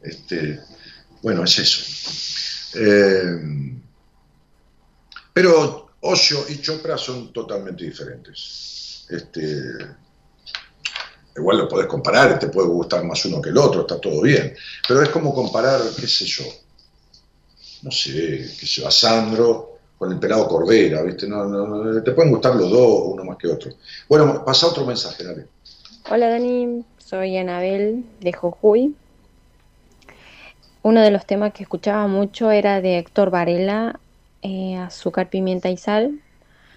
Este, 0.00 0.60
bueno, 1.22 1.42
es 1.42 1.58
eso. 1.58 2.78
Eh, 2.78 3.72
pero 5.32 5.90
Osho 6.02 6.46
y 6.50 6.60
Chopra 6.60 6.96
son 6.96 7.32
totalmente 7.32 7.84
diferentes. 7.84 9.06
Este, 9.10 9.60
igual 11.38 11.58
lo 11.58 11.68
podés 11.68 11.86
comparar, 11.86 12.38
te 12.38 12.48
puede 12.48 12.68
gustar 12.68 13.04
más 13.04 13.24
uno 13.24 13.40
que 13.40 13.50
el 13.50 13.58
otro, 13.58 13.82
está 13.82 14.00
todo 14.00 14.20
bien, 14.22 14.54
pero 14.86 15.02
es 15.02 15.08
como 15.08 15.34
comparar, 15.34 15.80
qué 15.98 16.06
sé 16.06 16.24
yo, 16.24 16.44
no 17.82 17.90
sé, 17.90 18.12
qué 18.58 18.66
sé 18.66 18.80
yo, 18.80 18.88
a 18.88 18.90
Sandro 18.90 19.78
con 19.98 20.12
el 20.12 20.18
pelado 20.18 20.46
Cordera, 20.46 21.02
¿viste? 21.02 21.26
No, 21.26 21.44
no, 21.44 21.66
no, 21.66 22.02
te 22.02 22.12
pueden 22.12 22.30
gustar 22.30 22.54
los 22.54 22.70
dos, 22.70 23.02
uno 23.06 23.24
más 23.24 23.36
que 23.36 23.48
otro. 23.48 23.72
Bueno, 24.08 24.44
pasa 24.44 24.68
otro 24.68 24.86
mensaje, 24.86 25.24
dale. 25.24 25.46
Hola 26.08 26.28
Dani, 26.30 26.84
soy 26.98 27.36
Anabel 27.36 28.04
de 28.20 28.32
Jujuy. 28.32 28.94
Uno 30.82 31.02
de 31.02 31.10
los 31.10 31.26
temas 31.26 31.52
que 31.52 31.64
escuchaba 31.64 32.06
mucho 32.06 32.50
era 32.50 32.80
de 32.80 32.98
Héctor 32.98 33.30
Varela, 33.30 33.98
eh, 34.42 34.76
Azúcar, 34.76 35.28
Pimienta 35.28 35.68
y 35.68 35.76
Sal. 35.76 36.20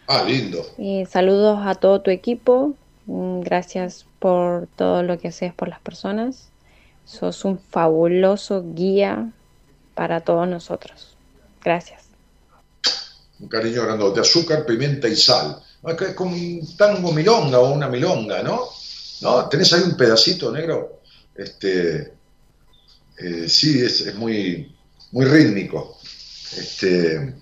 Ah, 0.07 0.23
lindo. 0.27 0.65
Eh, 0.79 1.05
saludos 1.09 1.59
a 1.63 1.75
todo 1.75 2.01
tu 2.01 2.09
equipo, 2.09 2.73
gracias 3.41 4.05
por 4.19 4.67
todo 4.75 5.03
lo 5.03 5.19
que 5.19 5.29
haces 5.29 5.53
por 5.53 5.67
las 5.67 5.79
personas. 5.79 6.49
Sos 7.05 7.45
un 7.45 7.59
fabuloso 7.59 8.63
guía 8.73 9.31
para 9.95 10.21
todos 10.21 10.47
nosotros. 10.47 11.15
Gracias. 11.63 12.03
Un 13.39 13.47
cariño 13.47 13.83
grandote. 13.83 14.19
Azúcar, 14.19 14.65
pimienta 14.65 15.07
y 15.07 15.15
sal. 15.15 15.61
Es 15.83 16.13
como 16.13 16.35
un 16.35 16.77
tango 16.77 17.11
milonga 17.11 17.59
o 17.59 17.73
una 17.73 17.88
milonga, 17.88 18.43
¿no? 18.43 18.61
¿No? 19.21 19.49
¿Tenés 19.49 19.73
ahí 19.73 19.81
un 19.81 19.97
pedacito 19.97 20.51
negro? 20.51 21.01
Este, 21.35 22.13
eh, 23.17 23.49
sí, 23.49 23.81
es, 23.83 24.01
es, 24.01 24.15
muy, 24.15 24.75
muy 25.11 25.25
rítmico. 25.25 25.97
Este, 26.55 27.33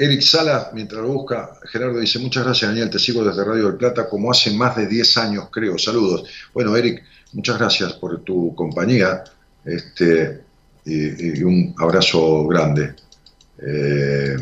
Eric 0.00 0.22
Sala, 0.22 0.70
mientras 0.72 1.02
lo 1.02 1.08
busca, 1.08 1.58
Gerardo 1.70 2.00
dice, 2.00 2.18
muchas 2.20 2.44
gracias 2.44 2.70
Daniel, 2.70 2.88
te 2.88 2.98
sigo 2.98 3.22
desde 3.22 3.44
Radio 3.44 3.66
del 3.66 3.76
Plata 3.76 4.08
como 4.08 4.30
hace 4.30 4.50
más 4.52 4.74
de 4.74 4.86
10 4.86 5.16
años, 5.18 5.48
creo. 5.52 5.76
Saludos. 5.76 6.26
Bueno, 6.54 6.74
Eric, 6.74 7.04
muchas 7.34 7.58
gracias 7.58 7.92
por 7.92 8.24
tu 8.24 8.54
compañía 8.54 9.22
este, 9.62 10.40
y, 10.86 11.42
un 11.42 11.74
abrazo 11.76 12.46
grande. 12.46 12.94
Eh, 13.58 14.36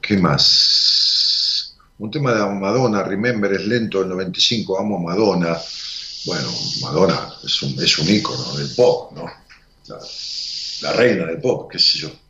¿Qué 0.00 0.16
más? 0.16 1.76
Un 2.00 2.10
tema 2.10 2.34
de 2.34 2.40
Madonna, 2.40 3.04
Remember, 3.04 3.52
es 3.52 3.64
lento, 3.64 4.02
el 4.02 4.08
95, 4.08 4.80
amo 4.80 4.98
Madonna. 4.98 5.56
Bueno, 6.26 6.48
Madonna 6.80 7.28
es 7.44 7.62
un, 7.62 7.80
es 7.80 7.96
un 8.00 8.08
ícono 8.08 8.56
del 8.56 8.74
pop, 8.74 9.12
¿no? 9.12 9.26
La 10.82 10.92
reina 10.94 11.26
del 11.26 11.40
pop, 11.40 11.70
qué 11.70 11.78
sé 11.78 11.98
yo. 12.00 12.21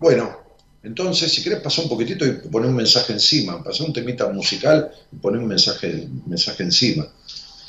Bueno, 0.00 0.34
entonces, 0.82 1.30
si 1.30 1.42
querés 1.42 1.60
pasar 1.60 1.84
un 1.84 1.90
poquitito 1.90 2.24
y 2.24 2.32
poner 2.32 2.70
un 2.70 2.76
mensaje 2.76 3.12
encima, 3.12 3.62
pasar 3.62 3.86
un 3.86 3.92
temita 3.92 4.26
musical 4.30 4.90
y 5.12 5.16
poner 5.16 5.42
un 5.42 5.46
mensaje, 5.46 6.08
mensaje 6.26 6.62
encima. 6.62 7.06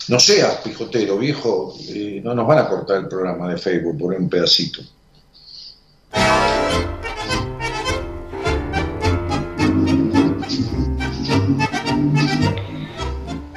No 0.07 0.17
seas 0.17 0.55
pijotero, 0.63 1.17
viejo, 1.17 1.75
eh, 1.89 2.21
no 2.23 2.33
nos 2.33 2.47
van 2.47 2.59
a 2.59 2.69
cortar 2.69 2.99
el 2.99 3.09
programa 3.09 3.49
de 3.49 3.57
Facebook 3.57 3.97
por 3.99 4.13
un 4.13 4.29
pedacito. 4.29 4.81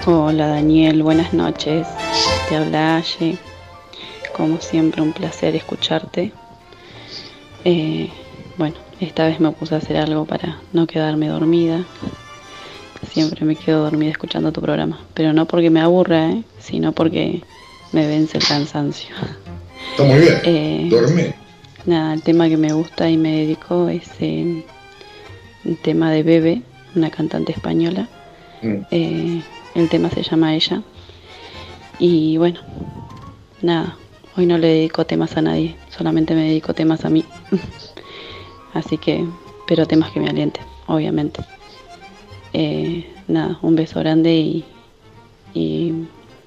Hola 0.04 0.48
Daniel, 0.48 1.04
buenas 1.04 1.32
noches. 1.32 1.86
Te 2.48 2.56
habla 2.56 2.96
Aye. 2.96 3.38
Como 4.36 4.60
siempre, 4.60 5.00
un 5.00 5.12
placer 5.12 5.54
escucharte. 5.54 6.32
Eh, 7.64 8.10
bueno, 8.56 8.76
esta 9.00 9.26
vez 9.26 9.40
me 9.40 9.50
puse 9.52 9.74
a 9.74 9.78
hacer 9.78 9.96
algo 9.96 10.24
para 10.24 10.60
no 10.72 10.86
quedarme 10.86 11.28
dormida. 11.28 11.84
Siempre 13.10 13.44
me 13.44 13.56
quedo 13.56 13.82
dormida 13.82 14.10
escuchando 14.10 14.52
tu 14.52 14.60
programa, 14.60 14.98
pero 15.12 15.32
no 15.32 15.46
porque 15.46 15.70
me 15.70 15.80
aburra, 15.80 16.30
¿eh? 16.30 16.42
sino 16.58 16.92
porque 16.92 17.42
me 17.92 18.06
vence 18.06 18.38
el 18.38 18.44
cansancio. 18.46 19.14
Está 19.90 20.04
muy 20.04 20.20
bien. 20.20 20.40
Eh, 20.44 21.34
Nada, 21.86 22.14
el 22.14 22.22
tema 22.22 22.48
que 22.48 22.56
me 22.56 22.72
gusta 22.72 23.10
y 23.10 23.18
me 23.18 23.40
dedico 23.40 23.88
es 23.90 24.08
eh, 24.20 24.64
el 25.66 25.76
tema 25.76 26.10
de 26.10 26.22
Bebe, 26.22 26.62
una 26.94 27.10
cantante 27.10 27.52
española. 27.52 28.08
Mm. 28.62 28.76
Eh, 28.90 29.42
el 29.74 29.88
tema 29.90 30.08
se 30.08 30.22
llama 30.22 30.54
Ella. 30.54 30.82
Y 31.98 32.38
bueno, 32.38 32.60
nada, 33.60 33.96
hoy 34.36 34.46
no 34.46 34.56
le 34.56 34.68
dedico 34.68 35.04
temas 35.04 35.36
a 35.36 35.42
nadie, 35.42 35.76
solamente 35.90 36.34
me 36.34 36.44
dedico 36.44 36.72
temas 36.72 37.04
a 37.04 37.10
mí. 37.10 37.24
Así 38.74 38.98
que, 38.98 39.24
pero 39.66 39.86
temas 39.86 40.10
que 40.10 40.20
me 40.20 40.28
alienten, 40.28 40.64
obviamente. 40.86 41.40
Eh, 42.52 43.08
nada, 43.28 43.58
un 43.62 43.76
beso 43.76 44.00
grande 44.00 44.32
y, 44.32 44.64
y 45.54 46.06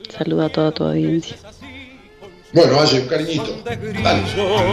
saludo 0.09 0.45
a 0.45 0.49
toda 0.49 0.71
tu 0.71 0.83
audiencia. 0.83 1.37
Bueno, 2.53 2.79
hace 2.79 3.01
un 3.01 3.07
cariñito. 3.07 3.61
Dale. 3.63 4.23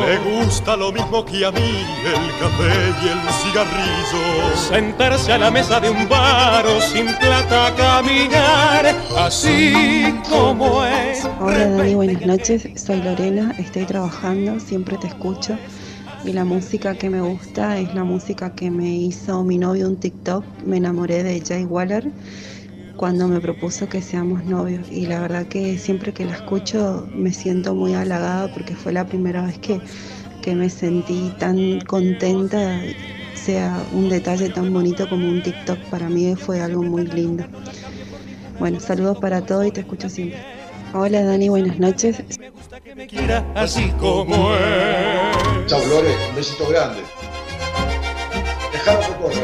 Le 0.06 0.18
gusta 0.18 0.76
lo 0.76 0.92
mismo 0.92 1.24
que 1.24 1.44
a 1.44 1.50
mí 1.50 1.84
el 2.06 2.38
café 2.38 2.72
y 3.02 3.08
el 3.08 3.18
cigarrillo. 3.42 4.56
Sentarse 4.56 5.32
a 5.32 5.38
la 5.38 5.50
mesa 5.50 5.80
de 5.80 5.90
un 5.90 6.08
bar 6.08 6.64
o 6.66 6.80
sin 6.80 7.06
plata 7.16 7.74
caminar, 7.76 8.94
así 9.18 10.14
como 10.28 10.84
es. 10.84 11.24
Hola 11.40 11.68
Dani, 11.68 11.94
buenas 11.94 12.24
noches. 12.24 12.66
Soy 12.76 13.02
Lorena, 13.02 13.54
estoy 13.58 13.84
trabajando, 13.86 14.58
siempre 14.60 14.96
te 14.98 15.08
escucho 15.08 15.58
y 16.24 16.32
la 16.32 16.44
música 16.44 16.94
que 16.94 17.10
me 17.10 17.20
gusta 17.20 17.78
es 17.78 17.94
la 17.94 18.04
música 18.04 18.54
que 18.54 18.70
me 18.70 18.96
hizo 18.96 19.44
mi 19.44 19.58
novio 19.58 19.88
un 19.88 19.96
TikTok. 19.96 20.44
Me 20.64 20.78
enamoré 20.78 21.22
de 21.22 21.40
Jay 21.40 21.64
Waller 21.64 22.10
cuando 22.96 23.28
me 23.28 23.40
propuso 23.40 23.88
que 23.88 24.00
seamos 24.00 24.44
novios 24.44 24.90
y 24.90 25.06
la 25.06 25.20
verdad 25.20 25.46
que 25.46 25.76
siempre 25.78 26.12
que 26.12 26.24
la 26.24 26.34
escucho 26.34 27.06
me 27.14 27.32
siento 27.32 27.74
muy 27.74 27.94
halagada 27.94 28.52
porque 28.54 28.74
fue 28.74 28.92
la 28.92 29.06
primera 29.06 29.44
vez 29.44 29.58
que, 29.58 29.80
que 30.42 30.54
me 30.54 30.70
sentí 30.70 31.30
tan 31.38 31.80
contenta, 31.80 32.80
sea 33.34 33.86
un 33.92 34.08
detalle 34.08 34.48
tan 34.48 34.72
bonito 34.72 35.08
como 35.08 35.28
un 35.28 35.42
TikTok, 35.42 35.78
para 35.90 36.08
mí 36.08 36.34
fue 36.36 36.60
algo 36.60 36.82
muy 36.82 37.06
lindo. 37.06 37.44
Bueno, 38.58 38.80
saludos 38.80 39.18
para 39.18 39.44
todos 39.44 39.66
y 39.66 39.72
te 39.72 39.80
escucho 39.80 40.08
siempre. 40.08 40.40
Hola 40.92 41.22
Dani, 41.24 41.48
buenas 41.48 41.78
noches. 41.78 42.24
Gusta 42.74 42.88
que 42.88 42.94
me 42.96 43.06
quiera 43.06 43.44
así 43.54 43.88
como 44.00 44.52
es. 44.56 45.66
Chao 45.66 45.78
Lore, 45.86 46.12
un 46.28 46.34
besito 46.34 46.66
grande. 46.66 47.02
Dejalo 48.72 49.00
que 49.00 49.14
corra, 49.14 49.36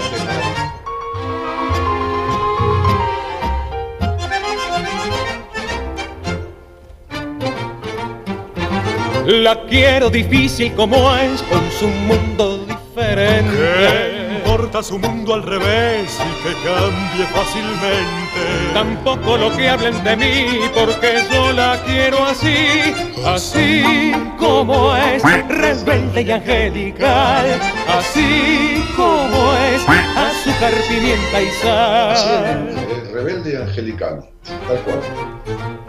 La 9.27 9.63
quiero 9.69 10.11
difícil 10.11 10.75
como 10.75 11.15
es, 11.15 11.41
con 11.43 11.71
su 11.71 11.87
mundo 11.87 12.67
diferente 12.67 14.20
importa 14.51 14.83
su 14.83 14.99
mundo 14.99 15.35
al 15.35 15.45
revés 15.45 16.19
y 16.19 16.43
que 16.43 16.55
cambie 16.65 17.25
fácilmente. 17.27 18.75
Tampoco 18.75 19.37
lo 19.37 19.57
que 19.57 19.69
hablen 19.69 20.03
de 20.03 20.17
mí, 20.17 20.61
porque 20.75 21.23
yo 21.33 21.53
la 21.53 21.81
quiero 21.87 22.25
así, 22.25 22.93
así 23.25 24.13
como 24.39 24.97
es, 24.97 25.23
rebelde 25.23 26.23
y 26.23 26.31
angelical, 26.33 27.47
así 27.89 28.85
como 28.97 29.53
es, 29.55 29.83
azúcar, 30.17 30.73
pimienta 30.89 31.43
y 31.43 31.51
sal. 31.63 33.09
rebelde 33.13 33.53
y 33.53 33.57
angelical, 33.57 34.29
tal 34.67 34.81
cual 34.81 35.80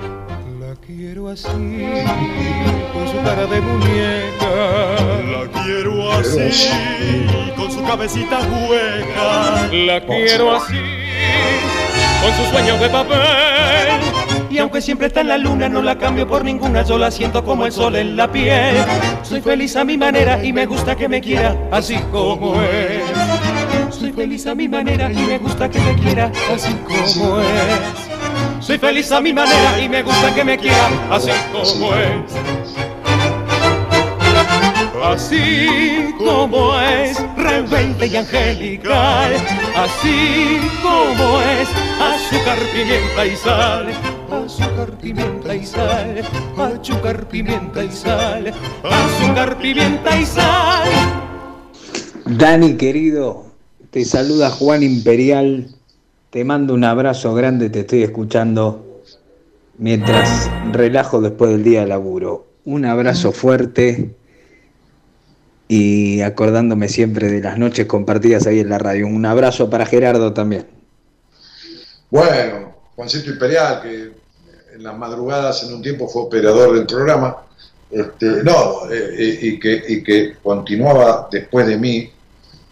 quiero 1.13 1.27
así, 1.27 1.45
con 2.93 3.05
su 3.05 3.21
cara 3.21 3.45
de 3.45 3.59
muñeca. 3.59 4.49
La 5.29 5.61
quiero 5.61 6.09
así, 6.13 7.25
con 7.57 7.69
su 7.69 7.83
cabecita 7.83 8.39
hueca. 8.39 9.67
La 9.73 10.05
quiero 10.05 10.55
así, 10.55 10.79
con 12.21 12.33
sus 12.37 12.47
sueños 12.47 12.79
de 12.79 12.87
papel. 12.87 13.19
Y 14.49 14.59
aunque 14.59 14.79
siempre 14.79 15.07
está 15.07 15.19
en 15.19 15.27
la 15.27 15.37
luna, 15.37 15.67
no 15.67 15.81
la 15.81 15.97
cambio 15.97 16.25
por 16.25 16.45
ninguna, 16.45 16.83
yo 16.83 16.97
la 16.97 17.11
siento 17.11 17.43
como 17.43 17.65
el 17.65 17.73
sol 17.73 17.97
en 17.97 18.15
la 18.15 18.31
piel. 18.31 18.77
Soy 19.23 19.41
feliz 19.41 19.75
a 19.75 19.83
mi 19.83 19.97
manera 19.97 20.41
y 20.41 20.53
me 20.53 20.65
gusta 20.65 20.95
que 20.95 21.09
me 21.09 21.19
quiera 21.19 21.57
así 21.71 21.97
como 22.13 22.55
es. 22.61 23.93
Soy 23.93 24.13
feliz 24.13 24.47
a 24.47 24.55
mi 24.55 24.69
manera 24.69 25.11
y 25.11 25.17
me 25.17 25.37
gusta 25.39 25.69
que 25.69 25.79
me 25.79 25.93
quiera 25.95 26.31
así 26.53 26.73
como 26.87 27.41
es. 27.41 28.10
Soy 28.61 28.77
feliz 28.77 29.11
a 29.11 29.19
mi 29.19 29.33
manera 29.33 29.81
y 29.81 29.89
me 29.89 30.03
gusta 30.03 30.35
que 30.35 30.43
me 30.43 30.55
quieran 30.55 30.93
así 31.11 31.31
como 31.51 31.95
es. 31.95 32.31
Así 35.03 36.13
como 36.19 36.79
es, 36.79 37.17
rebelde 37.35 38.05
y 38.05 38.15
angelical, 38.15 39.33
así 39.75 40.59
como 40.83 41.41
es, 41.41 41.67
azúcar, 41.99 42.59
pimienta 42.71 43.25
y 43.25 43.35
sal, 43.35 43.87
azúcar, 44.31 44.97
pimienta 44.99 45.55
y 45.55 45.65
sal, 45.65 46.23
azúcar, 46.55 47.27
pimienta 47.27 47.83
y 47.83 47.91
sal, 47.91 48.53
azúcar, 48.83 49.57
pimienta 49.57 50.19
y 50.19 50.25
sal. 50.25 50.89
Dani 52.25 52.77
querido, 52.77 53.47
te 53.89 54.05
saluda 54.05 54.51
Juan 54.51 54.83
Imperial 54.83 55.80
te 56.31 56.45
mando 56.45 56.73
un 56.73 56.85
abrazo 56.85 57.33
grande, 57.33 57.69
te 57.69 57.81
estoy 57.81 58.03
escuchando 58.03 59.03
mientras 59.77 60.49
relajo 60.71 61.19
después 61.19 61.51
del 61.51 61.63
día 61.63 61.81
de 61.81 61.87
laburo. 61.87 62.47
Un 62.63 62.85
abrazo 62.85 63.33
fuerte 63.33 64.15
y 65.67 66.21
acordándome 66.21 66.87
siempre 66.87 67.29
de 67.29 67.41
las 67.41 67.57
noches 67.57 67.85
compartidas 67.85 68.47
ahí 68.47 68.59
en 68.59 68.69
la 68.69 68.77
radio. 68.77 69.07
Un 69.07 69.25
abrazo 69.25 69.69
para 69.69 69.85
Gerardo 69.85 70.31
también. 70.31 70.67
Bueno, 72.09 72.75
Juancito 72.95 73.29
Imperial, 73.31 73.81
que 73.81 74.11
en 74.75 74.83
las 74.83 74.97
madrugadas 74.97 75.63
en 75.63 75.73
un 75.73 75.81
tiempo 75.81 76.07
fue 76.07 76.23
operador 76.23 76.75
del 76.75 76.85
programa, 76.85 77.37
este, 77.89 78.41
no, 78.43 78.89
eh, 78.89 79.37
y, 79.41 79.59
que, 79.59 79.83
y 79.85 80.01
que 80.01 80.35
continuaba 80.41 81.27
después 81.29 81.67
de 81.67 81.77
mí 81.77 82.09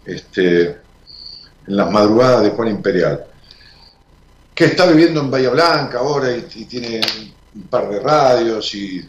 este, 0.06 0.62
en 0.62 1.76
las 1.76 1.90
madrugadas 1.90 2.42
de 2.44 2.50
Juan 2.50 2.68
Imperial 2.68 3.26
que 4.60 4.66
está 4.66 4.84
viviendo 4.84 5.20
en 5.20 5.30
Bahía 5.30 5.48
Blanca 5.48 6.00
ahora 6.00 6.36
y, 6.36 6.42
tiene 6.66 7.00
un 7.54 7.62
par 7.62 7.88
de 7.88 7.98
radios 7.98 8.74
y, 8.74 9.02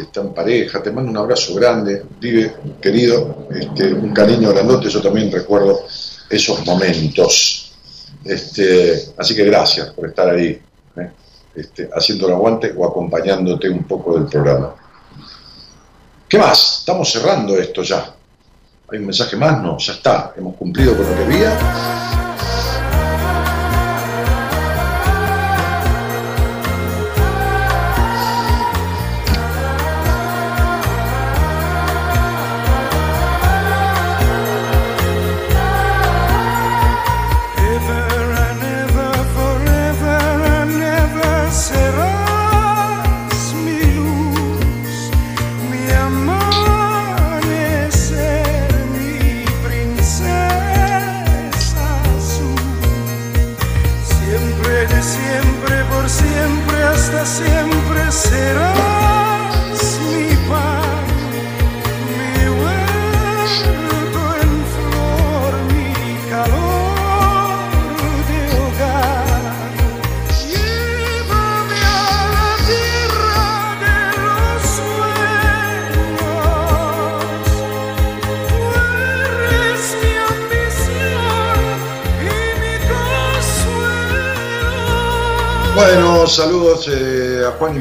está 0.00 0.22
en 0.22 0.32
pareja. 0.32 0.82
Te 0.82 0.90
mando 0.90 1.10
un 1.10 1.16
abrazo 1.18 1.54
grande, 1.54 2.02
vive 2.18 2.54
querido, 2.80 3.48
este, 3.50 3.92
un 3.92 4.14
cariño 4.14 4.48
grandote. 4.48 4.88
Yo 4.88 5.02
también 5.02 5.30
recuerdo 5.30 5.84
esos 6.30 6.64
momentos. 6.64 7.70
Este, 8.24 9.12
así 9.18 9.36
que 9.36 9.44
gracias 9.44 9.90
por 9.90 10.08
estar 10.08 10.30
ahí, 10.30 10.58
¿eh? 10.96 11.10
este, 11.54 11.90
haciendo 11.94 12.28
el 12.28 12.32
aguante 12.32 12.72
o 12.74 12.86
acompañándote 12.86 13.68
un 13.68 13.84
poco 13.84 14.14
del 14.14 14.24
programa. 14.26 14.74
¿Qué 16.26 16.38
más? 16.38 16.78
Estamos 16.78 17.12
cerrando 17.12 17.58
esto 17.58 17.82
ya. 17.82 18.14
¿Hay 18.90 18.98
un 19.00 19.04
mensaje 19.04 19.36
más? 19.36 19.60
No, 19.60 19.76
ya 19.76 19.92
está. 19.92 20.32
Hemos 20.34 20.56
cumplido 20.56 20.96
con 20.96 21.10
lo 21.10 21.14
que 21.14 21.24
había. 21.24 22.31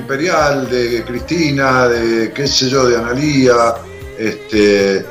Imperial, 0.01 0.69
de 0.69 1.03
Cristina, 1.05 1.87
de 1.87 2.31
qué 2.33 2.47
sé 2.47 2.69
yo, 2.69 2.85
de 2.87 2.97
Analía, 2.97 3.75
este, 4.17 5.05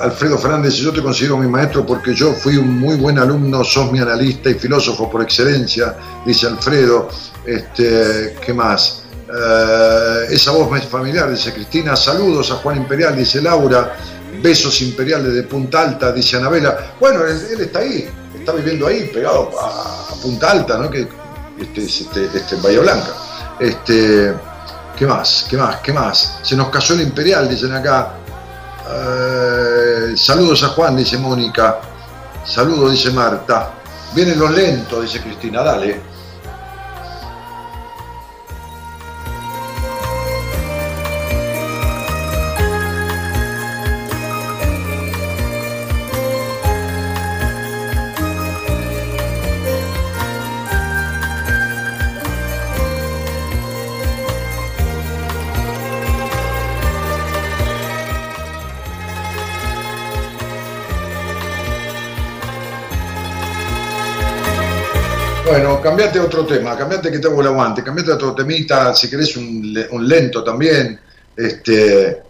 Alfredo 0.00 0.38
Fernández, 0.38 0.74
yo 0.74 0.92
te 0.92 1.02
considero 1.02 1.36
mi 1.38 1.48
maestro 1.48 1.84
porque 1.84 2.14
yo 2.14 2.32
fui 2.32 2.56
un 2.56 2.78
muy 2.78 2.96
buen 2.96 3.18
alumno, 3.18 3.64
sos 3.64 3.90
mi 3.90 3.98
analista 3.98 4.50
y 4.50 4.54
filósofo 4.54 5.10
por 5.10 5.22
excelencia, 5.22 5.96
dice 6.24 6.46
Alfredo, 6.46 7.08
este, 7.44 8.36
¿qué 8.44 8.52
más? 8.52 9.02
Eh, 9.28 10.26
esa 10.30 10.52
voz 10.52 10.70
me 10.70 10.78
es 10.78 10.84
familiar, 10.84 11.30
dice 11.30 11.52
Cristina, 11.52 11.96
saludos 11.96 12.50
a 12.50 12.56
Juan 12.56 12.78
Imperial, 12.78 13.16
dice 13.16 13.40
Laura, 13.40 13.96
besos 14.42 14.80
imperiales 14.82 15.32
de 15.32 15.42
Punta 15.44 15.82
Alta, 15.82 16.12
dice 16.12 16.36
Anabela, 16.36 16.94
bueno, 17.00 17.24
él, 17.24 17.60
está 17.60 17.80
ahí, 17.80 18.08
está 18.38 18.52
viviendo 18.52 18.86
ahí, 18.86 19.10
pegado 19.12 19.50
a, 19.60 20.14
Punta 20.22 20.50
Alta, 20.50 20.78
¿no? 20.78 20.90
Que, 20.90 21.06
este, 21.60 21.84
es 21.84 22.00
este, 22.02 22.26
este, 22.34 22.54
en 22.56 22.62
Bahía 22.62 22.80
Blanca. 22.80 23.25
Este, 23.58 24.34
¿Qué 24.96 25.06
más? 25.06 25.46
¿Qué 25.48 25.56
más? 25.58 25.76
¿Qué 25.76 25.92
más? 25.92 26.38
Se 26.42 26.56
nos 26.56 26.70
cayó 26.70 26.94
el 26.94 27.02
Imperial, 27.02 27.48
dicen 27.48 27.72
acá. 27.72 28.12
Eh, 28.90 30.14
saludos 30.16 30.62
a 30.62 30.68
Juan, 30.68 30.96
dice 30.96 31.18
Mónica. 31.18 31.80
Saludos, 32.46 32.92
dice 32.92 33.10
Marta. 33.10 33.72
Vienen 34.14 34.38
los 34.38 34.50
lentos, 34.52 35.02
dice 35.02 35.20
Cristina. 35.20 35.62
Dale. 35.62 36.15
Bueno, 65.46 65.80
cambiate 65.80 66.18
a 66.18 66.24
otro 66.24 66.44
tema, 66.44 66.76
cambiate 66.76 67.08
que 67.08 67.20
te 67.20 67.28
hago 67.28 67.40
el 67.40 67.46
aguante, 67.46 67.84
cambiate 67.84 68.10
a 68.10 68.14
otro 68.16 68.34
temita, 68.34 68.92
si 68.92 69.08
querés 69.08 69.36
un, 69.36 69.72
le- 69.72 69.88
un 69.92 70.06
lento 70.08 70.42
también. 70.42 70.98
Este, 71.36 72.22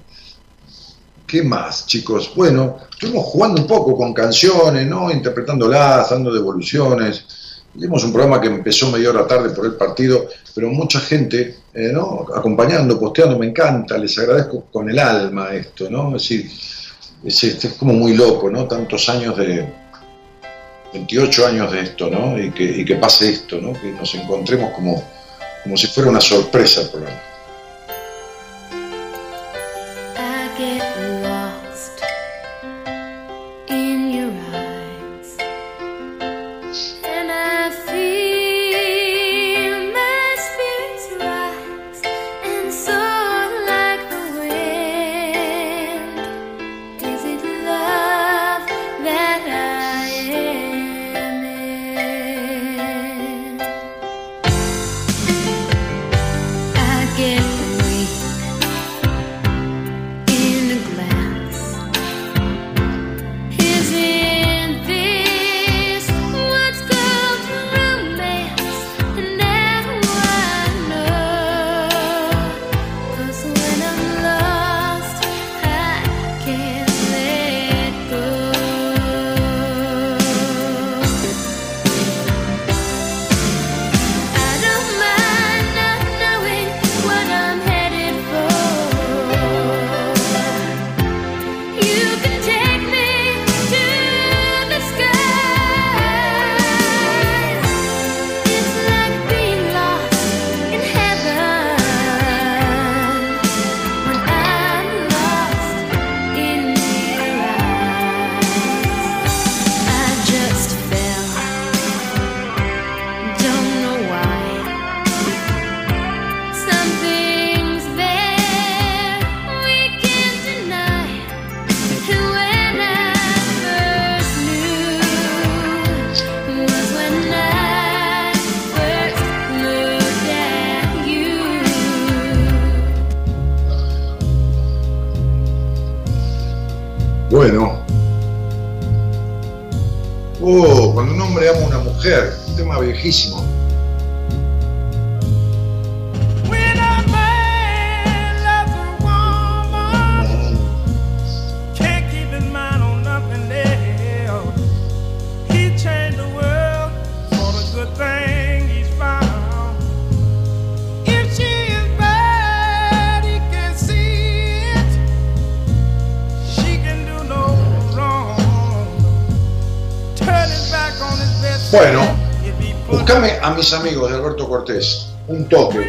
¿Qué 1.26 1.42
más, 1.42 1.86
chicos? 1.86 2.30
Bueno, 2.36 2.76
estuvimos 2.90 3.24
jugando 3.24 3.62
un 3.62 3.66
poco 3.66 3.96
con 3.96 4.12
canciones, 4.12 4.86
¿no? 4.86 5.10
Interpretándolas, 5.10 6.10
dando 6.10 6.30
devoluciones. 6.32 7.24
Hicimos 7.74 8.04
un 8.04 8.12
programa 8.12 8.38
que 8.38 8.48
empezó 8.48 8.90
media 8.90 9.08
hora 9.10 9.26
tarde 9.26 9.48
por 9.50 9.64
el 9.64 9.76
partido, 9.76 10.26
pero 10.54 10.68
mucha 10.68 11.00
gente, 11.00 11.56
eh, 11.72 11.90
¿no? 11.92 12.26
Acompañando, 12.34 13.00
posteando, 13.00 13.38
me 13.38 13.46
encanta, 13.46 13.96
les 13.96 14.16
agradezco 14.18 14.66
con 14.70 14.90
el 14.90 14.98
alma 14.98 15.54
esto, 15.54 15.88
¿no? 15.90 16.16
Es 16.16 16.28
decir, 17.22 17.58
es 17.62 17.72
como 17.78 17.94
muy 17.94 18.14
loco, 18.14 18.50
¿no? 18.50 18.66
Tantos 18.66 19.08
años 19.08 19.36
de, 19.38 19.66
28 20.96 21.46
años 21.46 21.72
de 21.72 21.80
esto, 21.82 22.08
¿no? 22.08 22.38
Y 22.38 22.50
que, 22.50 22.64
y 22.64 22.84
que 22.84 22.96
pase 22.96 23.30
esto, 23.30 23.60
¿no? 23.60 23.72
Que 23.72 23.92
nos 23.92 24.14
encontremos 24.14 24.72
como, 24.72 25.02
como 25.62 25.76
si 25.76 25.86
fuera 25.88 26.10
una 26.10 26.20
sorpresa 26.20 26.82
el 26.82 26.88
programa. 26.88 27.20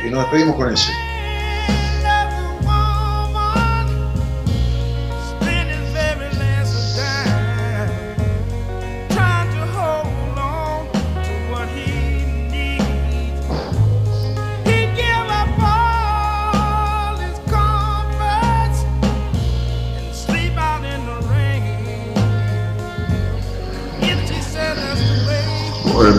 Y 0.08 0.10
nos 0.10 0.22
despedimos 0.22 0.56
con 0.56 0.74
ese. 0.74 0.92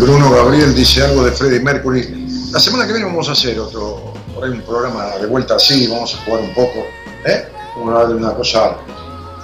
Bruno 0.00 0.30
Gabriel 0.30 0.74
dice 0.74 1.02
algo 1.02 1.24
de 1.24 1.32
Freddie 1.32 1.60
Mercury. 1.60 2.17
La 2.50 2.58
semana 2.60 2.86
que 2.86 2.92
viene 2.92 3.06
vamos 3.06 3.28
a 3.28 3.32
hacer 3.32 3.60
otro, 3.60 4.14
por 4.34 4.48
un 4.48 4.62
programa 4.62 5.16
de 5.18 5.26
vuelta 5.26 5.56
así, 5.56 5.86
vamos 5.86 6.14
a 6.14 6.24
jugar 6.24 6.40
un 6.40 6.54
poco, 6.54 6.86
¿eh? 7.26 7.44
Vamos 7.76 7.90
a 7.90 7.92
hablar 7.92 8.08
de 8.08 8.14
una 8.14 8.34
cosa 8.34 8.76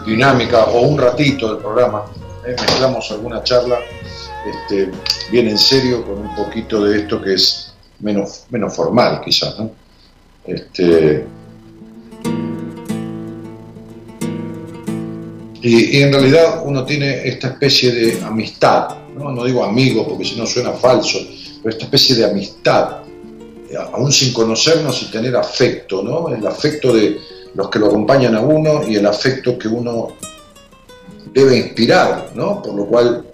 dinámica 0.06 0.64
o 0.64 0.80
un 0.80 0.98
ratito 0.98 1.52
del 1.52 1.58
programa. 1.58 2.06
¿eh? 2.46 2.56
Mezclamos 2.58 3.10
alguna 3.10 3.42
charla 3.42 3.78
este, 4.46 4.90
bien 5.30 5.48
en 5.48 5.58
serio 5.58 6.04
con 6.06 6.18
un 6.18 6.34
poquito 6.34 6.82
de 6.82 7.00
esto 7.00 7.20
que 7.20 7.34
es 7.34 7.74
menos, 8.00 8.44
menos 8.48 8.74
formal 8.74 9.20
quizás, 9.22 9.58
¿no? 9.58 9.70
Este, 10.46 11.26
y, 15.60 15.98
y 15.98 16.02
en 16.02 16.12
realidad 16.12 16.62
uno 16.64 16.86
tiene 16.86 17.28
esta 17.28 17.48
especie 17.48 17.92
de 17.92 18.22
amistad 18.22 19.04
no, 19.16 19.44
digo 19.44 19.64
amigo 19.64 20.06
porque 20.06 20.24
si 20.24 20.36
no 20.36 20.46
suena 20.46 20.72
falso, 20.72 21.18
esta 21.70 21.84
especie 21.84 22.16
de 22.16 22.24
amistad, 22.24 22.98
eh, 23.70 23.76
aún 23.92 24.12
sin 24.12 24.32
conocernos 24.32 25.02
y 25.02 25.10
tener 25.10 25.36
afecto, 25.36 26.02
¿no? 26.02 26.28
El 26.28 26.46
afecto 26.46 26.92
de 26.92 27.18
los 27.54 27.70
que 27.70 27.78
lo 27.78 27.86
acompañan 27.86 28.34
a 28.34 28.40
uno 28.40 28.86
y 28.86 28.96
el 28.96 29.06
afecto 29.06 29.58
que 29.58 29.68
uno 29.68 30.08
debe 31.32 31.56
inspirar, 31.56 32.30
¿no? 32.34 32.62
Por 32.62 32.74
lo 32.74 32.86
cual 32.86 33.26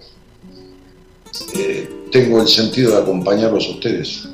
eh, 1.55 2.07
tengo 2.11 2.41
el 2.41 2.49
sentido 2.49 2.93
de 2.93 3.03
acompañarlos 3.03 3.67
a 3.67 3.71
ustedes. 3.71 4.29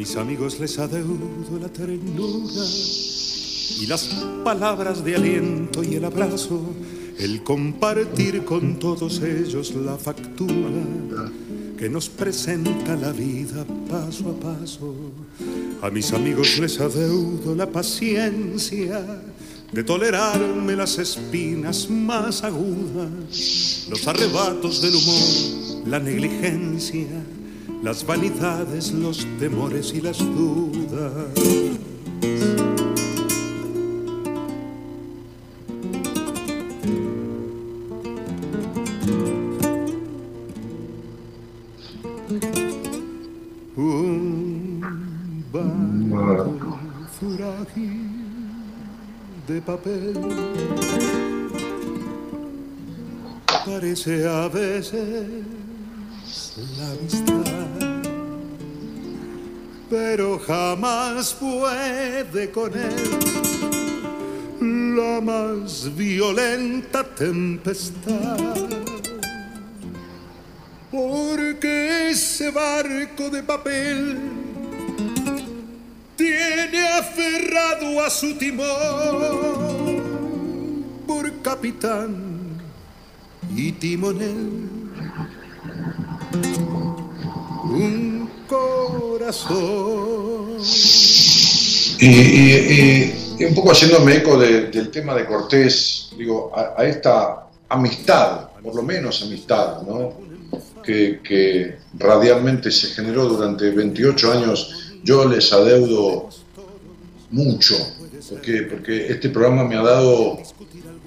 Mis 0.00 0.16
amigos 0.16 0.58
les 0.58 0.78
adeudo 0.78 1.58
la 1.60 1.68
ternura 1.68 2.64
y 3.78 3.86
las 3.86 4.04
palabras 4.42 5.04
de 5.04 5.14
aliento 5.14 5.84
y 5.84 5.96
el 5.96 6.06
abrazo, 6.06 6.58
el 7.18 7.42
compartir 7.42 8.42
con 8.46 8.78
todos 8.78 9.20
ellos 9.20 9.74
la 9.74 9.98
factura 9.98 11.28
que 11.76 11.90
nos 11.90 12.08
presenta 12.08 12.96
la 12.96 13.12
vida 13.12 13.66
paso 13.90 14.30
a 14.30 14.40
paso. 14.40 14.94
A 15.82 15.90
mis 15.90 16.10
amigos 16.14 16.58
les 16.58 16.80
adeudo 16.80 17.54
la 17.54 17.66
paciencia 17.66 19.04
de 19.70 19.84
tolerarme 19.84 20.76
las 20.76 20.96
espinas 20.96 21.90
más 21.90 22.42
agudas, 22.42 23.86
los 23.90 24.08
arrebatos 24.08 24.80
del 24.80 24.94
humor, 24.94 25.88
la 25.88 25.98
negligencia 25.98 27.06
las 27.82 28.04
vanidades, 28.04 28.92
los 28.92 29.26
temores 29.38 29.92
y 29.94 30.00
las 30.00 30.18
dudas. 30.18 31.26
Un 43.76 44.80
barco 45.52 46.78
frágil 47.18 48.10
de 49.48 49.62
papel 49.62 50.14
parece 53.64 54.26
a 54.28 54.48
veces 54.48 55.44
la 56.78 56.90
amistad, 56.90 57.39
pero 59.90 60.38
jamás 60.38 61.34
puede 61.34 62.50
con 62.52 62.72
él 62.72 62.94
la 64.96 65.20
más 65.20 65.94
violenta 65.96 67.02
tempestad. 67.02 68.38
Porque 70.90 72.10
ese 72.10 72.50
barco 72.50 73.28
de 73.30 73.42
papel 73.42 74.18
tiene 76.16 76.88
aferrado 76.88 78.04
a 78.04 78.10
su 78.10 78.34
timón 78.36 78.66
por 81.06 81.42
capitán 81.42 82.14
y 83.56 83.72
timonel 83.72 84.70
un 87.64 88.09
corazón. 88.50 90.58
Y, 92.00 93.44
un 93.44 93.54
poco 93.54 93.72
haciéndome 93.72 94.16
eco 94.16 94.38
del 94.38 94.90
tema 94.90 95.14
de 95.14 95.24
Cortés, 95.24 96.10
digo, 96.18 96.52
a, 96.54 96.84
esta 96.84 97.46
amistad, 97.68 98.50
por 98.62 98.74
lo 98.74 98.82
menos 98.82 99.22
amistad, 99.22 99.82
¿no? 99.82 100.12
que, 100.82 101.78
radialmente 101.98 102.70
se 102.70 102.88
generó 102.88 103.26
durante 103.26 103.70
28 103.70 104.32
años, 104.32 104.92
yo 105.04 105.28
les 105.28 105.52
adeudo 105.52 106.28
mucho, 107.30 107.76
porque, 108.28 108.62
porque 108.62 109.06
este 109.06 109.28
programa 109.28 109.64
me 109.64 109.76
ha 109.76 109.82
dado 109.82 110.38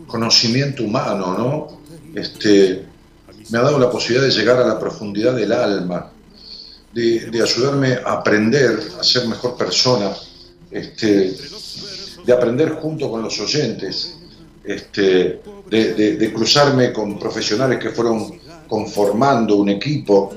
conocimiento 0.08 0.84
humano, 0.84 1.36
¿no? 1.38 2.20
Este, 2.20 2.86
me 3.50 3.58
ha 3.58 3.62
dado 3.62 3.80
la 3.80 3.90
posibilidad 3.90 4.26
de 4.26 4.32
llegar 4.32 4.58
a 4.58 4.66
la 4.66 4.80
profundidad 4.80 5.36
del 5.36 5.52
alma, 5.52 6.13
de, 6.94 7.42
ayudarme 7.42 7.94
a 8.06 8.14
aprender, 8.14 8.80
a 9.00 9.04
ser 9.04 9.28
mejor 9.28 9.58
persona, 9.58 10.12
este, 10.70 11.36
de 12.26 12.34
aprender 12.34 12.72
junto 12.74 13.10
con 13.10 13.22
los 13.24 13.40
oyentes, 13.40 14.16
este, 14.64 15.42
de, 15.70 16.32
cruzarme 16.34 16.94
con 16.94 17.18
profesionales 17.20 17.80
que 17.80 17.90
fueron 17.90 18.40
conformando 18.68 19.56
un 19.56 19.70
equipo, 19.70 20.34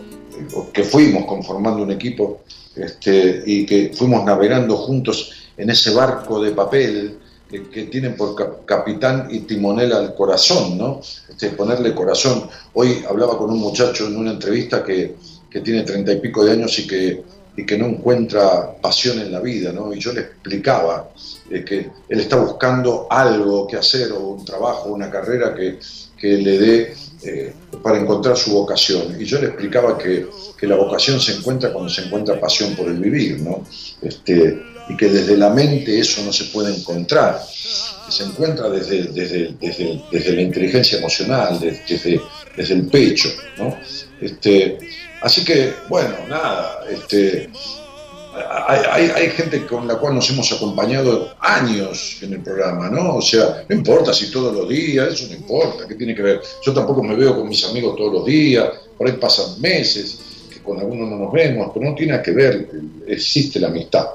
que 0.73 0.85
fuimos 0.85 1.27
conformando 1.27 1.83
un 1.83 1.93
equipo, 1.93 2.43
este, 2.75 3.43
y 3.47 3.65
que 3.65 3.93
fuimos 3.95 4.25
navegando 4.25 4.77
juntos 4.77 5.33
en 5.57 5.71
ese 5.71 5.95
barco 5.95 6.43
de 6.43 6.51
papel 6.53 7.19
que, 7.49 7.85
tienen 7.85 8.17
por 8.17 8.35
capitán 8.67 9.29
y 9.31 9.41
timonel 9.41 9.93
al 9.93 10.15
corazón, 10.15 10.77
¿no? 10.77 11.01
Este, 11.29 11.51
ponerle 11.51 11.95
corazón. 11.95 12.49
Hoy 12.75 13.05
hablaba 13.09 13.39
con 13.39 13.51
un 13.51 13.61
muchacho 13.61 14.09
en 14.09 14.17
una 14.17 14.33
entrevista 14.33 14.83
que, 14.83 15.15
que 15.57 15.63
tiene 15.63 15.85
treinta 15.85 16.13
y 16.13 16.21
pico 16.21 16.45
de 16.45 16.53
años 16.53 16.79
y 16.79 16.87
que, 16.87 17.23
y 17.57 17.65
que 17.65 17.79
no 17.79 17.87
encuentra 17.87 18.77
pasión 18.79 19.19
en 19.21 19.33
la 19.33 19.41
vida, 19.41 19.73
¿no? 19.73 19.95
Y 19.95 19.99
yo 19.99 20.13
le 20.13 20.21
explicaba 20.21 21.09
eh, 21.51 21.65
que 21.65 21.91
él 22.11 22.21
está 22.21 22.37
buscando 22.37 23.07
algo 23.09 23.67
que 23.67 23.77
hacer, 23.79 24.13
o 24.13 24.19
un 24.19 24.45
trabajo, 24.45 24.91
una 24.91 25.11
carrera 25.11 25.55
que, 25.55 25.79
que 26.19 26.37
le 26.37 26.59
dé 26.59 26.95
eh, 27.23 27.55
para 27.83 27.99
encontrar 27.99 28.37
su 28.37 28.53
vocación. 28.53 29.17
Y 29.19 29.25
yo 29.25 29.41
le 29.41 29.47
explicaba 29.47 29.97
que, 29.97 30.27
que, 30.59 30.67
la 30.67 30.77
vocación 30.77 31.19
se 31.19 31.33
encuentra 31.33 31.73
cuando 31.73 31.89
se 31.89 32.03
encuentra 32.03 32.39
pasión 32.39 32.77
por 32.77 32.89
el 32.89 32.99
vivir, 32.99 33.41
¿no? 33.41 33.65
Este, 34.03 34.63
y 34.91 34.97
que 34.99 35.09
desde 35.09 35.39
la 35.39 35.49
mente 35.49 35.99
eso 35.99 36.23
no 36.23 36.35
se 36.35 36.45
puede 36.45 36.77
encontrar, 36.77 37.41
se 38.11 38.25
encuentra 38.25 38.69
desde, 38.69 39.05
desde, 39.05 39.55
desde, 39.59 40.03
desde 40.13 40.33
la 40.35 40.43
inteligencia 40.43 40.99
emocional, 40.99 41.59
desde, 41.59 42.21
desde 42.55 42.75
el 42.75 42.87
pecho. 42.89 43.31
¿no? 43.57 43.75
Este, 44.21 44.79
así 45.27 45.45
que, 45.45 45.75
bueno, 45.89 46.15
nada, 46.29 46.85
este, 46.89 47.51
hay, 48.69 49.11
hay, 49.11 49.31
gente 49.31 49.67
con 49.67 49.89
la 49.89 49.97
cual 49.97 50.15
nos 50.15 50.31
hemos 50.31 50.53
acompañado 50.53 51.35
años 51.41 52.19
en 52.23 52.35
el 52.35 52.43
programa, 52.43 52.89
¿no? 52.89 53.17
O 53.17 53.23
sea, 53.23 53.65
no 53.69 53.75
importa 53.75 54.15
si 54.15 54.31
todos 54.31 54.55
los 54.55 54.69
días, 54.69 55.15
eso 55.15 55.27
no 55.27 55.35
importa, 55.35 55.89
¿qué 55.89 55.97
tiene 55.97 56.15
que 56.15 56.23
ver? 56.23 56.41
Yo 56.65 56.73
tampoco 56.73 57.03
me 57.03 57.17
veo 57.17 57.35
con 57.35 57.49
mis 57.49 57.65
amigos 57.65 57.97
todos 57.97 58.13
los 58.13 58.25
días, 58.25 58.69
por 58.97 59.09
ahí 59.09 59.15
pasan 59.15 59.61
meses, 59.61 60.21
que 60.49 60.63
con 60.63 60.79
algunos 60.79 61.11
no 61.11 61.17
nos 61.17 61.33
vemos, 61.33 61.73
pero 61.75 61.91
no 61.91 61.97
tiene 61.97 62.23
que 62.23 62.31
ver, 62.31 62.71
existe 63.09 63.59
la 63.59 63.67
amistad. 63.67 64.07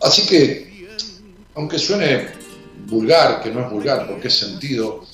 Así 0.00 0.26
que, 0.28 0.86
aunque 1.56 1.76
suene 1.76 2.28
vulgar, 2.86 3.42
que 3.42 3.50
no 3.50 3.66
es 3.66 3.70
vulgar 3.72 4.06
porque 4.06 4.28
es 4.28 4.34
sentido, 4.34 5.04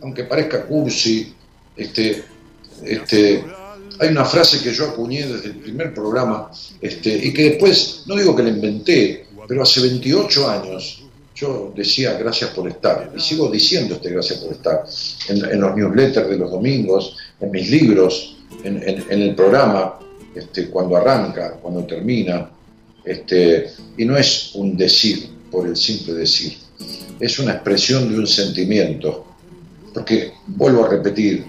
aunque 0.00 0.24
parezca 0.24 0.64
cursi, 0.64 1.34
este, 1.76 2.24
este, 2.84 3.44
hay 3.98 4.08
una 4.08 4.24
frase 4.24 4.62
que 4.62 4.72
yo 4.72 4.86
acuñé 4.86 5.26
desde 5.26 5.48
el 5.48 5.56
primer 5.56 5.92
programa 5.92 6.50
este, 6.80 7.14
y 7.16 7.32
que 7.32 7.50
después, 7.50 8.04
no 8.06 8.16
digo 8.16 8.34
que 8.34 8.42
la 8.42 8.48
inventé, 8.48 9.26
pero 9.46 9.62
hace 9.62 9.80
28 9.80 10.50
años 10.50 11.02
yo 11.34 11.72
decía 11.74 12.14
gracias 12.14 12.50
por 12.50 12.68
estar 12.68 13.12
y 13.16 13.20
sigo 13.20 13.50
diciendo 13.50 13.94
este 13.94 14.10
gracias 14.10 14.40
por 14.40 14.52
estar 14.52 14.84
en, 15.28 15.60
los 15.60 15.76
newsletters 15.76 16.28
de 16.28 16.36
los 16.36 16.50
domingos, 16.50 17.16
en 17.40 17.50
mis 17.50 17.70
libros, 17.70 18.36
en, 18.62 18.82
el 19.08 19.34
programa, 19.34 19.98
este, 20.34 20.68
cuando 20.68 20.96
arranca, 20.96 21.52
cuando 21.62 21.84
termina, 21.84 22.50
este, 23.04 23.70
y 23.96 24.04
no 24.04 24.16
es 24.16 24.52
un 24.54 24.76
decir 24.76 25.30
por 25.50 25.66
el 25.66 25.76
simple 25.76 26.14
decir, 26.14 26.56
es 27.18 27.38
una 27.38 27.52
expresión 27.52 28.10
de 28.10 28.18
un 28.18 28.26
sentimiento, 28.26 29.26
porque 29.92 30.32
vuelvo 30.46 30.84
a 30.84 30.88
repetir, 30.88 31.46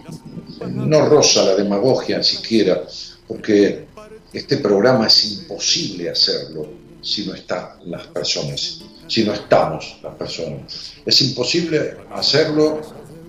no 0.67 1.05
roza 1.07 1.43
la 1.43 1.55
demagogia 1.55 2.21
siquiera, 2.23 2.83
porque 3.27 3.85
este 4.33 4.57
programa 4.57 5.07
es 5.07 5.25
imposible 5.31 6.09
hacerlo 6.09 6.67
si 7.01 7.25
no 7.25 7.33
están 7.33 7.69
las 7.85 8.07
personas, 8.07 8.81
si 9.07 9.23
no 9.23 9.33
estamos 9.33 9.97
las 10.03 10.15
personas. 10.15 10.93
Es 11.05 11.21
imposible 11.21 11.97
hacerlo 12.11 12.81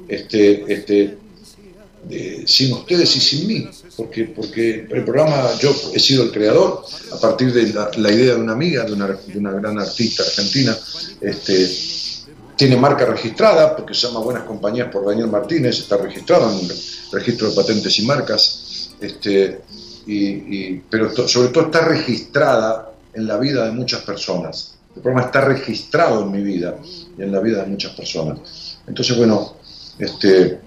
este, 0.08 0.64
este, 0.72 1.18
sin 2.46 2.72
ustedes 2.72 3.16
y 3.16 3.20
sin 3.20 3.46
mí, 3.46 3.68
porque, 3.96 4.24
porque 4.24 4.86
el 4.90 5.04
programa 5.04 5.50
yo 5.60 5.74
he 5.94 5.98
sido 5.98 6.24
el 6.24 6.32
creador 6.32 6.84
a 7.12 7.20
partir 7.20 7.52
de 7.52 7.72
la, 7.72 8.12
idea 8.12 8.34
de 8.34 8.40
una 8.40 8.52
amiga, 8.52 8.84
de 8.84 8.92
una, 8.92 9.06
de 9.08 9.38
una, 9.38 9.52
gran 9.52 9.78
artista 9.78 10.22
argentina, 10.22 10.76
este, 11.20 11.70
tiene 12.56 12.76
marca 12.76 13.04
registrada 13.06 13.74
porque 13.76 13.94
se 13.94 14.06
llama 14.06 14.20
Buenas 14.20 14.44
Compañías 14.44 14.88
por 14.88 15.06
Daniel 15.06 15.28
Martínez, 15.28 15.78
está 15.78 15.96
registrado 15.96 16.50
en 16.50 16.66
el 16.66 16.72
registro 17.12 17.48
de 17.48 17.56
patentes 17.56 17.98
y 17.98 18.06
marcas, 18.06 18.90
este, 19.00 19.60
y, 20.06 20.74
pero 20.78 21.10
sobre 21.26 21.48
todo 21.48 21.64
está 21.64 21.80
registrada 21.80 22.92
en 23.14 23.26
la 23.26 23.38
vida 23.38 23.64
de 23.64 23.72
muchas 23.72 24.02
personas. 24.02 24.74
El 24.94 25.02
programa 25.02 25.26
está 25.26 25.40
registrado 25.42 26.22
en 26.22 26.30
mi 26.30 26.42
vida 26.42 26.76
y 27.16 27.22
en 27.22 27.32
la 27.32 27.40
vida 27.40 27.62
de 27.62 27.70
muchas 27.70 27.92
personas. 27.92 28.78
Entonces, 28.86 29.16
bueno, 29.16 29.54
este, 29.98 30.60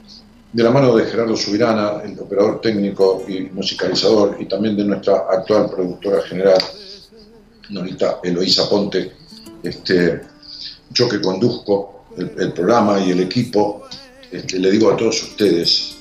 de 0.53 0.63
la 0.63 0.71
mano 0.71 0.95
de 0.95 1.05
Gerardo 1.05 1.35
Subirana, 1.35 2.01
el 2.03 2.19
operador 2.19 2.61
técnico 2.61 3.23
y 3.27 3.41
musicalizador, 3.41 4.37
y 4.39 4.45
también 4.45 4.75
de 4.77 4.85
nuestra 4.85 5.25
actual 5.29 5.69
productora 5.69 6.21
general, 6.23 6.57
Norita 7.69 8.19
Eloísa 8.23 8.69
Ponte, 8.69 9.11
este, 9.61 10.21
yo 10.91 11.09
que 11.09 11.21
conduzco 11.21 12.05
el, 12.17 12.53
programa 12.53 12.99
y 12.99 13.11
el 13.11 13.19
equipo, 13.21 13.87
este, 14.31 14.59
le 14.59 14.71
digo 14.71 14.91
a 14.91 14.97
todos 14.97 15.21
ustedes 15.23 15.95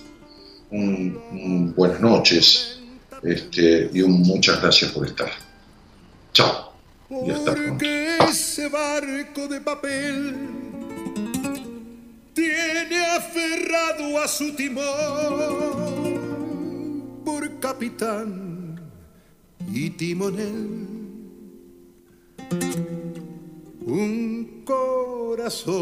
buenas 0.70 2.00
noches 2.00 2.80
este, 3.22 3.90
y 3.92 4.02
un 4.02 4.22
muchas 4.22 4.60
gracias 4.60 4.90
por 4.92 5.06
estar. 5.06 5.30
Chao. 6.32 6.72
Y 7.24 7.30
hasta 7.30 7.54
pronto. 7.54 7.84
ese 8.28 8.68
barco 8.68 9.46
de 9.48 9.60
papel 9.60 10.34
tiene 12.34 13.06
aferrado 13.06 14.20
a 14.20 14.26
su 14.26 14.52
timón 14.54 14.82
por 17.24 17.60
capitán 17.60 18.80
y 19.72 19.90
timonel 19.90 20.84
un 23.86 24.62
corazón. 24.64 25.74